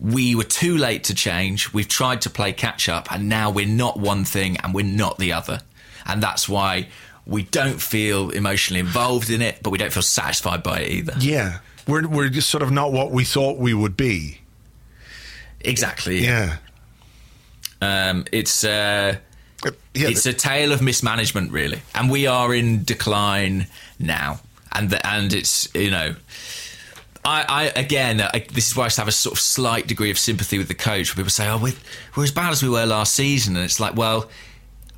We 0.00 0.34
were 0.34 0.44
too 0.44 0.78
late 0.78 1.04
to 1.04 1.14
change. 1.14 1.72
We've 1.74 1.86
tried 1.86 2.22
to 2.22 2.30
play 2.30 2.52
catch 2.52 2.88
up, 2.88 3.12
and 3.12 3.28
now 3.28 3.50
we're 3.50 3.66
not 3.66 3.98
one 3.98 4.24
thing 4.24 4.56
and 4.62 4.74
we're 4.74 4.84
not 4.84 5.18
the 5.18 5.34
other. 5.34 5.60
And 6.06 6.22
that's 6.22 6.48
why 6.48 6.88
we 7.26 7.42
don't 7.44 7.80
feel 7.80 8.30
emotionally 8.30 8.80
involved 8.80 9.30
in 9.30 9.40
it, 9.40 9.58
but 9.62 9.70
we 9.70 9.78
don't 9.78 9.92
feel 9.92 10.02
satisfied 10.02 10.62
by 10.62 10.80
it 10.80 10.90
either. 10.90 11.14
Yeah. 11.20 11.58
We're, 11.86 12.08
we're 12.08 12.28
just 12.30 12.50
sort 12.50 12.62
of 12.62 12.70
not 12.70 12.92
what 12.92 13.12
we 13.12 13.24
thought 13.24 13.58
we 13.58 13.74
would 13.74 13.96
be. 13.96 14.40
Exactly. 15.60 16.24
Yeah. 16.24 16.56
Um, 17.80 18.24
it's. 18.32 18.64
Uh, 18.64 19.16
yeah, 19.94 20.08
it's 20.08 20.26
a 20.26 20.32
tale 20.32 20.72
of 20.72 20.82
mismanagement, 20.82 21.52
really, 21.52 21.82
and 21.94 22.10
we 22.10 22.26
are 22.26 22.54
in 22.54 22.84
decline 22.84 23.66
now, 23.98 24.40
and 24.72 24.90
the, 24.90 25.06
and 25.06 25.32
it's 25.32 25.72
you 25.74 25.90
know. 25.90 26.14
I, 27.26 27.44
I 27.48 27.80
again, 27.80 28.20
I, 28.20 28.44
this 28.52 28.68
is 28.68 28.76
why 28.76 28.84
I 28.84 28.90
have 28.96 29.08
a 29.08 29.12
sort 29.12 29.32
of 29.32 29.40
slight 29.40 29.86
degree 29.86 30.10
of 30.10 30.18
sympathy 30.18 30.58
with 30.58 30.68
the 30.68 30.74
coach. 30.74 31.16
People 31.16 31.30
say, 31.30 31.48
"Oh, 31.48 31.56
we're, 31.56 31.72
we're 32.14 32.24
as 32.24 32.32
bad 32.32 32.52
as 32.52 32.62
we 32.62 32.68
were 32.68 32.84
last 32.84 33.14
season," 33.14 33.56
and 33.56 33.64
it's 33.64 33.80
like, 33.80 33.96
well, 33.96 34.28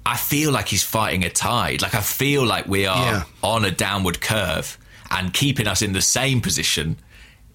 I 0.05 0.17
feel 0.17 0.53
like 0.53 0.69
he's 0.69 0.85
fighting 0.85 1.25
a 1.25 1.31
tide. 1.31 1.83
Like 1.83 1.95
I 1.95 2.01
feel 2.01 2.45
like 2.45 2.67
we 2.67 2.87
are 2.87 3.12
yeah. 3.12 3.23
on 3.43 3.64
a 3.64 3.71
downward 3.71 4.21
curve, 4.21 4.79
and 5.11 5.33
keeping 5.33 5.67
us 5.67 5.83
in 5.83 5.93
the 5.93 6.03
same 6.03 6.41
position 6.41 6.97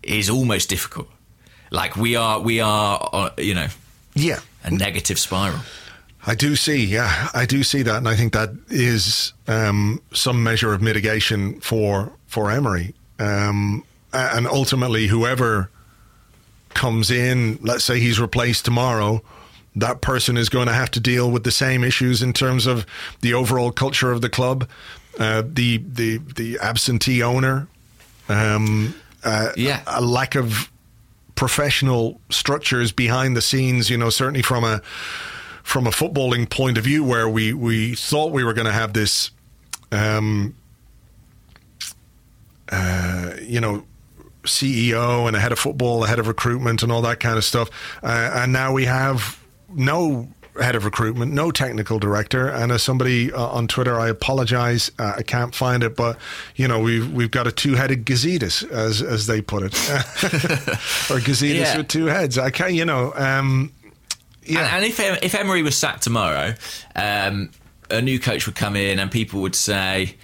is 0.03 0.29
almost 0.29 0.69
difficult. 0.69 1.07
Like 1.69 1.95
we 1.95 2.17
are, 2.17 2.41
we 2.41 2.59
are, 2.59 3.09
uh, 3.13 3.29
you 3.37 3.53
know, 3.53 3.67
yeah, 4.13 4.39
a 4.63 4.71
negative 4.71 5.17
spiral. 5.17 5.59
I 6.25 6.35
do 6.35 6.55
see, 6.55 6.85
yeah, 6.85 7.29
I 7.33 7.45
do 7.45 7.63
see 7.63 7.81
that, 7.81 7.97
and 7.97 8.07
I 8.07 8.15
think 8.15 8.33
that 8.33 8.51
is 8.69 9.33
um, 9.47 10.01
some 10.13 10.43
measure 10.43 10.73
of 10.73 10.81
mitigation 10.81 11.59
for 11.61 12.11
for 12.27 12.51
Emery, 12.51 12.93
um, 13.19 13.83
and 14.13 14.47
ultimately, 14.47 15.07
whoever 15.07 15.69
comes 16.73 17.11
in, 17.11 17.57
let's 17.61 17.83
say 17.83 17.99
he's 17.99 18.19
replaced 18.19 18.65
tomorrow, 18.65 19.21
that 19.75 20.01
person 20.01 20.37
is 20.37 20.49
going 20.49 20.67
to 20.67 20.73
have 20.73 20.91
to 20.91 20.99
deal 20.99 21.31
with 21.31 21.43
the 21.43 21.51
same 21.51 21.83
issues 21.83 22.21
in 22.21 22.33
terms 22.33 22.67
of 22.67 22.85
the 23.21 23.33
overall 23.33 23.71
culture 23.71 24.11
of 24.11 24.21
the 24.21 24.29
club, 24.29 24.67
uh, 25.19 25.41
the 25.45 25.77
the 25.77 26.17
the 26.17 26.59
absentee 26.59 27.23
owner, 27.23 27.67
um, 28.29 28.93
uh, 29.23 29.51
yeah, 29.57 29.81
a 29.87 30.01
lack 30.01 30.35
of 30.35 30.69
professional 31.35 32.21
structures 32.29 32.91
behind 32.91 33.35
the 33.35 33.41
scenes. 33.41 33.89
You 33.89 33.97
know, 33.97 34.09
certainly 34.09 34.41
from 34.41 34.63
a 34.63 34.81
from 35.63 35.87
a 35.87 35.91
footballing 35.91 36.49
point 36.49 36.77
of 36.77 36.83
view, 36.83 37.03
where 37.03 37.27
we 37.29 37.53
we 37.53 37.95
thought 37.95 38.31
we 38.31 38.43
were 38.43 38.53
going 38.53 38.67
to 38.67 38.73
have 38.73 38.93
this, 38.93 39.31
um, 39.91 40.55
uh, 42.71 43.33
you 43.41 43.59
know. 43.61 43.83
CEO 44.43 45.27
and 45.27 45.35
a 45.37 45.39
head 45.39 45.51
of 45.51 45.59
football, 45.59 46.03
a 46.03 46.07
head 46.07 46.17
of 46.17 46.27
recruitment, 46.27 46.81
and 46.81 46.91
all 46.91 47.03
that 47.03 47.19
kind 47.19 47.37
of 47.37 47.43
stuff. 47.45 47.69
Uh, 48.01 48.31
and 48.37 48.51
now 48.51 48.73
we 48.73 48.85
have 48.85 49.39
no 49.71 50.27
head 50.59 50.73
of 50.73 50.83
recruitment, 50.83 51.31
no 51.31 51.51
technical 51.51 51.99
director. 51.99 52.47
And 52.47 52.71
as 52.71 52.81
somebody 52.81 53.31
uh, 53.31 53.39
on 53.39 53.67
Twitter, 53.67 53.99
I 53.99 54.09
apologize, 54.09 54.89
uh, 54.97 55.13
I 55.17 55.21
can't 55.21 55.53
find 55.53 55.83
it, 55.83 55.95
but 55.95 56.17
you 56.55 56.67
know 56.67 56.79
we've 56.79 57.13
we've 57.13 57.29
got 57.29 57.45
a 57.45 57.51
two-headed 57.51 58.03
Gazidis, 58.03 58.67
as 58.71 59.03
as 59.03 59.27
they 59.27 59.41
put 59.43 59.61
it, 59.61 59.73
or 61.11 61.19
Gazidis 61.21 61.53
Yeah. 61.59 61.77
with 61.77 61.89
two 61.89 62.05
heads. 62.07 62.39
I 62.39 62.49
can't, 62.49 62.73
you 62.73 62.83
know. 62.85 63.13
Um, 63.15 63.71
yeah, 64.43 64.59
And, 64.59 64.83
and 64.83 64.85
if 64.85 64.99
if 65.23 65.35
Emery 65.35 65.63
was 65.63 65.77
sacked 65.77 66.03
tomorrow, 66.03 66.53
um, 66.95 67.51
a 67.89 68.01
new 68.01 68.19
coach 68.19 68.45
would 68.45 68.55
come 68.55 68.75
in, 68.75 68.99
and 68.99 69.11
people 69.11 69.41
would 69.41 69.55
say, 69.55 70.15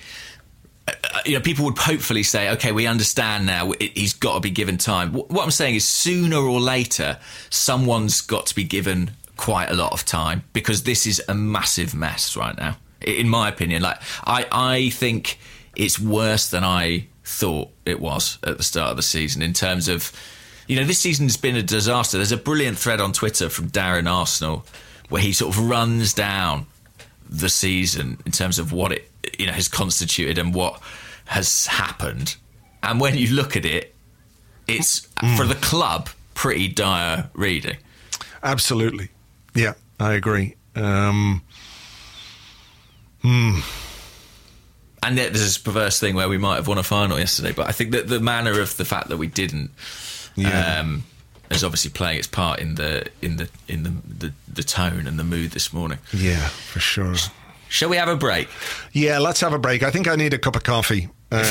uh, 0.88 0.94
you 1.26 1.34
know, 1.34 1.42
people 1.42 1.66
would 1.66 1.78
hopefully 1.78 2.24
say, 2.24 2.50
okay, 2.52 2.72
we 2.72 2.88
understand 2.88 3.46
now. 3.46 3.74
He's 3.80 4.14
got 4.14 4.36
to 4.36 4.40
be 4.40 4.52
given 4.52 4.78
time. 4.78 5.14
What 5.14 5.44
I'm 5.44 5.52
saying 5.52 5.76
is, 5.76 5.86
sooner 5.86 6.38
or 6.38 6.60
later, 6.60 7.20
someone's 7.50 8.22
got 8.22 8.46
to 8.48 8.56
be 8.56 8.64
given 8.64 9.12
quite 9.36 9.70
a 9.70 9.76
lot 9.76 9.94
of 9.94 10.04
time 10.04 10.44
because 10.54 10.84
this 10.84 11.06
is 11.06 11.22
a 11.28 11.36
massive 11.36 11.94
mess 11.94 12.36
right 12.36 12.58
now. 12.58 12.78
In 13.02 13.30
my 13.30 13.50
opinion, 13.50 13.84
like 13.84 14.00
I, 14.26 14.48
I 14.52 14.90
think 14.90 15.40
it's 15.76 16.00
worse 16.00 16.50
than 16.50 16.64
I 16.64 17.08
thought 17.24 17.70
it 17.86 18.00
was 18.00 18.40
at 18.44 18.58
the 18.58 18.64
start 18.64 18.92
of 18.92 18.98
the 18.98 19.04
season 19.04 19.42
in 19.42 19.54
terms 19.54 19.88
of, 19.88 20.12
you 20.68 20.76
know, 20.76 20.84
this 20.84 21.00
season's 21.00 21.38
been 21.38 21.56
a 21.56 21.64
disaster. 21.64 22.18
There's 22.18 22.32
a 22.32 22.38
brilliant 22.38 22.78
thread 22.78 23.00
on 23.02 23.14
Twitter 23.14 23.50
from 23.50 23.70
Darren 23.70 24.10
Arsenal 24.12 24.66
where 25.10 25.22
he 25.22 25.32
sort 25.34 25.56
of 25.56 25.70
runs 25.70 26.14
down 26.14 26.66
the 27.30 27.50
season 27.50 28.18
in 28.26 28.32
terms 28.32 28.60
of 28.60 28.72
what 28.72 28.92
it 28.92 29.10
you 29.38 29.46
know 29.48 29.54
has 29.54 29.68
constituted 29.68 30.38
and 30.38 30.54
what 30.54 30.82
has 31.26 31.68
happened. 31.68 32.36
And 32.84 33.00
when 33.00 33.18
you 33.18 33.34
look 33.34 33.56
at 33.56 33.66
it, 33.66 33.94
it's 34.68 35.08
for 35.38 35.46
the 35.46 35.56
club 35.62 36.10
pretty 36.34 36.68
dire 36.68 37.30
reading. 37.34 37.78
absolutely. 38.44 39.10
Yeah, 39.56 39.74
I 40.00 40.14
agree. 40.14 40.56
Um, 40.76 41.42
And 45.04 45.16
yet 45.16 45.32
there's 45.34 45.44
this 45.44 45.58
perverse 45.58 46.00
thing 46.00 46.16
where 46.16 46.30
we 46.30 46.38
might 46.38 46.56
have 46.56 46.68
won 46.68 46.78
a 46.78 46.84
final 46.84 47.18
yesterday, 47.18 47.54
but 47.54 47.68
I 47.68 47.72
think 47.72 47.92
that 47.92 48.08
the 48.08 48.20
manner 48.20 48.60
of 48.60 48.76
the 48.78 48.86
fact 48.86 49.10
that 49.10 49.18
we 49.18 49.28
didn't 49.28 49.72
Yeah. 50.38 50.80
um, 50.80 51.04
is 51.50 51.64
obviously 51.64 51.92
playing 51.92 52.20
its 52.20 52.28
part 52.28 52.60
in 52.60 52.76
the 52.76 53.08
in 53.22 53.38
the 53.38 53.50
in 53.68 53.84
the, 53.84 53.90
the 54.08 54.34
the 54.54 54.64
tone 54.64 55.08
and 55.08 55.18
the 55.20 55.24
mood 55.24 55.52
this 55.52 55.72
morning. 55.74 55.98
yeah, 56.14 56.48
for 56.48 56.80
sure. 56.80 57.16
Shall 57.70 57.90
we 57.90 57.98
have 57.98 58.08
a 58.08 58.16
break? 58.16 58.48
Yeah, 58.94 59.18
let's 59.20 59.42
have 59.42 59.52
a 59.54 59.60
break. 59.60 59.84
I 59.84 59.92
think 59.92 60.08
I 60.08 60.16
need 60.16 60.34
a 60.34 60.38
cup 60.38 60.56
of 60.56 60.64
coffee. 60.64 61.10
Um, 61.30 61.42
I 61.44 61.46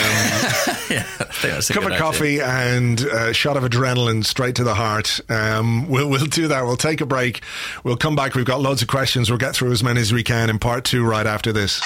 think 1.30 1.54
that's 1.54 1.68
a 1.68 1.74
cup 1.74 1.82
of 1.82 1.88
idea. 1.88 1.98
coffee 1.98 2.40
and 2.40 3.00
a 3.02 3.34
shot 3.34 3.58
of 3.58 3.64
adrenaline 3.64 4.24
straight 4.24 4.54
to 4.56 4.64
the 4.64 4.74
heart. 4.74 5.20
Um, 5.28 5.88
we'll 5.88 6.08
we'll 6.08 6.24
do 6.24 6.48
that. 6.48 6.64
We'll 6.64 6.76
take 6.78 7.00
a 7.02 7.06
break. 7.06 7.42
We'll 7.84 7.98
come 7.98 8.16
back. 8.16 8.34
We've 8.34 8.46
got 8.46 8.60
loads 8.60 8.80
of 8.80 8.88
questions. 8.88 9.28
We'll 9.30 9.38
get 9.38 9.54
through 9.54 9.72
as 9.72 9.82
many 9.82 10.00
as 10.00 10.12
we 10.12 10.22
can 10.22 10.48
in 10.48 10.58
part 10.58 10.84
two 10.84 11.04
right 11.04 11.26
after 11.26 11.52
this. 11.52 11.82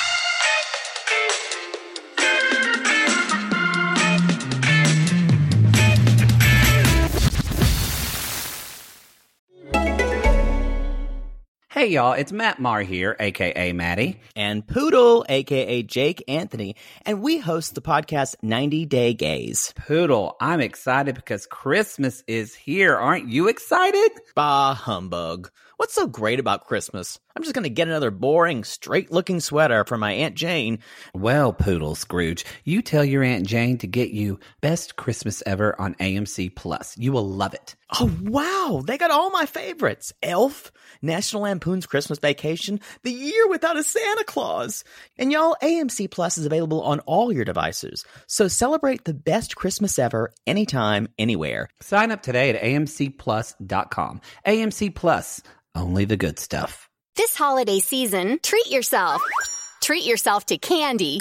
Hey 11.80 11.86
y'all, 11.86 12.12
it's 12.12 12.30
Matt 12.30 12.58
Marr 12.58 12.82
here, 12.82 13.16
aka 13.18 13.72
Matty. 13.72 14.20
and 14.36 14.66
Poodle, 14.66 15.24
aka 15.30 15.82
Jake 15.82 16.22
Anthony, 16.28 16.76
and 17.06 17.22
we 17.22 17.38
host 17.38 17.74
the 17.74 17.80
podcast 17.80 18.36
90 18.42 18.84
Day 18.84 19.14
Gays. 19.14 19.72
Poodle, 19.76 20.36
I'm 20.42 20.60
excited 20.60 21.14
because 21.14 21.46
Christmas 21.46 22.22
is 22.26 22.54
here. 22.54 22.94
Aren't 22.94 23.30
you 23.30 23.48
excited? 23.48 24.10
Bah 24.34 24.74
humbug. 24.74 25.50
What's 25.78 25.94
so 25.94 26.06
great 26.06 26.38
about 26.38 26.66
Christmas? 26.66 27.18
I'm 27.34 27.42
just 27.42 27.54
gonna 27.54 27.70
get 27.70 27.88
another 27.88 28.10
boring, 28.10 28.64
straight 28.64 29.10
looking 29.10 29.40
sweater 29.40 29.82
from 29.86 30.00
my 30.00 30.12
Aunt 30.12 30.34
Jane. 30.34 30.80
Well, 31.14 31.54
Poodle 31.54 31.94
Scrooge, 31.94 32.44
you 32.64 32.82
tell 32.82 33.06
your 33.06 33.22
Aunt 33.22 33.46
Jane 33.46 33.78
to 33.78 33.86
get 33.86 34.10
you 34.10 34.38
Best 34.60 34.96
Christmas 34.96 35.42
Ever 35.46 35.80
on 35.80 35.94
AMC 35.94 36.54
Plus. 36.54 36.98
You 36.98 37.12
will 37.12 37.26
love 37.26 37.54
it. 37.54 37.76
Oh 37.98 38.14
wow, 38.22 38.82
they 38.86 38.98
got 38.98 39.10
all 39.10 39.30
my 39.30 39.46
favorites. 39.46 40.12
Elf, 40.22 40.70
National 41.02 41.42
Lampoon's 41.42 41.86
Christmas 41.86 42.18
Vacation, 42.18 42.80
The 43.02 43.12
Year 43.12 43.48
Without 43.48 43.76
a 43.78 43.82
Santa 43.82 44.24
Claus. 44.24 44.84
And 45.18 45.32
y'all, 45.32 45.56
AMC 45.62 46.10
Plus 46.10 46.38
is 46.38 46.46
available 46.46 46.82
on 46.82 47.00
all 47.00 47.32
your 47.32 47.44
devices. 47.44 48.04
So 48.26 48.48
celebrate 48.48 49.04
the 49.04 49.14
best 49.14 49.56
Christmas 49.56 49.98
ever, 49.98 50.32
anytime, 50.46 51.08
anywhere. 51.18 51.68
Sign 51.80 52.10
up 52.10 52.22
today 52.22 52.50
at 52.50 52.62
amcplus.com. 52.62 54.20
AMC 54.46 54.94
Plus, 54.94 55.42
only 55.74 56.04
the 56.04 56.16
good 56.16 56.38
stuff. 56.38 56.88
This 57.16 57.34
holiday 57.34 57.80
season, 57.80 58.38
treat 58.42 58.70
yourself. 58.70 59.20
Treat 59.82 60.04
yourself 60.04 60.46
to 60.46 60.58
candy. 60.58 61.20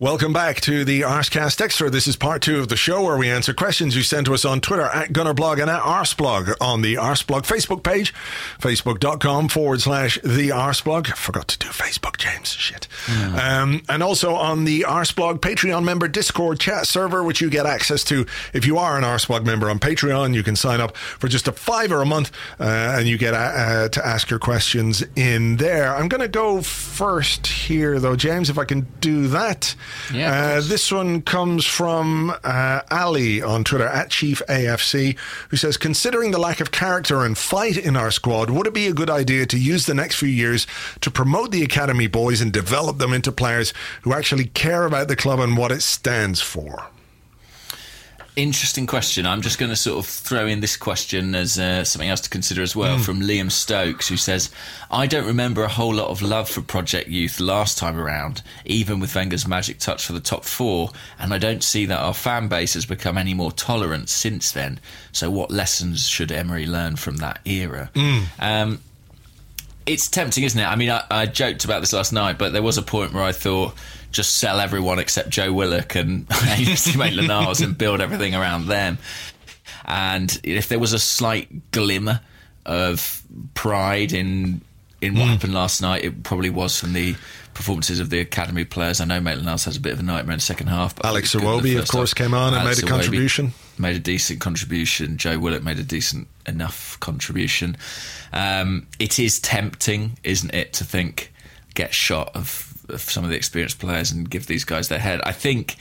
Welcome 0.00 0.32
back 0.32 0.62
to 0.62 0.82
the 0.82 1.02
Arsecast 1.02 1.60
Extra. 1.60 1.90
This 1.90 2.06
is 2.06 2.16
part 2.16 2.40
two 2.40 2.58
of 2.58 2.68
the 2.68 2.76
show 2.76 3.02
where 3.02 3.18
we 3.18 3.28
answer 3.28 3.52
questions 3.52 3.94
you 3.94 4.02
send 4.02 4.24
to 4.24 4.32
us 4.32 4.46
on 4.46 4.62
Twitter 4.62 4.84
at 4.84 5.10
Gunnerblog 5.10 5.60
and 5.60 5.68
at 5.68 5.82
Arseblog 5.82 6.54
on 6.58 6.80
the 6.80 6.94
Arseblog 6.94 7.42
Facebook 7.42 7.82
page, 7.82 8.14
facebook.com 8.58 9.48
forward 9.48 9.82
slash 9.82 10.18
the 10.22 10.48
Arseblog. 10.48 11.08
Forgot 11.08 11.48
to 11.48 11.58
do 11.58 11.66
Facebook, 11.66 12.16
James. 12.16 12.48
Shit. 12.48 12.88
Um, 13.38 13.82
and 13.90 14.02
also 14.02 14.36
on 14.36 14.64
the 14.64 14.86
Arseblog 14.88 15.40
Patreon 15.40 15.84
member 15.84 16.08
Discord 16.08 16.58
chat 16.58 16.86
server, 16.86 17.22
which 17.22 17.42
you 17.42 17.50
get 17.50 17.66
access 17.66 18.02
to 18.04 18.24
if 18.54 18.66
you 18.66 18.78
are 18.78 18.96
an 18.96 19.04
Arseblog 19.04 19.44
member 19.44 19.68
on 19.68 19.78
Patreon. 19.78 20.32
You 20.32 20.42
can 20.42 20.56
sign 20.56 20.80
up 20.80 20.96
for 20.96 21.28
just 21.28 21.46
a 21.46 21.52
fiver 21.52 22.00
a 22.00 22.06
month 22.06 22.32
uh, 22.58 22.94
and 22.96 23.06
you 23.06 23.18
get 23.18 23.34
uh, 23.34 23.36
uh, 23.36 23.88
to 23.90 24.06
ask 24.06 24.30
your 24.30 24.38
questions 24.38 25.04
in 25.14 25.58
there. 25.58 25.94
I'm 25.94 26.08
going 26.08 26.22
to 26.22 26.28
go 26.28 26.62
first 26.62 27.46
here, 27.46 28.00
though, 28.00 28.16
James, 28.16 28.48
if 28.48 28.56
I 28.56 28.64
can 28.64 28.86
do 29.02 29.28
that. 29.28 29.74
Yeah, 30.12 30.56
Uh, 30.56 30.60
this 30.60 30.90
one 30.92 31.22
comes 31.22 31.64
from 31.66 32.34
uh, 32.44 32.80
Ali 32.90 33.42
on 33.42 33.64
Twitter 33.64 33.86
at 33.86 34.10
Chief 34.10 34.42
AFC, 34.48 35.16
who 35.48 35.56
says, 35.56 35.76
considering 35.76 36.30
the 36.30 36.38
lack 36.38 36.60
of 36.60 36.70
character 36.70 37.24
and 37.24 37.36
fight 37.36 37.76
in 37.76 37.96
our 37.96 38.10
squad, 38.10 38.50
would 38.50 38.66
it 38.66 38.74
be 38.74 38.86
a 38.86 38.92
good 38.92 39.10
idea 39.10 39.46
to 39.46 39.58
use 39.58 39.86
the 39.86 39.94
next 39.94 40.16
few 40.16 40.28
years 40.28 40.66
to 41.00 41.10
promote 41.10 41.50
the 41.50 41.62
academy 41.62 42.06
boys 42.06 42.40
and 42.40 42.52
develop 42.52 42.98
them 42.98 43.12
into 43.12 43.32
players 43.32 43.72
who 44.02 44.12
actually 44.12 44.46
care 44.46 44.84
about 44.84 45.08
the 45.08 45.16
club 45.16 45.40
and 45.40 45.56
what 45.56 45.72
it 45.72 45.82
stands 45.82 46.40
for? 46.40 46.86
Interesting 48.40 48.86
question. 48.86 49.26
I'm 49.26 49.42
just 49.42 49.58
going 49.58 49.68
to 49.68 49.76
sort 49.76 49.98
of 49.98 50.10
throw 50.10 50.46
in 50.46 50.60
this 50.60 50.74
question 50.74 51.34
as 51.34 51.58
uh, 51.58 51.84
something 51.84 52.08
else 52.08 52.22
to 52.22 52.30
consider 52.30 52.62
as 52.62 52.74
well 52.74 52.96
from 52.98 53.20
Liam 53.20 53.50
Stokes, 53.50 54.08
who 54.08 54.16
says, 54.16 54.48
I 54.90 55.06
don't 55.06 55.26
remember 55.26 55.62
a 55.62 55.68
whole 55.68 55.92
lot 55.92 56.08
of 56.08 56.22
love 56.22 56.48
for 56.48 56.62
Project 56.62 57.10
Youth 57.10 57.38
last 57.38 57.76
time 57.76 57.98
around, 57.98 58.40
even 58.64 58.98
with 58.98 59.14
Wenger's 59.14 59.46
magic 59.46 59.78
touch 59.78 60.06
for 60.06 60.14
the 60.14 60.20
top 60.20 60.46
four, 60.46 60.88
and 61.18 61.34
I 61.34 61.38
don't 61.38 61.62
see 61.62 61.84
that 61.84 61.98
our 62.00 62.14
fan 62.14 62.48
base 62.48 62.72
has 62.72 62.86
become 62.86 63.18
any 63.18 63.34
more 63.34 63.52
tolerant 63.52 64.08
since 64.08 64.52
then. 64.52 64.80
So, 65.12 65.30
what 65.30 65.50
lessons 65.50 66.08
should 66.08 66.32
Emery 66.32 66.64
learn 66.64 66.96
from 66.96 67.18
that 67.18 67.40
era? 67.44 67.90
Um, 68.38 68.80
it's 69.84 70.08
tempting, 70.08 70.44
isn't 70.44 70.58
it? 70.58 70.64
I 70.64 70.76
mean, 70.76 70.88
I, 70.88 71.04
I 71.10 71.26
joked 71.26 71.66
about 71.66 71.80
this 71.80 71.92
last 71.92 72.10
night, 72.10 72.38
but 72.38 72.54
there 72.54 72.62
was 72.62 72.78
a 72.78 72.82
point 72.82 73.12
where 73.12 73.22
I 73.22 73.32
thought 73.32 73.74
just 74.10 74.38
sell 74.38 74.60
everyone 74.60 74.98
except 74.98 75.30
Joe 75.30 75.52
Willock 75.52 75.94
and 75.94 76.28
Maitland 76.96 77.28
Niles 77.28 77.60
and 77.60 77.76
build 77.76 78.00
everything 78.00 78.34
around 78.34 78.66
them. 78.66 78.98
And 79.84 80.40
if 80.44 80.68
there 80.68 80.78
was 80.78 80.92
a 80.92 80.98
slight 80.98 81.70
glimmer 81.70 82.20
of 82.66 83.22
pride 83.54 84.12
in 84.12 84.60
in 85.00 85.14
what 85.14 85.28
happened 85.28 85.54
last 85.54 85.80
night, 85.80 86.04
it 86.04 86.22
probably 86.22 86.50
was 86.50 86.78
from 86.78 86.92
the 86.92 87.14
performances 87.54 88.00
of 88.00 88.10
the 88.10 88.20
academy 88.20 88.64
players. 88.64 89.00
I 89.00 89.06
know 89.06 89.18
Maitland 89.20 89.46
Niles 89.46 89.64
has 89.64 89.76
a 89.76 89.80
bit 89.80 89.92
of 89.92 90.00
a 90.00 90.02
nightmare 90.02 90.34
in 90.34 90.38
the 90.38 90.42
second 90.42 90.66
half. 90.66 90.94
But 90.94 91.06
Alex 91.06 91.34
it 91.34 91.42
was 91.42 91.44
good 91.44 91.58
in 91.58 91.62
the 91.62 91.78
Iwobi, 91.78 91.82
of 91.82 91.88
course, 91.88 92.10
half. 92.10 92.16
came 92.16 92.34
on 92.34 92.52
and 92.54 92.62
Alex 92.62 92.82
made 92.82 92.84
a 92.84 92.86
Iwobi 92.86 92.96
contribution. 92.96 93.52
made 93.78 93.96
a 93.96 94.00
decent 94.00 94.40
contribution. 94.40 95.16
Joe 95.16 95.38
Willock 95.38 95.62
made 95.62 95.78
a 95.78 95.82
decent 95.84 96.28
enough 96.46 96.98
contribution. 97.00 97.76
Um, 98.32 98.86
it 98.98 99.18
is 99.18 99.40
tempting, 99.40 100.18
isn't 100.22 100.54
it, 100.54 100.72
to 100.74 100.84
think 100.84 101.32
get 101.74 101.94
shot 101.94 102.30
of, 102.34 102.69
of 102.94 103.00
some 103.00 103.24
of 103.24 103.30
the 103.30 103.36
experienced 103.36 103.78
players 103.78 104.10
and 104.10 104.28
give 104.28 104.46
these 104.46 104.64
guys 104.64 104.88
their 104.88 104.98
head. 104.98 105.20
I 105.24 105.32
think. 105.32 105.76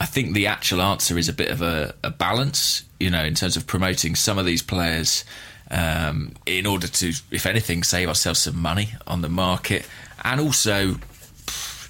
I 0.00 0.06
think 0.06 0.32
the 0.32 0.46
actual 0.46 0.80
answer 0.80 1.18
is 1.18 1.28
a 1.28 1.32
bit 1.32 1.50
of 1.50 1.60
a, 1.60 1.92
a 2.04 2.10
balance, 2.10 2.84
you 3.00 3.10
know, 3.10 3.24
in 3.24 3.34
terms 3.34 3.56
of 3.56 3.66
promoting 3.66 4.14
some 4.14 4.38
of 4.38 4.46
these 4.46 4.62
players 4.62 5.24
um, 5.72 6.34
in 6.46 6.66
order 6.66 6.86
to, 6.86 7.12
if 7.32 7.46
anything, 7.46 7.82
save 7.82 8.06
ourselves 8.06 8.38
some 8.40 8.62
money 8.62 8.90
on 9.08 9.22
the 9.22 9.28
market 9.28 9.84
and 10.24 10.40
also, 10.40 10.94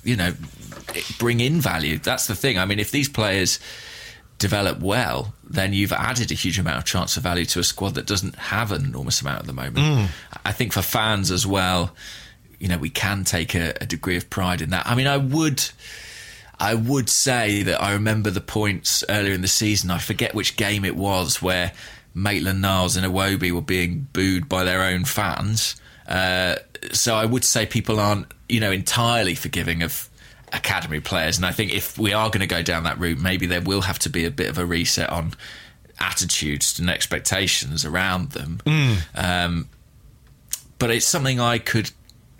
you 0.05 0.17
know, 0.17 0.33
bring 1.19 1.41
in 1.41 1.61
value. 1.61 1.99
That's 1.99 2.27
the 2.27 2.35
thing. 2.35 2.59
I 2.59 2.65
mean, 2.65 2.79
if 2.79 2.91
these 2.91 3.11
players 3.11 3.61
develop 4.39 4.81
well, 4.81 5.35
then 5.45 5.73
you've 5.73 5.93
added 5.93 6.31
a 6.31 6.35
huge 6.35 6.59
amount 6.59 6.79
of 6.79 6.85
transfer 6.85 7.21
value 7.21 7.45
to 7.45 7.61
a 7.61 7.65
squad 7.65 7.95
that 7.95 8.07
doesn't 8.07 8.37
have 8.37 8.73
an 8.73 8.85
enormous 8.85 9.21
amount 9.21 9.41
at 9.41 9.47
the 9.47 9.53
moment. 9.53 9.79
Mm. 9.79 10.07
I 10.45 10.53
think 10.53 10.73
for 10.73 10.83
fans 10.83 11.31
as 11.31 11.47
well, 11.47 11.95
you 12.59 12.69
know, 12.69 12.79
we 12.79 12.91
can 12.91 13.25
take 13.25 13.55
a, 13.55 13.75
a 13.81 13.87
degree 13.87 14.17
of 14.17 14.29
pride 14.31 14.61
in 14.61 14.71
that. 14.71 14.87
I 14.87 14.95
mean, 14.95 15.07
I 15.07 15.17
would. 15.17 15.65
I 16.61 16.75
would 16.75 17.09
say 17.09 17.63
that 17.63 17.81
I 17.81 17.93
remember 17.93 18.31
the 18.31 18.41
points 18.41 19.05
earlier 19.09 19.33
in 19.33 19.43
the 19.43 19.49
season. 19.49 19.93
I 19.93 19.99
forget 19.99 20.35
which 20.35 20.57
game 20.57 20.85
it 20.85 20.97
was 20.97 21.41
where 21.41 21.71
Maitland 22.15 22.61
Niles 22.61 22.97
and 22.97 23.07
Iwobi 23.07 23.53
were 23.53 23.61
being 23.61 24.09
booed 24.13 24.49
by 24.49 24.65
their 24.65 24.83
own 24.83 25.05
fans. 25.05 25.81
Uh, 26.09 26.57
so 26.91 27.15
I 27.15 27.27
would 27.27 27.45
say 27.45 27.65
people 27.65 28.01
aren't, 28.01 28.27
you 28.49 28.59
know, 28.59 28.73
entirely 28.73 29.37
forgiving 29.37 29.85
of 29.85 30.09
academy 30.53 30.99
players. 30.99 31.37
And 31.37 31.47
I 31.47 31.53
think 31.53 31.73
if 31.73 31.97
we 31.97 32.13
are 32.13 32.29
going 32.29 32.41
to 32.41 32.47
go 32.47 32.63
down 32.63 32.85
that 32.85 32.99
route, 32.99 33.19
maybe 33.21 33.47
there 33.47 33.61
will 33.61 33.83
have 33.83 33.99
to 34.01 34.11
be 34.11 34.25
a 34.25 34.31
bit 34.31 34.49
of 34.49 34.59
a 34.59 34.67
reset 34.67 35.11
on 35.11 35.35
attitudes 36.01 36.79
and 36.79 36.91
expectations 36.91 37.85
around 37.85 38.31
them. 38.33 38.61
Mm. 38.65 38.99
Um, 39.15 39.69
but 40.79 40.91
it's 40.91 41.07
something 41.07 41.41
I 41.41 41.59
could 41.59 41.91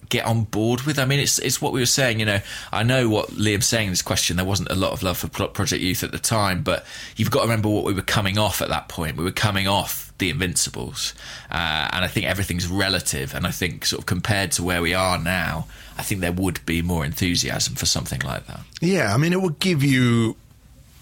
get 0.09 0.25
on 0.25 0.45
board 0.45 0.83
with. 0.83 0.99
I 0.99 1.05
mean, 1.05 1.21
it's 1.21 1.39
it's 1.39 1.61
what 1.61 1.73
we 1.73 1.81
were 1.81 1.87
saying. 1.87 2.21
You 2.21 2.27
know, 2.27 2.41
I 2.73 2.83
know 2.83 3.09
what 3.09 3.31
Liam's 3.31 3.67
saying 3.67 3.87
in 3.87 3.93
this 3.93 4.03
question. 4.03 4.37
There 4.37 4.47
wasn't 4.47 4.71
a 4.71 4.75
lot 4.75 4.93
of 4.93 5.03
love 5.03 5.19
for 5.19 5.29
Project 5.29 5.83
Youth 5.83 6.03
at 6.03 6.13
the 6.13 6.19
time, 6.19 6.63
but 6.63 6.85
you've 7.17 7.31
got 7.31 7.41
to 7.41 7.47
remember 7.47 7.69
what 7.69 7.85
we 7.85 7.93
were 7.93 8.03
coming 8.03 8.39
off 8.39 8.63
at 8.63 8.69
that 8.69 8.89
point. 8.89 9.17
We 9.17 9.25
were 9.25 9.31
coming 9.31 9.69
off 9.69 10.13
the 10.19 10.31
Invincibles, 10.31 11.15
uh, 11.51 11.89
and 11.93 12.05
I 12.05 12.09
think 12.09 12.27
everything's 12.27 12.67
relative. 12.67 13.35
And 13.35 13.47
I 13.47 13.51
think 13.51 13.85
sort 13.87 14.01
of 14.01 14.07
compared 14.07 14.53
to 14.53 14.63
where 14.63 14.83
we 14.83 14.95
are 14.95 15.19
now, 15.19 15.67
I 15.97 16.03
think 16.03 16.21
there 16.21 16.33
would 16.33 16.65
be 16.67 16.83
more 16.83 17.05
enthusiasm 17.05 17.75
for 17.75 17.87
something 17.87 18.21
like 18.21 18.47
that. 18.47 18.61
Yeah, 18.81 19.15
I 19.15 19.17
mean, 19.17 19.33
it 19.33 19.41
would 19.41 19.59
give 19.59 19.83
you 19.83 20.37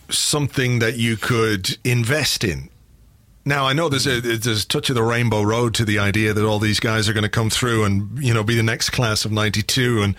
something 0.08 0.78
that 0.78 0.96
you 0.96 1.16
could 1.16 1.76
invest 1.84 2.44
in 2.44 2.68
now 3.46 3.64
I 3.64 3.72
know 3.74 3.88
there's 3.88 4.08
a 4.08 4.20
there's 4.20 4.64
a 4.64 4.68
touch 4.68 4.90
of 4.90 4.96
the 4.96 5.04
rainbow 5.04 5.42
road 5.42 5.72
to 5.74 5.84
the 5.84 6.00
idea 6.00 6.34
that 6.34 6.44
all 6.44 6.58
these 6.58 6.80
guys 6.80 7.08
are 7.08 7.12
going 7.12 7.22
to 7.22 7.30
come 7.30 7.48
through 7.48 7.84
and 7.84 8.18
you 8.18 8.34
know 8.34 8.42
be 8.42 8.56
the 8.56 8.62
next 8.62 8.90
class 8.90 9.24
of 9.24 9.30
'92 9.30 10.02
and 10.02 10.16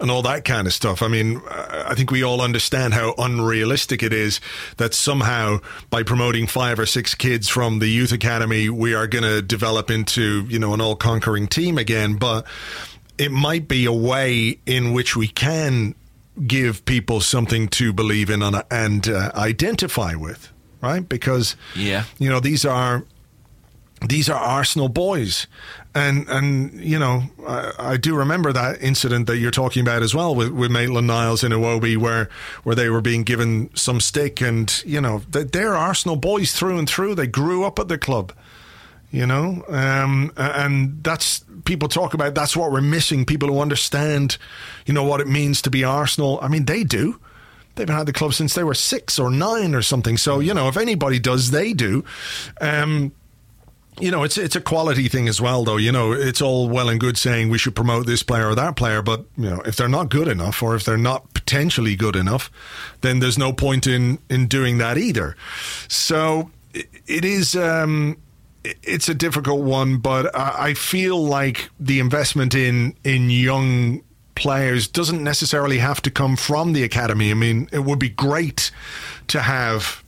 and 0.00 0.10
all 0.10 0.22
that 0.22 0.44
kind 0.46 0.66
of 0.66 0.72
stuff. 0.72 1.02
I 1.02 1.08
mean, 1.08 1.40
I 1.48 1.94
think 1.94 2.10
we 2.10 2.24
all 2.24 2.40
understand 2.40 2.94
how 2.94 3.14
unrealistic 3.18 4.02
it 4.02 4.12
is 4.12 4.40
that 4.78 4.94
somehow 4.94 5.58
by 5.90 6.02
promoting 6.02 6.46
five 6.46 6.78
or 6.78 6.86
six 6.86 7.14
kids 7.14 7.48
from 7.48 7.78
the 7.78 7.88
youth 7.88 8.10
academy, 8.10 8.68
we 8.68 8.94
are 8.94 9.06
going 9.06 9.22
to 9.22 9.42
develop 9.42 9.90
into 9.90 10.46
you 10.48 10.58
know 10.58 10.72
an 10.72 10.80
all 10.80 10.96
conquering 10.96 11.48
team 11.48 11.76
again. 11.76 12.16
But 12.16 12.46
it 13.18 13.30
might 13.30 13.68
be 13.68 13.84
a 13.84 13.92
way 13.92 14.58
in 14.64 14.94
which 14.94 15.14
we 15.14 15.28
can 15.28 15.94
give 16.46 16.86
people 16.86 17.20
something 17.20 17.68
to 17.68 17.92
believe 17.92 18.30
in 18.30 18.42
and 18.42 19.08
uh, 19.08 19.30
identify 19.34 20.14
with 20.14 20.50
right? 20.82 21.08
Because 21.08 21.56
yeah, 21.76 22.04
you 22.18 22.28
know 22.28 22.40
these 22.40 22.64
are 22.64 23.04
these 24.08 24.28
are 24.28 24.36
Arsenal 24.38 24.88
boys, 24.88 25.46
and 25.94 26.28
and 26.28 26.72
you 26.80 26.98
know 26.98 27.22
I, 27.46 27.72
I, 27.78 27.96
do 27.96 28.16
remember 28.16 28.52
that 28.52 28.82
incident 28.82 29.26
that 29.28 29.38
you're 29.38 29.50
talking 29.50 29.82
about 29.82 30.02
as 30.02 30.14
well 30.14 30.34
with 30.34 30.50
with 30.50 30.70
Maitland 30.70 31.06
Niles 31.06 31.44
and 31.44 31.54
Iwobi, 31.54 31.96
where 31.96 32.28
where 32.64 32.74
they 32.74 32.90
were 32.90 33.00
being 33.00 33.22
given 33.22 33.70
some 33.74 34.00
stick, 34.00 34.40
and 34.40 34.82
you 34.84 35.00
know 35.00 35.22
they're 35.30 35.74
Arsenal 35.74 36.16
boys 36.16 36.52
through 36.52 36.78
and 36.78 36.88
through. 36.88 37.14
They 37.14 37.26
grew 37.26 37.64
up 37.64 37.78
at 37.78 37.88
the 37.88 37.98
club, 37.98 38.32
you 39.10 39.26
know, 39.26 39.64
um, 39.68 40.32
and 40.36 41.02
that's 41.04 41.44
people 41.64 41.88
talk 41.88 42.14
about. 42.14 42.34
That's 42.34 42.56
what 42.56 42.72
we're 42.72 42.80
missing. 42.80 43.24
People 43.24 43.48
who 43.48 43.60
understand, 43.60 44.36
you 44.86 44.94
know, 44.94 45.04
what 45.04 45.20
it 45.20 45.28
means 45.28 45.62
to 45.62 45.70
be 45.70 45.84
Arsenal. 45.84 46.38
I 46.42 46.48
mean, 46.48 46.64
they 46.64 46.82
do. 46.82 47.20
They've 47.74 47.86
been 47.86 47.96
at 47.96 48.06
the 48.06 48.12
club 48.12 48.34
since 48.34 48.54
they 48.54 48.64
were 48.64 48.74
six 48.74 49.18
or 49.18 49.30
nine 49.30 49.74
or 49.74 49.82
something. 49.82 50.16
So 50.16 50.40
you 50.40 50.54
know, 50.54 50.68
if 50.68 50.76
anybody 50.76 51.18
does, 51.18 51.50
they 51.50 51.72
do. 51.72 52.04
Um, 52.60 53.12
you 54.00 54.10
know, 54.10 54.22
it's 54.22 54.38
it's 54.38 54.56
a 54.56 54.60
quality 54.60 55.08
thing 55.08 55.28
as 55.28 55.40
well, 55.40 55.64
though. 55.64 55.76
You 55.76 55.92
know, 55.92 56.12
it's 56.12 56.40
all 56.40 56.68
well 56.68 56.88
and 56.88 56.98
good 56.98 57.18
saying 57.18 57.50
we 57.50 57.58
should 57.58 57.74
promote 57.74 58.06
this 58.06 58.22
player 58.22 58.48
or 58.48 58.54
that 58.54 58.76
player, 58.76 59.02
but 59.02 59.24
you 59.36 59.50
know, 59.50 59.60
if 59.62 59.76
they're 59.76 59.88
not 59.88 60.08
good 60.08 60.28
enough 60.28 60.62
or 60.62 60.74
if 60.74 60.84
they're 60.84 60.96
not 60.96 61.34
potentially 61.34 61.94
good 61.94 62.16
enough, 62.16 62.50
then 63.02 63.20
there's 63.20 63.38
no 63.38 63.52
point 63.52 63.86
in 63.86 64.18
in 64.30 64.46
doing 64.46 64.78
that 64.78 64.96
either. 64.96 65.36
So 65.88 66.50
it, 66.72 66.88
it 67.06 67.24
is. 67.24 67.54
Um, 67.54 68.16
it's 68.64 69.08
a 69.08 69.14
difficult 69.14 69.62
one, 69.62 69.98
but 69.98 70.34
I 70.36 70.74
feel 70.74 71.22
like 71.22 71.68
the 71.80 71.98
investment 71.98 72.54
in 72.54 72.94
in 73.02 73.28
young 73.28 74.02
players 74.42 74.88
doesn't 74.88 75.22
necessarily 75.22 75.78
have 75.78 76.02
to 76.02 76.10
come 76.10 76.34
from 76.34 76.72
the 76.72 76.82
academy. 76.82 77.30
I 77.30 77.34
mean, 77.34 77.68
it 77.70 77.84
would 77.84 78.00
be 78.00 78.08
great 78.08 78.72
to 79.28 79.40
have 79.40 80.02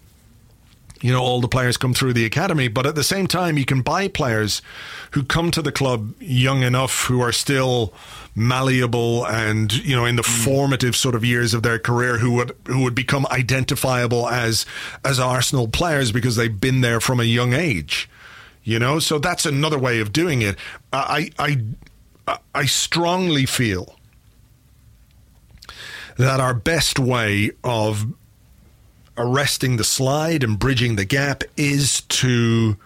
you 1.01 1.13
know 1.13 1.23
all 1.23 1.41
the 1.41 1.49
players 1.49 1.77
come 1.77 1.93
through 1.93 2.15
the 2.15 2.25
academy 2.25 2.67
but 2.67 2.87
at 2.87 2.95
the 2.95 3.05
same 3.05 3.27
time 3.27 3.59
you 3.59 3.67
can 3.67 3.83
buy 3.83 4.09
players 4.09 4.63
who 5.11 5.23
come 5.23 5.51
to 5.51 5.61
the 5.61 5.71
club 5.71 6.15
young 6.19 6.63
enough 6.63 7.05
who 7.09 7.21
are 7.21 7.31
still 7.33 7.93
malleable 8.35 9.27
and 9.27 9.75
you 9.85 9.95
know 9.95 10.07
in 10.07 10.17
the 10.17 10.23
mm. 10.23 10.45
formative 10.45 10.97
sort 10.97 11.15
of 11.15 11.23
years 11.23 11.53
of 11.53 11.63
their 11.63 11.79
career 11.79 12.19
who 12.19 12.33
would 12.33 12.57
who 12.67 12.83
would 12.83 12.95
become 12.95 13.27
identifiable 13.31 14.29
as 14.31 14.65
as 15.05 15.21
Arsenal 15.21 15.69
players 15.69 16.11
because 16.11 16.37
they've 16.37 16.61
been 16.61 16.81
there 16.81 17.01
from 17.01 17.21
a 17.21 17.25
young 17.25 17.53
age 17.53 18.09
you 18.63 18.79
know 18.79 18.99
so 18.99 19.19
that's 19.19 19.45
another 19.45 19.79
way 19.79 20.01
of 20.01 20.11
doing 20.11 20.41
it 20.41 20.57
i 20.91 21.31
i 21.39 21.59
i 22.55 22.65
strongly 22.65 23.45
feel 23.45 23.99
that 26.17 26.41
our 26.41 26.55
best 26.55 26.99
way 26.99 27.51
of 27.63 28.07
arresting 29.17 29.77
the 29.77 29.85
slide 29.85 30.43
and 30.43 30.59
bridging 30.59 30.97
the 30.97 31.05
gap 31.05 31.45
is 31.57 32.01
to 32.03 32.77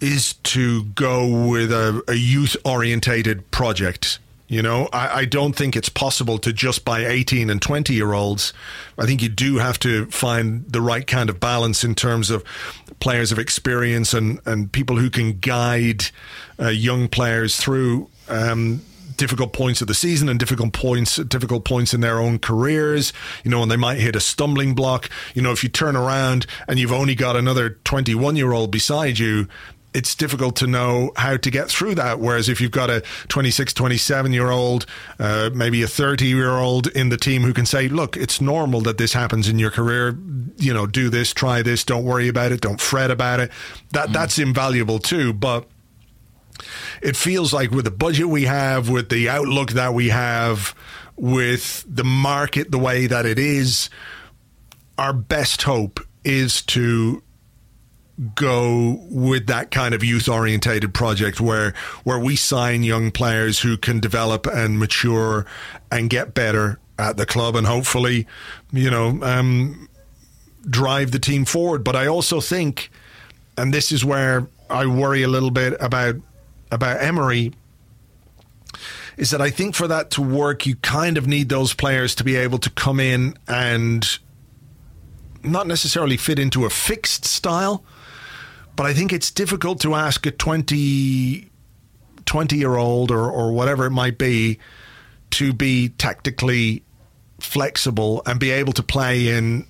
is 0.00 0.34
to 0.34 0.84
go 0.84 1.48
with 1.48 1.72
a, 1.72 2.02
a 2.06 2.14
youth 2.14 2.56
orientated 2.64 3.50
project. 3.50 4.18
You 4.48 4.62
know, 4.62 4.88
I, 4.92 5.20
I, 5.20 5.24
don't 5.24 5.56
think 5.56 5.74
it's 5.74 5.88
possible 5.88 6.38
to 6.38 6.52
just 6.52 6.84
buy 6.84 7.04
18 7.04 7.50
and 7.50 7.60
20 7.60 7.94
year 7.94 8.12
olds. 8.12 8.52
I 8.96 9.04
think 9.04 9.20
you 9.20 9.28
do 9.28 9.56
have 9.56 9.78
to 9.80 10.06
find 10.06 10.64
the 10.70 10.80
right 10.80 11.04
kind 11.04 11.28
of 11.28 11.40
balance 11.40 11.82
in 11.82 11.96
terms 11.96 12.30
of 12.30 12.44
players 13.00 13.32
of 13.32 13.40
experience 13.40 14.14
and, 14.14 14.38
and 14.46 14.70
people 14.70 14.98
who 14.98 15.10
can 15.10 15.38
guide 15.40 16.04
uh, 16.60 16.68
young 16.68 17.08
players 17.08 17.56
through 17.56 18.08
um, 18.28 18.82
difficult 19.16 19.52
points 19.52 19.80
of 19.80 19.88
the 19.88 19.94
season 19.94 20.28
and 20.28 20.38
difficult 20.38 20.72
points 20.72 21.16
difficult 21.16 21.64
points 21.64 21.94
in 21.94 22.00
their 22.00 22.18
own 22.18 22.38
careers 22.38 23.12
you 23.44 23.50
know 23.50 23.62
and 23.62 23.70
they 23.70 23.76
might 23.76 23.98
hit 23.98 24.16
a 24.16 24.20
stumbling 24.20 24.74
block 24.74 25.10
you 25.34 25.42
know 25.42 25.52
if 25.52 25.62
you 25.62 25.68
turn 25.68 25.96
around 25.96 26.46
and 26.68 26.78
you've 26.78 26.92
only 26.92 27.14
got 27.14 27.36
another 27.36 27.70
21 27.84 28.36
year 28.36 28.52
old 28.52 28.70
beside 28.70 29.18
you 29.18 29.48
it's 29.96 30.14
difficult 30.14 30.56
to 30.56 30.66
know 30.66 31.10
how 31.16 31.38
to 31.38 31.50
get 31.50 31.70
through 31.70 31.94
that. 31.94 32.20
Whereas 32.20 32.50
if 32.50 32.60
you've 32.60 32.70
got 32.70 32.90
a 32.90 33.02
26, 33.28 33.72
27 33.72 34.32
year 34.34 34.50
old, 34.50 34.84
uh, 35.18 35.48
maybe 35.54 35.82
a 35.82 35.88
30 35.88 36.26
year 36.26 36.50
old 36.50 36.88
in 36.88 37.08
the 37.08 37.16
team 37.16 37.42
who 37.42 37.54
can 37.54 37.64
say, 37.64 37.88
look, 37.88 38.14
it's 38.14 38.38
normal 38.38 38.82
that 38.82 38.98
this 38.98 39.14
happens 39.14 39.48
in 39.48 39.58
your 39.58 39.70
career. 39.70 40.14
You 40.58 40.74
know, 40.74 40.86
do 40.86 41.08
this, 41.08 41.32
try 41.32 41.62
this, 41.62 41.82
don't 41.82 42.04
worry 42.04 42.28
about 42.28 42.52
it, 42.52 42.60
don't 42.60 42.80
fret 42.80 43.10
about 43.10 43.40
it. 43.40 43.50
That, 43.92 44.10
mm. 44.10 44.12
that's 44.12 44.38
invaluable 44.38 44.98
too. 44.98 45.32
But 45.32 45.66
it 47.02 47.16
feels 47.16 47.52
like 47.52 47.70
with 47.70 47.84
the 47.84 47.90
budget 47.90 48.28
we 48.28 48.44
have, 48.44 48.88
with 48.88 49.08
the 49.08 49.28
outlook 49.28 49.72
that 49.72 49.94
we 49.94 50.08
have, 50.08 50.74
with 51.16 51.84
the 51.88 52.04
market 52.04 52.70
the 52.70 52.78
way 52.78 53.06
that 53.06 53.26
it 53.26 53.38
is, 53.38 53.90
our 54.98 55.12
best 55.12 55.62
hope 55.62 56.00
is 56.24 56.62
to 56.62 57.22
go 58.34 58.98
with 59.10 59.46
that 59.46 59.70
kind 59.70 59.94
of 59.94 60.02
youth 60.02 60.28
orientated 60.28 60.94
project 60.94 61.38
where 61.38 61.74
where 62.04 62.18
we 62.18 62.34
sign 62.34 62.82
young 62.82 63.10
players 63.10 63.60
who 63.60 63.76
can 63.76 64.00
develop 64.00 64.46
and 64.46 64.78
mature 64.78 65.44
and 65.92 66.08
get 66.08 66.32
better 66.32 66.78
at 66.98 67.18
the 67.18 67.26
club 67.26 67.54
and 67.54 67.66
hopefully 67.66 68.26
you 68.72 68.90
know 68.90 69.18
um, 69.22 69.88
drive 70.68 71.10
the 71.10 71.18
team 71.18 71.44
forward. 71.44 71.84
But 71.84 71.94
I 71.94 72.06
also 72.06 72.40
think 72.40 72.90
and 73.58 73.72
this 73.72 73.92
is 73.92 74.04
where 74.04 74.48
I 74.70 74.86
worry 74.86 75.22
a 75.22 75.28
little 75.28 75.50
bit 75.50 75.74
about 75.80 76.16
about 76.70 77.02
Emery 77.02 77.52
is 79.16 79.30
that 79.30 79.40
I 79.40 79.50
think 79.50 79.74
for 79.74 79.88
that 79.88 80.10
to 80.12 80.22
work, 80.22 80.66
you 80.66 80.76
kind 80.76 81.16
of 81.16 81.26
need 81.26 81.48
those 81.48 81.72
players 81.72 82.14
to 82.16 82.24
be 82.24 82.36
able 82.36 82.58
to 82.58 82.70
come 82.70 83.00
in 83.00 83.36
and 83.48 84.18
not 85.42 85.66
necessarily 85.66 86.16
fit 86.16 86.38
into 86.38 86.64
a 86.64 86.70
fixed 86.70 87.24
style, 87.24 87.82
but 88.74 88.84
I 88.84 88.92
think 88.92 89.12
it's 89.12 89.30
difficult 89.30 89.80
to 89.82 89.94
ask 89.94 90.26
a 90.26 90.30
20, 90.30 91.48
20 92.26 92.56
year 92.56 92.76
old 92.76 93.10
or, 93.10 93.30
or 93.30 93.52
whatever 93.52 93.86
it 93.86 93.90
might 93.90 94.18
be 94.18 94.58
to 95.30 95.52
be 95.52 95.88
tactically 95.90 96.82
flexible 97.40 98.22
and 98.26 98.38
be 98.40 98.50
able 98.50 98.72
to 98.74 98.82
play 98.82 99.28
in 99.28 99.66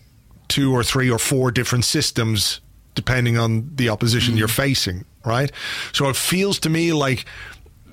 two 0.48 0.73
or 0.73 0.82
three 0.82 1.10
or 1.10 1.18
four 1.18 1.51
different 1.51 1.85
systems 1.85 2.60
depending 2.94 3.36
on 3.36 3.70
the 3.77 3.89
opposition 3.89 4.36
you're 4.36 4.48
mm-hmm. 4.48 4.62
facing, 4.62 5.05
right? 5.27 5.53
So 5.93 6.09
it 6.09 6.16
feels 6.16 6.59
to 6.61 6.70
me 6.70 6.93
like 6.93 7.27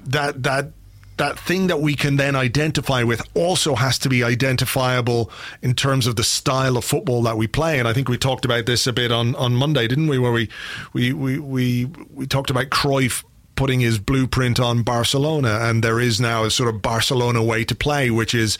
that 0.05 0.43
that 0.43 0.71
that 1.17 1.37
thing 1.37 1.67
that 1.67 1.79
we 1.79 1.95
can 1.95 2.15
then 2.15 2.35
identify 2.35 3.03
with 3.03 3.21
also 3.35 3.75
has 3.75 3.99
to 3.99 4.09
be 4.09 4.23
identifiable 4.23 5.29
in 5.61 5.73
terms 5.75 6.07
of 6.07 6.15
the 6.15 6.23
style 6.23 6.75
of 6.75 6.83
football 6.83 7.21
that 7.23 7.37
we 7.37 7.47
play. 7.47 7.77
And 7.79 7.87
I 7.87 7.93
think 7.93 8.09
we 8.09 8.17
talked 8.17 8.45
about 8.45 8.65
this 8.65 8.87
a 8.87 8.93
bit 8.93 9.11
on, 9.11 9.35
on 9.35 9.53
Monday, 9.53 9.87
didn't 9.87 10.07
we? 10.07 10.17
Where 10.17 10.31
we 10.31 10.49
we, 10.93 11.13
we, 11.13 11.39
we, 11.39 11.85
we 12.13 12.25
talked 12.25 12.49
about 12.49 12.69
Cruyff 12.69 13.23
putting 13.55 13.79
his 13.79 13.99
blueprint 13.99 14.59
on 14.59 14.81
Barcelona, 14.81 15.59
and 15.61 15.83
there 15.83 15.99
is 15.99 16.19
now 16.19 16.43
a 16.43 16.51
sort 16.51 16.73
of 16.73 16.81
Barcelona 16.81 17.43
way 17.43 17.63
to 17.63 17.75
play, 17.75 18.09
which 18.09 18.33
is 18.33 18.55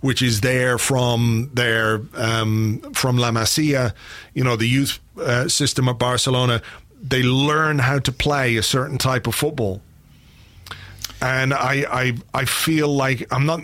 which 0.00 0.20
is 0.22 0.40
there 0.40 0.78
from 0.78 1.50
their 1.54 2.02
um, 2.14 2.80
from 2.92 3.16
La 3.16 3.30
Masia, 3.30 3.94
you 4.34 4.42
know, 4.42 4.56
the 4.56 4.66
youth 4.66 4.98
uh, 5.18 5.48
system 5.48 5.88
of 5.88 5.98
Barcelona. 5.98 6.60
They 7.02 7.22
learn 7.22 7.80
how 7.80 7.98
to 7.98 8.12
play 8.12 8.56
a 8.56 8.62
certain 8.62 8.96
type 8.98 9.26
of 9.26 9.34
football 9.34 9.82
and 11.22 11.54
I, 11.54 11.86
I 11.90 12.14
I 12.34 12.44
feel 12.44 12.88
like 12.88 13.32
I'm 13.32 13.46
not. 13.46 13.60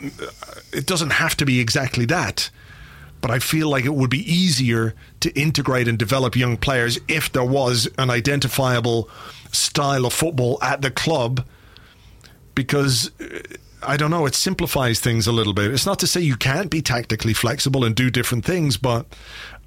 It 0.72 0.86
doesn't 0.86 1.10
have 1.10 1.36
to 1.38 1.44
be 1.44 1.58
exactly 1.58 2.06
that, 2.06 2.50
but 3.20 3.30
I 3.32 3.40
feel 3.40 3.68
like 3.68 3.84
it 3.84 3.94
would 3.94 4.10
be 4.10 4.32
easier 4.32 4.94
to 5.20 5.30
integrate 5.38 5.88
and 5.88 5.98
develop 5.98 6.36
young 6.36 6.56
players 6.56 7.00
if 7.08 7.32
there 7.32 7.44
was 7.44 7.88
an 7.98 8.10
identifiable 8.10 9.10
style 9.50 10.06
of 10.06 10.12
football 10.12 10.58
at 10.62 10.80
the 10.82 10.90
club, 10.90 11.44
because. 12.54 13.10
uh, 13.20 13.40
I 13.80 13.96
don't 13.96 14.10
know. 14.10 14.26
It 14.26 14.34
simplifies 14.34 14.98
things 14.98 15.28
a 15.28 15.32
little 15.32 15.52
bit. 15.52 15.70
It's 15.70 15.86
not 15.86 16.00
to 16.00 16.08
say 16.08 16.20
you 16.20 16.36
can't 16.36 16.68
be 16.68 16.82
tactically 16.82 17.32
flexible 17.32 17.84
and 17.84 17.94
do 17.94 18.10
different 18.10 18.44
things, 18.44 18.76
but 18.76 19.06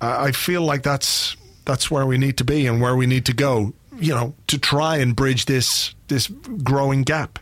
I 0.02 0.28
I 0.28 0.32
feel 0.34 0.64
like 0.64 0.84
that's 0.84 1.38
that's 1.66 1.92
where 1.92 2.06
we 2.06 2.18
need 2.18 2.38
to 2.38 2.44
be 2.44 2.68
and 2.68 2.82
where 2.82 2.96
we 2.96 3.06
need 3.06 3.26
to 3.26 3.34
go. 3.34 3.74
You 4.00 4.16
know, 4.16 4.34
to 4.48 4.58
try 4.58 4.98
and 4.98 5.16
bridge 5.16 5.46
this 5.46 5.94
this 6.08 6.28
growing 6.64 7.04
gap. 7.04 7.40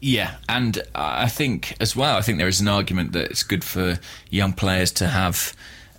Yeah, 0.00 0.36
and 0.48 0.80
I 0.94 1.28
think 1.28 1.76
as 1.80 1.96
well, 1.96 2.16
I 2.16 2.20
think 2.20 2.38
there 2.38 2.48
is 2.48 2.60
an 2.60 2.68
argument 2.68 3.12
that 3.12 3.30
it's 3.30 3.42
good 3.42 3.64
for 3.64 3.98
young 4.30 4.52
players 4.52 4.92
to 4.92 5.08
have 5.08 5.54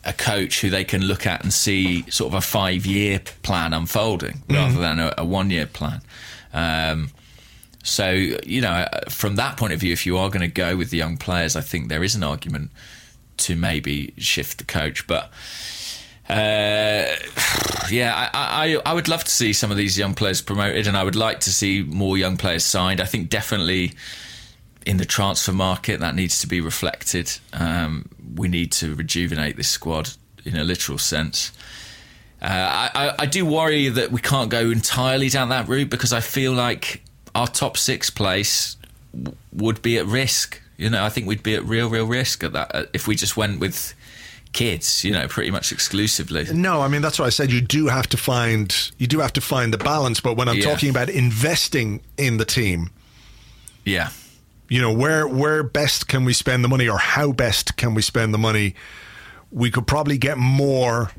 a 0.06 0.14
coach 0.14 0.62
who 0.62 0.70
they 0.70 0.86
can 0.86 1.02
look 1.02 1.28
at 1.28 1.44
and 1.44 1.52
see 1.52 2.10
sort 2.10 2.34
of 2.34 2.38
a 2.38 2.42
five 2.42 2.86
year 2.86 3.20
plan 3.44 3.74
unfolding 3.74 4.42
rather 4.50 4.80
than 4.80 5.00
a, 5.00 5.14
a 5.18 5.26
one 5.26 5.50
year 5.50 5.66
plan. 5.66 6.02
Um, 6.54 7.12
so, 7.84 8.10
you 8.12 8.62
know, 8.62 8.88
from 9.10 9.36
that 9.36 9.58
point 9.58 9.74
of 9.74 9.80
view, 9.80 9.94
if 9.94 10.06
you 10.06 10.18
are 10.18 10.30
going 10.30 10.42
to 10.42 10.48
go 10.48 10.78
with 10.78 10.90
the 10.90 10.98
young 10.98 11.18
players, 11.18 11.56
I 11.56 11.62
think 11.62 11.90
there 11.90 12.04
is 12.04 12.16
an 12.16 12.24
argument 12.24 12.72
to 13.38 13.56
maybe 13.56 14.14
shift 14.18 14.58
the 14.58 14.64
coach. 14.64 15.08
But 15.08 15.32
uh, 16.30 17.16
yeah, 17.90 18.30
I, 18.34 18.76
I 18.76 18.82
I 18.86 18.94
would 18.94 19.08
love 19.08 19.24
to 19.24 19.32
see 19.32 19.54
some 19.54 19.72
of 19.72 19.78
these 19.78 19.98
young 19.98 20.14
players 20.14 20.42
promoted, 20.42 20.88
and 20.88 20.96
I 20.96 21.04
would 21.04 21.16
like 21.16 21.40
to 21.42 21.52
see 21.52 21.84
more 21.84 22.18
young 22.18 22.38
players 22.38 22.64
signed. 22.64 23.02
I 23.02 23.06
think 23.06 23.30
definitely 23.30 23.94
in 24.86 24.98
the 24.98 25.06
transfer 25.06 25.52
market 25.52 26.00
that 26.00 26.16
needs 26.16 26.40
to 26.42 26.48
be 26.48 26.62
reflected. 26.62 27.32
Um, 27.54 28.10
we 28.36 28.48
need 28.48 28.72
to 28.74 28.96
rejuvenate 28.96 29.58
this 29.58 29.70
squad 29.70 30.12
in 30.46 30.56
a 30.56 30.64
literal 30.64 30.98
sense. 30.98 31.52
Uh, 32.42 32.90
I, 32.96 33.16
I, 33.20 33.26
do 33.26 33.46
worry 33.46 33.90
that 33.90 34.12
we 34.14 34.22
can't 34.22 34.50
go 34.50 34.72
entirely 34.72 35.28
down 35.28 35.50
that 35.50 35.68
route 35.68 35.90
because 35.90 36.14
I 36.14 36.22
feel 36.22 36.54
like 36.54 37.04
our 37.36 37.48
top 37.48 37.76
six 37.76 38.10
place 38.10 38.78
w- 39.14 39.36
would 39.52 39.82
be 39.82 39.98
at 39.98 40.06
risk. 40.06 40.62
You 40.78 40.90
know, 40.90 41.04
I 41.04 41.10
think 41.10 41.28
we'd 41.28 41.44
be 41.44 41.56
at 41.56 41.66
real, 41.66 41.90
real 41.90 42.08
risk 42.08 42.46
at 42.46 42.54
that 42.54 42.74
uh, 42.74 42.86
if 42.94 43.08
we 43.08 43.16
just 43.16 43.36
went 43.36 43.60
with 43.60 43.94
kids. 44.54 45.04
You 45.04 45.12
know, 45.12 45.28
pretty 45.28 45.52
much 45.52 45.72
exclusively. 45.72 46.46
No, 46.54 46.82
I 46.82 46.88
mean 46.88 47.02
that's 47.02 47.20
what 47.20 47.26
I 47.26 47.30
said. 47.30 47.52
You 47.52 47.62
do 47.62 47.88
have 47.88 48.08
to 48.10 48.18
find 48.18 48.92
you 48.98 49.08
do 49.08 49.20
have 49.20 49.34
to 49.34 49.42
find 49.42 49.74
the 49.74 49.78
balance. 49.78 50.20
But 50.20 50.36
when 50.36 50.48
I'm 50.50 50.58
Yeah. 50.58 50.64
talking 50.66 50.90
about 50.90 51.10
investing 51.10 52.02
in 52.18 52.38
the 52.38 52.46
team, 52.46 52.90
Yeah, 53.86 54.10
you 54.68 54.82
know 54.82 54.92
where 54.92 55.28
where 55.28 55.64
best 55.64 56.08
can 56.08 56.26
we 56.26 56.34
spend 56.34 56.64
the 56.64 56.68
money, 56.70 56.88
or 56.88 56.98
how 56.98 57.32
best 57.32 57.78
can 57.78 57.94
we 57.94 58.02
spend 58.02 58.34
the 58.34 58.38
money? 58.38 58.76
We 59.52 59.72
could 59.72 59.88
probably 59.88 60.18
get 60.18 60.38
more 60.38 61.12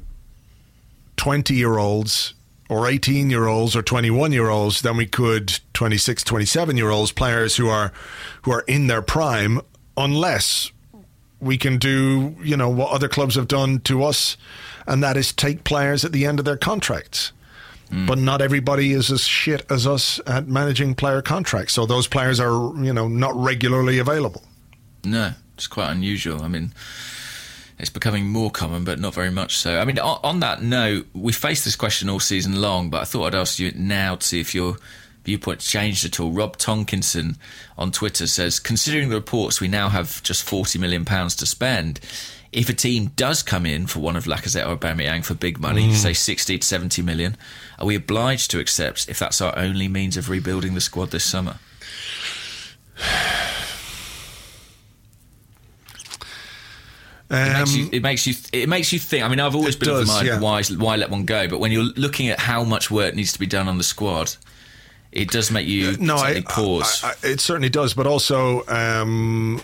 twenty 1.17 1.55
year 1.55 1.79
olds 1.79 2.35
or 2.69 2.87
18 2.89 3.31
year 3.31 3.47
olds 3.49 3.75
or 3.75 3.83
21 3.83 4.31
year 4.33 4.49
olds 4.49 4.83
than 4.83 4.97
we 4.97 5.05
could 5.05 5.59
26 5.75 6.23
27 6.23 6.77
year 6.77 6.91
olds 6.91 7.11
players 7.11 7.57
who 7.57 7.69
are 7.69 7.93
who 8.43 8.53
are 8.53 8.61
in 8.69 8.87
their 8.87 9.03
prime 9.03 9.61
unless 9.97 10.71
we 11.41 11.57
can 11.59 11.79
do 11.79 12.35
you 12.43 12.57
know 12.57 12.69
what 12.69 12.91
other 12.91 13.09
clubs 13.09 13.35
have 13.35 13.49
done 13.49 13.81
to 13.81 14.03
us 14.03 14.37
and 14.87 15.03
that 15.03 15.17
is 15.17 15.33
take 15.33 15.65
players 15.65 16.05
at 16.05 16.13
the 16.13 16.27
end 16.27 16.39
of 16.39 16.45
their 16.45 16.57
contracts 16.57 17.33
hmm. 17.91 18.07
but 18.07 18.19
not 18.19 18.41
everybody 18.41 18.93
is 18.93 19.11
as 19.11 19.23
shit 19.23 19.65
as 19.71 19.87
us 19.87 20.21
at 20.27 20.47
managing 20.49 20.95
player 20.95 21.23
contracts 21.23 21.73
so 21.73 21.87
those 21.87 22.07
players 22.07 22.39
are 22.39 22.73
you 22.83 22.93
know 22.93 23.09
not 23.09 23.35
regularly 23.35 23.99
available 23.99 24.43
no, 25.05 25.33
it's 25.55 25.67
quite 25.67 25.91
unusual. 25.91 26.43
I 26.43 26.49
mean, 26.49 26.73
it's 27.79 27.91
becoming 27.91 28.29
more 28.29 28.51
common, 28.51 28.85
but 28.85 28.99
not 28.99 29.15
very 29.15 29.31
much 29.31 29.57
so. 29.57 29.79
I 29.79 29.85
mean, 29.85 29.99
on, 29.99 30.21
on 30.23 30.41
that 30.41 30.63
note, 30.63 31.07
we 31.15 31.33
faced 31.33 31.65
this 31.65 31.77
question 31.77 32.09
all 32.09 32.21
season 32.21 32.61
long, 32.61 32.91
but 32.91 33.03
I 33.03 33.05
thought 33.05 33.27
I'd 33.27 33.35
ask 33.35 33.59
you 33.59 33.73
now 33.75 34.17
to 34.17 34.27
see 34.27 34.41
if 34.41 34.55
your 34.55 34.77
viewpoint's 35.25 35.71
changed 35.71 36.05
at 36.05 36.21
all. 36.21 36.31
Rob 36.31 36.57
Tonkinson 36.57 37.37
on 37.77 37.93
Twitter 37.93 38.27
says, 38.27 38.61
considering 38.61 39.09
the 39.09 39.17
reports, 39.17 39.61
we 39.61 39.69
now 39.69 39.89
have 39.89 40.23
just 40.23 40.43
forty 40.43 40.79
million 40.79 41.05
pounds 41.05 41.35
to 41.37 41.47
spend. 41.47 42.01
If 42.53 42.69
a 42.69 42.73
team 42.73 43.13
does 43.15 43.45
come 43.45 43.65
in 43.65 43.87
for 43.87 44.01
one 44.01 44.17
of 44.17 44.25
Lacazette 44.25 44.67
or 44.67 44.77
Aubameyang 44.77 45.25
for 45.25 45.35
big 45.35 45.61
money, 45.61 45.91
mm. 45.91 45.95
say 45.95 46.13
sixty 46.13 46.59
to 46.59 46.67
seventy 46.67 47.03
million, 47.03 47.37
are 47.79 47.87
we 47.87 47.95
obliged 47.95 48.51
to 48.53 48.59
accept 48.59 49.09
if 49.09 49.19
that's 49.19 49.41
our 49.41 49.57
only 49.57 49.89
means 49.89 50.17
of 50.17 50.29
rebuilding 50.29 50.75
the 50.75 50.81
squad 50.81 51.11
this 51.11 51.25
summer? 51.25 51.59
It 57.31 57.53
makes 57.53 57.77
you. 57.77 57.85
Um, 57.85 57.91
it 57.93 58.03
makes 58.03 58.27
you. 58.27 58.35
It 58.53 58.69
makes 58.69 58.93
you 58.93 58.99
think. 58.99 59.25
I 59.25 59.29
mean, 59.29 59.39
I've 59.39 59.55
always 59.55 59.77
been 59.77 59.91
of 59.91 59.99
the 59.99 60.05
mind 60.07 60.27
yeah. 60.27 60.41
why 60.41 60.63
why 60.65 60.97
let 60.97 61.11
one 61.11 61.25
go. 61.25 61.47
But 61.47 61.61
when 61.61 61.71
you're 61.71 61.85
looking 61.85 62.29
at 62.29 62.41
how 62.41 62.65
much 62.65 62.91
work 62.91 63.15
needs 63.15 63.33
to 63.35 63.39
be 63.39 63.47
done 63.47 63.69
on 63.69 63.79
the 63.79 63.85
squad, 63.85 64.35
it 65.13 65.31
does 65.31 65.51
make 65.51 65.67
you 65.67 65.97
no, 65.99 66.17
I, 66.17 66.41
pause. 66.43 67.03
I- 67.05 67.09
I- 67.11 67.15
it 67.33 67.41
certainly 67.41 67.69
does, 67.69 67.95
but 67.95 68.07
also 68.07 68.65
um, 68.69 69.61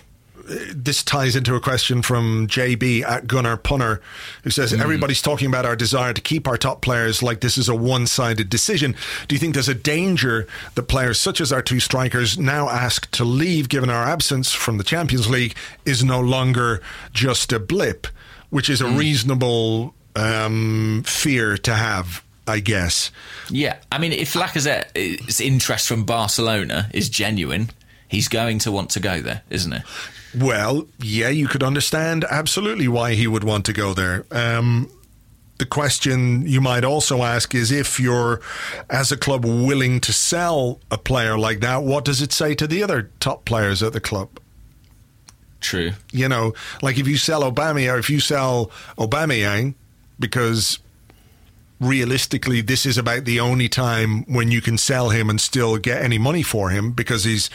this 0.73 1.03
ties 1.03 1.35
into 1.35 1.55
a 1.57 1.61
question 1.61 2.03
from 2.03 2.47
JB 2.47 3.03
at 3.03 3.27
Gunnar 3.27 3.57
Punner, 3.57 4.01
who 4.45 4.51
says 4.51 4.73
everybody's 4.73 5.21
talking 5.23 5.49
about 5.49 5.67
our 5.67 5.75
desire 5.75 6.13
to 6.13 6.21
keep 6.21 6.47
our 6.47 6.57
top 6.57 6.83
players 6.83 7.21
like 7.23 7.41
this 7.41 7.59
is 7.59 7.69
a 7.69 7.75
one-sided 7.75 8.49
decision. 8.49 8.95
Do 9.27 9.35
you 9.35 9.41
think 9.41 9.55
there's 9.55 9.69
a 9.69 9.75
danger 9.75 10.47
that 10.77 10.85
players 10.85 11.19
such 11.19 11.41
as 11.41 11.53
our 11.53 11.63
two 11.63 11.81
strikers 11.81 12.39
now 12.39 12.69
asked 12.69 13.11
to 13.15 13.25
leave, 13.25 13.69
given 13.69 13.91
our 13.91 14.05
absence 14.05 14.53
from 14.53 14.79
the 14.79 14.85
Champions 14.85 15.29
League, 15.29 15.57
is 15.85 16.05
no 16.05 16.21
longer 16.21 16.81
just 17.13 17.53
a 17.53 17.59
blip, 17.59 18.07
which 18.51 18.71
is 18.71 18.81
a 18.81 18.87
reasonable 18.89 19.95
um, 20.15 21.03
fear 21.07 21.57
to 21.59 21.75
have, 21.75 22.23
I 22.47 22.61
guess. 22.61 23.11
yeah, 23.51 23.79
I 23.91 23.99
mean, 23.99 24.13
if 24.13 24.35
Lacazette's 24.35 25.41
interest 25.41 25.89
from 25.89 26.05
Barcelona 26.05 26.89
is 26.93 27.09
genuine, 27.09 27.71
he's 28.09 28.29
going 28.29 28.59
to 28.61 28.73
want 28.73 28.91
to 28.91 29.01
go 29.01 29.21
there, 29.21 29.43
isn't 29.51 29.73
he? 29.73 29.81
Well, 30.39 30.87
yeah, 30.99 31.29
you 31.29 31.49
could 31.49 31.63
understand 31.63 32.25
absolutely 32.31 32.89
why 32.89 33.15
he 33.15 33.27
would 33.27 33.45
want 33.45 33.65
to 33.67 33.73
go 33.73 33.95
there. 33.95 34.27
Um, 34.31 34.91
the 35.59 35.67
question 35.67 36.47
you 36.47 36.61
might 36.61 36.85
also 36.85 37.23
ask 37.23 37.55
is 37.55 37.73
if 37.73 37.99
you're, 37.99 38.41
as 38.91 39.11
a 39.11 39.17
club, 39.17 39.45
willing 39.45 40.01
to 40.01 40.13
sell 40.13 40.81
a 40.91 40.99
player 40.99 41.39
like 41.39 41.61
that, 41.61 41.83
what 41.83 42.05
does 42.05 42.21
it 42.21 42.33
say 42.33 42.55
to 42.55 42.67
the 42.67 42.83
other 42.83 43.11
top 43.21 43.45
players 43.45 43.83
at 43.83 43.93
the 43.93 44.01
club? 44.01 44.39
True. 45.61 45.93
You 46.13 46.29
know, 46.29 46.53
like 46.83 46.99
if 46.99 47.09
you 47.09 47.17
sell 47.17 47.51
Auba 47.51 47.93
or 47.93 47.99
if 47.99 48.11
you 48.11 48.21
sell 48.21 48.71
Aubameyang, 48.99 49.75
because 50.21 50.79
realistically, 51.81 52.61
this 52.61 52.87
is 52.87 52.97
about 52.99 53.25
the 53.25 53.41
only 53.41 53.69
time 53.69 54.25
when 54.25 54.51
you 54.51 54.61
can 54.61 54.79
sell 54.79 55.11
him 55.11 55.29
and 55.29 55.41
still 55.41 55.77
get 55.77 56.03
any 56.03 56.19
money 56.19 56.43
for 56.43 56.71
him 56.71 56.93
because 56.93 57.25
he's, 57.25 57.51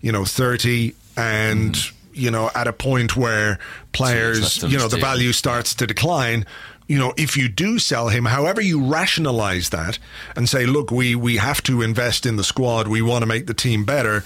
you 0.00 0.10
know, 0.10 0.24
30 0.24 0.94
and, 1.16 1.76
you 2.12 2.30
know, 2.30 2.50
at 2.54 2.66
a 2.66 2.72
point 2.72 3.16
where 3.16 3.58
players, 3.92 4.62
you 4.62 4.78
know, 4.78 4.88
the 4.88 4.96
value 4.98 5.32
starts 5.32 5.74
to 5.76 5.86
decline. 5.86 6.44
You 6.88 6.98
know, 6.98 7.14
if 7.16 7.36
you 7.36 7.48
do 7.48 7.78
sell 7.78 8.08
him, 8.08 8.24
however 8.24 8.60
you 8.60 8.84
rationalize 8.84 9.68
that 9.70 9.98
and 10.34 10.48
say, 10.48 10.66
look, 10.66 10.90
we, 10.90 11.14
we 11.14 11.36
have 11.36 11.62
to 11.62 11.82
invest 11.82 12.26
in 12.26 12.34
the 12.36 12.42
squad, 12.44 12.88
we 12.88 13.00
want 13.02 13.22
to 13.22 13.26
make 13.26 13.46
the 13.46 13.54
team 13.54 13.84
better, 13.84 14.24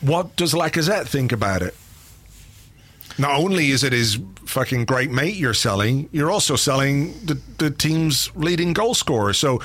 what 0.00 0.34
does 0.34 0.52
Lacazette 0.52 1.06
think 1.06 1.30
about 1.30 1.62
it? 1.62 1.76
Not 3.18 3.38
only 3.38 3.70
is 3.70 3.84
it 3.84 3.92
his 3.92 4.18
fucking 4.44 4.84
great 4.84 5.10
mate 5.10 5.36
you're 5.36 5.54
selling, 5.54 6.08
you're 6.12 6.30
also 6.30 6.56
selling 6.56 7.12
the, 7.24 7.40
the 7.58 7.70
team's 7.70 8.30
leading 8.34 8.72
goal 8.72 8.94
scorer. 8.94 9.32
So, 9.32 9.60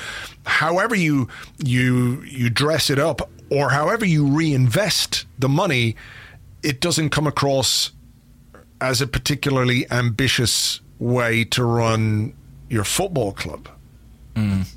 however 0.46 0.94
you 0.94 1.28
you 1.58 2.22
you 2.22 2.50
dress 2.50 2.90
it 2.90 2.98
up, 2.98 3.28
or 3.50 3.70
however 3.70 4.04
you 4.04 4.26
reinvest 4.26 5.26
the 5.38 5.48
money, 5.48 5.96
it 6.62 6.80
doesn't 6.80 7.10
come 7.10 7.26
across 7.26 7.92
as 8.80 9.00
a 9.00 9.06
particularly 9.06 9.90
ambitious 9.90 10.80
way 10.98 11.44
to 11.44 11.64
run 11.64 12.34
your 12.68 12.84
football 12.84 13.32
club. 13.32 13.68
Mm. 14.34 14.68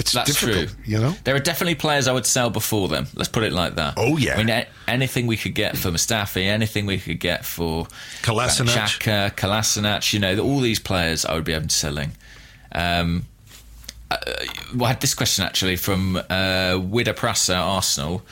It's 0.00 0.12
That's 0.12 0.34
true. 0.34 0.66
you 0.86 0.98
know. 0.98 1.14
There 1.24 1.36
are 1.36 1.40
definitely 1.40 1.74
players 1.74 2.08
I 2.08 2.12
would 2.12 2.24
sell 2.24 2.48
before 2.48 2.88
them. 2.88 3.06
Let's 3.14 3.28
put 3.28 3.42
it 3.42 3.52
like 3.52 3.74
that. 3.74 3.94
Oh, 3.98 4.16
yeah. 4.16 4.38
I 4.38 4.42
mean, 4.42 4.66
anything 4.88 5.26
we 5.26 5.36
could 5.36 5.54
get 5.54 5.76
for 5.76 5.90
Mustafi, 5.90 6.44
anything 6.46 6.86
we 6.86 6.96
could 6.96 7.20
get 7.20 7.44
for 7.44 7.84
Kolasinac. 8.22 9.34
Kolasinac, 9.36 10.12
you 10.14 10.18
know, 10.18 10.38
all 10.38 10.60
these 10.60 10.78
players 10.78 11.26
I 11.26 11.34
would 11.34 11.44
be 11.44 11.52
able 11.52 11.68
to 11.68 11.74
selling. 11.74 12.12
Um, 12.72 13.26
uh, 14.10 14.16
well, 14.74 14.86
I 14.86 14.88
had 14.88 15.02
this 15.02 15.14
question 15.14 15.44
actually 15.44 15.76
from 15.76 16.16
uh, 16.16 16.22
Wida 16.80 17.14
Prasa, 17.14 17.58
Arsenal, 17.58 18.22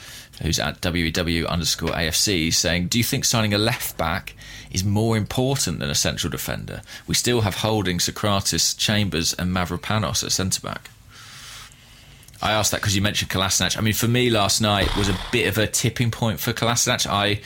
who's 0.41 0.57
at 0.57 0.81
WEW 0.81 1.45
underscore 1.47 1.89
AFC, 1.89 2.51
saying, 2.51 2.87
Do 2.87 2.97
you 2.97 3.03
think 3.03 3.25
signing 3.25 3.53
a 3.53 3.59
left 3.59 3.95
back 3.95 4.35
is 4.71 4.83
more 4.83 5.15
important 5.15 5.77
than 5.79 5.91
a 5.91 5.95
central 5.95 6.31
defender? 6.31 6.81
We 7.05 7.13
still 7.13 7.41
have 7.41 7.57
Holding, 7.57 7.99
Sokratis, 7.99 8.75
Chambers, 8.75 9.33
and 9.33 9.55
Mavropanos 9.55 10.23
at 10.23 10.31
centre 10.31 10.61
back. 10.61 10.89
I 12.41 12.51
asked 12.53 12.71
that 12.71 12.81
because 12.81 12.95
you 12.95 13.01
mentioned 13.01 13.31
Kolasinac. 13.31 13.77
I 13.77 13.81
mean, 13.81 13.93
for 13.93 14.07
me, 14.07 14.29
last 14.29 14.61
night 14.61 14.95
was 14.95 15.09
a 15.09 15.19
bit 15.31 15.47
of 15.47 15.57
a 15.57 15.67
tipping 15.67 16.09
point 16.11 16.39
for 16.39 16.53
Kolasinac. 16.53 17.05
I, 17.05 17.41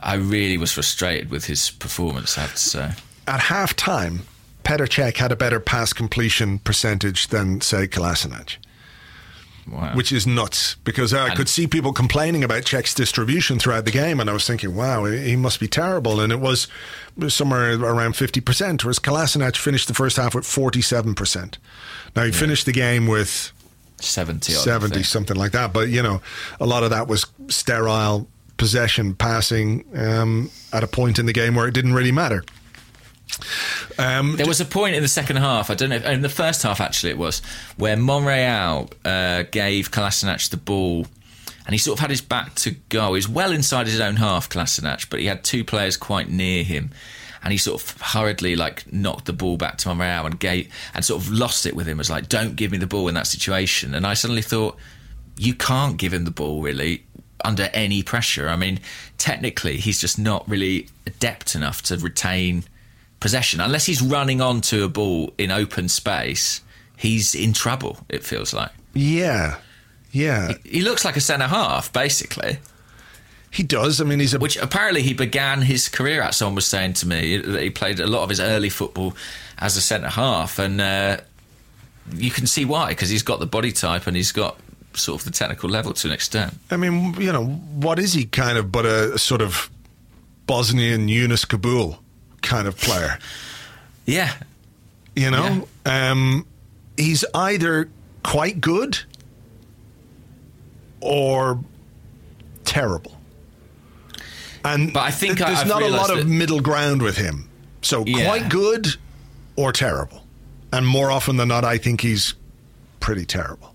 I 0.00 0.14
really 0.14 0.58
was 0.58 0.72
frustrated 0.72 1.30
with 1.30 1.44
his 1.46 1.70
performance. 1.70 2.36
I 2.36 2.42
have 2.42 2.54
to 2.54 2.58
say. 2.58 2.92
At 3.28 3.40
half 3.40 3.76
time, 3.76 4.22
Petr 4.64 4.88
Cech 4.88 5.16
had 5.18 5.30
a 5.30 5.36
better 5.36 5.60
pass 5.60 5.92
completion 5.92 6.58
percentage 6.58 7.28
than, 7.28 7.60
say, 7.60 7.86
Kolasinac. 7.86 8.56
Wow. 9.68 9.96
which 9.96 10.12
is 10.12 10.28
nuts 10.28 10.76
because 10.84 11.12
I 11.12 11.34
could 11.34 11.48
see 11.48 11.66
people 11.66 11.92
complaining 11.92 12.44
about 12.44 12.62
Cech's 12.62 12.94
distribution 12.94 13.58
throughout 13.58 13.84
the 13.84 13.90
game, 13.90 14.20
and 14.20 14.30
I 14.30 14.32
was 14.32 14.46
thinking, 14.46 14.76
wow, 14.76 15.06
he 15.06 15.34
must 15.34 15.58
be 15.58 15.66
terrible. 15.66 16.20
And 16.20 16.32
it 16.32 16.38
was 16.38 16.68
somewhere 17.26 17.72
around 17.72 18.12
50%, 18.12 18.84
whereas 18.84 19.00
Kolasinac 19.00 19.56
finished 19.56 19.88
the 19.88 19.94
first 19.94 20.18
half 20.18 20.36
with 20.36 20.44
47%. 20.44 21.56
Now, 22.14 22.22
he 22.22 22.30
finished 22.30 22.64
the 22.64 22.72
game 22.72 23.08
with 23.08 23.52
70 24.00 24.54
odd, 24.54 24.60
70, 24.60 25.02
something 25.02 25.36
like 25.36 25.52
that, 25.52 25.72
but, 25.72 25.88
you 25.88 26.02
know, 26.02 26.20
a 26.60 26.66
lot 26.66 26.82
of 26.82 26.90
that 26.90 27.08
was 27.08 27.26
sterile 27.48 28.28
possession 28.56 29.14
passing 29.14 29.84
um, 29.94 30.50
at 30.72 30.82
a 30.82 30.86
point 30.86 31.18
in 31.18 31.26
the 31.26 31.32
game 31.32 31.54
where 31.54 31.66
it 31.66 31.74
didn't 31.74 31.94
really 31.94 32.12
matter. 32.12 32.42
Um, 33.98 34.36
There 34.36 34.46
was 34.46 34.60
a 34.60 34.64
point 34.64 34.94
in 34.94 35.02
the 35.02 35.08
second 35.08 35.36
half, 35.36 35.70
I 35.70 35.74
don't 35.74 35.90
know, 35.90 35.96
in 35.96 36.22
the 36.22 36.28
first 36.28 36.62
half 36.62 36.80
actually 36.80 37.10
it 37.10 37.18
was, 37.18 37.40
where 37.76 37.96
Monreal 37.96 38.90
uh, 39.04 39.44
gave 39.50 39.90
Kolasinac 39.90 40.48
the 40.50 40.56
ball 40.56 41.06
and 41.66 41.74
he 41.74 41.78
sort 41.78 41.98
of 41.98 42.00
had 42.00 42.10
his 42.10 42.20
back 42.20 42.54
to 42.56 42.72
go. 42.88 43.08
He 43.08 43.12
was 43.14 43.28
well 43.28 43.50
inside 43.50 43.88
his 43.88 44.00
own 44.00 44.16
half, 44.16 44.48
Kolasinac, 44.48 45.10
but 45.10 45.20
he 45.20 45.26
had 45.26 45.42
two 45.42 45.64
players 45.64 45.96
quite 45.96 46.28
near 46.28 46.62
him. 46.62 46.92
And 47.46 47.52
he 47.52 47.58
sort 47.58 47.80
of 47.80 48.00
hurriedly 48.00 48.56
like 48.56 48.92
knocked 48.92 49.26
the 49.26 49.32
ball 49.32 49.56
back 49.56 49.78
to 49.78 49.88
Monreal 49.88 50.26
and 50.26 50.40
gate 50.40 50.68
and 50.94 51.04
sort 51.04 51.22
of 51.22 51.30
lost 51.30 51.64
it 51.64 51.76
with 51.76 51.86
him. 51.86 51.98
Was 51.98 52.10
like, 52.10 52.28
"Don't 52.28 52.56
give 52.56 52.72
me 52.72 52.78
the 52.78 52.88
ball 52.88 53.06
in 53.06 53.14
that 53.14 53.28
situation." 53.28 53.94
And 53.94 54.04
I 54.04 54.14
suddenly 54.14 54.42
thought, 54.42 54.76
you 55.36 55.54
can't 55.54 55.96
give 55.96 56.12
him 56.12 56.24
the 56.24 56.32
ball 56.32 56.60
really 56.60 57.04
under 57.44 57.70
any 57.72 58.02
pressure. 58.02 58.48
I 58.48 58.56
mean, 58.56 58.80
technically, 59.16 59.76
he's 59.76 60.00
just 60.00 60.18
not 60.18 60.48
really 60.48 60.88
adept 61.06 61.54
enough 61.54 61.82
to 61.82 61.96
retain 61.98 62.64
possession 63.20 63.60
unless 63.60 63.86
he's 63.86 64.02
running 64.02 64.40
onto 64.40 64.82
a 64.82 64.88
ball 64.88 65.32
in 65.38 65.52
open 65.52 65.88
space. 65.88 66.62
He's 66.96 67.32
in 67.32 67.52
trouble. 67.52 68.00
It 68.08 68.24
feels 68.24 68.52
like 68.52 68.72
yeah. 68.92 69.58
Yeah. 70.10 70.54
he 70.64 70.80
looks 70.80 71.04
like 71.04 71.16
a 71.16 71.20
centre 71.20 71.46
half, 71.46 71.92
basically. 71.92 72.58
He 73.56 73.62
does. 73.62 74.02
I 74.02 74.04
mean, 74.04 74.20
he's 74.20 74.34
a 74.34 74.38
Which 74.38 74.58
apparently 74.58 75.00
he 75.00 75.14
began 75.14 75.62
his 75.62 75.88
career 75.88 76.20
at. 76.20 76.34
Someone 76.34 76.56
was 76.56 76.66
saying 76.66 76.92
to 76.92 77.08
me 77.08 77.38
that 77.38 77.62
he 77.62 77.70
played 77.70 78.00
a 78.00 78.06
lot 78.06 78.22
of 78.22 78.28
his 78.28 78.38
early 78.38 78.68
football 78.68 79.16
as 79.56 79.78
a 79.78 79.80
centre 79.80 80.10
half, 80.10 80.58
and 80.58 80.78
uh, 80.78 81.16
you 82.12 82.30
can 82.30 82.46
see 82.46 82.66
why 82.66 82.90
because 82.90 83.08
he's 83.08 83.22
got 83.22 83.40
the 83.40 83.46
body 83.46 83.72
type 83.72 84.06
and 84.06 84.14
he's 84.14 84.30
got 84.30 84.60
sort 84.92 85.22
of 85.22 85.24
the 85.24 85.30
technical 85.30 85.70
level 85.70 85.94
to 85.94 86.06
an 86.06 86.12
extent. 86.12 86.52
I 86.70 86.76
mean, 86.76 87.18
you 87.18 87.32
know, 87.32 87.46
what 87.46 87.98
is 87.98 88.12
he 88.12 88.26
kind 88.26 88.58
of 88.58 88.70
but 88.70 88.84
a, 88.84 89.18
sort 89.18 89.40
of 89.40 89.70
Bosnian 90.46 91.08
Younes 91.08 91.46
Kaboul 91.46 91.98
kind 92.42 92.68
of 92.68 92.76
player? 92.76 93.18
Yeah, 94.04 94.34
You 95.14 95.30
know, 95.30 95.66
um, 95.86 96.46
he's 96.98 97.24
either 97.34 97.88
quite 98.22 98.60
good 98.60 98.98
or 101.00 101.58
terrible. 102.66 103.16
And 104.66 104.92
But 104.92 105.00
I 105.04 105.10
think 105.10 105.36
th- 105.38 105.46
there's 105.46 105.60
I've 105.60 105.66
not 105.68 105.82
a 105.82 105.88
lot 105.88 106.10
of 106.16 106.26
middle 106.28 106.60
ground 106.60 107.02
with 107.02 107.16
him. 107.16 107.48
So 107.82 108.04
Yeah. 108.06 108.24
quite 108.26 108.48
good 108.48 108.96
or 109.56 109.72
terrible. 109.72 110.26
And 110.72 110.86
more 110.86 111.10
often 111.10 111.36
than 111.36 111.48
not, 111.48 111.64
I 111.64 111.78
think 111.78 112.00
he's 112.00 112.34
pretty 113.00 113.24
terrible. 113.24 113.72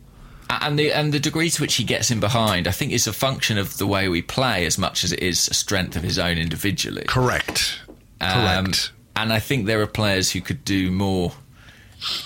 and 0.50 0.78
the 0.78 0.92
and 0.92 1.14
the 1.14 1.20
degree 1.20 1.50
to 1.50 1.62
which 1.62 1.76
he 1.76 1.84
gets 1.86 2.12
in 2.12 2.20
behind, 2.20 2.68
I 2.68 2.72
think, 2.72 2.92
is 2.92 3.08
a 3.08 3.14
function 3.14 3.58
of 3.58 3.78
the 3.78 3.88
way 3.88 4.10
we 4.10 4.22
play 4.22 4.66
as 4.66 4.78
much 4.78 5.06
as 5.06 5.14
it 5.14 5.20
is 5.24 5.48
a 5.48 5.54
strength 5.54 5.96
of 5.96 6.04
his 6.04 6.20
own 6.20 6.38
individually. 6.38 7.06
Correct. 7.08 7.80
Um, 8.20 8.66
Correct. 8.66 8.92
and 9.16 9.32
I 9.32 9.40
think 9.40 9.66
there 9.66 9.80
are 9.82 9.88
players 9.88 10.32
who 10.32 10.42
could 10.42 10.66
do 10.66 10.92
more 10.92 11.32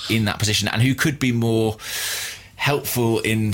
in 0.09 0.25
that 0.25 0.39
position 0.39 0.67
and 0.69 0.81
who 0.81 0.95
could 0.95 1.19
be 1.19 1.31
more 1.31 1.77
helpful 2.65 3.19
in 3.19 3.53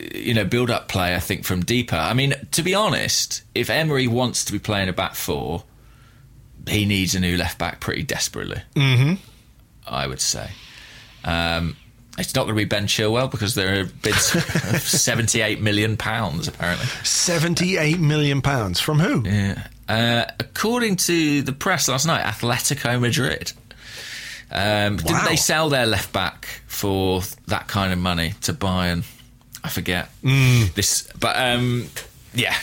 you 0.00 0.32
know 0.32 0.42
build 0.42 0.70
up 0.70 0.88
play 0.88 1.14
I 1.14 1.18
think 1.18 1.44
from 1.44 1.62
deeper 1.62 1.96
I 1.96 2.14
mean 2.14 2.32
to 2.52 2.62
be 2.62 2.74
honest 2.74 3.42
if 3.54 3.68
Emery 3.68 4.06
wants 4.06 4.46
to 4.46 4.52
be 4.52 4.58
playing 4.58 4.88
a 4.88 4.94
back 4.94 5.14
four 5.14 5.64
he 6.66 6.86
needs 6.86 7.14
a 7.14 7.20
new 7.20 7.36
left 7.36 7.58
back 7.58 7.80
pretty 7.80 8.02
desperately 8.04 8.62
mm-hmm. 8.74 9.16
I 9.86 10.06
would 10.06 10.22
say 10.22 10.48
um, 11.24 11.76
it's 12.16 12.34
not 12.34 12.44
going 12.44 12.56
to 12.56 12.60
be 12.60 12.64
Ben 12.64 12.86
Chilwell 12.86 13.30
because 13.30 13.54
there 13.54 13.82
are 13.82 13.84
bids 13.84 14.34
of 14.34 14.80
78 14.80 15.60
million 15.60 15.98
pounds 15.98 16.48
apparently 16.48 16.86
78 17.04 18.00
million 18.00 18.40
pounds 18.40 18.80
from 18.80 18.98
who? 18.98 19.28
yeah. 19.28 19.66
Uh, 19.90 20.24
according 20.40 20.96
to 20.96 21.42
the 21.42 21.52
press 21.52 21.86
last 21.86 22.06
night, 22.06 22.24
Atletico 22.24 22.98
Madrid. 22.98 23.52
Um, 24.52 24.96
Wow. 24.98 25.02
Didn't 25.04 25.24
they 25.26 25.36
sell 25.36 25.68
their 25.70 25.86
left 25.86 26.12
back 26.12 26.46
for 26.66 27.22
that 27.46 27.68
kind 27.68 27.92
of 27.92 27.98
money 27.98 28.34
to 28.42 28.52
Bayern? 28.52 29.04
I 29.64 29.68
forget 29.68 30.10
Mm. 30.22 30.74
this, 30.74 31.08
but 31.20 31.36
um, 31.36 31.86
yeah, 32.34 32.56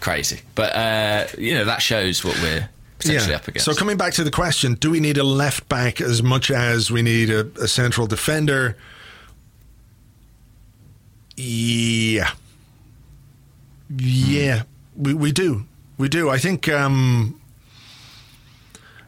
crazy. 0.00 0.40
But 0.54 0.74
uh, 0.76 1.26
you 1.36 1.54
know 1.54 1.64
that 1.64 1.82
shows 1.82 2.24
what 2.24 2.40
we're 2.40 2.68
potentially 2.98 3.34
up 3.34 3.48
against. 3.48 3.64
So 3.64 3.74
coming 3.74 3.96
back 3.96 4.12
to 4.14 4.24
the 4.24 4.30
question, 4.30 4.74
do 4.74 4.90
we 4.90 5.00
need 5.00 5.18
a 5.18 5.24
left 5.24 5.68
back 5.68 6.00
as 6.00 6.22
much 6.22 6.50
as 6.50 6.90
we 6.90 7.02
need 7.02 7.30
a, 7.30 7.46
a 7.60 7.66
central 7.66 8.06
defender? 8.06 8.76
Yeah. 11.36 12.30
Yeah, 13.96 14.62
we, 14.96 15.14
we 15.14 15.32
do. 15.32 15.64
We 15.98 16.08
do. 16.08 16.30
I 16.30 16.38
think 16.38 16.68
um, 16.68 17.39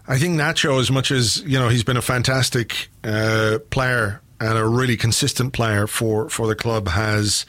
I 0.06 0.18
think 0.18 0.38
Nacho, 0.38 0.80
as 0.80 0.90
much 0.90 1.10
as 1.10 1.42
you 1.42 1.58
know, 1.58 1.68
he's 1.68 1.84
been 1.84 1.96
a 1.96 2.02
fantastic 2.02 2.88
uh, 3.04 3.58
player 3.70 4.20
and 4.40 4.58
a 4.58 4.66
really 4.66 4.96
consistent 4.96 5.52
player 5.52 5.86
for, 5.86 6.28
for 6.28 6.48
the 6.48 6.56
club, 6.56 6.88
has 6.88 7.46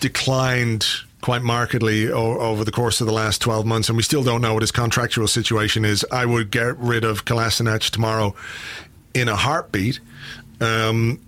declined 0.00 0.86
quite 1.20 1.42
markedly 1.42 2.10
o- 2.10 2.38
over 2.38 2.64
the 2.64 2.70
course 2.70 3.00
of 3.00 3.06
the 3.08 3.12
last 3.12 3.40
12 3.40 3.66
months, 3.66 3.88
and 3.88 3.96
we 3.96 4.02
still 4.02 4.22
don't 4.22 4.40
know 4.40 4.54
what 4.54 4.62
his 4.62 4.70
contractual 4.70 5.26
situation 5.26 5.84
is. 5.84 6.04
I 6.12 6.26
would 6.26 6.50
get 6.50 6.76
rid 6.78 7.04
of 7.04 7.24
Kolasinac 7.24 7.90
tomorrow 7.90 8.34
in 9.14 9.28
a 9.28 9.36
heartbeat, 9.36 9.98
um, 10.60 11.20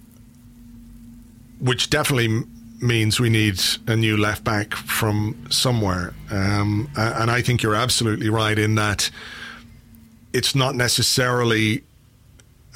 which 1.58 1.90
definitely 1.90 2.44
means 2.84 3.18
we 3.18 3.30
need 3.30 3.60
a 3.86 3.96
new 3.96 4.16
left 4.16 4.44
back 4.44 4.74
from 4.74 5.46
somewhere. 5.50 6.14
Um, 6.30 6.90
and 6.96 7.30
I 7.30 7.42
think 7.42 7.62
you're 7.62 7.74
absolutely 7.74 8.28
right 8.28 8.58
in 8.58 8.74
that 8.76 9.10
it's 10.32 10.54
not 10.54 10.74
necessarily 10.74 11.82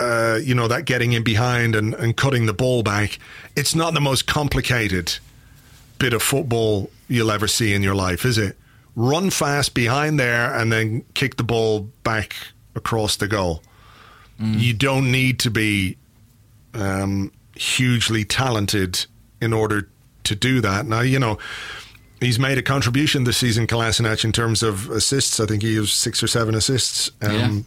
uh, 0.01 0.39
you 0.43 0.55
know, 0.55 0.69
that 0.69 0.85
getting 0.85 1.13
in 1.13 1.25
behind 1.25 1.75
and, 1.75 1.95
and 1.95 2.17
cutting 2.17 2.47
the 2.47 2.53
ball 2.53 2.83
back, 2.83 3.19
it's 3.57 3.75
not 3.75 3.95
the 3.95 4.01
most 4.01 4.27
complicated 4.27 5.19
bit 5.99 6.13
of 6.13 6.23
football 6.23 6.91
you'll 7.09 7.33
ever 7.33 7.49
see 7.49 7.75
in 7.75 7.83
your 7.83 7.95
life, 7.95 8.25
is 8.25 8.39
it? 8.39 8.57
Run 8.95 9.31
fast 9.31 9.75
behind 9.75 10.19
there 10.19 10.55
and 10.55 10.73
then 10.73 11.05
kick 11.15 11.37
the 11.37 11.43
ball 11.43 11.89
back 12.05 12.37
across 12.75 13.17
the 13.17 13.27
goal. 13.27 13.63
You 14.41 14.73
don't 14.73 15.11
need 15.11 15.41
to 15.41 15.51
be 15.51 15.97
um, 16.75 17.33
hugely 17.57 18.25
talented 18.25 19.07
in 19.41 19.53
order 19.53 19.89
to 20.25 20.35
do 20.35 20.61
that. 20.61 20.87
Now, 20.87 21.01
you 21.01 21.19
know, 21.19 21.39
he's 22.21 22.39
made 22.39 22.59
a 22.59 22.63
contribution 22.63 23.25
this 23.25 23.37
season, 23.37 23.67
Kolasinac, 23.67 24.25
in 24.25 24.33
terms 24.33 24.63
of 24.63 24.91
assists. 24.91 25.41
I 25.41 25.47
think 25.47 25.63
he 25.63 25.77
has 25.77 25.93
six 25.93 26.23
or 26.23 26.27
seven 26.27 26.55
assists. 26.55 27.11
Um, 27.23 27.31
Yeah. 27.31 27.61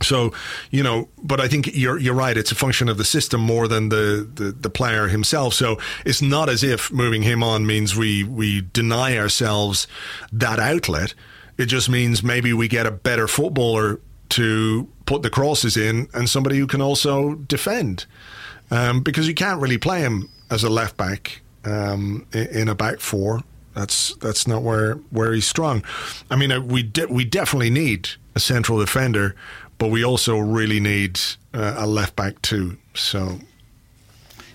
So, 0.00 0.32
you 0.70 0.84
know, 0.84 1.08
but 1.22 1.40
I 1.40 1.48
think 1.48 1.70
you're 1.74 1.98
you're 1.98 2.14
right. 2.14 2.36
It's 2.36 2.52
a 2.52 2.54
function 2.54 2.88
of 2.88 2.98
the 2.98 3.04
system 3.04 3.40
more 3.40 3.66
than 3.66 3.88
the, 3.88 4.28
the, 4.32 4.52
the 4.52 4.70
player 4.70 5.08
himself. 5.08 5.54
So 5.54 5.78
it's 6.04 6.22
not 6.22 6.48
as 6.48 6.62
if 6.62 6.92
moving 6.92 7.22
him 7.22 7.42
on 7.42 7.66
means 7.66 7.96
we 7.96 8.22
we 8.22 8.60
deny 8.72 9.18
ourselves 9.18 9.88
that 10.32 10.60
outlet. 10.60 11.14
It 11.56 11.66
just 11.66 11.88
means 11.88 12.22
maybe 12.22 12.52
we 12.52 12.68
get 12.68 12.86
a 12.86 12.92
better 12.92 13.26
footballer 13.26 14.00
to 14.28 14.88
put 15.04 15.22
the 15.22 15.30
crosses 15.30 15.76
in 15.76 16.06
and 16.14 16.28
somebody 16.28 16.58
who 16.58 16.68
can 16.68 16.80
also 16.80 17.34
defend. 17.34 18.06
Um, 18.70 19.02
because 19.02 19.26
you 19.26 19.34
can't 19.34 19.60
really 19.60 19.78
play 19.78 20.02
him 20.02 20.28
as 20.50 20.62
a 20.62 20.68
left 20.68 20.96
back 20.96 21.40
um, 21.64 22.26
in, 22.32 22.46
in 22.46 22.68
a 22.68 22.74
back 22.74 23.00
four. 23.00 23.42
That's 23.74 24.14
that's 24.16 24.46
not 24.46 24.62
where 24.62 24.94
where 25.10 25.32
he's 25.32 25.46
strong. 25.46 25.84
I 26.30 26.36
mean, 26.36 26.50
uh, 26.52 26.60
we 26.60 26.82
de- 26.82 27.06
we 27.06 27.24
definitely 27.24 27.70
need 27.70 28.08
a 28.34 28.40
central 28.40 28.78
defender, 28.80 29.34
but 29.78 29.88
we 29.88 30.04
also 30.04 30.38
really 30.38 30.80
need 30.80 31.20
uh, 31.54 31.74
a 31.76 31.86
left 31.86 32.16
back 32.16 32.42
too. 32.42 32.76
So 32.94 33.38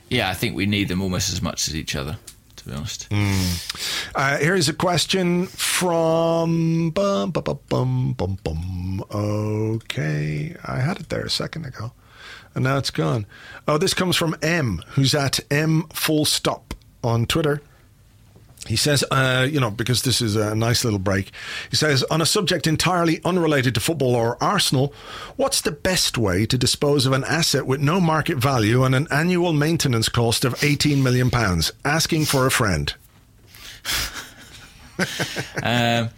Yeah, 0.10 0.30
I 0.30 0.34
think 0.34 0.56
we 0.56 0.66
need 0.66 0.90
them 0.90 1.02
almost 1.02 1.32
as 1.32 1.42
much 1.42 1.68
as 1.70 1.76
each 1.76 1.96
other, 1.96 2.18
to 2.58 2.66
be 2.66 2.74
honest. 2.76 3.08
uh, 4.16 4.38
here's 4.40 4.68
a 4.68 4.74
question 4.74 5.48
from 5.48 6.90
bum 6.92 7.32
bum 7.32 7.60
bum 7.70 8.14
bum 8.14 8.38
bum. 8.44 9.04
Okay, 9.12 10.56
I 10.66 10.80
had 10.80 11.00
it 11.00 11.10
there 11.10 11.24
a 11.26 11.30
second 11.30 11.66
ago, 11.66 11.94
and 12.56 12.64
now 12.66 12.78
it's 12.78 12.92
gone. 12.92 13.26
Oh, 13.68 13.78
this 13.78 13.94
comes 13.94 14.18
from 14.18 14.36
M, 14.42 14.84
who's 14.96 15.16
at 15.16 15.40
M 15.50 15.84
full 15.94 16.26
stop 16.26 16.74
on 17.04 17.26
Twitter. 17.26 17.62
He 18.68 18.78
says, 18.78 19.04
uh, 19.12 19.46
you 19.50 19.60
know, 19.60 19.70
because 19.70 20.04
this 20.04 20.22
is 20.22 20.38
a 20.38 20.56
nice 20.56 20.86
little 20.86 21.00
break, 21.00 21.32
he 21.70 21.76
says, 21.76 22.02
on 22.04 22.22
a 22.22 22.26
subject 22.26 22.66
entirely 22.66 23.20
unrelated 23.26 23.74
to 23.74 23.82
football 23.82 24.16
or 24.16 24.42
Arsenal, 24.42 24.94
what's 25.36 25.60
the 25.60 25.72
best 25.72 26.18
way 26.18 26.46
to 26.46 26.58
dispose 26.58 27.06
of 27.06 27.12
an 27.12 27.26
asset 27.26 27.68
with 27.68 27.82
no 27.82 28.00
market 28.00 28.38
value 28.38 28.86
and 28.86 28.96
an 28.96 29.08
annual 29.12 29.52
maintenance 29.52 30.08
cost 30.08 30.46
of 30.46 30.54
£18 30.56 31.04
million? 31.04 31.30
Asking 31.84 32.26
for 32.26 32.46
a 32.46 32.52
friend. 32.52 32.94
Um, 35.64 36.10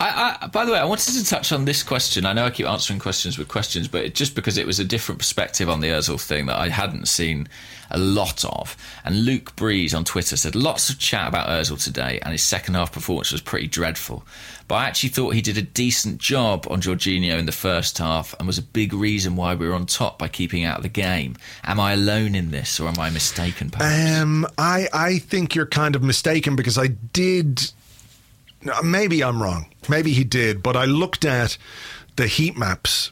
I, 0.00 0.38
I, 0.40 0.46
by 0.46 0.64
the 0.64 0.72
way, 0.72 0.78
I 0.78 0.84
wanted 0.86 1.12
to 1.12 1.24
touch 1.24 1.52
on 1.52 1.66
this 1.66 1.82
question. 1.82 2.24
I 2.24 2.32
know 2.32 2.46
I 2.46 2.50
keep 2.50 2.66
answering 2.66 2.98
questions 2.98 3.36
with 3.36 3.48
questions, 3.48 3.86
but 3.86 4.02
it, 4.06 4.14
just 4.14 4.34
because 4.34 4.56
it 4.56 4.66
was 4.66 4.80
a 4.80 4.84
different 4.84 5.18
perspective 5.18 5.68
on 5.68 5.80
the 5.80 5.88
Özil 5.88 6.18
thing 6.18 6.46
that 6.46 6.56
I 6.56 6.70
hadn't 6.70 7.06
seen 7.06 7.48
a 7.90 7.98
lot 7.98 8.42
of. 8.46 8.78
And 9.04 9.26
Luke 9.26 9.54
Breeze 9.56 9.92
on 9.92 10.04
Twitter 10.04 10.38
said 10.38 10.54
lots 10.54 10.88
of 10.88 10.98
chat 10.98 11.28
about 11.28 11.48
Özil 11.48 11.82
today, 11.82 12.18
and 12.22 12.32
his 12.32 12.42
second 12.42 12.74
half 12.74 12.92
performance 12.92 13.30
was 13.30 13.42
pretty 13.42 13.66
dreadful. 13.66 14.24
But 14.68 14.76
I 14.76 14.84
actually 14.86 15.10
thought 15.10 15.34
he 15.34 15.42
did 15.42 15.58
a 15.58 15.62
decent 15.62 16.16
job 16.18 16.66
on 16.70 16.80
Jorginho 16.80 17.38
in 17.38 17.44
the 17.44 17.52
first 17.52 17.98
half, 17.98 18.34
and 18.38 18.46
was 18.46 18.56
a 18.56 18.62
big 18.62 18.94
reason 18.94 19.36
why 19.36 19.54
we 19.54 19.68
were 19.68 19.74
on 19.74 19.84
top 19.84 20.18
by 20.18 20.28
keeping 20.28 20.64
out 20.64 20.78
of 20.78 20.82
the 20.82 20.88
game. 20.88 21.36
Am 21.64 21.78
I 21.78 21.92
alone 21.92 22.34
in 22.34 22.52
this, 22.52 22.80
or 22.80 22.88
am 22.88 22.98
I 22.98 23.10
mistaken? 23.10 23.68
Perhaps. 23.68 24.20
Um, 24.22 24.46
I, 24.56 24.88
I 24.94 25.18
think 25.18 25.54
you're 25.54 25.66
kind 25.66 25.94
of 25.94 26.02
mistaken 26.02 26.56
because 26.56 26.78
I 26.78 26.86
did. 26.86 27.70
Maybe 28.82 29.22
I'm 29.24 29.42
wrong. 29.42 29.66
Maybe 29.88 30.12
he 30.12 30.24
did, 30.24 30.62
but 30.62 30.76
I 30.76 30.84
looked 30.84 31.24
at 31.24 31.56
the 32.16 32.26
heat 32.26 32.56
maps 32.58 33.10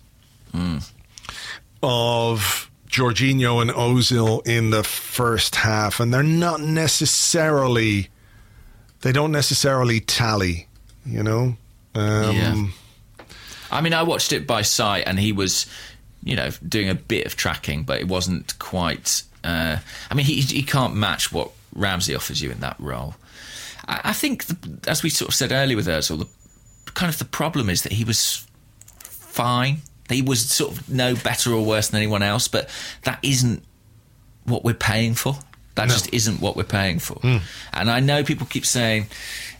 of 1.83 2.71
Jorginho 2.89 3.61
and 3.63 3.71
Ozil 3.71 4.47
in 4.47 4.71
the 4.71 4.83
first 4.83 5.57
half, 5.57 6.01
and 6.01 6.13
they're 6.13 6.23
not 6.23 6.61
necessarily. 6.61 8.09
They 9.03 9.13
don't 9.13 9.31
necessarily 9.33 10.01
tally, 10.01 10.67
you 11.07 11.23
know. 11.23 11.57
Um, 11.95 12.35
Yeah. 12.35 12.67
I 13.71 13.81
mean, 13.83 13.93
I 13.93 14.03
watched 14.03 14.33
it 14.33 14.47
by 14.47 14.63
sight, 14.63 15.05
and 15.07 15.21
he 15.21 15.31
was, 15.31 15.67
you 16.25 16.35
know, 16.35 16.51
doing 16.67 16.89
a 16.89 16.95
bit 16.95 17.27
of 17.27 17.37
tracking, 17.37 17.85
but 17.85 18.01
it 18.01 18.09
wasn't 18.09 18.59
quite. 18.59 19.23
Uh, 19.45 19.77
I 20.11 20.15
mean, 20.15 20.27
he 20.27 20.41
he 20.41 20.63
can't 20.63 20.95
match 20.97 21.31
what 21.33 21.51
Ramsey 21.75 22.15
offers 22.15 22.41
you 22.43 22.51
in 22.51 22.61
that 22.61 22.77
role. 22.81 23.15
I, 23.89 24.01
I 24.05 24.13
think, 24.13 24.45
the, 24.47 24.57
as 24.87 25.03
we 25.03 25.11
sort 25.11 25.29
of 25.31 25.35
said 25.35 25.51
earlier 25.51 25.77
with 25.77 25.87
Özil, 25.89 26.19
the 26.85 26.93
kind 26.93 27.13
of 27.13 27.19
the 27.19 27.25
problem 27.25 27.69
is 27.71 27.83
that 27.83 27.93
he 27.93 28.05
was 28.05 28.47
fine. 29.01 29.79
He 30.09 30.23
was 30.23 30.49
sort 30.49 30.73
of 30.73 30.89
no 30.89 31.15
better 31.15 31.53
or 31.53 31.65
worse 31.65 31.89
than 31.89 31.99
anyone 31.99 32.23
else, 32.23 32.49
but 32.49 32.69
that 33.05 33.19
isn't 33.23 33.63
what 34.45 34.65
we're 34.65 34.75
paying 34.75 35.15
for. 35.15 35.37
That 35.75 35.91
just 35.91 36.13
isn't 36.13 36.41
what 36.41 36.57
we're 36.57 36.65
paying 36.65 36.99
for. 36.99 37.15
Hmm. 37.21 37.37
And 37.73 37.89
I 37.89 38.01
know 38.01 38.25
people 38.25 38.49
keep 38.49 38.67
saying 38.67 39.07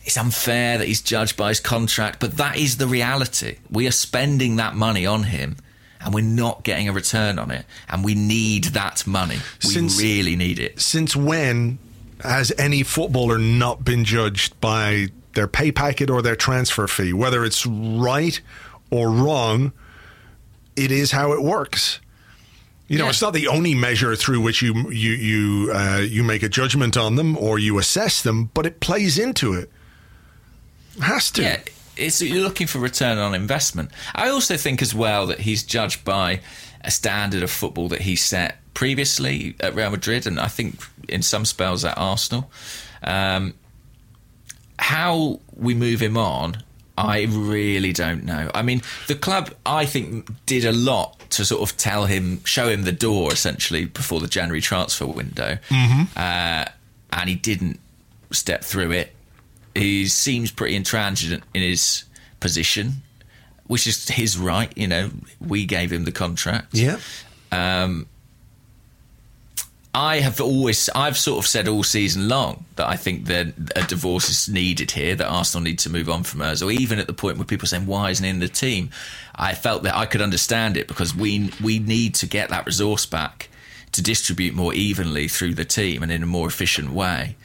it's 0.03 0.17
unfair 0.17 0.77
that 0.77 0.85
he's 0.85 1.01
judged 1.01 1.37
by 1.37 1.47
his 1.47 1.61
contract, 1.61 2.19
but 2.19 2.35
that 2.35 2.57
is 2.57 2.75
the 2.75 2.87
reality. 2.87 3.55
We 3.71 3.87
are 3.87 3.91
spending 3.91 4.57
that 4.57 4.75
money 4.75 5.05
on 5.05 5.23
him 5.23 5.55
and 6.01 6.13
we're 6.13 6.25
not 6.25 6.63
getting 6.63 6.89
a 6.89 6.91
return 6.91 7.39
on 7.39 7.51
it. 7.51 7.65
And 7.87 8.03
we 8.03 8.15
need 8.15 8.65
that 8.65 9.07
money. 9.07 9.37
We 9.63 9.69
Since- 9.69 10.01
really 10.01 10.35
need 10.35 10.59
it. 10.59 10.81
since 10.81 11.15
when 11.15 11.79
has 12.21 12.51
any 12.57 12.83
footballer 12.83 13.37
not 13.37 13.83
been 13.85 14.03
judged 14.05 14.59
by 14.59 15.07
their 15.33 15.47
pay 15.47 15.71
packet 15.71 16.09
or 16.09 16.21
their 16.21 16.35
transfer 16.35 16.87
fee? 16.87 17.13
Whether 17.13 17.45
it's 17.45 17.65
right 17.65 18.39
or 18.89 19.09
wrong, 19.11 19.71
it 20.75 20.91
is 20.91 21.11
how 21.11 21.33
it 21.33 21.41
works. 21.41 21.99
You 22.87 22.97
know, 22.97 23.03
Yeah. 23.05 23.09
it's 23.11 23.21
not 23.21 23.33
the 23.33 23.47
only 23.47 23.75
measure 23.75 24.15
through 24.15 24.41
which 24.41 24.61
you 24.63 24.89
you 24.91 25.11
you 25.11 25.71
uh, 25.71 25.97
you 25.99 26.23
make 26.23 26.41
a 26.41 26.49
judgment 26.49 26.97
on 26.97 27.15
them 27.15 27.37
or 27.37 27.59
you 27.59 27.77
assess 27.77 28.21
them, 28.23 28.49
but 28.53 28.65
it 28.65 28.79
plays 28.79 29.17
into 29.19 29.53
it. 29.53 29.71
It 30.97 31.03
has 31.03 31.29
to. 31.31 31.43
Yeah, 31.43 31.59
it's 31.95 32.21
you're 32.21 32.41
looking 32.43 32.65
for 32.67 32.79
return 32.79 33.17
on 33.19 33.35
investment. 33.35 33.91
I 34.15 34.29
also 34.29 34.57
think 34.57 34.81
as 34.81 34.95
well 34.95 35.27
that 35.27 35.41
he's 35.41 35.61
judged 35.63 36.03
by 36.03 36.41
a 36.81 36.89
standard 36.89 37.43
of 37.43 37.51
football 37.51 37.89
that 37.89 38.01
he 38.01 38.15
set 38.15 38.58
previously 38.79 39.55
at 39.59 39.75
Real 39.75 39.89
Madrid, 39.89 40.25
and 40.25 40.39
I 40.39 40.47
think 40.47 40.81
in 41.09 41.21
some 41.21 41.43
spells 41.43 41.83
at 41.83 41.97
Arsenal. 41.97 42.49
Um, 43.03 43.53
how 44.77 45.41
we 45.53 45.73
move 45.73 46.01
him 46.01 46.15
on, 46.15 46.63
I 46.97 47.27
really 47.29 47.91
don't 47.91 48.23
know. 48.23 48.49
I 48.53 48.61
mean, 48.61 48.81
the 49.07 49.15
club 49.15 49.53
I 49.65 49.85
think 49.85 50.29
did 50.45 50.63
a 50.63 50.71
lot 50.71 51.19
to 51.31 51.43
sort 51.43 51.61
of 51.61 51.75
tell 51.75 52.05
him, 52.05 52.41
show 52.45 52.69
him 52.69 52.83
the 52.83 52.93
door 52.93 53.33
essentially 53.33 53.83
before 53.83 54.21
the 54.21 54.29
January 54.29 54.61
transfer 54.61 55.07
window, 55.07 55.57
uh, 56.15 56.63
and 57.11 57.29
he 57.29 57.35
didn't 57.35 57.81
step 58.31 58.63
through 58.63 58.91
it. 58.91 59.13
He 59.75 60.07
seems 60.07 60.51
pretty 60.51 60.77
intransigent 60.77 61.43
in 61.53 61.63
his 61.63 62.05
position, 62.39 63.03
which 63.67 63.87
is 63.87 64.07
his 64.07 64.37
right. 64.37 64.71
You 64.77 64.87
know, 64.87 65.11
we 65.45 65.65
gave 65.65 65.91
him 65.91 66.05
the 66.05 66.13
contract. 66.13 66.73
Yeah. 66.73 66.99
Um, 67.51 68.07
I 69.93 70.19
have 70.19 70.39
always, 70.39 70.87
I've 70.93 71.17
sort 71.17 71.43
of 71.43 71.47
said 71.49 71.67
all 71.67 71.81
season 71.81 72.29
long 72.29 72.65
that 72.75 72.87
I 72.87 72.95
think 72.95 73.25
that 73.25 73.53
a 73.75 73.87
divorce 73.87 74.29
is 74.29 74.47
needed 74.47 74.91
here, 74.91 75.15
that 75.15 75.27
Arsenal 75.27 75.63
need 75.63 75.79
to 75.79 75.89
move 75.89 76.09
on 76.09 76.23
from 76.23 76.41
Ozil. 76.41 76.71
Even 76.71 76.99
at 76.99 77.07
the 77.07 77.13
point 77.13 77.37
where 77.37 77.45
people 77.45 77.65
are 77.65 77.67
saying, 77.67 77.87
why 77.87 78.11
isn't 78.11 78.23
he 78.23 78.29
in 78.29 78.39
the 78.39 78.47
team? 78.47 78.91
I 79.33 79.55
felt 79.55 79.83
that 79.83 79.95
I 79.95 80.05
could 80.05 80.21
understand 80.21 80.77
it 80.77 80.87
because 80.87 81.15
we 81.15 81.51
we 81.63 81.79
need 81.79 82.13
to 82.15 82.27
get 82.27 82.49
that 82.49 82.67
resource 82.67 83.05
back 83.07 83.49
to 83.93 84.03
distribute 84.03 84.53
more 84.53 84.73
evenly 84.75 85.27
through 85.27 85.55
the 85.55 85.65
team 85.65 86.03
and 86.03 86.11
in 86.11 86.21
a 86.21 86.27
more 86.27 86.47
efficient 86.47 86.91
way. 86.91 87.35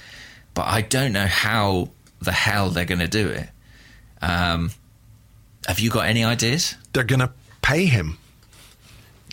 But 0.53 0.67
I 0.67 0.83
don't 0.83 1.13
know 1.13 1.27
how 1.27 1.89
the 2.21 2.33
hell 2.33 2.69
they're 2.69 2.85
going 2.85 3.01
to 3.01 3.09
do 3.09 3.29
it. 3.29 3.49
Um, 4.21 4.71
have 5.67 5.81
you 5.81 5.91
got 5.91 6.07
any 6.07 6.25
ideas? 6.25 6.75
They're 6.93 7.05
going 7.05 7.21
to 7.21 7.33
pay 7.63 7.87
him. 7.87 8.19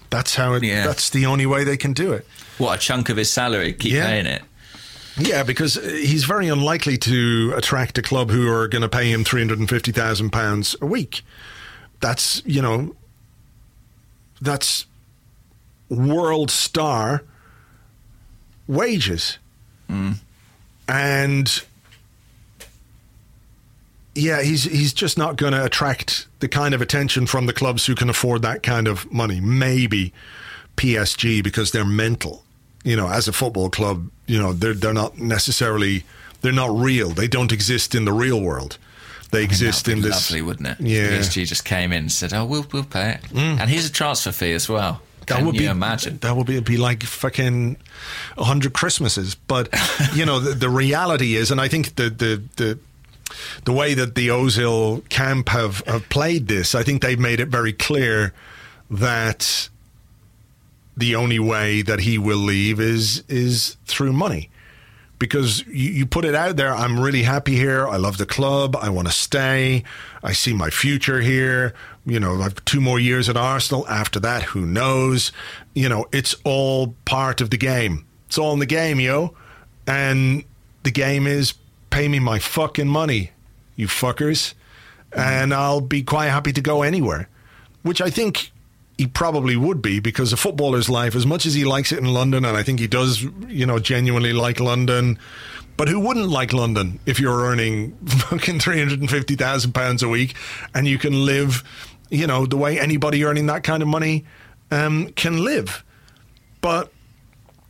That's 0.09 0.35
how 0.35 0.53
it. 0.53 0.63
Yeah. 0.63 0.88
That's 0.88 1.09
the 1.09 1.25
only 1.25 1.45
way 1.45 1.63
they 1.63 1.77
can 1.77 1.93
do 1.93 2.13
it. 2.13 2.25
What, 2.61 2.77
a 2.77 2.81
chunk 2.81 3.09
of 3.09 3.17
his 3.17 3.29
salary? 3.31 3.73
Keep 3.73 3.93
Yeah. 3.93 4.05
paying 4.05 4.25
it? 4.27 4.41
Yeah, 5.17 5.43
because 5.43 5.75
he's 5.75 6.23
very 6.23 6.47
unlikely 6.47 6.97
to 6.99 7.53
attract 7.55 7.97
a 7.97 8.01
club 8.01 8.29
who 8.31 8.47
are 8.49 8.67
going 8.67 8.81
to 8.81 8.89
pay 8.89 9.11
him 9.11 9.23
three 9.23 9.41
hundred 9.41 9.59
and 9.59 9.67
fifty 9.69 9.91
thousand 9.91 10.29
pounds 10.31 10.75
a 10.81 10.85
week. 10.85 11.21
That's 11.99 12.41
you 12.45 12.61
know, 12.61 12.95
that's 14.41 14.85
world 15.89 16.49
star 16.49 17.23
wages, 18.67 19.38
mm. 19.89 20.15
and 20.88 21.63
yeah, 24.15 24.41
he's 24.41 24.63
he's 24.63 24.93
just 24.93 25.17
not 25.17 25.35
going 25.35 25.53
to 25.53 25.63
attract 25.65 26.27
the 26.39 26.47
kind 26.47 26.73
of 26.73 26.81
attention 26.81 27.27
from 27.27 27.45
the 27.47 27.53
clubs 27.53 27.85
who 27.85 27.95
can 27.95 28.09
afford 28.09 28.41
that 28.43 28.63
kind 28.63 28.88
of 28.88 29.11
money. 29.11 29.39
Maybe 29.41 30.13
PSG 30.77 31.43
because 31.43 31.71
they're 31.71 31.85
mental. 31.85 32.43
You 32.83 32.95
know, 32.95 33.07
as 33.07 33.27
a 33.27 33.33
football 33.33 33.69
club, 33.69 34.09
you 34.25 34.39
know 34.39 34.53
they're 34.53 34.73
they're 34.73 34.93
not 34.93 35.17
necessarily 35.17 36.03
they're 36.41 36.51
not 36.51 36.75
real. 36.75 37.09
They 37.09 37.27
don't 37.27 37.51
exist 37.51 37.93
in 37.95 38.05
the 38.05 38.13
real 38.13 38.41
world. 38.41 38.77
They 39.31 39.43
exist 39.43 39.85
That'd 39.85 39.99
in 39.99 40.03
this. 40.03 40.29
lovely, 40.29 40.41
wouldn't 40.41 40.67
it? 40.67 40.81
Yeah. 40.81 41.19
PSG 41.19 41.47
just 41.47 41.63
came 41.63 41.91
in 41.91 41.99
and 41.99 42.11
said, 42.11 42.33
"Oh, 42.33 42.45
we'll 42.45 42.65
we'll 42.71 42.83
pay 42.83 43.11
it," 43.11 43.21
mm. 43.29 43.59
and 43.59 43.69
here's 43.69 43.85
a 43.87 43.91
transfer 43.91 44.31
fee 44.31 44.53
as 44.53 44.67
well. 44.67 45.01
That 45.27 45.37
Can 45.37 45.45
would 45.45 45.55
you 45.55 45.61
be 45.61 45.67
imagine? 45.67 46.17
That 46.19 46.35
would 46.35 46.47
be, 46.47 46.59
be 46.59 46.77
like 46.77 47.03
fucking 47.03 47.77
hundred 48.37 48.73
Christmases. 48.73 49.35
But 49.35 49.69
you 50.13 50.25
know, 50.25 50.39
the, 50.39 50.53
the 50.53 50.69
reality 50.69 51.35
is, 51.35 51.51
and 51.51 51.61
I 51.61 51.67
think 51.67 51.95
the 51.95 52.09
the 52.09 52.43
the 52.57 52.79
the 53.63 53.71
way 53.71 53.93
that 53.93 54.15
the 54.15 54.27
Ozil 54.27 55.07
camp 55.09 55.49
have, 55.49 55.79
have 55.87 56.09
played 56.09 56.47
this, 56.47 56.75
I 56.75 56.83
think 56.83 57.01
they've 57.01 57.19
made 57.19 57.39
it 57.39 57.47
very 57.47 57.71
clear 57.71 58.33
that 58.89 59.69
the 61.02 61.15
only 61.15 61.40
way 61.40 61.82
that 61.82 62.02
he 62.02 62.18
will 62.18 62.38
leave 62.38 62.80
is 62.80 63.23
is 63.28 63.78
through 63.86 64.14
money. 64.14 64.49
Because 65.19 65.65
you, 65.68 65.91
you 65.91 66.06
put 66.06 66.26
it 66.26 66.34
out 66.34 66.56
there, 66.56 66.73
I'm 66.73 66.99
really 66.99 67.23
happy 67.23 67.56
here. 67.56 67.88
I 67.88 67.98
love 67.98 68.18
the 68.18 68.26
club. 68.26 68.76
I 68.76 68.90
want 68.90 69.07
to 69.07 69.14
stay. 69.14 69.84
I 70.23 70.34
see 70.34 70.53
my 70.53 70.69
future 70.69 71.22
here. 71.22 71.73
You 72.06 72.19
know, 72.19 72.41
I've 72.41 72.64
two 72.65 72.82
more 72.82 72.99
years 72.99 73.30
at 73.30 73.38
Arsenal. 73.38 73.88
After 73.88 74.19
that, 74.22 74.44
who 74.44 74.65
knows? 74.65 75.32
You 75.76 75.90
know, 75.90 76.06
it's 76.11 76.36
all 76.44 76.95
part 77.06 77.41
of 77.41 77.52
the 77.52 77.57
game. 77.57 78.07
It's 78.28 78.38
all 78.38 78.53
in 78.53 78.60
the 78.60 78.65
game, 78.65 78.99
yo. 78.99 79.36
And 79.86 80.44
the 80.84 80.91
game 80.91 81.28
is 81.28 81.53
pay 81.90 82.07
me 82.07 82.19
my 82.19 82.40
fucking 82.40 82.88
money, 82.88 83.32
you 83.76 83.88
fuckers, 83.88 84.53
mm-hmm. 85.11 85.19
and 85.19 85.53
I'll 85.53 85.82
be 85.82 86.02
quite 86.02 86.30
happy 86.30 86.53
to 86.53 86.61
go 86.61 86.82
anywhere. 86.82 87.28
Which 87.84 88.02
I 88.02 88.10
think 88.10 88.52
he 89.02 89.07
probably 89.07 89.56
would 89.56 89.82
be 89.82 89.99
because 89.99 90.32
a 90.32 90.38
footballer's 90.38 90.88
life, 90.88 91.15
as 91.15 91.26
much 91.26 91.48
as 91.48 91.56
he 91.56 91.65
likes 91.65 91.91
it 91.91 91.98
in 91.98 92.06
London, 92.06 92.45
and 92.45 92.56
I 92.56 92.61
think 92.61 92.80
he 92.80 92.86
does, 92.86 93.23
you 93.48 93.65
know, 93.65 93.80
genuinely 93.80 94.32
like 94.32 94.60
London. 94.60 95.18
But 95.76 95.88
who 95.88 95.99
wouldn't 95.99 96.30
like 96.30 96.53
London 96.53 96.99
if 97.07 97.19
you're 97.19 97.41
earning 97.41 97.94
fucking 98.06 98.60
three 98.60 98.78
hundred 98.78 98.99
and 98.99 99.10
fifty 99.10 99.36
thousand 99.36 99.72
pounds 99.72 100.03
a 100.03 100.07
week 100.07 100.36
and 100.76 100.88
you 100.88 100.99
can 100.99 101.26
live, 101.26 101.64
you 102.11 102.28
know, 102.28 102.45
the 102.45 102.57
way 102.57 102.80
anybody 102.80 103.26
earning 103.26 103.48
that 103.48 103.64
kind 103.64 103.82
of 103.82 103.90
money 103.90 104.23
um, 104.69 105.07
can 105.14 105.44
live? 105.44 105.84
But 106.61 106.91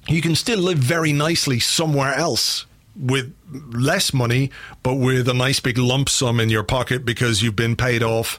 you 0.09 0.21
can 0.21 0.35
still 0.35 0.59
live 0.59 0.79
very 0.79 1.13
nicely 1.13 1.61
somewhere 1.61 2.13
else 2.13 2.65
with 2.93 3.33
less 3.71 4.13
money, 4.13 4.51
but 4.83 4.95
with 4.95 5.29
a 5.29 5.33
nice 5.33 5.61
big 5.61 5.77
lump 5.77 6.09
sum 6.09 6.41
in 6.41 6.49
your 6.49 6.63
pocket 6.63 7.05
because 7.05 7.41
you've 7.41 7.55
been 7.55 7.77
paid 7.77 8.03
off 8.03 8.37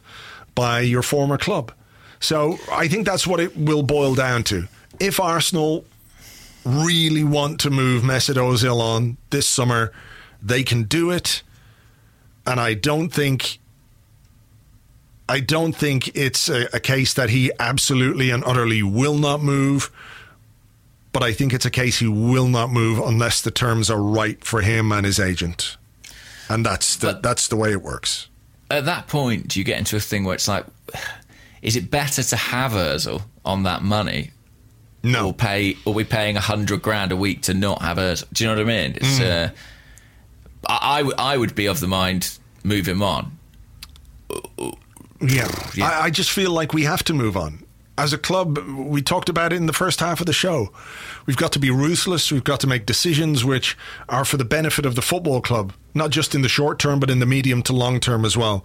by 0.54 0.80
your 0.80 1.00
former 1.00 1.38
club. 1.38 1.72
So 2.22 2.58
I 2.70 2.88
think 2.88 3.04
that's 3.04 3.26
what 3.26 3.40
it 3.40 3.54
will 3.56 3.82
boil 3.82 4.14
down 4.14 4.44
to. 4.44 4.68
If 4.98 5.20
Arsenal 5.20 5.84
really 6.64 7.24
want 7.24 7.60
to 7.60 7.70
move 7.70 8.02
Mesut 8.02 8.36
Ozil 8.36 8.80
on 8.80 9.16
this 9.30 9.48
summer, 9.48 9.92
they 10.40 10.62
can 10.62 10.84
do 10.84 11.10
it. 11.10 11.42
And 12.46 12.58
I 12.58 12.74
don't 12.74 13.10
think 13.10 13.58
I 15.28 15.40
don't 15.40 15.72
think 15.72 16.16
it's 16.16 16.48
a, 16.48 16.68
a 16.72 16.80
case 16.80 17.12
that 17.14 17.30
he 17.30 17.52
absolutely 17.58 18.30
and 18.30 18.42
utterly 18.44 18.82
will 18.82 19.18
not 19.18 19.42
move 19.42 19.90
but 21.12 21.22
I 21.22 21.32
think 21.32 21.52
it's 21.52 21.66
a 21.66 21.70
case 21.70 21.98
he 21.98 22.08
will 22.08 22.48
not 22.48 22.70
move 22.70 22.98
unless 22.98 23.42
the 23.42 23.50
terms 23.50 23.90
are 23.90 24.00
right 24.00 24.42
for 24.42 24.62
him 24.62 24.90
and 24.92 25.04
his 25.04 25.20
agent. 25.20 25.76
And 26.48 26.64
that's 26.64 26.96
the, 26.96 27.08
But- 27.08 27.22
that's 27.22 27.48
the 27.48 27.56
way 27.56 27.72
it 27.72 27.82
works. 27.82 28.28
At 28.70 28.86
that 28.86 29.06
point, 29.06 29.54
you 29.54 29.64
get 29.64 29.78
into 29.78 29.96
a 29.96 30.00
thing 30.00 30.24
where 30.24 30.34
it's 30.34 30.48
like, 30.48 30.64
is 31.62 31.76
it 31.76 31.90
better 31.90 32.22
to 32.22 32.36
have 32.36 32.72
Özil 32.72 33.22
on 33.44 33.62
that 33.62 33.82
money 33.82 34.30
No. 35.02 35.28
or 35.28 35.32
pay 35.34 35.76
or 35.84 35.94
we 35.94 36.04
paying 36.04 36.36
a 36.36 36.40
hundred 36.40 36.82
grand 36.82 37.12
a 37.12 37.16
week 37.16 37.42
to 37.42 37.54
not 37.54 37.80
have 37.82 37.96
Özil? 37.98 38.24
Do 38.32 38.44
you 38.44 38.50
know 38.50 38.56
what 38.56 38.62
I 38.62 38.82
mean? 38.82 38.94
It's 38.96 39.18
Mm. 39.20 39.48
uh, 39.48 39.50
I, 40.68 40.78
I 40.96 40.98
w- 40.98 41.16
I 41.18 41.36
would 41.36 41.54
be 41.54 41.66
of 41.66 41.80
the 41.80 41.86
mind 41.88 42.38
move 42.64 42.86
him 42.86 43.02
on. 43.02 43.38
Yeah. 45.20 45.48
Yeah. 45.74 45.88
I, 45.88 46.04
I 46.04 46.10
just 46.10 46.30
feel 46.30 46.50
like 46.52 46.72
we 46.74 46.82
have 46.84 47.02
to 47.04 47.14
move 47.14 47.36
on. 47.36 47.61
As 47.98 48.12
a 48.12 48.18
club, 48.18 48.58
we 48.58 49.02
talked 49.02 49.28
about 49.28 49.52
it 49.52 49.56
in 49.56 49.66
the 49.66 49.72
first 49.72 50.00
half 50.00 50.20
of 50.20 50.26
the 50.26 50.32
show. 50.32 50.72
We've 51.26 51.36
got 51.36 51.52
to 51.52 51.58
be 51.58 51.70
ruthless. 51.70 52.32
We've 52.32 52.42
got 52.42 52.58
to 52.60 52.66
make 52.66 52.86
decisions 52.86 53.44
which 53.44 53.76
are 54.08 54.24
for 54.24 54.38
the 54.38 54.46
benefit 54.46 54.86
of 54.86 54.94
the 54.94 55.02
football 55.02 55.42
club, 55.42 55.74
not 55.94 56.10
just 56.10 56.34
in 56.34 56.40
the 56.40 56.48
short 56.48 56.78
term, 56.78 57.00
but 57.00 57.10
in 57.10 57.18
the 57.18 57.26
medium 57.26 57.62
to 57.64 57.74
long 57.74 58.00
term 58.00 58.24
as 58.24 58.36
well. 58.36 58.64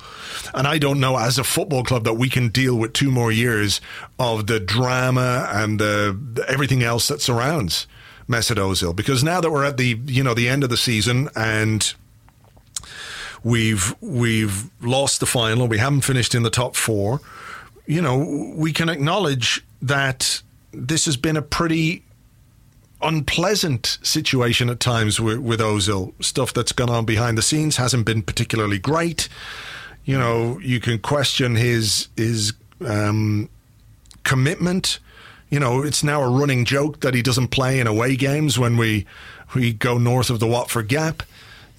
And 0.54 0.66
I 0.66 0.78
don't 0.78 1.02
know, 1.02 1.18
as 1.18 1.38
a 1.38 1.44
football 1.44 1.84
club, 1.84 2.06
that 2.06 2.14
we 2.14 2.30
can 2.30 2.48
deal 2.48 2.76
with 2.78 2.94
two 2.94 3.12
more 3.12 3.32
years 3.32 3.82
of 4.18 4.48
the 4.48 4.62
drama 4.62 5.50
and 5.52 5.78
the, 5.78 6.46
everything 6.48 6.82
else 6.82 7.10
that 7.10 7.22
surrounds 7.22 7.86
Mesut 8.30 8.56
Ozil. 8.56 8.96
Because 8.96 9.24
now 9.24 9.42
that 9.42 9.52
we're 9.52 9.66
at 9.66 9.78
the 9.78 10.00
you 10.06 10.24
know 10.24 10.34
the 10.34 10.48
end 10.48 10.64
of 10.64 10.70
the 10.70 10.78
season 10.78 11.30
and 11.36 11.94
we've 13.44 13.96
we've 14.02 14.70
lost 14.82 15.20
the 15.20 15.26
final. 15.26 15.68
We 15.68 15.78
haven't 15.78 16.02
finished 16.02 16.36
in 16.36 16.44
the 16.44 16.50
top 16.50 16.76
four. 16.76 17.22
You 17.88 18.02
know, 18.02 18.54
we 18.56 18.72
can 18.74 18.90
acknowledge 18.90 19.64
that 19.82 20.42
this 20.72 21.06
has 21.06 21.18
been 21.18 21.38
a 21.38 21.42
pretty 21.42 22.04
unpleasant 23.02 23.98
situation 24.02 24.70
at 24.70 24.80
times 24.80 25.20
with, 25.20 25.40
with 25.40 25.60
Ozil. 25.60 26.14
Stuff 26.24 26.54
that's 26.54 26.72
gone 26.72 26.90
on 26.90 27.06
behind 27.06 27.38
the 27.38 27.42
scenes 27.42 27.78
hasn't 27.78 28.06
been 28.06 28.22
particularly 28.22 28.80
great. 28.80 29.30
You 30.06 30.18
know, 30.18 30.60
you 30.60 30.80
can 30.80 31.00
question 31.00 31.56
his 31.56 32.08
his 32.16 32.54
um, 32.86 33.50
commitment. 34.24 35.00
You 35.50 35.60
know, 35.60 35.84
it's 35.84 36.04
now 36.04 36.22
a 36.22 36.30
running 36.30 36.66
joke 36.66 37.02
that 37.02 37.14
he 37.14 37.22
doesn't 37.22 37.50
play 37.50 37.80
in 37.80 37.88
away 37.88 38.16
games 38.16 38.60
when 38.60 38.78
we 38.78 39.06
we 39.56 39.74
go 39.74 39.98
north 39.98 40.30
of 40.30 40.40
the 40.40 40.48
Watford 40.48 40.88
Gap. 40.88 41.24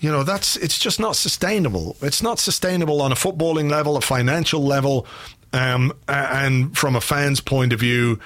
You 0.00 0.12
know, 0.12 0.22
that's 0.22 0.56
it's 0.56 0.78
just 0.78 1.00
not 1.00 1.16
sustainable. 1.16 1.96
It's 2.00 2.22
not 2.22 2.38
sustainable 2.38 3.02
on 3.02 3.12
a 3.12 3.16
footballing 3.16 3.70
level, 3.70 3.96
a 3.96 4.00
financial 4.00 4.64
level, 4.64 5.06
um, 5.52 5.92
and 6.06 6.76
from 6.76 6.96
a 6.96 7.00
fan's 7.00 7.40
point 7.40 7.72
of 7.72 7.80
view. 7.80 8.18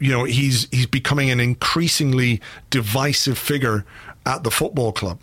You 0.00 0.10
know, 0.10 0.24
he's 0.24 0.66
he's 0.72 0.86
becoming 0.86 1.30
an 1.30 1.38
increasingly 1.38 2.40
divisive 2.70 3.38
figure 3.38 3.84
at 4.26 4.42
the 4.42 4.50
football 4.50 4.92
club. 4.92 5.20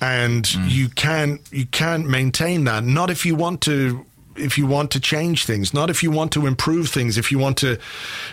And 0.00 0.52
you 0.70 0.88
can't 0.90 1.40
you 1.50 1.66
can't 1.66 2.06
maintain 2.06 2.64
that 2.64 2.84
not 2.84 3.08
if 3.10 3.24
you 3.24 3.34
want 3.34 3.62
to 3.62 4.04
if 4.36 4.58
you 4.58 4.66
want 4.66 4.90
to 4.90 5.00
change 5.00 5.46
things 5.46 5.72
not 5.72 5.88
if 5.88 6.02
you 6.02 6.10
want 6.10 6.32
to 6.32 6.46
improve 6.46 6.90
things 6.90 7.16
if 7.16 7.32
you 7.32 7.38
want 7.38 7.56
to 7.56 7.78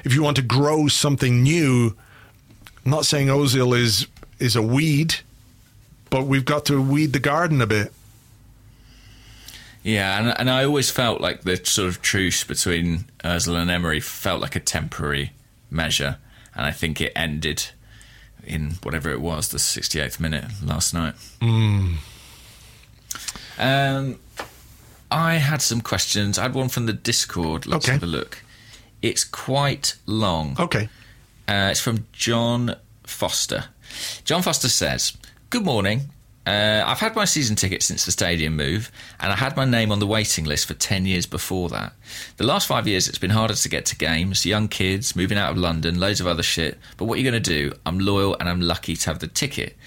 if 0.03 0.13
you 0.13 0.21
want 0.21 0.35
to 0.35 0.41
grow 0.41 0.87
something 0.89 1.41
new. 1.41 1.95
I'm 2.85 2.91
not 2.91 3.05
saying 3.05 3.27
ozil 3.27 3.77
is 3.77 4.07
is 4.39 4.57
a 4.57 4.61
weed 4.61 5.15
but 6.09 6.27
we've 6.27 6.43
got 6.45 6.65
to 6.65 6.81
weed 6.81 7.13
the 7.13 7.19
garden 7.19 7.61
a 7.61 7.67
bit 7.67 7.93
Yeah, 9.83 10.17
and 10.19 10.33
and 10.39 10.49
I 10.49 10.63
always 10.63 10.89
felt 10.89 11.19
like 11.21 11.41
the 11.41 11.57
sort 11.65 11.89
of 11.89 12.01
truce 12.01 12.43
between 12.43 13.05
Özil 13.23 13.55
and 13.61 13.69
Emery 13.69 13.99
felt 13.99 14.41
like 14.41 14.55
a 14.55 14.59
temporary 14.61 15.33
measure, 15.69 16.17
and 16.55 16.65
I 16.65 16.71
think 16.71 17.01
it 17.01 17.11
ended 17.15 17.71
in 18.45 18.71
whatever 18.83 19.09
it 19.11 19.19
was, 19.21 19.49
the 19.49 19.57
68th 19.57 20.19
minute 20.19 20.45
last 20.63 20.93
night. 20.93 21.15
Um, 23.57 24.19
I 25.11 25.35
had 25.35 25.61
some 25.61 25.81
questions. 25.81 26.37
I 26.37 26.43
had 26.43 26.53
one 26.53 26.69
from 26.69 26.85
the 26.85 26.93
Discord. 26.93 27.65
Let's 27.65 27.85
Okay. 27.85 27.93
have 27.93 28.03
a 28.03 28.07
look. 28.07 28.43
It's 29.01 29.23
quite 29.23 29.95
long. 30.05 30.55
okay 30.59 30.89
Uh, 31.47 31.67
it's 31.71 31.79
from 31.81 32.05
John 32.13 32.75
Foster. 33.05 33.65
John 34.23 34.41
Foster 34.41 34.69
says, 34.69 35.13
Good 35.49 35.63
morning. 35.65 36.09
Uh, 36.45 36.83
I've 36.85 36.99
had 36.99 37.15
my 37.15 37.23
season 37.23 37.55
ticket 37.55 37.81
since 37.81 38.03
the 38.03 38.11
stadium 38.11 38.57
move, 38.57 38.91
and 39.21 39.31
I 39.31 39.35
had 39.35 39.55
my 39.55 39.63
name 39.63 39.91
on 39.93 39.99
the 39.99 40.07
waiting 40.07 40.43
list 40.43 40.65
for 40.65 40.73
10 40.73 41.05
years 41.05 41.25
before 41.25 41.69
that. 41.69 41.93
The 42.35 42.45
last 42.45 42.67
five 42.67 42.85
years, 42.85 43.07
it's 43.07 43.17
been 43.17 43.29
harder 43.29 43.53
to 43.53 43.69
get 43.69 43.85
to 43.87 43.95
games, 43.95 44.45
young 44.45 44.67
kids, 44.67 45.15
moving 45.15 45.37
out 45.37 45.51
of 45.51 45.57
London, 45.57 45.99
loads 46.01 46.19
of 46.19 46.27
other 46.27 46.43
shit. 46.43 46.77
But 46.97 47.05
what 47.05 47.15
are 47.15 47.21
you 47.21 47.31
going 47.31 47.41
to 47.41 47.49
do? 47.49 47.71
I'm 47.85 47.99
loyal 47.99 48.35
and 48.39 48.49
I'm 48.49 48.59
lucky 48.59 48.97
to 48.97 49.09
have 49.09 49.19
the 49.19 49.27
ticket. 49.27 49.77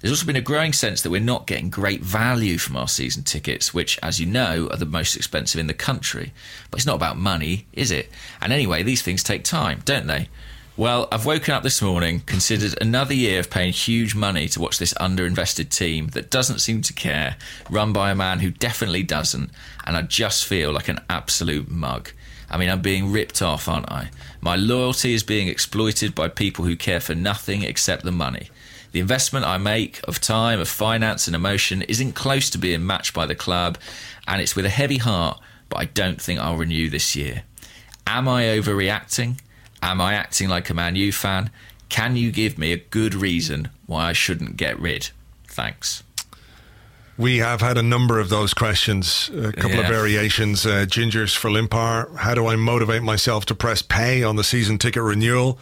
There's 0.00 0.10
also 0.10 0.26
been 0.26 0.34
a 0.34 0.40
growing 0.40 0.72
sense 0.72 1.02
that 1.02 1.10
we're 1.10 1.20
not 1.20 1.46
getting 1.46 1.70
great 1.70 2.00
value 2.00 2.58
from 2.58 2.76
our 2.76 2.88
season 2.88 3.22
tickets, 3.22 3.72
which, 3.72 3.98
as 4.02 4.18
you 4.18 4.26
know, 4.26 4.68
are 4.70 4.78
the 4.78 4.86
most 4.86 5.14
expensive 5.14 5.60
in 5.60 5.66
the 5.68 5.74
country. 5.74 6.32
But 6.70 6.78
it's 6.78 6.86
not 6.86 6.96
about 6.96 7.18
money, 7.18 7.66
is 7.72 7.90
it? 7.90 8.08
And 8.40 8.52
anyway, 8.52 8.82
these 8.82 9.02
things 9.02 9.22
take 9.22 9.44
time, 9.44 9.82
don't 9.84 10.06
they? 10.06 10.28
Well, 10.76 11.08
I've 11.12 11.26
woken 11.26 11.52
up 11.52 11.62
this 11.62 11.82
morning, 11.82 12.20
considered 12.20 12.80
another 12.80 13.12
year 13.12 13.40
of 13.40 13.50
paying 13.50 13.72
huge 13.72 14.14
money 14.14 14.48
to 14.48 14.60
watch 14.60 14.78
this 14.78 14.94
underinvested 14.94 15.68
team 15.68 16.08
that 16.08 16.30
doesn't 16.30 16.60
seem 16.60 16.80
to 16.82 16.92
care, 16.92 17.36
run 17.68 17.92
by 17.92 18.10
a 18.10 18.14
man 18.14 18.38
who 18.38 18.50
definitely 18.50 19.02
doesn't, 19.02 19.50
and 19.84 19.96
I 19.96 20.02
just 20.02 20.46
feel 20.46 20.72
like 20.72 20.88
an 20.88 21.00
absolute 21.10 21.68
mug. 21.68 22.12
I 22.48 22.56
mean, 22.56 22.70
I'm 22.70 22.80
being 22.80 23.12
ripped 23.12 23.42
off, 23.42 23.68
aren't 23.68 23.90
I? 23.90 24.10
My 24.40 24.56
loyalty 24.56 25.12
is 25.12 25.22
being 25.22 25.48
exploited 25.48 26.14
by 26.14 26.28
people 26.28 26.64
who 26.64 26.76
care 26.76 27.00
for 27.00 27.14
nothing 27.14 27.62
except 27.62 28.04
the 28.04 28.12
money. 28.12 28.48
The 28.92 29.00
investment 29.00 29.44
I 29.44 29.58
make 29.58 30.00
of 30.04 30.20
time, 30.20 30.60
of 30.60 30.68
finance, 30.68 31.26
and 31.26 31.36
emotion 31.36 31.82
isn't 31.82 32.12
close 32.14 32.48
to 32.50 32.58
being 32.58 32.86
matched 32.86 33.12
by 33.12 33.26
the 33.26 33.34
club, 33.34 33.76
and 34.26 34.40
it's 34.40 34.56
with 34.56 34.64
a 34.64 34.70
heavy 34.70 34.98
heart, 34.98 35.40
but 35.68 35.78
I 35.78 35.84
don't 35.86 36.22
think 36.22 36.40
I'll 36.40 36.56
renew 36.56 36.88
this 36.88 37.14
year. 37.14 37.42
Am 38.06 38.28
I 38.28 38.44
overreacting? 38.44 39.40
Am 39.82 40.00
I 40.00 40.14
acting 40.14 40.48
like 40.48 40.70
a 40.70 40.74
Man 40.74 40.96
U 40.96 41.12
fan? 41.12 41.50
Can 41.88 42.16
you 42.16 42.30
give 42.30 42.58
me 42.58 42.72
a 42.72 42.76
good 42.76 43.14
reason 43.14 43.70
why 43.86 44.08
I 44.10 44.12
shouldn't 44.12 44.56
get 44.56 44.78
rid? 44.78 45.10
Thanks. 45.46 46.02
We 47.18 47.38
have 47.38 47.60
had 47.60 47.76
a 47.76 47.82
number 47.82 48.18
of 48.18 48.30
those 48.30 48.54
questions, 48.54 49.30
a 49.34 49.52
couple 49.52 49.80
of 49.80 49.88
variations. 49.88 50.64
Uh, 50.64 50.86
Gingers 50.88 51.36
for 51.36 51.50
Limpar. 51.50 52.16
How 52.16 52.34
do 52.34 52.46
I 52.46 52.56
motivate 52.56 53.02
myself 53.02 53.44
to 53.46 53.54
press 53.54 53.82
pay 53.82 54.22
on 54.22 54.36
the 54.36 54.44
season 54.44 54.78
ticket 54.78 55.02
renewal? 55.02 55.58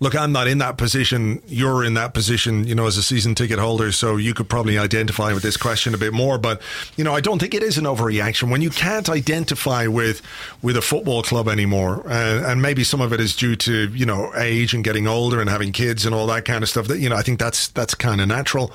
Look, 0.00 0.14
I'm 0.14 0.30
not 0.30 0.46
in 0.46 0.58
that 0.58 0.78
position. 0.78 1.42
You're 1.48 1.84
in 1.84 1.94
that 1.94 2.14
position, 2.14 2.64
you 2.64 2.74
know, 2.74 2.86
as 2.86 2.96
a 2.96 3.02
season 3.02 3.34
ticket 3.34 3.58
holder. 3.58 3.90
So 3.90 4.16
you 4.16 4.32
could 4.32 4.48
probably 4.48 4.78
identify 4.78 5.32
with 5.32 5.42
this 5.42 5.56
question 5.56 5.92
a 5.92 5.98
bit 5.98 6.12
more. 6.12 6.38
But, 6.38 6.62
you 6.96 7.02
know, 7.02 7.14
I 7.14 7.20
don't 7.20 7.40
think 7.40 7.52
it 7.52 7.64
is 7.64 7.78
an 7.78 7.84
overreaction 7.84 8.48
when 8.48 8.62
you 8.62 8.70
can't 8.70 9.08
identify 9.08 9.88
with, 9.88 10.22
with 10.62 10.76
a 10.76 10.82
football 10.82 11.24
club 11.24 11.48
anymore. 11.48 12.06
Uh, 12.06 12.44
and 12.46 12.62
maybe 12.62 12.84
some 12.84 13.00
of 13.00 13.12
it 13.12 13.18
is 13.18 13.34
due 13.34 13.56
to, 13.56 13.88
you 13.88 14.06
know, 14.06 14.32
age 14.36 14.72
and 14.72 14.84
getting 14.84 15.08
older 15.08 15.40
and 15.40 15.50
having 15.50 15.72
kids 15.72 16.06
and 16.06 16.14
all 16.14 16.28
that 16.28 16.44
kind 16.44 16.62
of 16.62 16.68
stuff 16.68 16.86
that, 16.86 17.00
you 17.00 17.08
know, 17.08 17.16
I 17.16 17.22
think 17.22 17.40
that's, 17.40 17.66
that's 17.68 17.94
kind 17.94 18.20
of 18.20 18.28
natural. 18.28 18.72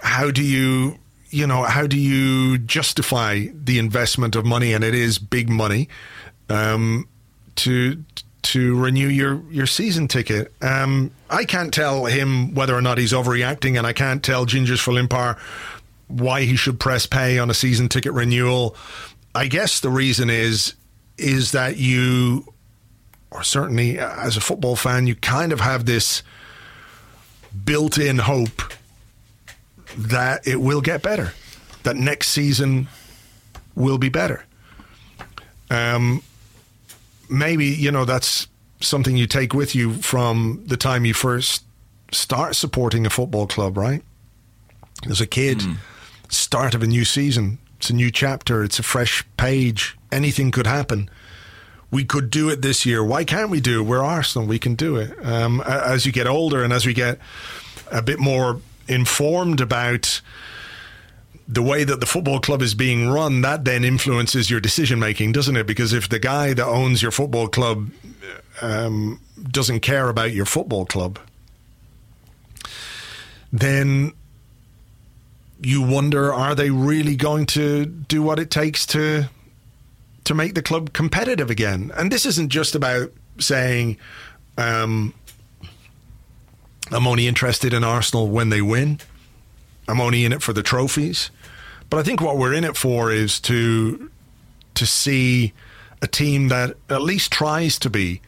How 0.00 0.30
do 0.30 0.42
you, 0.42 0.98
you 1.28 1.46
know, 1.46 1.64
how 1.64 1.86
do 1.86 1.98
you 1.98 2.56
justify 2.56 3.46
the 3.52 3.78
investment 3.78 4.36
of 4.36 4.46
money? 4.46 4.72
And 4.72 4.82
it 4.82 4.94
is 4.94 5.18
big 5.18 5.50
money. 5.50 5.88
Um, 6.48 7.06
to 7.56 8.02
to 8.42 8.78
renew 8.78 9.08
your 9.08 9.42
your 9.50 9.66
season 9.66 10.08
ticket. 10.08 10.52
Um, 10.62 11.10
I 11.28 11.44
can't 11.44 11.72
tell 11.72 12.06
him 12.06 12.54
whether 12.54 12.74
or 12.74 12.82
not 12.82 12.98
he's 12.98 13.12
overreacting, 13.12 13.76
and 13.76 13.86
I 13.86 13.92
can't 13.92 14.22
tell 14.22 14.46
Gingers 14.46 14.80
for 14.80 14.92
Limpar 14.92 15.38
why 16.08 16.42
he 16.42 16.56
should 16.56 16.80
press 16.80 17.06
pay 17.06 17.38
on 17.38 17.50
a 17.50 17.54
season 17.54 17.88
ticket 17.88 18.12
renewal. 18.12 18.74
I 19.34 19.46
guess 19.46 19.80
the 19.80 19.90
reason 19.90 20.30
is 20.30 20.74
is 21.18 21.52
that 21.52 21.76
you, 21.76 22.52
or 23.30 23.42
certainly 23.42 23.98
as 23.98 24.36
a 24.36 24.40
football 24.40 24.74
fan, 24.74 25.06
you 25.06 25.14
kind 25.14 25.52
of 25.52 25.60
have 25.60 25.84
this 25.84 26.22
built-in 27.64 28.18
hope 28.18 28.62
that 29.96 30.46
it 30.46 30.56
will 30.56 30.80
get 30.80 31.02
better, 31.02 31.34
that 31.82 31.96
next 31.96 32.28
season 32.28 32.88
will 33.74 33.98
be 33.98 34.08
better. 34.08 34.44
Um, 35.68 36.22
maybe 37.30 37.66
you 37.66 37.90
know 37.90 38.04
that's 38.04 38.48
something 38.80 39.16
you 39.16 39.26
take 39.26 39.54
with 39.54 39.74
you 39.74 39.94
from 39.94 40.62
the 40.66 40.76
time 40.76 41.04
you 41.04 41.14
first 41.14 41.64
start 42.12 42.56
supporting 42.56 43.06
a 43.06 43.10
football 43.10 43.46
club, 43.46 43.76
right? 43.76 44.02
As 45.08 45.20
a 45.20 45.26
kid, 45.26 45.62
start 46.28 46.74
of 46.74 46.82
a 46.82 46.86
new 46.86 47.04
season, 47.04 47.58
it's 47.78 47.90
a 47.90 47.94
new 47.94 48.10
chapter, 48.10 48.64
it's 48.64 48.78
a 48.78 48.82
fresh 48.82 49.24
page. 49.36 49.96
Anything 50.12 50.50
could 50.50 50.66
happen. 50.66 51.08
We 51.90 52.04
could 52.04 52.30
do 52.30 52.48
it 52.50 52.62
this 52.62 52.84
year. 52.84 53.02
Why 53.02 53.24
can't 53.24 53.50
we 53.50 53.60
do 53.60 53.80
it? 53.80 53.84
We're 53.84 54.02
Arsenal. 54.04 54.46
We 54.46 54.58
can 54.58 54.74
do 54.74 54.96
it. 54.96 55.12
Um, 55.24 55.60
as 55.62 56.06
you 56.06 56.12
get 56.12 56.26
older 56.26 56.62
and 56.62 56.72
as 56.72 56.84
we 56.86 56.94
get 56.94 57.18
a 57.90 58.02
bit 58.02 58.18
more 58.18 58.60
informed 58.86 59.60
about 59.60 60.20
the 61.52 61.62
way 61.62 61.82
that 61.82 61.98
the 61.98 62.06
football 62.06 62.38
club 62.38 62.62
is 62.62 62.74
being 62.74 63.08
run, 63.08 63.40
that 63.40 63.64
then 63.64 63.84
influences 63.84 64.50
your 64.50 64.60
decision 64.60 65.00
making, 65.00 65.32
doesn't 65.32 65.56
it? 65.56 65.66
Because 65.66 65.92
if 65.92 66.08
the 66.08 66.20
guy 66.20 66.54
that 66.54 66.64
owns 66.64 67.02
your 67.02 67.10
football 67.10 67.48
club 67.48 67.90
um, 68.62 69.20
doesn't 69.42 69.80
care 69.80 70.08
about 70.08 70.32
your 70.32 70.44
football 70.44 70.86
club, 70.86 71.18
then 73.52 74.12
you 75.60 75.82
wonder: 75.82 76.32
Are 76.32 76.54
they 76.54 76.70
really 76.70 77.16
going 77.16 77.46
to 77.46 77.84
do 77.84 78.22
what 78.22 78.38
it 78.38 78.50
takes 78.50 78.86
to 78.86 79.28
to 80.22 80.34
make 80.34 80.54
the 80.54 80.62
club 80.62 80.92
competitive 80.92 81.50
again? 81.50 81.90
And 81.96 82.12
this 82.12 82.24
isn't 82.26 82.50
just 82.50 82.76
about 82.76 83.10
saying. 83.38 83.96
Um, 84.56 85.14
I'm 86.92 87.06
only 87.06 87.28
interested 87.28 87.72
in 87.72 87.84
Arsenal 87.84 88.28
when 88.28 88.50
they 88.50 88.60
win. 88.60 88.98
I'm 89.88 90.00
only 90.00 90.24
in 90.24 90.32
it 90.32 90.42
for 90.42 90.52
the 90.52 90.62
trophies. 90.62 91.30
But 91.88 91.98
I 91.98 92.02
think 92.02 92.20
what 92.20 92.36
we're 92.36 92.54
in 92.54 92.64
it 92.64 92.76
for 92.76 93.10
is 93.10 93.40
to 93.40 94.10
to 94.74 94.86
see 94.86 95.52
a 96.00 96.06
team 96.06 96.48
that 96.48 96.76
at 96.88 97.02
least 97.02 97.32
tries 97.32 97.78
to 97.80 97.90
be 97.90 98.22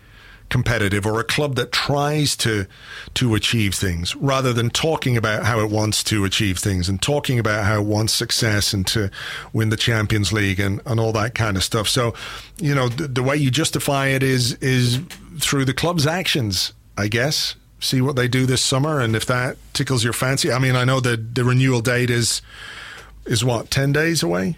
competitive 0.53 1.07
or 1.07 1.19
a 1.19 1.25
club 1.25 1.55
that 1.55 1.73
tries 1.73 2.37
to 2.37 2.67
to 3.15 3.35
achieve 3.35 3.75
things 3.75 4.15
rather 4.17 4.53
than 4.53 4.69
talking 4.69 5.17
about 5.17 5.47
how 5.47 5.59
it 5.61 5.71
wants 5.71 6.05
to 6.05 6.27
achieve 6.27 6.59
things 6.59 6.91
and 6.91 7.01
talking 7.01 7.39
about 7.39 7.65
how 7.65 7.81
it 7.81 7.87
wants 7.87 8.13
success 8.13 8.75
and 8.75 8.87
to 8.87 9.11
win 9.55 9.71
the 9.71 9.79
Champions 9.79 10.31
League 10.31 10.61
and, 10.61 10.83
and 10.85 11.01
all 11.01 11.13
that 11.13 11.35
kind 11.35 11.57
of 11.57 11.65
stuff. 11.65 11.89
So, 11.89 12.13
you 12.59 12.75
know, 12.75 12.91
the, 12.91 13.09
the 13.09 13.23
way 13.23 13.35
you 13.35 13.51
justify 13.51 14.09
it 14.09 14.23
is 14.23 14.53
is 14.55 15.01
through 15.39 15.65
the 15.65 15.73
club's 15.73 16.07
actions, 16.07 16.75
I 16.99 17.09
guess. 17.09 17.55
See 17.83 18.01
what 18.01 18.15
they 18.15 18.29
do 18.29 18.47
this 18.47 18.63
summer 18.63 19.01
and 19.01 19.17
if 19.17 19.27
that 19.27 19.57
tickles 19.73 20.05
your 20.05 20.13
fancy. 20.13 20.53
I 20.53 20.61
mean, 20.61 20.77
I 20.77 20.85
know 20.85 21.01
that 21.01 21.35
the 21.35 21.43
renewal 21.43 21.81
date 21.81 22.11
is 22.11 22.41
is 23.27 23.45
what, 23.45 23.71
10 23.73 23.93
days 23.93 24.23
away? 24.23 24.57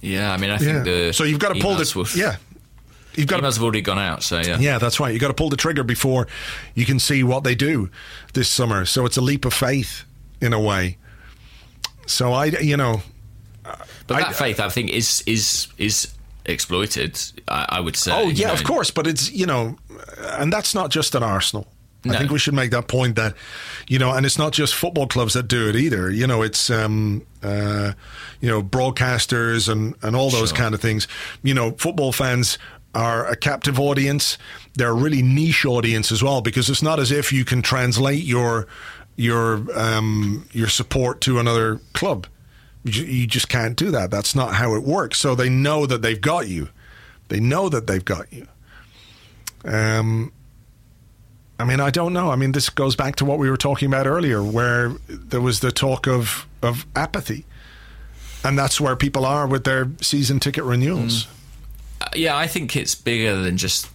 Yeah, 0.00 0.32
I 0.32 0.38
mean, 0.38 0.48
I 0.50 0.56
think 0.56 0.84
the 0.84 1.12
so 1.12 1.24
you've 1.24 1.38
got 1.38 1.54
to 1.54 1.60
pull 1.60 1.74
the 1.74 1.92
will- 1.94 2.06
yeah. 2.16 2.36
You've 3.14 3.26
got 3.26 3.40
emails 3.40 3.54
to, 3.54 3.54
have 3.56 3.62
already 3.64 3.82
gone 3.82 3.98
out, 3.98 4.22
so 4.22 4.40
yeah. 4.40 4.58
yeah, 4.58 4.78
that's 4.78 4.98
right. 5.00 5.12
You've 5.12 5.20
got 5.20 5.28
to 5.28 5.34
pull 5.34 5.50
the 5.50 5.56
trigger 5.56 5.82
before 5.82 6.28
you 6.74 6.86
can 6.86 6.98
see 6.98 7.22
what 7.22 7.44
they 7.44 7.54
do 7.54 7.90
this 8.32 8.48
summer. 8.48 8.86
So 8.86 9.04
it's 9.04 9.16
a 9.18 9.20
leap 9.20 9.44
of 9.44 9.52
faith 9.52 10.04
in 10.40 10.52
a 10.54 10.60
way. 10.60 10.96
So 12.06 12.32
I, 12.32 12.46
you 12.46 12.76
know, 12.78 13.02
But 14.06 14.16
I- 14.16 14.20
that 14.22 14.36
faith, 14.36 14.60
I 14.60 14.70
think, 14.70 14.90
is 14.90 15.22
is 15.26 15.68
is 15.76 16.14
exploited. 16.46 17.20
I, 17.48 17.66
I 17.68 17.80
would 17.80 17.96
say. 17.96 18.12
oh 18.12 18.28
you 18.28 18.32
yeah, 18.32 18.46
know. 18.46 18.54
of 18.54 18.64
course, 18.64 18.90
but 18.90 19.06
it's 19.06 19.30
you 19.30 19.44
know, 19.44 19.76
and 20.38 20.50
that's 20.50 20.74
not 20.74 20.90
just 20.90 21.14
at 21.14 21.22
Arsenal. 21.22 21.66
I 22.04 22.16
think 22.18 22.30
we 22.30 22.38
should 22.38 22.54
make 22.54 22.70
that 22.70 22.88
point 22.88 23.16
that, 23.16 23.34
you 23.88 23.98
know, 23.98 24.10
and 24.12 24.24
it's 24.24 24.38
not 24.38 24.52
just 24.52 24.74
football 24.74 25.06
clubs 25.06 25.34
that 25.34 25.48
do 25.48 25.68
it 25.68 25.76
either. 25.76 26.10
You 26.10 26.26
know, 26.26 26.40
it's, 26.42 26.70
um, 26.70 27.26
uh, 27.42 27.92
you 28.40 28.48
know, 28.48 28.62
broadcasters 28.62 29.68
and, 29.68 29.94
and 30.02 30.16
all 30.16 30.30
those 30.30 30.48
Sure. 30.48 30.56
kind 30.58 30.74
of 30.74 30.80
things. 30.80 31.06
You 31.42 31.52
know, 31.52 31.72
football 31.72 32.12
fans 32.12 32.58
are 32.94 33.26
a 33.26 33.36
captive 33.36 33.78
audience. 33.78 34.38
They're 34.74 34.90
a 34.90 34.94
really 34.94 35.22
niche 35.22 35.66
audience 35.66 36.10
as 36.10 36.22
well 36.22 36.40
because 36.40 36.70
it's 36.70 36.82
not 36.82 36.98
as 36.98 37.10
if 37.12 37.32
you 37.32 37.44
can 37.44 37.60
translate 37.62 38.24
your 38.24 38.66
your 39.16 39.66
um, 39.78 40.48
your 40.52 40.68
support 40.68 41.20
to 41.22 41.38
another 41.38 41.80
club. 41.92 42.26
You, 42.84 43.04
you 43.04 43.26
just 43.26 43.50
can't 43.50 43.76
do 43.76 43.90
that. 43.90 44.10
That's 44.10 44.34
not 44.34 44.54
how 44.54 44.74
it 44.74 44.82
works. 44.84 45.18
So 45.18 45.34
they 45.34 45.50
know 45.50 45.84
that 45.84 46.00
they've 46.00 46.20
got 46.20 46.48
you. 46.48 46.70
They 47.28 47.38
know 47.40 47.68
that 47.68 47.86
they've 47.86 48.04
got 48.04 48.32
you. 48.32 48.46
Um, 49.64 50.32
I 51.60 51.64
mean, 51.64 51.78
I 51.78 51.90
don't 51.90 52.12
know. 52.12 52.30
I 52.30 52.36
mean, 52.36 52.52
this 52.52 52.70
goes 52.70 52.96
back 52.96 53.16
to 53.16 53.24
what 53.24 53.38
we 53.38 53.50
were 53.50 53.56
talking 53.56 53.86
about 53.86 54.06
earlier, 54.06 54.42
where 54.42 54.90
there 55.08 55.40
was 55.40 55.60
the 55.60 55.70
talk 55.70 56.08
of 56.08 56.46
of 56.62 56.86
apathy, 56.96 57.44
and 58.42 58.58
that's 58.58 58.80
where 58.80 58.96
people 58.96 59.26
are 59.26 59.46
with 59.46 59.64
their 59.64 59.90
season 60.00 60.40
ticket 60.40 60.64
renewals. 60.64 61.26
Uh, 62.00 62.08
yeah, 62.14 62.36
I 62.36 62.46
think 62.46 62.74
it's 62.76 62.94
bigger 62.94 63.36
than 63.36 63.58
just 63.58 63.88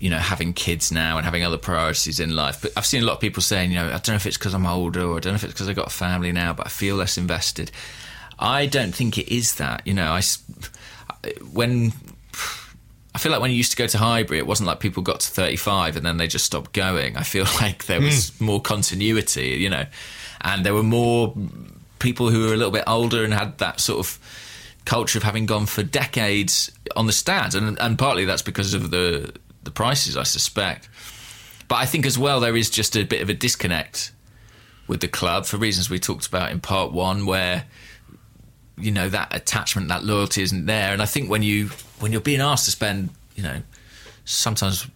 you 0.00 0.10
know 0.10 0.18
having 0.18 0.52
kids 0.52 0.90
now 0.90 1.16
and 1.16 1.24
having 1.24 1.44
other 1.44 1.56
priorities 1.56 2.18
in 2.18 2.34
life. 2.34 2.62
But 2.62 2.72
I've 2.76 2.86
seen 2.86 3.04
a 3.04 3.06
lot 3.06 3.14
of 3.14 3.20
people 3.20 3.42
saying, 3.42 3.70
you 3.70 3.76
know, 3.76 3.86
I 3.86 3.92
don't 3.92 4.08
know 4.08 4.14
if 4.14 4.26
it's 4.26 4.36
because 4.36 4.54
I'm 4.54 4.66
older 4.66 5.02
or 5.02 5.18
I 5.18 5.20
don't 5.20 5.32
know 5.32 5.36
if 5.36 5.44
it's 5.44 5.52
because 5.52 5.68
I 5.68 5.74
got 5.74 5.86
a 5.86 5.90
family 5.90 6.32
now, 6.32 6.52
but 6.52 6.66
I 6.66 6.70
feel 6.70 6.96
less 6.96 7.16
invested. 7.16 7.70
I 8.40 8.66
don't 8.66 8.94
think 8.94 9.18
it 9.18 9.32
is 9.32 9.54
that. 9.54 9.86
You 9.86 9.94
know, 9.94 10.10
I 10.10 10.22
when 11.52 11.92
I 13.18 13.20
feel 13.20 13.32
like 13.32 13.40
when 13.40 13.50
you 13.50 13.56
used 13.56 13.72
to 13.72 13.76
go 13.76 13.88
to 13.88 13.98
Highbury, 13.98 14.38
it 14.38 14.46
wasn't 14.46 14.68
like 14.68 14.78
people 14.78 15.02
got 15.02 15.18
to 15.18 15.28
35 15.28 15.96
and 15.96 16.06
then 16.06 16.18
they 16.18 16.28
just 16.28 16.44
stopped 16.44 16.72
going. 16.72 17.16
I 17.16 17.24
feel 17.24 17.46
like 17.60 17.86
there 17.86 18.00
was 18.00 18.28
hmm. 18.28 18.44
more 18.44 18.62
continuity, 18.62 19.56
you 19.56 19.68
know, 19.68 19.86
and 20.40 20.64
there 20.64 20.72
were 20.72 20.84
more 20.84 21.34
people 21.98 22.30
who 22.30 22.46
were 22.46 22.54
a 22.54 22.56
little 22.56 22.70
bit 22.70 22.84
older 22.86 23.24
and 23.24 23.34
had 23.34 23.58
that 23.58 23.80
sort 23.80 23.98
of 23.98 24.20
culture 24.84 25.18
of 25.18 25.24
having 25.24 25.46
gone 25.46 25.66
for 25.66 25.82
decades 25.82 26.70
on 26.94 27.08
the 27.08 27.12
stands, 27.12 27.56
and 27.56 27.76
and 27.80 27.98
partly 27.98 28.24
that's 28.24 28.42
because 28.42 28.72
of 28.72 28.92
the 28.92 29.34
the 29.64 29.72
prices, 29.72 30.16
I 30.16 30.22
suspect. 30.22 30.88
But 31.66 31.78
I 31.78 31.86
think 31.86 32.06
as 32.06 32.16
well 32.16 32.38
there 32.38 32.56
is 32.56 32.70
just 32.70 32.96
a 32.96 33.02
bit 33.02 33.20
of 33.20 33.28
a 33.28 33.34
disconnect 33.34 34.12
with 34.86 35.00
the 35.00 35.08
club 35.08 35.44
for 35.44 35.56
reasons 35.56 35.90
we 35.90 35.98
talked 35.98 36.28
about 36.28 36.52
in 36.52 36.60
part 36.60 36.92
one, 36.92 37.26
where 37.26 37.64
you 38.80 38.90
know 38.90 39.08
that 39.08 39.34
attachment, 39.34 39.88
that 39.88 40.04
loyalty 40.04 40.42
isn't 40.42 40.66
there. 40.66 40.92
And 40.92 41.02
I 41.02 41.06
think 41.06 41.30
when 41.30 41.42
you 41.42 41.70
when 42.00 42.12
you're 42.12 42.20
being 42.20 42.40
asked 42.40 42.64
to 42.66 42.70
spend, 42.70 43.10
you 43.34 43.42
know, 43.42 43.62
sometimes 44.24 44.86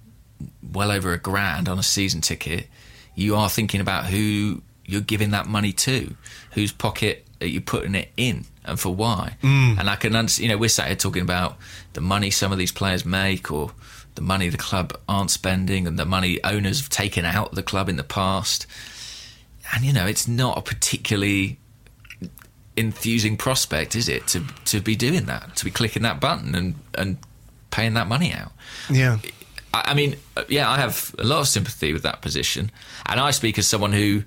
well 0.72 0.90
over 0.90 1.12
a 1.12 1.18
grand 1.18 1.68
on 1.68 1.78
a 1.78 1.82
season 1.82 2.20
ticket, 2.20 2.66
you 3.14 3.36
are 3.36 3.48
thinking 3.48 3.80
about 3.80 4.06
who 4.06 4.62
you're 4.84 5.00
giving 5.00 5.30
that 5.30 5.46
money 5.46 5.72
to, 5.72 6.14
whose 6.52 6.72
pocket 6.72 7.26
are 7.40 7.46
you 7.46 7.60
putting 7.60 7.94
it 7.94 8.10
in, 8.16 8.44
and 8.64 8.78
for 8.78 8.94
why. 8.94 9.36
Mm. 9.42 9.78
And 9.78 9.90
I 9.90 9.96
can 9.96 10.14
understand, 10.14 10.44
you 10.44 10.54
know, 10.54 10.58
we're 10.58 10.68
sat 10.68 10.86
here 10.86 10.96
talking 10.96 11.22
about 11.22 11.56
the 11.92 12.00
money 12.00 12.30
some 12.30 12.52
of 12.52 12.58
these 12.58 12.72
players 12.72 13.04
make, 13.04 13.50
or 13.50 13.72
the 14.14 14.22
money 14.22 14.48
the 14.48 14.58
club 14.58 14.96
aren't 15.08 15.30
spending, 15.30 15.86
and 15.86 15.98
the 15.98 16.04
money 16.04 16.42
owners 16.44 16.80
have 16.80 16.88
taken 16.88 17.24
out 17.24 17.50
of 17.50 17.54
the 17.54 17.62
club 17.62 17.88
in 17.88 17.96
the 17.96 18.04
past. 18.04 18.66
And 19.74 19.84
you 19.84 19.92
know, 19.92 20.06
it's 20.06 20.28
not 20.28 20.58
a 20.58 20.62
particularly 20.62 21.58
enthusing 22.76 23.36
prospect, 23.36 23.94
is 23.94 24.08
it, 24.08 24.26
to 24.28 24.44
to 24.66 24.80
be 24.80 24.96
doing 24.96 25.26
that, 25.26 25.56
to 25.56 25.64
be 25.64 25.70
clicking 25.70 26.02
that 26.02 26.20
button 26.20 26.54
and 26.54 26.74
and 26.94 27.18
paying 27.70 27.94
that 27.94 28.06
money 28.06 28.32
out. 28.32 28.52
Yeah, 28.90 29.18
I, 29.72 29.82
I 29.86 29.94
mean, 29.94 30.16
yeah, 30.48 30.70
I 30.70 30.78
have 30.78 31.14
a 31.18 31.24
lot 31.24 31.40
of 31.40 31.48
sympathy 31.48 31.92
with 31.92 32.02
that 32.02 32.22
position, 32.22 32.70
and 33.06 33.20
I 33.20 33.30
speak 33.30 33.58
as 33.58 33.66
someone 33.66 33.92
who, 33.92 34.22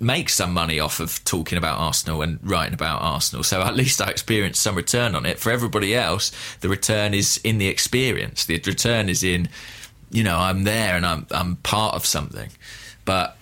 make 0.00 0.28
some 0.28 0.52
money 0.52 0.78
off 0.78 1.00
of 1.00 1.22
talking 1.24 1.58
about 1.58 1.78
Arsenal 1.78 2.22
and 2.22 2.38
writing 2.42 2.74
about 2.74 3.02
Arsenal. 3.02 3.42
So 3.42 3.62
at 3.62 3.74
least 3.74 4.00
I 4.00 4.10
experienced 4.10 4.62
some 4.62 4.76
return 4.76 5.14
on 5.14 5.26
it. 5.26 5.38
For 5.38 5.50
everybody 5.50 5.94
else, 5.94 6.30
the 6.60 6.68
return 6.68 7.14
is 7.14 7.40
in 7.42 7.58
the 7.58 7.68
experience. 7.68 8.44
The 8.44 8.60
return 8.64 9.08
is 9.08 9.22
in, 9.22 9.48
you 10.10 10.22
know, 10.22 10.38
I'm 10.38 10.64
there 10.64 10.94
and 10.94 11.04
I'm 11.04 11.26
I'm 11.30 11.56
part 11.56 11.94
of 11.94 12.06
something. 12.06 12.50
But 13.04 13.36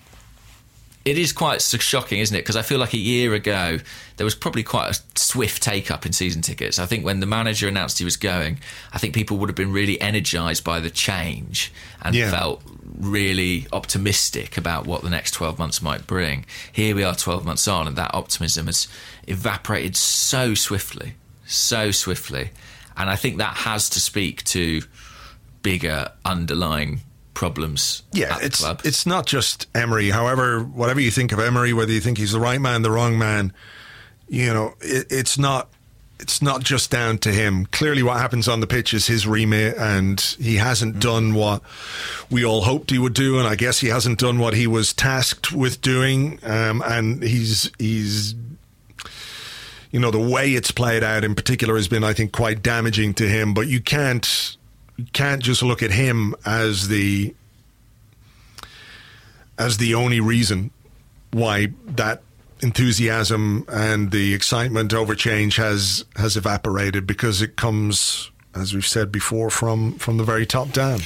it 1.07 1.17
is 1.17 1.31
quite 1.31 1.61
shocking, 1.61 2.19
isn't 2.19 2.35
it? 2.35 2.39
Because 2.41 2.57
I 2.57 2.61
feel 2.61 2.79
like 2.79 2.93
a 2.93 2.97
year 2.97 3.33
ago 3.33 3.79
there 4.17 4.25
was 4.25 4.35
probably 4.35 4.63
quite 4.63 4.89
a 4.95 4.99
swift 5.17 5.63
take 5.63 5.89
up 5.89 6.05
in 6.05 6.11
season 6.11 6.41
tickets. 6.41 6.79
I 6.79 6.85
think 6.85 7.05
when 7.05 7.21
the 7.21 7.25
manager 7.25 7.67
announced 7.67 7.97
he 7.99 8.03
was 8.05 8.17
going, 8.17 8.59
I 8.91 8.97
think 8.97 9.13
people 9.15 9.37
would 9.37 9.47
have 9.47 9.55
been 9.55 9.71
really 9.71 9.99
energised 10.01 10.63
by 10.65 10.81
the 10.81 10.89
change 10.89 11.71
and 12.01 12.13
Yeah. 12.13 12.29
felt 12.29 12.61
really 12.99 13.67
optimistic 13.71 14.57
about 14.57 14.85
what 14.85 15.01
the 15.01 15.09
next 15.09 15.31
12 15.31 15.57
months 15.57 15.81
might 15.81 16.07
bring. 16.07 16.45
Here 16.73 16.93
we 16.93 17.03
are 17.03 17.15
12 17.15 17.45
months 17.45 17.67
on, 17.67 17.87
and 17.87 17.95
that 17.95 18.13
optimism 18.13 18.65
has 18.65 18.87
evaporated 19.27 19.95
so 19.95 20.55
swiftly, 20.55 21.13
so 21.45 21.91
swiftly. 21.91 22.49
And 22.97 23.09
I 23.09 23.15
think 23.15 23.37
that 23.37 23.55
has 23.57 23.87
to 23.91 23.99
speak 23.99 24.43
to 24.45 24.81
bigger 25.61 26.11
underlying 26.25 27.01
problems 27.37 28.01
Yeah, 28.13 28.39
it's 28.41 28.65
it's 28.83 29.05
not 29.05 29.27
just 29.27 29.67
Emery. 29.75 30.09
However, 30.09 30.63
whatever 30.63 30.99
you 30.99 31.11
think 31.11 31.31
of 31.31 31.37
Emery, 31.37 31.71
whether 31.71 31.91
you 31.91 32.01
think 32.01 32.17
he's 32.17 32.31
the 32.31 32.39
right 32.39 32.59
man, 32.59 32.81
the 32.81 32.89
wrong 32.89 33.19
man, 33.19 33.53
you 34.27 34.51
know, 34.51 34.73
it, 34.81 35.05
it's 35.11 35.37
not 35.37 35.69
it's 36.19 36.41
not 36.41 36.63
just 36.63 36.89
down 36.89 37.19
to 37.19 37.31
him. 37.31 37.67
Clearly, 37.67 38.01
what 38.01 38.17
happens 38.17 38.47
on 38.47 38.59
the 38.59 38.65
pitch 38.65 38.91
is 38.91 39.05
his 39.05 39.27
remit, 39.27 39.77
and 39.77 40.19
he 40.39 40.55
hasn't 40.55 40.99
done 40.99 41.35
what 41.35 41.61
we 42.31 42.43
all 42.43 42.61
hoped 42.61 42.89
he 42.89 42.97
would 42.97 43.13
do, 43.13 43.37
and 43.37 43.47
I 43.47 43.53
guess 43.53 43.81
he 43.81 43.89
hasn't 43.89 44.17
done 44.17 44.39
what 44.39 44.55
he 44.55 44.65
was 44.65 44.91
tasked 44.91 45.51
with 45.51 45.79
doing. 45.79 46.39
Um, 46.41 46.81
and 46.87 47.21
he's 47.21 47.69
he's 47.77 48.33
you 49.91 49.99
know 49.99 50.09
the 50.09 50.17
way 50.17 50.53
it's 50.53 50.71
played 50.71 51.03
out 51.03 51.23
in 51.23 51.35
particular 51.35 51.75
has 51.75 51.87
been, 51.87 52.03
I 52.03 52.13
think, 52.13 52.31
quite 52.31 52.63
damaging 52.63 53.13
to 53.13 53.29
him. 53.29 53.53
But 53.53 53.67
you 53.67 53.79
can't 53.79 54.56
can't 55.13 55.41
just 55.41 55.63
look 55.63 55.83
at 55.83 55.91
him 55.91 56.35
as 56.45 56.87
the 56.87 57.33
as 59.57 59.77
the 59.77 59.95
only 59.95 60.19
reason 60.19 60.71
why 61.31 61.67
that 61.87 62.21
enthusiasm 62.61 63.65
and 63.69 64.11
the 64.11 64.33
excitement 64.33 64.93
over 64.93 65.15
change 65.15 65.57
has 65.57 66.05
has 66.15 66.35
evaporated 66.35 67.05
because 67.05 67.41
it 67.41 67.55
comes 67.55 68.31
as 68.55 68.73
we've 68.73 68.87
said 68.87 69.11
before 69.11 69.49
from 69.49 69.93
from 69.93 70.17
the 70.17 70.23
very 70.23 70.45
top 70.45 70.71
down 70.71 70.99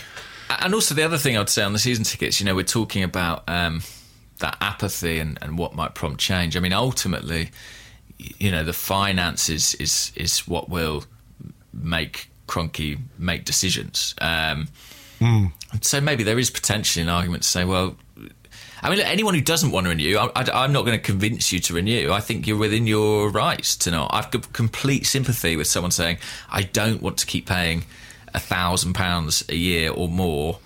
And 0.59 0.73
also 0.73 0.93
the 0.95 1.03
other 1.03 1.17
thing 1.17 1.37
I'd 1.37 1.49
say 1.49 1.63
on 1.63 1.73
the 1.73 1.79
season 1.79 2.03
tickets, 2.03 2.39
you 2.39 2.45
know, 2.45 2.55
we're 2.55 2.63
talking 2.63 3.03
about 3.03 3.47
um, 3.47 3.81
that 4.39 4.57
apathy 4.59 5.19
and, 5.19 5.37
and 5.41 5.57
what 5.57 5.75
might 5.75 5.95
prompt 5.95 6.19
change. 6.19 6.57
I 6.57 6.59
mean, 6.59 6.73
ultimately, 6.73 7.51
you 8.17 8.51
know, 8.51 8.63
the 8.63 8.73
finances 8.73 9.75
is 9.75 10.11
is 10.15 10.47
what 10.47 10.69
will 10.69 11.05
make 11.73 12.30
Kroenke 12.51 12.99
make 13.17 13.45
decisions. 13.45 14.13
Um, 14.21 14.67
So 15.81 16.01
maybe 16.01 16.23
there 16.23 16.37
is 16.37 16.49
potentially 16.49 17.03
an 17.03 17.09
argument 17.09 17.43
to 17.43 17.49
say, 17.49 17.63
well, 17.63 17.95
I 18.83 18.89
mean, 18.89 18.99
anyone 18.99 19.35
who 19.35 19.41
doesn't 19.41 19.71
want 19.71 19.85
to 19.85 19.89
renew, 19.89 20.17
I, 20.17 20.65
am 20.65 20.73
not 20.73 20.85
going 20.85 20.97
to 20.97 21.03
convince 21.03 21.53
you 21.53 21.59
to 21.61 21.73
renew. 21.75 22.11
I 22.11 22.19
think 22.19 22.47
you're 22.47 22.57
within 22.57 22.87
your 22.87 23.29
rights 23.29 23.75
to 23.77 23.91
not. 23.91 24.09
I've 24.11 24.31
got 24.31 24.51
complete 24.53 25.05
sympathy 25.05 25.55
with 25.55 25.67
someone 25.67 25.91
saying, 25.91 26.17
I 26.49 26.63
don't 26.63 27.01
want 27.01 27.17
to 27.19 27.27
keep 27.27 27.45
paying 27.45 27.85
a 28.33 28.39
thousand 28.39 28.93
pounds 28.93 29.43
a 29.49 29.55
year 29.55 29.91
or 29.91 30.07
more 30.09 30.59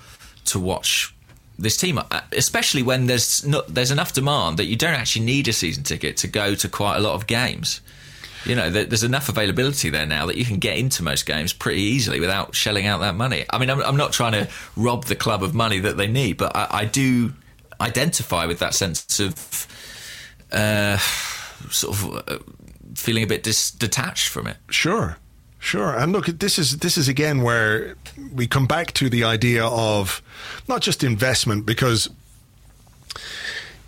to 0.45 0.59
watch 0.59 1.13
this 1.59 1.75
team, 1.75 1.97
uh, 1.97 2.21
especially 2.31 2.83
when 2.83 3.07
there's 3.07 3.45
not, 3.45 3.67
there's 3.73 3.91
enough 3.91 4.13
demand 4.13 4.57
that 4.57 4.65
you 4.65 4.75
don't 4.75 4.93
actually 4.93 5.25
need 5.25 5.47
a 5.47 5.53
season 5.53 5.83
ticket 5.83 6.17
to 6.17 6.27
go 6.27 6.55
to 6.55 6.69
quite 6.69 6.97
a 6.97 6.99
lot 6.99 7.15
of 7.15 7.27
games. 7.27 7.81
You 8.45 8.55
know, 8.55 8.69
there's 8.69 9.03
enough 9.03 9.27
availability 9.27 9.89
there 9.89 10.05
now 10.05 10.27
that 10.27 10.37
you 10.37 10.45
can 10.45 10.57
get 10.57 10.77
into 10.77 11.01
most 11.01 11.25
games 11.25 11.51
pretty 11.51 11.81
easily 11.81 12.19
without 12.19 12.53
shelling 12.53 12.85
out 12.85 12.99
that 12.99 13.15
money. 13.15 13.45
I 13.49 13.57
mean, 13.57 13.69
I'm, 13.69 13.81
I'm 13.81 13.97
not 13.97 14.13
trying 14.13 14.33
to 14.33 14.47
rob 14.75 15.05
the 15.05 15.15
club 15.15 15.41
of 15.41 15.55
money 15.55 15.79
that 15.79 15.97
they 15.97 16.07
need, 16.07 16.37
but 16.37 16.55
I, 16.55 16.67
I 16.69 16.85
do 16.85 17.33
identify 17.81 18.45
with 18.45 18.59
that 18.59 18.73
sense 18.73 19.19
of 19.19 19.67
uh, 20.51 20.97
sort 21.69 21.97
of 21.97 22.29
uh, 22.29 22.37
feeling 22.95 23.23
a 23.23 23.27
bit 23.27 23.43
dis- 23.43 23.71
detached 23.71 24.29
from 24.29 24.47
it. 24.47 24.57
Sure, 24.69 25.17
sure. 25.59 25.97
And 25.97 26.11
look, 26.11 26.27
this 26.27 26.59
is 26.59 26.77
this 26.77 26.97
is 26.97 27.07
again 27.07 27.41
where 27.41 27.95
we 28.33 28.47
come 28.47 28.67
back 28.67 28.93
to 28.93 29.09
the 29.09 29.23
idea 29.23 29.65
of 29.65 30.21
not 30.67 30.81
just 30.81 31.03
investment 31.03 31.65
because 31.65 32.09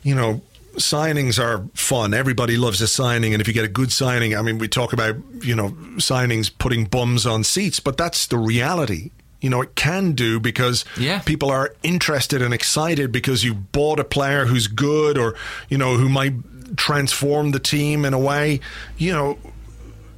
you 0.04 0.16
know 0.16 0.42
signings 0.78 1.40
are 1.42 1.66
fun. 1.74 2.14
Everybody 2.14 2.58
loves 2.58 2.82
a 2.82 2.88
signing, 2.88 3.34
and 3.34 3.42
if 3.42 3.48
you 3.48 3.54
get 3.54 3.66
a 3.66 3.70
good 3.70 3.92
signing, 3.92 4.36
I 4.36 4.42
mean, 4.42 4.58
we 4.58 4.68
talk 4.68 4.94
about 4.94 5.16
you 5.42 5.56
know 5.56 5.70
signings 5.98 6.52
putting 6.58 6.86
bums 6.86 7.26
on 7.26 7.44
seats, 7.44 7.80
but 7.80 7.98
that's 7.98 8.28
the 8.28 8.38
reality. 8.38 9.12
You 9.42 9.50
know, 9.52 9.62
it 9.62 9.76
can 9.76 10.14
do 10.14 10.40
because 10.40 10.84
Yeah. 10.98 11.20
people 11.20 11.52
are 11.52 11.76
interested 11.84 12.42
and 12.42 12.54
excited 12.54 13.12
because 13.12 13.44
you 13.44 13.54
bought 13.54 14.00
a 14.00 14.04
player 14.04 14.46
who's 14.48 14.66
good 14.66 15.16
or, 15.16 15.36
you 15.70 15.78
know, 15.78 15.96
who 15.96 16.10
might 16.10 16.34
transform 16.76 17.52
the 17.52 17.60
team 17.60 18.04
in 18.04 18.14
a 18.16 18.20
way. 18.20 18.60
You 18.98 19.14
know, 19.14 19.38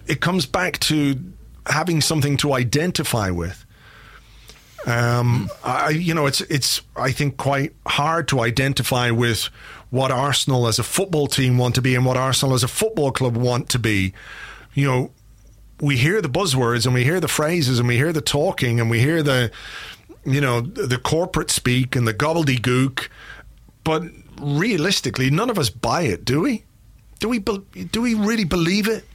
it 0.07 0.22
comes 0.22 0.45
back 0.45 0.80
to 0.80 1.19
having 1.65 1.99
something 1.99 2.38
to 2.38 2.53
identify 2.53 3.30
with. 3.30 3.65
Um, 4.86 5.49
I, 5.65 5.90
you 5.90 6.14
know, 6.14 6.26
it's 6.26 6.40
it's 6.41 6.81
I 6.95 7.11
think 7.11 7.36
quite 7.36 7.73
hard 7.86 8.30
to 8.30 8.40
identify 8.40 9.11
with 9.11 9.49
what 9.90 10.11
Arsenal 10.11 10.68
as 10.68 10.80
a 10.80 10.84
football 10.84 11.28
team 11.28 11.57
want 11.57 11.76
to 11.76 11.82
be 11.82 11.95
and 11.95 12.06
what 12.06 12.18
Arsenal 12.18 12.53
as 12.53 12.64
a 12.64 12.68
football 12.68 13.11
club 13.11 13.36
want 13.36 13.70
to 13.70 13.80
be. 13.80 14.14
You 14.74 14.86
know, 14.88 15.11
we 15.82 15.98
hear 15.98 16.22
the 16.22 16.30
buzzwords 16.30 16.86
and 16.86 16.94
we 16.94 17.03
hear 17.03 17.20
the 17.20 17.28
phrases 17.28 17.80
and 17.80 17.88
we 17.88 17.95
hear 17.95 18.14
the 18.14 18.22
talking 18.22 18.80
and 18.80 18.90
we 18.90 18.99
hear 18.99 19.24
the 19.24 19.52
you 20.26 20.41
know 20.41 20.61
the 20.61 20.98
corporate 20.98 21.49
speak 21.49 21.95
and 21.95 22.07
the 22.07 22.14
gobbledygook, 22.14 23.07
but 23.84 24.03
realistically, 24.40 25.30
none 25.30 25.49
of 25.49 25.57
us 25.57 25.70
buy 25.70 26.03
it, 26.03 26.26
do 26.26 26.41
we? 26.41 26.64
Do 27.20 27.30
we? 27.30 27.40
bel 27.40 27.64
Do 27.91 28.02
we 28.02 28.14
really 28.14 28.44
believe 28.45 28.88
it? 28.88 29.06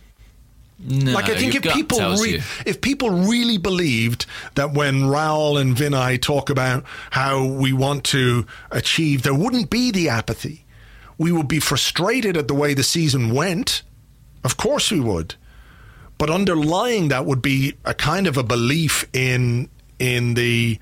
No, 0.78 1.12
like 1.12 1.28
I 1.28 1.36
think 1.36 1.54
if 1.54 1.62
people 1.62 1.98
re- 2.16 2.42
if 2.66 2.80
people 2.80 3.10
really 3.10 3.58
believed 3.58 4.26
that 4.56 4.72
when 4.72 5.02
Raul 5.02 5.60
and 5.60 5.76
Vinai 5.76 6.20
talk 6.20 6.50
about 6.50 6.84
how 7.10 7.44
we 7.44 7.72
want 7.72 8.04
to 8.04 8.46
achieve, 8.70 9.22
there 9.22 9.34
wouldn't 9.34 9.70
be 9.70 9.92
the 9.92 10.08
apathy. 10.08 10.63
We 11.18 11.32
would 11.32 11.48
be 11.48 11.60
frustrated 11.60 12.36
at 12.36 12.48
the 12.48 12.54
way 12.54 12.74
the 12.74 12.82
season 12.82 13.34
went. 13.34 13.82
Of 14.42 14.56
course 14.56 14.90
we 14.90 15.00
would. 15.00 15.36
But 16.18 16.30
underlying 16.30 17.08
that 17.08 17.24
would 17.26 17.42
be 17.42 17.74
a 17.84 17.94
kind 17.94 18.26
of 18.26 18.36
a 18.36 18.42
belief 18.42 19.08
in 19.12 19.68
in 19.98 20.34
the 20.34 20.78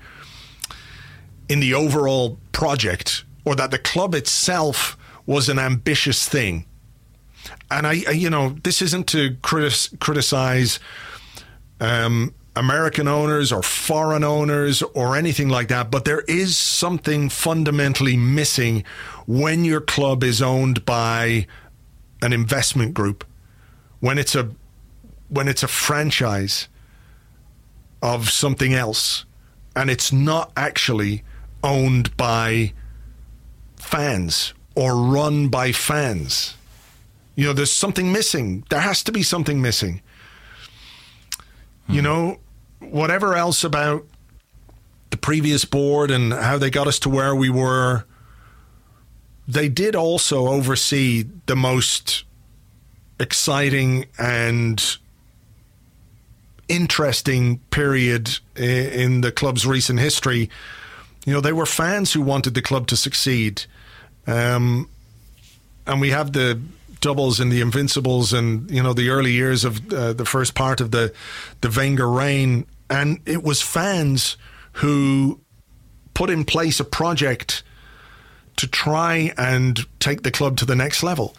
in 1.49 1.59
the 1.59 1.73
overall 1.73 2.39
project 2.51 3.25
or 3.45 3.55
that 3.55 3.71
the 3.71 3.77
club 3.77 4.15
itself 4.15 4.97
was 5.25 5.49
an 5.49 5.59
ambitious 5.59 6.27
thing 6.27 6.65
and 7.73 7.87
I, 7.87 8.03
I 8.07 8.11
you 8.11 8.29
know, 8.29 8.55
this 8.63 8.81
isn't 8.81 9.07
to 9.07 9.31
critis- 9.35 9.97
criticize 9.99 10.79
um, 11.79 12.33
American 12.55 13.07
owners 13.07 13.51
or 13.51 13.63
foreign 13.63 14.23
owners 14.23 14.81
or 14.93 15.15
anything 15.15 15.49
like 15.49 15.69
that, 15.69 15.89
but 15.89 16.05
there 16.05 16.21
is 16.21 16.55
something 16.55 17.29
fundamentally 17.29 18.15
missing 18.15 18.83
when 19.25 19.65
your 19.65 19.81
club 19.81 20.23
is 20.23 20.41
owned 20.41 20.85
by 20.85 21.47
an 22.21 22.31
investment 22.31 22.93
group, 22.93 23.25
when 23.99 24.17
it's 24.17 24.35
a 24.35 24.51
when 25.29 25.47
it's 25.47 25.63
a 25.63 25.67
franchise 25.67 26.67
of 28.03 28.29
something 28.29 28.73
else, 28.73 29.25
and 29.75 29.89
it's 29.89 30.11
not 30.13 30.51
actually 30.55 31.23
owned 31.63 32.15
by 32.17 32.71
fans 33.77 34.53
or 34.75 34.95
run 34.95 35.47
by 35.47 35.71
fans. 35.71 36.55
You 37.35 37.45
know, 37.45 37.53
there's 37.53 37.71
something 37.71 38.11
missing. 38.11 38.63
There 38.69 38.79
has 38.79 39.03
to 39.03 39.11
be 39.11 39.23
something 39.23 39.59
missing. 39.59 40.01
You 41.87 42.01
know, 42.01 42.39
whatever 42.89 43.35
else 43.35 43.63
about 43.63 44.05
the 45.09 45.17
previous 45.17 45.65
board 45.65 46.11
and 46.11 46.33
how 46.33 46.57
they 46.57 46.69
got 46.69 46.87
us 46.87 46.99
to 46.99 47.09
where 47.09 47.35
we 47.35 47.49
were, 47.49 48.05
they 49.47 49.69
did 49.69 49.95
also 49.95 50.47
oversee 50.47 51.25
the 51.45 51.55
most 51.55 52.23
exciting 53.19 54.05
and 54.17 54.97
interesting 56.69 57.59
period 57.69 58.39
in 58.55 59.21
the 59.21 59.31
club's 59.31 59.65
recent 59.65 59.99
history. 59.99 60.49
You 61.25 61.33
know, 61.33 61.41
they 61.41 61.53
were 61.53 61.65
fans 61.65 62.13
who 62.13 62.21
wanted 62.21 62.53
the 62.53 62.61
club 62.61 62.87
to 62.87 62.97
succeed. 62.97 63.65
Um, 64.25 64.89
and 65.85 65.99
we 66.01 66.11
have 66.11 66.33
the 66.33 66.59
doubles 67.01 67.39
and 67.41 67.51
the 67.51 67.59
invincibles 67.59 68.31
and 68.31 68.71
you 68.71 68.81
know 68.81 68.93
the 68.93 69.09
early 69.09 69.33
years 69.33 69.65
of 69.65 69.93
uh, 69.93 70.13
the 70.13 70.23
first 70.23 70.55
part 70.55 70.79
of 70.79 70.91
the 70.91 71.13
the 71.59 71.69
Wenger 71.69 72.09
reign 72.09 72.65
and 72.89 73.19
it 73.25 73.43
was 73.43 73.61
fans 73.61 74.37
who 74.73 75.39
put 76.13 76.29
in 76.29 76.45
place 76.45 76.79
a 76.79 76.85
project 76.85 77.63
to 78.55 78.67
try 78.67 79.33
and 79.37 79.85
take 79.99 80.23
the 80.23 80.31
club 80.31 80.57
to 80.57 80.65
the 80.65 80.75
next 80.75 81.03
level 81.03 81.35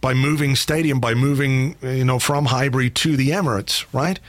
by 0.00 0.14
moving 0.14 0.54
stadium, 0.54 1.00
by 1.00 1.14
moving 1.14 1.76
you 1.82 2.04
know 2.04 2.18
from 2.18 2.46
Highbury 2.46 2.90
to 2.90 3.16
the 3.16 3.30
Emirates, 3.30 3.84
right? 3.92 4.20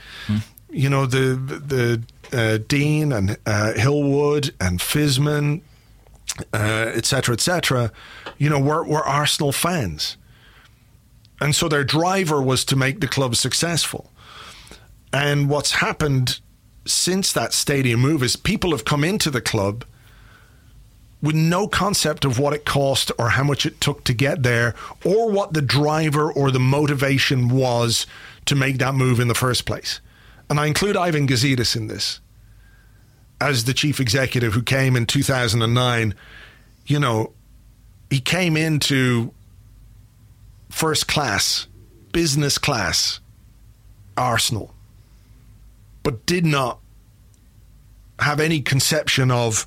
You 0.70 0.90
know 0.90 1.06
the 1.06 1.36
the 1.36 2.02
uh, 2.32 2.58
Dein 2.58 3.12
and 3.16 3.36
uh, 3.46 3.72
Hill-Wood 3.74 4.54
and 4.60 4.80
Fiszman, 4.80 5.60
uh, 6.52 6.92
et 6.94 7.06
cetera, 7.06 7.34
et 7.34 7.40
cetera. 7.40 7.92
You 8.38 8.50
know, 8.50 8.58
were 8.58 8.84
were 8.84 9.04
Arsenal 9.04 9.52
fans, 9.52 10.16
and 11.40 11.54
so 11.54 11.68
their 11.68 11.84
driver 11.84 12.42
was 12.42 12.64
to 12.66 12.76
make 12.76 13.00
the 13.00 13.08
club 13.08 13.36
successful. 13.36 14.10
And 15.12 15.48
what's 15.48 15.72
happened 15.72 16.40
since 16.86 17.32
that 17.32 17.52
stadium 17.52 18.00
move 18.00 18.22
is 18.22 18.36
people 18.36 18.70
have 18.70 18.84
come 18.84 19.04
into 19.04 19.30
the 19.30 19.40
club 19.40 19.84
with 21.22 21.34
no 21.34 21.66
concept 21.66 22.24
of 22.24 22.38
what 22.38 22.52
it 22.52 22.64
cost 22.64 23.10
or 23.18 23.30
how 23.30 23.42
much 23.42 23.66
it 23.66 23.80
took 23.80 24.04
to 24.04 24.12
get 24.12 24.42
there 24.42 24.74
or 25.04 25.30
what 25.30 25.52
the 25.52 25.62
driver 25.62 26.30
or 26.30 26.50
the 26.50 26.60
motivation 26.60 27.48
was 27.48 28.06
to 28.44 28.54
make 28.54 28.78
that 28.78 28.94
move 28.94 29.18
in 29.18 29.28
the 29.28 29.34
first 29.34 29.66
place. 29.66 30.00
And 30.48 30.60
I 30.60 30.66
include 30.66 30.96
Ivan 30.96 31.26
Gazidis 31.26 31.74
in 31.74 31.88
this 31.88 32.20
as 33.40 33.64
the 33.64 33.74
chief 33.74 34.00
executive 34.00 34.54
who 34.54 34.62
came 34.62 34.96
in 34.96 35.06
2009. 35.06 36.14
You 36.86 37.00
know, 37.00 37.32
he 38.10 38.20
came 38.20 38.56
into 38.56 39.32
first 40.70 41.08
class, 41.08 41.66
business 42.12 42.58
class 42.58 43.20
Arsenal, 44.16 44.72
but 46.06 46.24
did 46.24 46.46
not 46.46 46.78
have 48.20 48.38
any 48.38 48.60
conception 48.60 49.28
of 49.28 49.66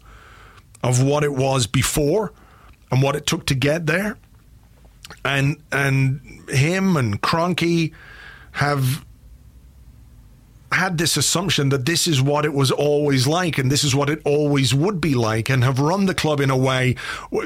of 0.81 1.03
what 1.03 1.25
it 1.25 1.33
was 1.33 1.67
before 1.67 2.31
and 2.89 3.01
what 3.01 3.13
it 3.17 3.25
took 3.25 3.45
to 3.47 3.53
get 3.53 3.87
there. 3.87 4.17
And 5.25 5.61
and 5.69 6.21
him 6.47 6.95
and 6.95 7.21
Kroenke 7.21 7.93
have 8.53 9.05
had 10.71 10.97
this 10.97 11.17
assumption 11.17 11.67
that 11.69 11.85
this 11.85 12.07
is 12.07 12.21
what 12.21 12.45
it 12.45 12.53
was 12.53 12.71
always 12.71 13.27
like 13.27 13.57
and 13.57 13.69
this 13.69 13.83
is 13.83 13.93
what 13.93 14.09
it 14.09 14.21
always 14.23 14.73
would 14.73 15.01
be 15.01 15.15
like 15.15 15.49
and 15.49 15.65
have 15.65 15.77
run 15.77 16.05
the 16.05 16.13
club 16.13 16.39
in 16.39 16.49
a 16.49 16.55
way 16.55 16.95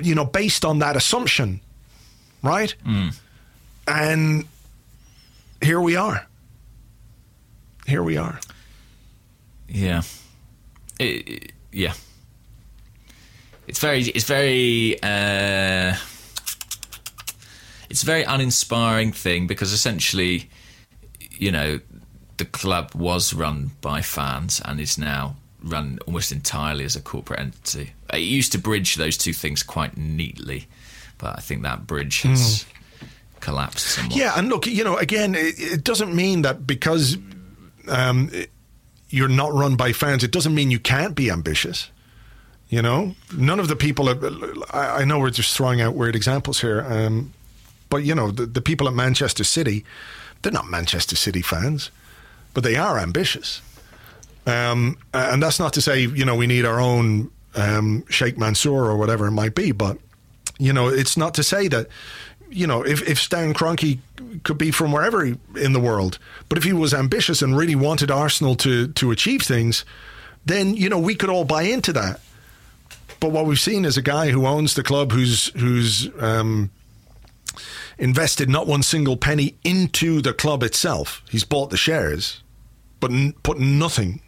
you 0.03 0.13
know 0.13 0.25
based 0.25 0.63
on 0.63 0.77
that 0.79 0.95
assumption 0.95 1.61
right? 2.43 2.75
Mm. 2.85 3.15
And 3.87 4.45
here 5.63 5.81
we 5.81 5.95
are. 5.95 6.27
Here 7.87 8.03
we 8.03 8.17
are 8.17 8.39
Yeah. 9.73 10.03
It, 10.99 11.27
it- 11.27 11.51
yeah. 11.71 11.93
It's 13.67 13.79
very, 13.79 14.01
it's 14.03 14.25
very, 14.25 15.01
uh, 15.01 15.95
it's 17.89 18.03
a 18.03 18.05
very 18.05 18.23
uninspiring 18.23 19.11
thing 19.13 19.47
because 19.47 19.71
essentially, 19.71 20.49
you 21.31 21.51
know, 21.51 21.79
the 22.37 22.45
club 22.45 22.91
was 22.93 23.33
run 23.33 23.71
by 23.81 24.01
fans 24.01 24.61
and 24.65 24.79
is 24.79 24.97
now 24.97 25.35
run 25.63 25.97
almost 26.05 26.31
entirely 26.31 26.83
as 26.83 26.95
a 26.95 27.01
corporate 27.01 27.39
entity. 27.39 27.93
It 28.11 28.17
used 28.19 28.51
to 28.51 28.57
bridge 28.57 28.95
those 28.95 29.17
two 29.17 29.33
things 29.33 29.63
quite 29.63 29.97
neatly, 29.97 30.67
but 31.17 31.37
I 31.37 31.41
think 31.41 31.63
that 31.63 31.87
bridge 31.87 32.21
has 32.23 32.65
collapsed 33.39 33.85
somewhat. 33.87 34.17
Yeah, 34.17 34.33
and 34.35 34.49
look, 34.49 34.67
you 34.67 34.83
know, 34.83 34.97
again, 34.97 35.35
it, 35.35 35.55
it 35.57 35.83
doesn't 35.83 36.13
mean 36.13 36.41
that 36.41 36.67
because 36.67 37.17
um, 37.87 38.29
you're 39.13 39.27
not 39.27 39.53
run 39.53 39.75
by 39.75 39.93
fans, 39.93 40.23
it 40.23 40.31
doesn't 40.31 40.55
mean 40.55 40.71
you 40.71 40.79
can't 40.79 41.15
be 41.15 41.29
ambitious. 41.29 41.91
You 42.69 42.81
know, 42.81 43.13
none 43.37 43.59
of 43.59 43.67
the 43.67 43.75
people. 43.75 44.09
I, 44.71 45.01
I 45.01 45.05
know 45.05 45.19
we're 45.19 45.29
just 45.29 45.55
throwing 45.55 45.79
out 45.79 45.93
weird 45.93 46.15
examples 46.15 46.61
here, 46.61 46.81
um, 46.89 47.31
but 47.91 47.97
you 47.97 48.15
know, 48.15 48.31
the, 48.31 48.47
the 48.47 48.61
people 48.61 48.87
at 48.87 48.95
Manchester 48.95 49.43
City, 49.43 49.85
they're 50.41 50.51
not 50.51 50.67
Manchester 50.67 51.15
City 51.15 51.43
fans, 51.43 51.91
but 52.55 52.63
they 52.63 52.75
are 52.75 52.97
ambitious. 52.97 53.61
Um, 54.47 54.97
and 55.13 55.43
that's 55.43 55.59
not 55.59 55.73
to 55.73 55.81
say, 55.81 56.01
you 56.01 56.25
know, 56.25 56.35
we 56.35 56.47
need 56.47 56.65
our 56.65 56.79
own 56.79 57.29
um, 57.53 58.03
Sheikh 58.09 58.39
Mansour 58.39 58.85
or 58.85 58.97
whatever 58.97 59.27
it 59.27 59.31
might 59.31 59.53
be, 59.53 59.71
but, 59.71 59.99
you 60.57 60.73
know, 60.73 60.87
it's 60.87 61.15
not 61.15 61.35
to 61.35 61.43
say 61.43 61.67
that, 61.67 61.87
you 62.53 62.67
know, 62.67 62.85
if, 62.85 63.01
if 63.07 63.19
Stan 63.19 63.53
Kroenke 63.53 63.99
could 64.43 64.57
be 64.57 64.71
from 64.71 64.91
wherever 64.91 65.25
he- 65.25 65.37
in 65.55 65.73
the 65.73 65.79
world, 65.79 66.19
but 66.49 66.57
if 66.57 66.63
he 66.63 66.73
was 66.73 66.93
ambitious 66.93 67.41
and 67.41 67.57
really 67.57 67.75
wanted 67.75 68.11
Arsenal 68.11 68.55
to, 68.55 68.87
to 68.89 69.11
achieve 69.11 69.41
things, 69.41 69.85
then, 70.45 70.75
you 70.75 70.89
know, 70.89 70.99
we 70.99 71.15
could 71.15 71.29
all 71.29 71.45
buy 71.45 71.63
into 71.63 71.93
that. 71.93 72.19
But 73.19 73.31
what 73.31 73.45
we've 73.45 73.59
seen 73.59 73.85
is 73.85 73.97
a 73.97 74.01
guy 74.01 74.29
who 74.31 74.45
owns 74.45 74.73
the 74.73 74.83
club, 74.83 75.11
who's 75.13 75.47
who's 75.59 76.09
um, 76.21 76.69
invested 77.97 78.49
not 78.49 78.67
one 78.67 78.83
single 78.83 79.15
penny 79.15 79.55
into 79.63 80.21
the 80.21 80.33
club 80.33 80.61
itself. 80.63 81.21
He's 81.29 81.45
bought 81.45 81.69
the 81.69 81.77
shares, 81.77 82.41
but 82.99 83.11
n- 83.11 83.33
put 83.43 83.59
nothing 83.59 84.19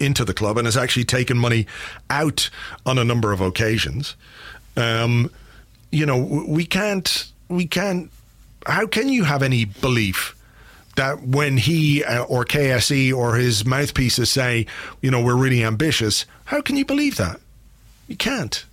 into 0.00 0.24
the 0.24 0.34
club, 0.34 0.58
and 0.58 0.66
has 0.66 0.76
actually 0.76 1.04
taken 1.04 1.38
money 1.38 1.66
out 2.10 2.50
on 2.84 2.98
a 2.98 3.04
number 3.04 3.32
of 3.32 3.40
occasions. 3.40 4.16
Um, 4.76 5.30
you 5.92 6.04
know, 6.04 6.18
we 6.48 6.66
can't, 6.66 7.30
we 7.48 7.66
can't. 7.66 8.10
How 8.66 8.86
can 8.86 9.08
you 9.08 9.24
have 9.24 9.42
any 9.42 9.64
belief? 9.64 10.34
That 10.96 11.22
when 11.22 11.58
he 11.58 12.02
uh, 12.04 12.22
or 12.24 12.44
KSE 12.46 13.12
or 13.14 13.36
his 13.36 13.66
mouthpieces 13.66 14.30
say, 14.30 14.64
you 15.02 15.10
know, 15.10 15.20
we're 15.22 15.36
really 15.36 15.62
ambitious, 15.62 16.24
how 16.46 16.62
can 16.62 16.76
you 16.78 16.86
believe 16.86 17.16
that? 17.16 17.38
You 18.08 18.16
can't. 18.16 18.64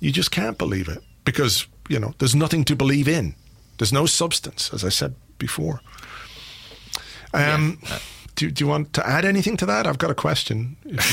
You 0.00 0.10
just 0.12 0.30
can't 0.32 0.58
believe 0.58 0.88
it 0.88 1.02
because, 1.24 1.66
you 1.88 1.98
know, 2.00 2.12
there's 2.18 2.34
nothing 2.34 2.64
to 2.64 2.74
believe 2.76 3.06
in. 3.08 3.34
There's 3.78 3.92
no 3.92 4.04
substance, 4.06 4.70
as 4.74 4.84
I 4.84 4.88
said 4.90 5.14
before. 5.38 5.80
Um, 7.32 7.78
do, 8.34 8.50
do 8.50 8.64
you 8.64 8.68
want 8.68 8.92
to 8.94 9.06
add 9.08 9.24
anything 9.24 9.56
to 9.58 9.66
that? 9.66 9.86
I've 9.86 9.98
got 9.98 10.10
a 10.10 10.14
question. 10.14 10.76
You- 10.84 10.98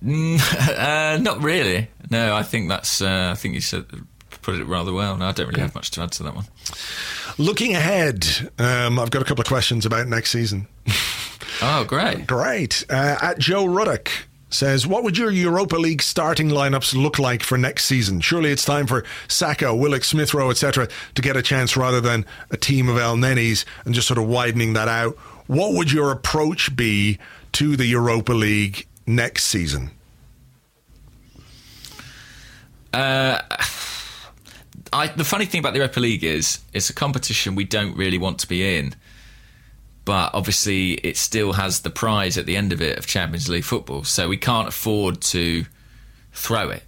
Uh, 0.76 1.18
not 1.20 1.42
really. 1.42 1.88
No, 2.10 2.34
I 2.36 2.42
think 2.44 2.68
that's. 2.68 3.02
Uh, 3.02 3.30
I 3.32 3.34
think 3.34 3.54
you 3.54 3.60
said 3.60 3.84
put 4.48 4.58
it 4.58 4.64
rather 4.64 4.94
well. 4.94 5.14
No, 5.18 5.26
I 5.26 5.32
don't 5.32 5.48
really 5.48 5.60
have 5.60 5.74
much 5.74 5.90
to 5.92 6.00
add 6.00 6.12
to 6.12 6.22
that 6.22 6.34
one. 6.34 6.46
Looking 7.36 7.74
ahead, 7.74 8.50
um, 8.58 8.98
I've 8.98 9.10
got 9.10 9.20
a 9.20 9.24
couple 9.26 9.42
of 9.42 9.46
questions 9.48 9.84
about 9.84 10.08
next 10.08 10.30
season. 10.30 10.66
Oh, 11.60 11.82
great. 11.82 12.24
Great. 12.24 12.84
Uh, 12.88 13.16
at 13.20 13.38
Joe 13.40 13.64
Ruddock 13.64 14.10
says, 14.48 14.86
What 14.86 15.02
would 15.02 15.18
your 15.18 15.32
Europa 15.32 15.74
League 15.74 16.02
starting 16.02 16.50
lineups 16.50 16.94
look 16.94 17.18
like 17.18 17.42
for 17.42 17.58
next 17.58 17.86
season? 17.86 18.20
Surely 18.20 18.52
it's 18.52 18.64
time 18.64 18.86
for 18.86 19.04
Saka, 19.26 19.74
Willock, 19.74 20.04
Smith 20.04 20.32
Rowe, 20.34 20.50
etc., 20.50 20.86
to 21.16 21.22
get 21.22 21.36
a 21.36 21.42
chance 21.42 21.76
rather 21.76 22.00
than 22.00 22.24
a 22.52 22.56
team 22.56 22.88
of 22.88 22.94
Elnenys 22.94 23.64
and 23.84 23.92
just 23.92 24.06
sort 24.06 24.18
of 24.18 24.28
widening 24.28 24.74
that 24.74 24.86
out. 24.86 25.16
What 25.48 25.72
would 25.72 25.90
your 25.90 26.12
approach 26.12 26.76
be 26.76 27.18
to 27.52 27.76
the 27.76 27.86
Europa 27.86 28.34
League 28.34 28.86
next 29.04 29.46
season? 29.46 29.90
I, 34.92 35.08
the 35.08 35.24
funny 35.24 35.44
thing 35.44 35.60
about 35.60 35.72
the 35.72 35.78
Europa 35.78 36.00
League 36.00 36.24
is 36.24 36.60
it's 36.72 36.90
a 36.90 36.94
competition 36.94 37.54
we 37.54 37.64
don't 37.64 37.96
really 37.96 38.18
want 38.18 38.38
to 38.40 38.48
be 38.48 38.76
in, 38.76 38.94
but 40.04 40.30
obviously 40.34 40.94
it 40.94 41.16
still 41.16 41.52
has 41.54 41.80
the 41.80 41.90
prize 41.90 42.38
at 42.38 42.46
the 42.46 42.56
end 42.56 42.72
of 42.72 42.80
it 42.80 42.98
of 42.98 43.06
Champions 43.06 43.48
League 43.48 43.64
football, 43.64 44.04
so 44.04 44.28
we 44.28 44.36
can't 44.36 44.68
afford 44.68 45.20
to 45.20 45.66
throw 46.32 46.70
it. 46.70 46.82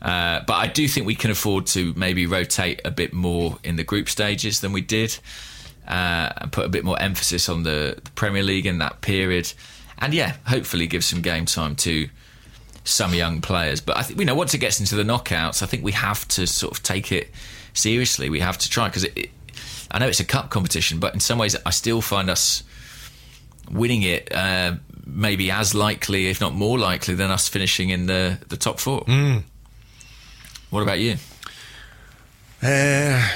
Uh, 0.00 0.40
but 0.46 0.54
I 0.54 0.66
do 0.66 0.88
think 0.88 1.06
we 1.06 1.14
can 1.14 1.30
afford 1.30 1.66
to 1.66 1.92
maybe 1.94 2.26
rotate 2.26 2.80
a 2.84 2.90
bit 2.90 3.12
more 3.12 3.58
in 3.64 3.76
the 3.76 3.84
group 3.84 4.08
stages 4.08 4.60
than 4.60 4.72
we 4.72 4.80
did, 4.80 5.18
uh, 5.86 6.32
and 6.36 6.52
put 6.52 6.64
a 6.64 6.68
bit 6.68 6.84
more 6.84 6.98
emphasis 7.00 7.48
on 7.48 7.64
the, 7.64 7.98
the 8.02 8.10
Premier 8.12 8.42
League 8.42 8.66
in 8.66 8.78
that 8.78 9.00
period, 9.00 9.52
and 9.98 10.14
yeah, 10.14 10.36
hopefully 10.46 10.86
give 10.86 11.04
some 11.04 11.20
game 11.20 11.46
time 11.46 11.74
to 11.76 12.08
some 12.84 13.14
young 13.14 13.40
players. 13.40 13.80
But 13.80 13.96
I 13.96 14.02
think 14.02 14.18
you 14.18 14.24
know 14.24 14.34
once 14.34 14.54
it 14.54 14.58
gets 14.58 14.80
into 14.80 14.94
the 14.94 15.02
knockouts, 15.02 15.62
I 15.62 15.66
think 15.66 15.84
we 15.84 15.92
have 15.92 16.26
to 16.28 16.46
sort 16.46 16.76
of 16.76 16.82
take 16.82 17.12
it 17.12 17.30
seriously. 17.72 18.30
We 18.30 18.40
have 18.40 18.58
to 18.58 18.68
try 18.68 18.88
because 18.88 19.06
I 19.90 19.98
know 19.98 20.06
it's 20.06 20.20
a 20.20 20.24
cup 20.24 20.50
competition, 20.50 20.98
but 20.98 21.14
in 21.14 21.20
some 21.20 21.38
ways, 21.38 21.56
I 21.66 21.70
still 21.70 22.00
find 22.00 22.30
us 22.30 22.62
winning 23.70 24.02
it 24.02 24.34
uh, 24.34 24.74
maybe 25.06 25.50
as 25.50 25.74
likely, 25.74 26.28
if 26.28 26.40
not 26.40 26.54
more 26.54 26.78
likely, 26.78 27.14
than 27.14 27.30
us 27.30 27.48
finishing 27.48 27.90
in 27.90 28.06
the 28.06 28.38
the 28.48 28.56
top 28.56 28.80
four. 28.80 29.04
What 30.70 30.82
about 30.82 31.00
you? 31.00 31.16
Uh, 32.62 33.26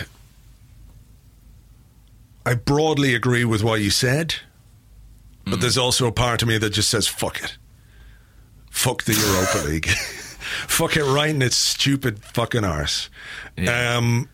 I 2.47 2.55
broadly 2.55 3.15
agree 3.15 3.45
with 3.45 3.63
what 3.63 3.81
you 3.81 3.91
said, 3.91 4.35
but 5.47 5.61
there's 5.61 5.79
also 5.79 6.07
a 6.07 6.13
part 6.13 6.43
of 6.43 6.49
me 6.49 6.59
that 6.59 6.71
just 6.71 6.91
says, 6.91 7.09
fuck 7.09 7.43
it. 7.43 7.57
Fuck 8.75 9.05
the 9.05 9.15
Europa 9.15 9.59
League. 9.69 9.87
fuck 10.69 10.97
it 10.97 11.05
right 11.05 11.31
in 11.31 11.41
its 11.43 11.57
stupid 11.57 12.23
fucking 12.23 12.65
arse. 12.65 13.09
Yeah. 13.57 13.97
Um, 13.97 14.29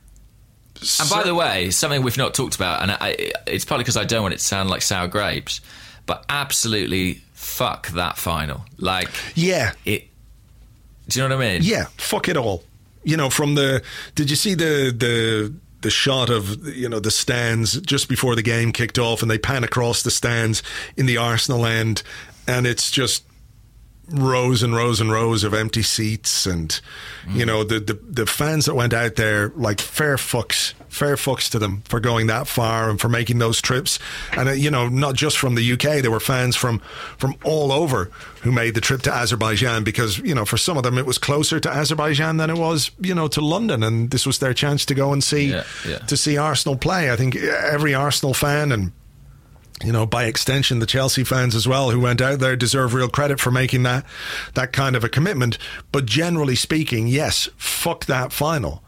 And 1.00 1.10
by 1.10 1.22
the 1.24 1.34
way, 1.34 1.70
something 1.70 2.02
we've 2.02 2.16
not 2.16 2.32
talked 2.34 2.56
about, 2.56 2.82
and 2.82 2.90
I, 2.92 3.32
it's 3.46 3.66
partly 3.66 3.84
because 3.84 3.98
I 3.98 4.04
don't 4.04 4.22
want 4.22 4.34
it 4.34 4.38
to 4.38 4.44
sound 4.44 4.70
like 4.70 4.80
sour 4.82 5.08
grapes, 5.08 5.60
but 6.06 6.24
absolutely 6.28 7.20
fuck 7.34 7.88
that 7.88 8.16
final. 8.16 8.64
Like 8.78 9.10
yeah. 9.34 9.72
it 9.84 10.08
Do 11.08 11.20
you 11.20 11.28
know 11.28 11.36
what 11.36 11.44
I 11.44 11.52
mean? 11.52 11.60
Yeah, 11.62 11.84
fuck 11.98 12.28
it 12.28 12.36
all. 12.36 12.64
You 13.04 13.16
know, 13.18 13.28
from 13.30 13.54
the 13.56 13.82
did 14.14 14.30
you 14.30 14.36
see 14.36 14.54
the 14.54 14.90
the 14.96 15.52
the 15.82 15.90
shot 15.90 16.30
of 16.30 16.66
you 16.66 16.88
know 16.88 16.98
the 16.98 17.10
stands 17.10 17.78
just 17.82 18.08
before 18.08 18.34
the 18.34 18.42
game 18.42 18.72
kicked 18.72 18.98
off, 18.98 19.20
and 19.22 19.30
they 19.30 19.38
pan 19.38 19.64
across 19.64 20.02
the 20.02 20.10
stands 20.10 20.62
in 20.96 21.04
the 21.06 21.18
Arsenal 21.18 21.66
end, 21.66 22.02
and 22.48 22.66
it's 22.66 22.90
just 22.90 23.24
rows 24.10 24.62
and 24.62 24.74
rows 24.74 25.00
and 25.00 25.10
rows 25.10 25.44
of 25.44 25.54
empty 25.54 25.82
seats 25.82 26.46
and 26.46 26.80
mm. 27.24 27.36
you 27.36 27.46
know 27.46 27.62
the, 27.62 27.78
the 27.78 27.94
the 27.94 28.26
fans 28.26 28.66
that 28.66 28.74
went 28.74 28.92
out 28.92 29.16
there 29.16 29.50
like 29.50 29.80
fair 29.80 30.16
fucks 30.16 30.74
fair 30.88 31.14
fucks 31.14 31.48
to 31.48 31.58
them 31.58 31.82
for 31.86 32.00
going 32.00 32.26
that 32.26 32.48
far 32.48 32.90
and 32.90 33.00
for 33.00 33.08
making 33.08 33.38
those 33.38 33.60
trips 33.60 33.98
and 34.32 34.48
uh, 34.48 34.52
you 34.52 34.70
know 34.70 34.88
not 34.88 35.14
just 35.14 35.38
from 35.38 35.54
the 35.54 35.72
UK 35.72 36.02
there 36.02 36.10
were 36.10 36.20
fans 36.20 36.56
from 36.56 36.80
from 37.16 37.34
all 37.44 37.70
over 37.70 38.10
who 38.42 38.50
made 38.50 38.74
the 38.74 38.80
trip 38.80 39.02
to 39.02 39.12
Azerbaijan 39.12 39.84
because 39.84 40.18
you 40.18 40.34
know 40.34 40.44
for 40.44 40.56
some 40.56 40.76
of 40.76 40.82
them 40.82 40.98
it 40.98 41.06
was 41.06 41.18
closer 41.18 41.60
to 41.60 41.70
Azerbaijan 41.70 42.38
than 42.38 42.50
it 42.50 42.56
was 42.58 42.90
you 43.00 43.14
know 43.14 43.28
to 43.28 43.40
London 43.40 43.82
and 43.82 44.10
this 44.10 44.26
was 44.26 44.40
their 44.40 44.54
chance 44.54 44.84
to 44.86 44.94
go 44.94 45.12
and 45.12 45.22
see 45.22 45.50
yeah, 45.50 45.64
yeah. 45.86 45.98
to 45.98 46.16
see 46.16 46.36
Arsenal 46.36 46.76
play 46.76 47.12
I 47.12 47.16
think 47.16 47.36
every 47.36 47.94
Arsenal 47.94 48.34
fan 48.34 48.72
and 48.72 48.92
you 49.82 49.92
know, 49.92 50.04
by 50.04 50.24
extension, 50.24 50.78
the 50.78 50.86
Chelsea 50.86 51.24
fans 51.24 51.54
as 51.54 51.66
well 51.66 51.90
who 51.90 52.00
went 52.00 52.20
out 52.20 52.38
there 52.38 52.56
deserve 52.56 52.92
real 52.92 53.08
credit 53.08 53.40
for 53.40 53.50
making 53.50 53.82
that 53.84 54.04
that 54.54 54.72
kind 54.72 54.94
of 54.94 55.04
a 55.04 55.08
commitment. 55.08 55.58
But 55.90 56.06
generally 56.06 56.56
speaking, 56.56 57.06
yes, 57.06 57.48
fuck 57.56 58.06
that 58.06 58.32
final 58.32 58.82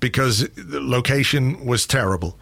because 0.00 0.48
the 0.50 0.80
location 0.80 1.64
was 1.64 1.86
terrible. 1.86 2.38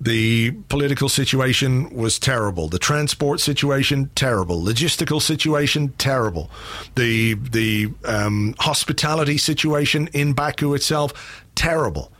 The 0.00 0.50
political 0.68 1.08
situation 1.08 1.88
was 1.94 2.18
terrible. 2.18 2.68
The 2.68 2.78
transport 2.78 3.40
situation 3.40 4.10
terrible. 4.14 4.60
Logistical 4.60 5.22
situation 5.22 5.94
terrible. 5.98 6.50
The 6.96 7.34
the 7.34 7.88
um, 8.04 8.54
hospitality 8.58 9.38
situation 9.38 10.08
in 10.12 10.32
Baku 10.32 10.74
itself 10.74 11.44
terrible 11.54 12.12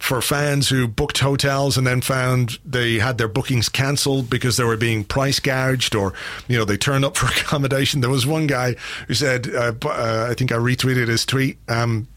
for 0.00 0.22
fans 0.22 0.70
who 0.70 0.88
booked 0.88 1.18
hotels 1.18 1.76
and 1.76 1.86
then 1.86 2.00
found 2.00 2.58
they 2.64 2.94
had 2.94 3.18
their 3.18 3.28
bookings 3.28 3.68
cancelled 3.68 4.30
because 4.30 4.56
they 4.56 4.64
were 4.64 4.76
being 4.76 5.04
price 5.04 5.38
gouged 5.38 5.94
or 5.94 6.14
you 6.48 6.58
know 6.58 6.64
they 6.64 6.76
turned 6.76 7.04
up 7.04 7.16
for 7.16 7.26
accommodation. 7.40 8.00
There 8.00 8.10
was 8.10 8.26
one 8.26 8.46
guy 8.46 8.74
who 9.06 9.14
said, 9.14 9.48
uh, 9.54 9.74
uh, 9.84 10.26
I 10.28 10.34
think 10.34 10.52
I 10.52 10.56
retweeted 10.56 11.06
his 11.06 11.26
tweet. 11.26 11.58
Um, 11.68 12.08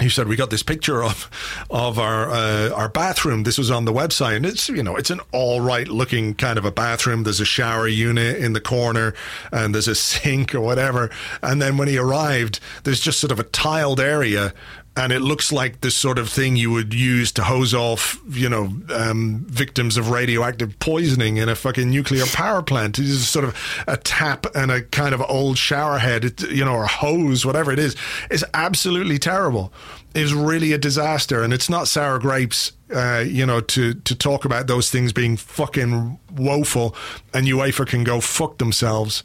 he 0.00 0.08
said 0.08 0.28
we 0.28 0.36
got 0.36 0.50
this 0.50 0.62
picture 0.62 1.04
of 1.04 1.28
of 1.70 1.98
our 1.98 2.30
uh, 2.30 2.70
our 2.70 2.88
bathroom. 2.88 3.42
This 3.42 3.58
was 3.58 3.70
on 3.70 3.84
the 3.84 3.92
website, 3.92 4.36
and 4.36 4.46
it's 4.46 4.68
you 4.68 4.82
know 4.82 4.96
it's 4.96 5.10
an 5.10 5.20
all 5.32 5.60
right 5.60 5.86
looking 5.86 6.34
kind 6.34 6.58
of 6.58 6.64
a 6.64 6.70
bathroom. 6.70 7.24
There's 7.24 7.40
a 7.40 7.44
shower 7.44 7.86
unit 7.86 8.38
in 8.38 8.54
the 8.54 8.60
corner, 8.60 9.14
and 9.52 9.74
there's 9.74 9.88
a 9.88 9.94
sink 10.10 10.54
or 10.54 10.60
whatever. 10.60 11.10
And 11.42 11.60
then 11.60 11.76
when 11.76 11.88
he 11.88 11.98
arrived, 11.98 12.60
there's 12.84 13.00
just 13.00 13.20
sort 13.20 13.30
of 13.30 13.38
a 13.38 13.44
tiled 13.44 14.00
area 14.00 14.54
and 14.96 15.12
it 15.12 15.20
looks 15.20 15.52
like 15.52 15.80
the 15.80 15.90
sort 15.90 16.18
of 16.18 16.28
thing 16.28 16.56
you 16.56 16.70
would 16.70 16.92
use 16.92 17.30
to 17.32 17.44
hose 17.44 17.72
off, 17.72 18.20
you 18.28 18.48
know, 18.48 18.72
um, 18.92 19.44
victims 19.48 19.96
of 19.96 20.10
radioactive 20.10 20.78
poisoning 20.80 21.36
in 21.36 21.48
a 21.48 21.54
fucking 21.54 21.88
nuclear 21.88 22.26
power 22.26 22.60
plant. 22.60 22.98
It 22.98 23.04
is 23.04 23.28
sort 23.28 23.44
of 23.44 23.56
a 23.86 23.96
tap 23.96 24.46
and 24.54 24.70
a 24.70 24.82
kind 24.82 25.14
of 25.14 25.22
old 25.28 25.58
shower 25.58 25.98
head, 25.98 26.42
you 26.42 26.64
know, 26.64 26.74
or 26.74 26.84
a 26.84 26.88
hose, 26.88 27.46
whatever 27.46 27.70
it 27.70 27.78
is. 27.78 27.94
It's 28.30 28.44
absolutely 28.52 29.18
terrible. 29.18 29.72
It's 30.12 30.32
really 30.32 30.72
a 30.72 30.78
disaster, 30.78 31.44
and 31.44 31.52
it's 31.52 31.70
not 31.70 31.86
sour 31.86 32.18
grapes, 32.18 32.72
uh, 32.92 33.24
you 33.24 33.46
know, 33.46 33.60
to 33.60 33.94
to 33.94 34.14
talk 34.16 34.44
about 34.44 34.66
those 34.66 34.90
things 34.90 35.12
being 35.12 35.36
fucking 35.36 36.18
woeful, 36.32 36.96
and 37.32 37.46
UEFA 37.46 37.86
can 37.86 38.02
go 38.02 38.20
fuck 38.20 38.58
themselves. 38.58 39.22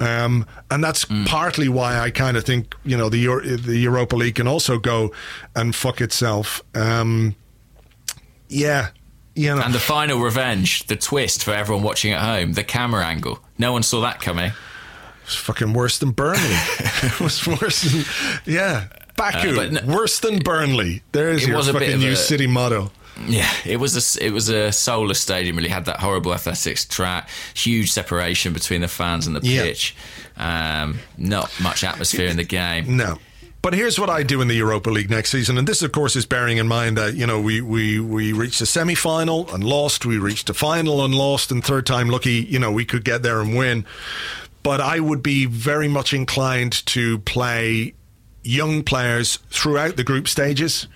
Um, 0.00 0.46
and 0.70 0.82
that's 0.82 1.04
mm. 1.06 1.26
partly 1.26 1.68
why 1.68 1.98
I 1.98 2.10
kind 2.10 2.36
of 2.36 2.44
think 2.44 2.74
you 2.84 2.96
know 2.96 3.08
the 3.08 3.18
Euro- 3.18 3.44
the 3.44 3.76
Europa 3.76 4.16
League 4.16 4.36
can 4.36 4.46
also 4.46 4.78
go 4.78 5.12
and 5.56 5.74
fuck 5.74 6.00
itself. 6.00 6.62
Um, 6.74 7.34
yeah, 8.48 8.88
you 9.34 9.54
know. 9.54 9.62
And 9.62 9.74
the 9.74 9.80
final 9.80 10.20
revenge, 10.20 10.86
the 10.86 10.96
twist 10.96 11.44
for 11.44 11.52
everyone 11.52 11.82
watching 11.82 12.12
at 12.12 12.20
home, 12.20 12.52
the 12.52 12.64
camera 12.64 13.04
angle. 13.04 13.40
No 13.58 13.72
one 13.72 13.82
saw 13.82 14.00
that 14.02 14.20
coming. 14.20 14.46
It 14.50 15.26
was 15.26 15.34
fucking 15.34 15.72
worse 15.72 15.98
than 15.98 16.12
Burnley. 16.12 16.40
it 17.02 17.20
was 17.20 17.46
worse 17.46 17.82
than 17.82 18.04
yeah. 18.46 18.88
Baku, 19.16 19.60
uh, 19.60 19.80
worse 19.84 20.20
than 20.20 20.38
Burnley. 20.38 21.02
There's 21.10 21.46
your 21.46 21.60
fucking 21.62 21.98
new 21.98 22.12
a, 22.12 22.16
city 22.16 22.46
motto. 22.46 22.92
Yeah, 23.26 23.50
it 23.64 23.78
was 23.78 24.16
a 24.16 24.24
it 24.24 24.32
was 24.32 24.48
a 24.48 24.72
soulless 24.72 25.20
stadium. 25.20 25.56
Really 25.56 25.68
had 25.68 25.86
that 25.86 26.00
horrible 26.00 26.32
athletics 26.32 26.84
track, 26.84 27.28
huge 27.54 27.90
separation 27.90 28.52
between 28.52 28.80
the 28.80 28.88
fans 28.88 29.26
and 29.26 29.34
the 29.34 29.40
pitch. 29.40 29.96
Um, 30.36 31.00
not 31.16 31.52
much 31.60 31.84
atmosphere 31.84 32.28
in 32.28 32.36
the 32.36 32.44
game. 32.44 32.96
No. 32.96 33.18
But 33.60 33.74
here's 33.74 33.98
what 33.98 34.08
I 34.08 34.22
do 34.22 34.40
in 34.40 34.46
the 34.46 34.54
Europa 34.54 34.88
League 34.88 35.10
next 35.10 35.30
season, 35.30 35.58
and 35.58 35.66
this, 35.66 35.82
of 35.82 35.90
course, 35.90 36.14
is 36.14 36.24
bearing 36.24 36.58
in 36.58 36.68
mind 36.68 36.96
that 36.96 37.14
you 37.14 37.26
know 37.26 37.40
we 37.40 37.60
we 37.60 37.98
we 37.98 38.32
reached 38.32 38.60
a 38.60 38.66
semi 38.66 38.94
final 38.94 39.52
and 39.52 39.64
lost, 39.64 40.06
we 40.06 40.16
reached 40.16 40.48
a 40.48 40.54
final 40.54 41.04
and 41.04 41.14
lost, 41.14 41.50
and 41.50 41.64
third 41.64 41.86
time 41.86 42.08
lucky, 42.08 42.46
you 42.48 42.58
know, 42.58 42.70
we 42.70 42.84
could 42.84 43.04
get 43.04 43.22
there 43.22 43.40
and 43.40 43.56
win. 43.56 43.84
But 44.62 44.80
I 44.80 45.00
would 45.00 45.22
be 45.22 45.46
very 45.46 45.88
much 45.88 46.12
inclined 46.12 46.86
to 46.86 47.18
play 47.20 47.94
young 48.44 48.84
players 48.84 49.38
throughout 49.50 49.96
the 49.96 50.04
group 50.04 50.28
stages 50.28 50.86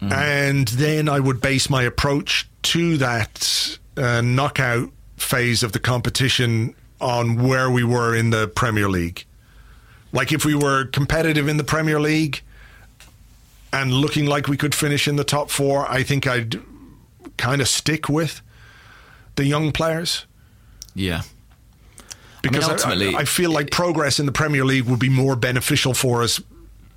Mm. 0.00 0.12
And 0.12 0.68
then 0.68 1.08
I 1.08 1.20
would 1.20 1.40
base 1.40 1.70
my 1.70 1.82
approach 1.82 2.48
to 2.62 2.96
that 2.98 3.78
uh, 3.96 4.20
knockout 4.20 4.90
phase 5.16 5.62
of 5.62 5.72
the 5.72 5.78
competition 5.78 6.74
on 7.00 7.42
where 7.46 7.70
we 7.70 7.84
were 7.84 8.14
in 8.14 8.30
the 8.30 8.48
Premier 8.48 8.88
League. 8.88 9.24
Like 10.12 10.32
if 10.32 10.44
we 10.44 10.54
were 10.54 10.86
competitive 10.86 11.48
in 11.48 11.56
the 11.56 11.64
Premier 11.64 12.00
League 12.00 12.42
and 13.72 13.92
looking 13.92 14.26
like 14.26 14.48
we 14.48 14.56
could 14.56 14.74
finish 14.74 15.08
in 15.08 15.16
the 15.16 15.24
top 15.24 15.50
four, 15.50 15.90
I 15.90 16.02
think 16.02 16.26
I'd 16.26 16.60
kind 17.36 17.60
of 17.60 17.68
stick 17.68 18.08
with 18.08 18.40
the 19.36 19.44
young 19.44 19.72
players. 19.72 20.26
Yeah. 20.94 21.22
Because 22.42 22.64
I, 22.64 22.68
mean, 22.68 22.70
ultimately, 22.70 23.14
I, 23.14 23.20
I 23.20 23.24
feel 23.24 23.50
like 23.50 23.70
progress 23.70 24.18
in 24.18 24.26
the 24.26 24.32
Premier 24.32 24.64
League 24.64 24.84
would 24.84 25.00
be 25.00 25.08
more 25.08 25.36
beneficial 25.36 25.94
for 25.94 26.22
us 26.22 26.40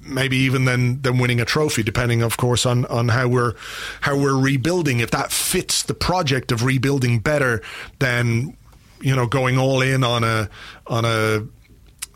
maybe 0.02 0.38
even 0.38 0.66
than 0.66 1.02
than 1.02 1.18
winning 1.18 1.40
a 1.40 1.46
trophy, 1.46 1.84
depending, 1.84 2.22
of 2.22 2.38
course, 2.38 2.66
on 2.66 2.86
on 2.86 3.10
how 3.10 3.28
we're 3.28 3.54
how 4.02 4.18
we're 4.18 4.40
rebuilding. 4.40 5.00
If 5.00 5.12
that 5.12 5.32
fits 5.32 5.84
the 5.84 5.94
project 5.94 6.52
of 6.52 6.64
rebuilding 6.64 7.20
better 7.20 7.62
than 8.00 8.58
you 9.02 9.16
know 9.16 9.28
going 9.28 9.58
all 9.58 9.82
in 9.82 10.04
on 10.04 10.24
a 10.24 10.50
on 10.88 11.06
a 11.06 11.46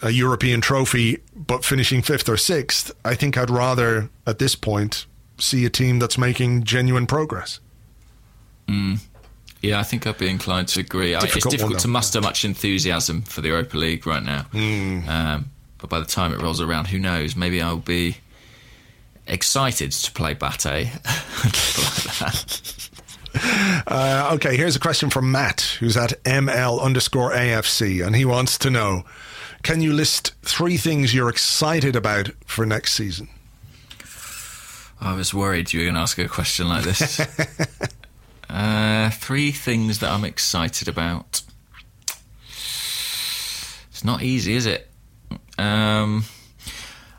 a 0.02 0.12
European 0.12 0.60
trophy, 0.62 1.20
but 1.36 1.64
finishing 1.64 2.02
fifth 2.02 2.28
or 2.28 2.38
sixth, 2.38 2.92
I 3.06 3.16
think 3.16 3.38
I'd 3.38 3.50
rather 3.50 4.10
at 4.28 4.38
this 4.38 4.54
point 4.54 5.06
see 5.38 5.66
a 5.66 5.70
team 5.70 6.00
that's 6.00 6.18
making 6.18 6.64
genuine 6.64 7.08
progress. 7.08 7.60
Mm. 8.68 9.00
Yeah, 9.62 9.80
I 9.80 9.84
think 9.84 10.06
I'd 10.06 10.18
be 10.18 10.30
inclined 10.30 10.68
to 10.70 10.82
agree. 10.82 11.12
Difficult 11.12 11.36
it's 11.36 11.48
difficult 11.48 11.80
to 11.80 11.88
muster 11.88 12.20
much 12.20 12.44
enthusiasm 12.44 13.22
for 13.22 13.40
the 13.40 13.48
Europa 13.48 13.78
League 13.78 14.06
right 14.06 14.22
now. 14.22 14.46
Mm. 14.52 15.08
Um, 15.08 15.52
but 15.84 15.90
by 15.90 16.00
the 16.00 16.06
time 16.06 16.34
it 16.34 16.42
rolls 16.42 16.62
around, 16.62 16.88
who 16.88 16.98
knows? 16.98 17.36
Maybe 17.36 17.62
I'll 17.62 17.76
be 17.76 18.16
excited 19.28 19.92
to 19.92 20.12
play 20.14 20.34
Bate. 20.34 20.64
uh, 23.88 24.30
okay, 24.36 24.56
here's 24.56 24.78
a 24.78 24.80
question 24.80 25.10
from 25.10 25.30
Matt, 25.30 25.76
who's 25.82 25.98
at 25.98 26.24
ML 26.24 26.82
underscore 26.82 27.34
AFC, 27.34 28.02
and 28.06 28.16
he 28.16 28.24
wants 28.24 28.58
to 28.60 28.70
know 28.70 29.04
Can 29.62 29.82
you 29.82 29.92
list 29.92 30.32
three 30.42 30.78
things 30.78 31.14
you're 31.14 31.28
excited 31.28 31.98
about 31.98 32.30
for 32.46 32.66
next 32.66 32.94
season? 32.94 33.28
I 35.02 35.14
was 35.16 35.34
worried 35.34 35.74
you 35.74 35.82
were 35.82 35.86
going 35.88 35.96
to 35.96 36.02
ask 36.02 36.18
a 36.18 36.30
question 36.30 36.70
like 36.70 36.86
this. 36.86 37.20
uh, 38.50 39.10
three 39.10 39.52
things 39.52 40.00
that 40.00 40.12
I'm 40.12 40.24
excited 40.24 40.88
about. 40.88 41.42
It's 43.90 44.06
not 44.06 44.24
easy, 44.24 44.54
is 44.54 44.66
it? 44.66 44.90
Um, 45.58 46.26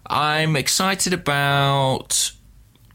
I'm 0.07 0.57
excited 0.57 1.13
about 1.13 2.33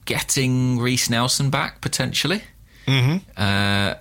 getting 0.06 0.80
Reiss 0.80 1.10
Nelson 1.10 1.49
back 1.49 1.82
potentially. 1.82 2.41
Mm-hmm. 2.88 3.18
Uh, 3.38 3.94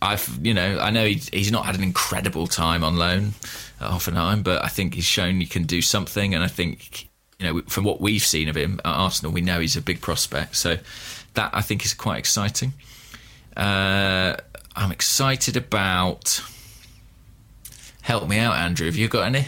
I've, 0.00 0.38
you 0.42 0.54
know, 0.54 0.78
I 0.78 0.90
know 0.90 1.04
he's, 1.06 1.28
he's 1.30 1.50
not 1.50 1.66
had 1.66 1.74
an 1.74 1.82
incredible 1.82 2.46
time 2.46 2.84
on 2.84 2.96
loan 2.96 3.34
at 3.80 3.90
Hoffenheim, 3.90 4.44
but 4.44 4.64
I 4.64 4.68
think 4.68 4.94
he's 4.94 5.04
shown 5.04 5.40
he 5.40 5.46
can 5.46 5.64
do 5.64 5.82
something, 5.82 6.34
and 6.34 6.44
I 6.44 6.48
think, 6.48 7.08
you 7.38 7.46
know, 7.46 7.62
from 7.68 7.84
what 7.84 8.00
we've 8.00 8.22
seen 8.22 8.48
of 8.48 8.56
him 8.56 8.80
at 8.84 8.90
Arsenal, 8.90 9.32
we 9.32 9.40
know 9.40 9.60
he's 9.60 9.76
a 9.76 9.82
big 9.82 10.00
prospect. 10.00 10.56
So 10.56 10.78
that 11.34 11.50
I 11.52 11.62
think 11.62 11.84
is 11.84 11.94
quite 11.94 12.18
exciting. 12.18 12.72
Uh, 13.56 14.36
I'm 14.76 14.92
excited 14.92 15.56
about 15.56 16.40
help 18.08 18.26
me 18.26 18.38
out, 18.38 18.56
Andrew. 18.56 18.86
Have 18.86 18.96
you 18.96 19.06
got 19.06 19.26
any? 19.26 19.44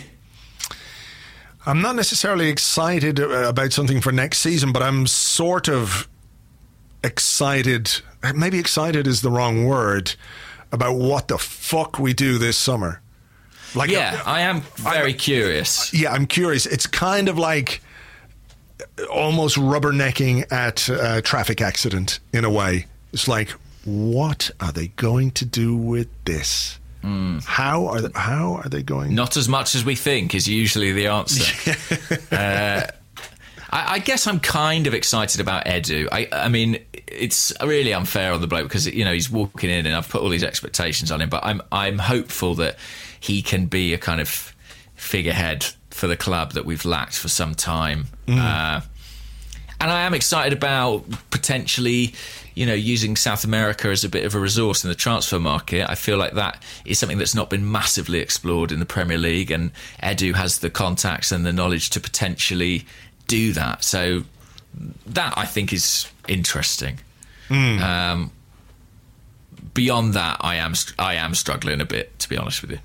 I'm 1.65 1.81
not 1.81 1.97
necessarily 1.97 2.51
excited 2.51 3.19
uh, 3.19 3.49
about 3.49 3.73
something 3.73 4.03
for 4.03 4.13
next 4.13 4.41
season, 4.41 4.71
but 4.71 4.83
I'm 4.83 5.07
sort 5.07 5.67
of 5.67 6.07
excited. 7.03 7.91
Maybe 8.35 8.59
excited 8.59 9.07
is 9.07 9.23
the 9.23 9.31
wrong 9.31 9.65
word 9.65 10.15
about 10.73 10.97
what 10.97 11.29
the 11.29 11.39
fuck 11.39 11.99
we 11.99 12.13
do 12.13 12.37
this 12.37 12.59
summer. 12.59 13.01
Like, 13.75 13.89
yeah, 13.89 14.23
I 14.27 14.41
am 14.43 14.61
very 14.77 15.15
curious. 15.15 15.95
yeah, 15.95 16.13
I'm 16.13 16.27
curious. 16.27 16.67
It's 16.67 16.87
kind 16.87 17.31
of 17.31 17.39
like 17.39 17.81
uh, 18.99 19.05
almost 19.07 19.57
rubbernecking 19.57 20.53
at 20.53 20.87
a 20.91 21.23
traffic 21.23 21.63
accident 21.63 22.21
in 22.35 22.45
a 22.45 22.51
way. 22.51 22.87
It's 23.15 23.27
like, 23.27 23.51
what 23.87 24.51
are 24.61 24.73
they 24.73 24.89
going 24.89 25.31
to 25.33 25.47
do 25.47 25.75
with 25.77 26.09
this? 26.25 26.80
How 27.03 27.87
are 27.87 28.01
they, 28.01 28.11
how 28.15 28.61
are 28.63 28.69
they 28.69 28.83
going? 28.83 29.15
Not 29.15 29.37
as 29.37 29.49
much 29.49 29.75
as 29.75 29.85
we 29.85 29.95
think 29.95 30.35
is 30.35 30.49
usually 30.49 30.93
the 30.93 31.07
answer. 31.07 31.73
uh, 32.35 32.87
I, 33.71 33.95
I 33.95 33.99
guess 33.99 34.27
I'm 34.27 34.41
kind 34.41 34.87
of 34.87 34.95
excited 34.95 35.41
about 35.41 35.65
Edu. 35.65 36.09
I, 36.13 36.29
I 36.33 36.49
mean, 36.49 36.79
it's 36.93 37.53
really 37.63 37.93
unfair 37.93 38.33
on 38.33 38.41
the 38.41 38.47
bloke 38.47 38.69
because 38.69 38.87
you 38.87 39.05
know 39.05 39.13
he's 39.13 39.31
walking 39.31 39.71
in, 39.71 39.87
and 39.87 39.95
I've 39.95 40.09
put 40.09 40.23
all 40.23 40.29
these 40.29 40.45
expectations 40.45 41.11
on 41.11 41.21
him. 41.21 41.29
But 41.29 41.45
I'm 41.45 41.63
I'm 41.73 41.99
hopeful 41.99 42.55
that 42.57 42.77
he 43.19 43.43
can 43.43 43.67
be 43.67 43.95
a 43.95 43.99
kind 43.99 44.21
of 44.21 44.55
figurehead 44.95 45.67
for 45.91 46.07
the 46.07 46.17
club 46.17 46.53
that 46.53 46.65
we've 46.65 46.85
lacked 46.85 47.19
for 47.19 47.29
some 47.29 47.55
time. 47.55 48.07
Uh, 48.29 48.81
and 49.81 49.91
I 49.91 50.03
am 50.03 50.13
excited 50.15 50.53
about 50.53 51.05
potentially, 51.31 52.15
you 52.61 52.67
know, 52.67 52.75
using 52.75 53.17
South 53.17 53.43
America 53.43 53.89
as 53.89 54.05
a 54.05 54.09
bit 54.11 54.27
of 54.27 54.35
a 54.35 54.39
resource 54.39 54.85
in 54.85 54.91
the 54.91 54.95
transfer 54.95 55.41
market. 55.41 55.89
I 55.89 55.95
feel 55.95 56.19
like 56.19 56.35
that 56.35 56.63
is 56.85 56.99
something 56.99 57.17
that's 57.17 57.35
not 57.35 57.49
been 57.49 57.73
massively 57.73 58.19
explored 58.19 58.71
in 58.71 58.81
the 58.81 58.85
Premier 58.85 59.17
League, 59.17 59.51
and 59.51 59.73
Edu 60.03 60.35
has 60.35 60.59
the 60.59 60.69
contacts 60.69 61.33
and 61.33 61.47
the 61.47 61.55
knowledge 61.55 61.89
to 61.89 62.01
potentially 62.01 62.85
do 63.29 63.55
that. 63.55 63.83
So 63.83 64.25
that 65.07 65.33
I 65.39 65.47
think 65.47 65.73
is 65.73 66.07
interesting. 66.29 67.01
Um, 67.83 68.31
beyond 69.73 70.13
that, 70.13 70.37
I 70.43 70.57
am 70.57 70.75
I 70.99 71.15
am 71.15 71.35
struggling 71.35 71.81
a 71.81 71.87
bit, 71.87 72.19
to 72.19 72.29
be 72.29 72.37
honest 72.37 72.61
with 72.61 72.73
you. 72.73 72.79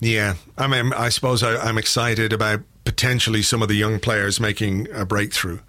Yeah, 0.00 0.34
I 0.58 0.66
mean, 0.66 0.92
I 0.92 1.10
suppose 1.10 1.44
I, 1.44 1.56
I'm 1.56 1.78
excited 1.78 2.32
about 2.32 2.62
potentially 2.84 3.42
some 3.42 3.62
of 3.62 3.68
the 3.68 3.76
young 3.76 4.00
players 4.00 4.40
making 4.40 4.88
a 4.92 5.06
breakthrough. 5.06 5.60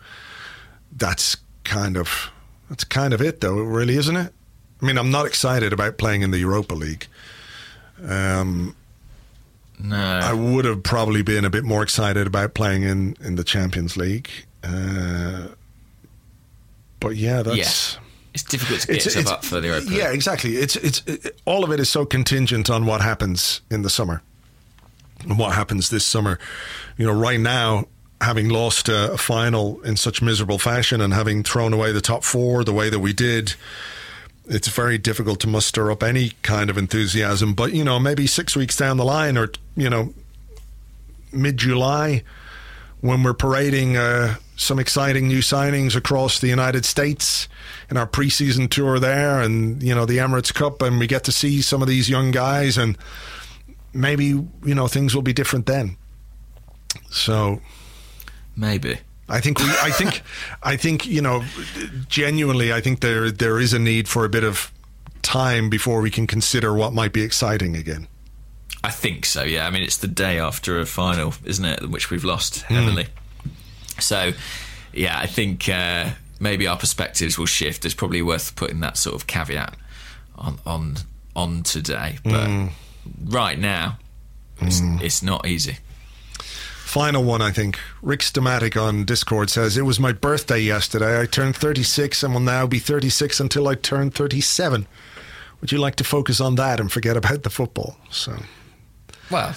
That's 0.92 1.38
kind 1.64 1.96
of 1.96 2.32
that's 2.74 2.84
kind 2.86 3.14
of 3.14 3.22
it, 3.22 3.40
though, 3.40 3.58
really, 3.60 3.98
isn't 3.98 4.16
it? 4.16 4.34
I 4.82 4.86
mean, 4.86 4.98
I'm 4.98 5.12
not 5.12 5.28
excited 5.28 5.74
about 5.74 6.00
playing 6.00 6.24
in 6.24 6.32
the 6.32 6.40
Europa 6.40 6.74
League. 6.74 7.06
Um, 8.04 8.76
No, 9.80 9.96
I 9.96 10.34
would 10.34 10.66
have 10.66 10.82
probably 10.82 11.22
been 11.22 11.46
a 11.46 11.52
bit 11.52 11.64
more 11.64 11.84
excited 11.84 12.26
about 12.26 12.56
playing 12.56 12.82
in, 12.82 13.16
in 13.24 13.36
the 13.36 13.44
Champions 13.44 13.96
League. 13.96 14.28
Uh, 14.64 15.50
but 17.00 17.16
yeah, 17.16 17.44
that's 17.44 17.94
yeah, 17.96 18.02
it's 18.34 18.44
difficult 18.44 18.80
to 18.80 18.88
get 18.88 19.06
yourself 19.06 19.28
up 19.28 19.46
for 19.46 19.62
the 19.62 19.68
Europa. 19.68 19.86
League. 19.90 20.00
yeah, 20.00 20.12
exactly. 20.12 20.56
It's 20.56 20.76
it's 20.78 21.04
it, 21.06 21.40
all 21.46 21.64
of 21.64 21.72
it 21.72 21.80
is 21.80 21.90
so 21.92 22.08
contingent 22.08 22.72
on 22.72 22.88
what 22.88 23.02
happens 23.02 23.62
in 23.70 23.84
the 23.84 23.90
summer 23.90 24.24
and 25.22 25.38
what 25.38 25.54
happens 25.54 25.92
this 25.92 26.06
summer. 26.06 26.40
You 26.98 27.06
know, 27.06 27.14
right 27.14 27.40
now, 27.40 27.86
having 28.24 28.50
lost 28.50 28.90
a, 28.90 29.18
final 29.18 29.82
in 29.82 29.96
such 29.98 30.22
miserable 30.22 30.58
fashion 30.58 31.02
and 31.02 31.14
having 31.14 31.44
thrown 31.44 31.74
away 31.74 31.92
the 31.92 32.02
top 32.02 32.24
four 32.24 32.64
the 32.64 32.74
way 32.74 32.90
that 32.90 33.00
we 33.00 33.14
did, 33.14 33.54
it's 34.46 34.68
very 34.68 34.98
difficult 34.98 35.40
to 35.42 35.48
muster 35.48 35.92
up 35.92 36.02
any 36.02 36.32
kind 36.42 36.70
of 36.70 36.78
enthusiasm. 36.78 37.54
But 37.54 37.74
you 37.74 37.84
know, 37.84 38.00
maybe 38.00 38.28
six 38.28 38.56
weeks 38.56 38.76
down 38.76 38.98
the 38.98 39.06
line, 39.06 39.38
or 39.38 39.50
you 39.76 39.90
know, 39.90 40.14
mid 41.32 41.58
July, 41.58 42.24
when 43.02 43.24
we're 43.24 43.34
parading 43.34 43.98
uh, 43.98 44.36
some 44.56 44.80
exciting 44.80 45.28
new 45.28 45.40
signings 45.40 45.96
across 45.96 46.40
the 46.40 46.48
United 46.48 46.86
States 46.86 47.48
in 47.90 47.98
our 47.98 48.08
preseason 48.08 48.70
tour 48.70 49.00
there, 49.00 49.42
and 49.42 49.82
you 49.84 49.94
know 49.94 50.06
the 50.06 50.18
Emirates 50.18 50.54
Cup, 50.54 50.82
and 50.82 51.00
we 51.00 51.08
get 51.08 51.24
to 51.26 51.32
see 51.32 51.62
some 51.62 51.82
of 51.82 51.88
these 51.88 52.10
young 52.10 52.32
guys, 52.32 52.78
and 52.78 52.98
maybe 53.94 54.26
you 54.26 54.76
know 54.76 54.88
things 54.88 55.14
will 55.14 55.22
be 55.22 55.34
different 55.34 55.66
then. 55.66 55.98
So 57.10 57.62
maybe. 58.56 59.00
I 59.30 59.40
think 59.40 59.60
we, 59.60 59.66
I 59.82 59.90
think 59.90 60.22
I 60.64 60.76
think 60.78 61.06
you 61.06 61.22
know 61.22 61.44
genuinely 62.08 62.74
I 62.74 62.82
think 62.82 63.00
there 63.00 63.32
there 63.32 63.60
is 63.60 63.74
a 63.74 63.80
need 63.80 64.08
for 64.08 64.26
a 64.26 64.30
bit 64.30 64.44
of 64.44 64.72
time 65.22 65.70
before 65.70 66.02
we 66.02 66.12
can 66.12 66.28
consider 66.28 66.74
what 66.74 66.94
might 66.94 67.14
be 67.14 67.22
exciting 67.22 67.76
again. 67.76 68.08
I 68.84 68.92
think 68.92 69.26
so. 69.26 69.44
Yeah, 69.44 69.66
I 69.66 69.70
mean 69.70 69.84
it's 69.84 69.98
the 69.98 70.08
day 70.08 70.40
after 70.40 70.80
a 70.80 70.86
final, 70.86 71.34
isn't 71.46 71.66
it, 71.66 71.90
which 71.90 72.12
we've 72.12 72.26
lost 72.26 72.64
hmm. 72.64 72.74
heavily. 72.76 73.08
So, 74.00 74.32
yeah, 74.92 75.18
I 75.18 75.28
think 75.28 75.70
uh, 75.70 76.12
maybe 76.40 76.68
our 76.68 76.78
perspectives 76.78 77.38
will 77.38 77.46
shift. 77.46 77.86
It's 77.86 77.94
probably 77.94 78.22
worth 78.22 78.56
putting 78.56 78.80
that 78.82 78.98
sort 78.98 79.16
of 79.16 79.28
caveat 79.28 79.76
on 80.36 80.60
on 80.66 80.96
on 81.36 81.64
today, 81.64 82.18
but 82.24 82.48
hmm. 82.48 82.68
right 83.26 83.58
now, 83.58 83.98
it's, 84.62 84.80
hmm. 84.80 84.98
it's 85.02 85.24
not 85.24 85.48
easy. 85.48 85.78
Final 86.94 87.24
one, 87.24 87.42
I 87.42 87.50
think. 87.50 87.80
Rick 88.04 88.20
Stomatic 88.20 88.80
on 88.80 89.04
Discord 89.04 89.50
says, 89.50 89.78
It 89.78 89.82
was 89.82 90.00
my 90.00 90.12
birthday 90.12 90.60
yesterday. 90.60 91.20
I 91.20 91.26
turned 91.26 91.56
36 91.56 92.22
and 92.22 92.36
will 92.36 92.40
now 92.40 92.68
be 92.68 92.78
36 92.78 93.40
until 93.40 93.68
I 93.68 93.74
turn 93.74 94.12
37. 94.12 94.86
Would 95.60 95.72
you 95.72 95.80
like 95.80 95.96
to 95.96 96.04
focus 96.04 96.40
on 96.40 96.54
that 96.54 96.80
and 96.80 96.92
forget 96.92 97.18
about 97.18 97.42
the 97.42 97.50
football? 97.50 97.98
So, 98.12 98.38
Well, 99.32 99.56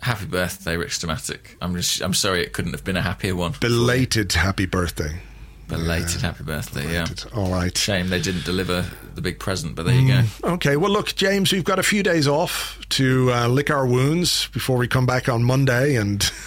happy 0.00 0.24
birthday, 0.24 0.78
Rick 0.78 0.88
Stomatic. 0.88 1.54
I'm 1.60 1.76
just, 1.76 2.00
I'm 2.00 2.14
sorry 2.14 2.40
it 2.40 2.54
couldn't 2.54 2.72
have 2.72 2.82
been 2.82 2.96
a 2.96 3.02
happier 3.02 3.36
one. 3.36 3.52
belated 3.60 4.32
happy 4.32 4.64
birthday. 4.64 5.20
Belated 5.68 6.22
happy 6.22 6.44
birthday. 6.44 6.90
Yeah. 6.90 7.06
All 7.34 7.52
right. 7.52 7.76
Shame 7.76 8.08
they 8.08 8.22
didn't 8.22 8.46
deliver 8.46 8.86
the 9.16 9.20
big 9.20 9.38
present, 9.38 9.74
but 9.74 9.84
there 9.84 9.94
you 9.94 10.08
go. 10.08 10.22
Okay, 10.54 10.78
well, 10.78 10.90
look, 10.90 11.14
James, 11.14 11.52
we've 11.52 11.62
got 11.62 11.78
a 11.78 11.82
few 11.82 12.02
days 12.02 12.26
off 12.26 12.78
to 12.88 13.30
uh, 13.34 13.48
lick 13.48 13.68
our 13.70 13.86
wounds 13.86 14.48
before 14.54 14.78
we 14.78 14.88
come 14.88 15.04
back 15.04 15.28
on 15.28 15.44
Monday 15.44 15.96
and. 15.96 16.32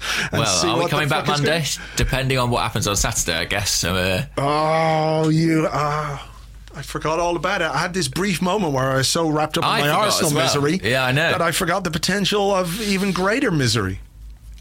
Well, 0.32 0.66
are 0.76 0.82
we 0.84 0.88
coming 0.90 1.08
back 1.08 1.26
Monday? 1.26 1.46
going- 1.60 1.64
Depending 1.96 2.38
on 2.38 2.50
what 2.50 2.62
happens 2.62 2.86
on 2.86 2.96
Saturday, 2.96 3.36
I 3.38 3.44
guess. 3.44 3.70
So, 3.70 3.96
uh, 3.96 4.24
Oh, 4.38 5.28
you. 5.28 5.68
Ah. 5.70 6.32
I 6.74 6.82
forgot 6.82 7.18
all 7.18 7.36
about 7.36 7.62
it. 7.62 7.70
I 7.70 7.78
had 7.78 7.94
this 7.94 8.06
brief 8.06 8.42
moment 8.42 8.74
where 8.74 8.90
I 8.90 8.96
was 8.96 9.08
so 9.08 9.28
wrapped 9.30 9.56
up 9.56 9.64
in 9.64 9.70
I 9.70 9.80
my 9.80 9.88
Arsenal 9.88 10.34
well. 10.34 10.44
misery 10.44 10.78
Yeah, 10.82 11.06
I 11.06 11.12
know. 11.12 11.30
that 11.30 11.40
I 11.40 11.50
forgot 11.52 11.84
the 11.84 11.90
potential 11.90 12.54
of 12.54 12.80
even 12.82 13.12
greater 13.12 13.50
misery. 13.50 14.00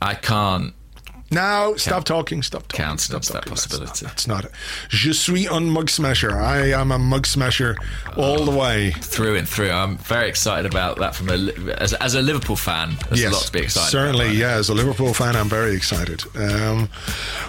I 0.01 0.13
can't. 0.15 0.73
Now, 1.31 1.75
stop 1.75 2.03
talking. 2.03 2.43
Stop 2.43 2.67
talking. 2.67 2.85
Can't 2.85 2.99
stop 2.99 3.23
that 3.23 3.33
talking. 3.33 3.49
That's 3.49 3.65
possibility. 3.67 4.05
not- 4.05 4.11
That's 4.11 4.27
not, 4.27 4.45
it. 4.45 4.51
Je 4.89 5.11
suis 5.11 5.47
un 5.47 5.69
mug 5.69 5.89
smasher. 5.89 6.39
I 6.39 6.69
am 6.71 6.91
a 6.91 6.99
mug 6.99 7.25
smasher 7.25 7.75
all 8.15 8.45
the 8.45 8.51
way. 8.51 8.91
through 8.91 9.35
and 9.35 9.49
through. 9.49 9.71
I'm 9.71 9.97
very 9.97 10.29
excited 10.29 10.69
about 10.71 10.97
that. 10.99 11.15
From 11.15 11.29
a 11.29 11.51
as, 11.81 11.93
as 11.93 12.13
a 12.15 12.21
Liverpool 12.21 12.55
fan, 12.55 12.95
there's 13.09 13.23
a 13.23 13.29
lot 13.31 13.41
to 13.41 13.51
be 13.51 13.59
excited. 13.61 13.89
Certainly, 13.89 14.25
about, 14.27 14.35
yeah. 14.35 14.51
As 14.51 14.69
a 14.69 14.73
Liverpool 14.75 15.13
fan, 15.13 15.35
I'm 15.35 15.49
very 15.49 15.75
excited. 15.75 16.23
Um, 16.35 16.89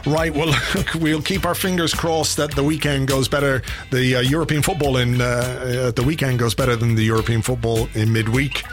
right, 0.07 0.35
well, 0.35 0.49
look, 0.75 0.95
we'll 0.95 1.23
keep 1.23 1.45
our 1.45 1.55
fingers 1.55 1.93
crossed 1.93 2.39
that 2.39 2.53
the 2.53 2.65
weekend 2.65 3.09
goes 3.09 3.29
better. 3.29 3.63
The 3.91 4.17
uh, 4.17 4.21
European 4.21 4.63
football 4.63 4.97
in 4.97 5.21
uh, 5.21 5.25
uh, 5.25 5.91
the 5.91 6.03
weekend 6.03 6.39
goes 6.39 6.55
better 6.55 6.77
than 6.77 6.95
the 6.95 7.05
European 7.05 7.43
football 7.43 7.89
in 7.95 8.11
midweek. 8.13 8.65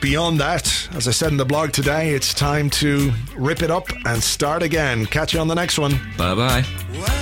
Beyond 0.00 0.40
that, 0.40 0.88
as 0.94 1.06
I 1.06 1.12
said 1.12 1.30
in 1.30 1.36
the 1.36 1.44
blog 1.44 1.70
today, 1.70 2.10
it's 2.10 2.34
time 2.34 2.70
to 2.70 3.12
rip 3.36 3.62
it 3.62 3.70
up 3.70 3.86
and 4.04 4.20
start 4.32 4.62
again. 4.62 5.06
Catch 5.06 5.34
you 5.34 5.40
on 5.40 5.48
the 5.48 5.54
next 5.54 5.78
one. 5.78 5.92
Bye 6.16 6.34
bye. 6.34 7.21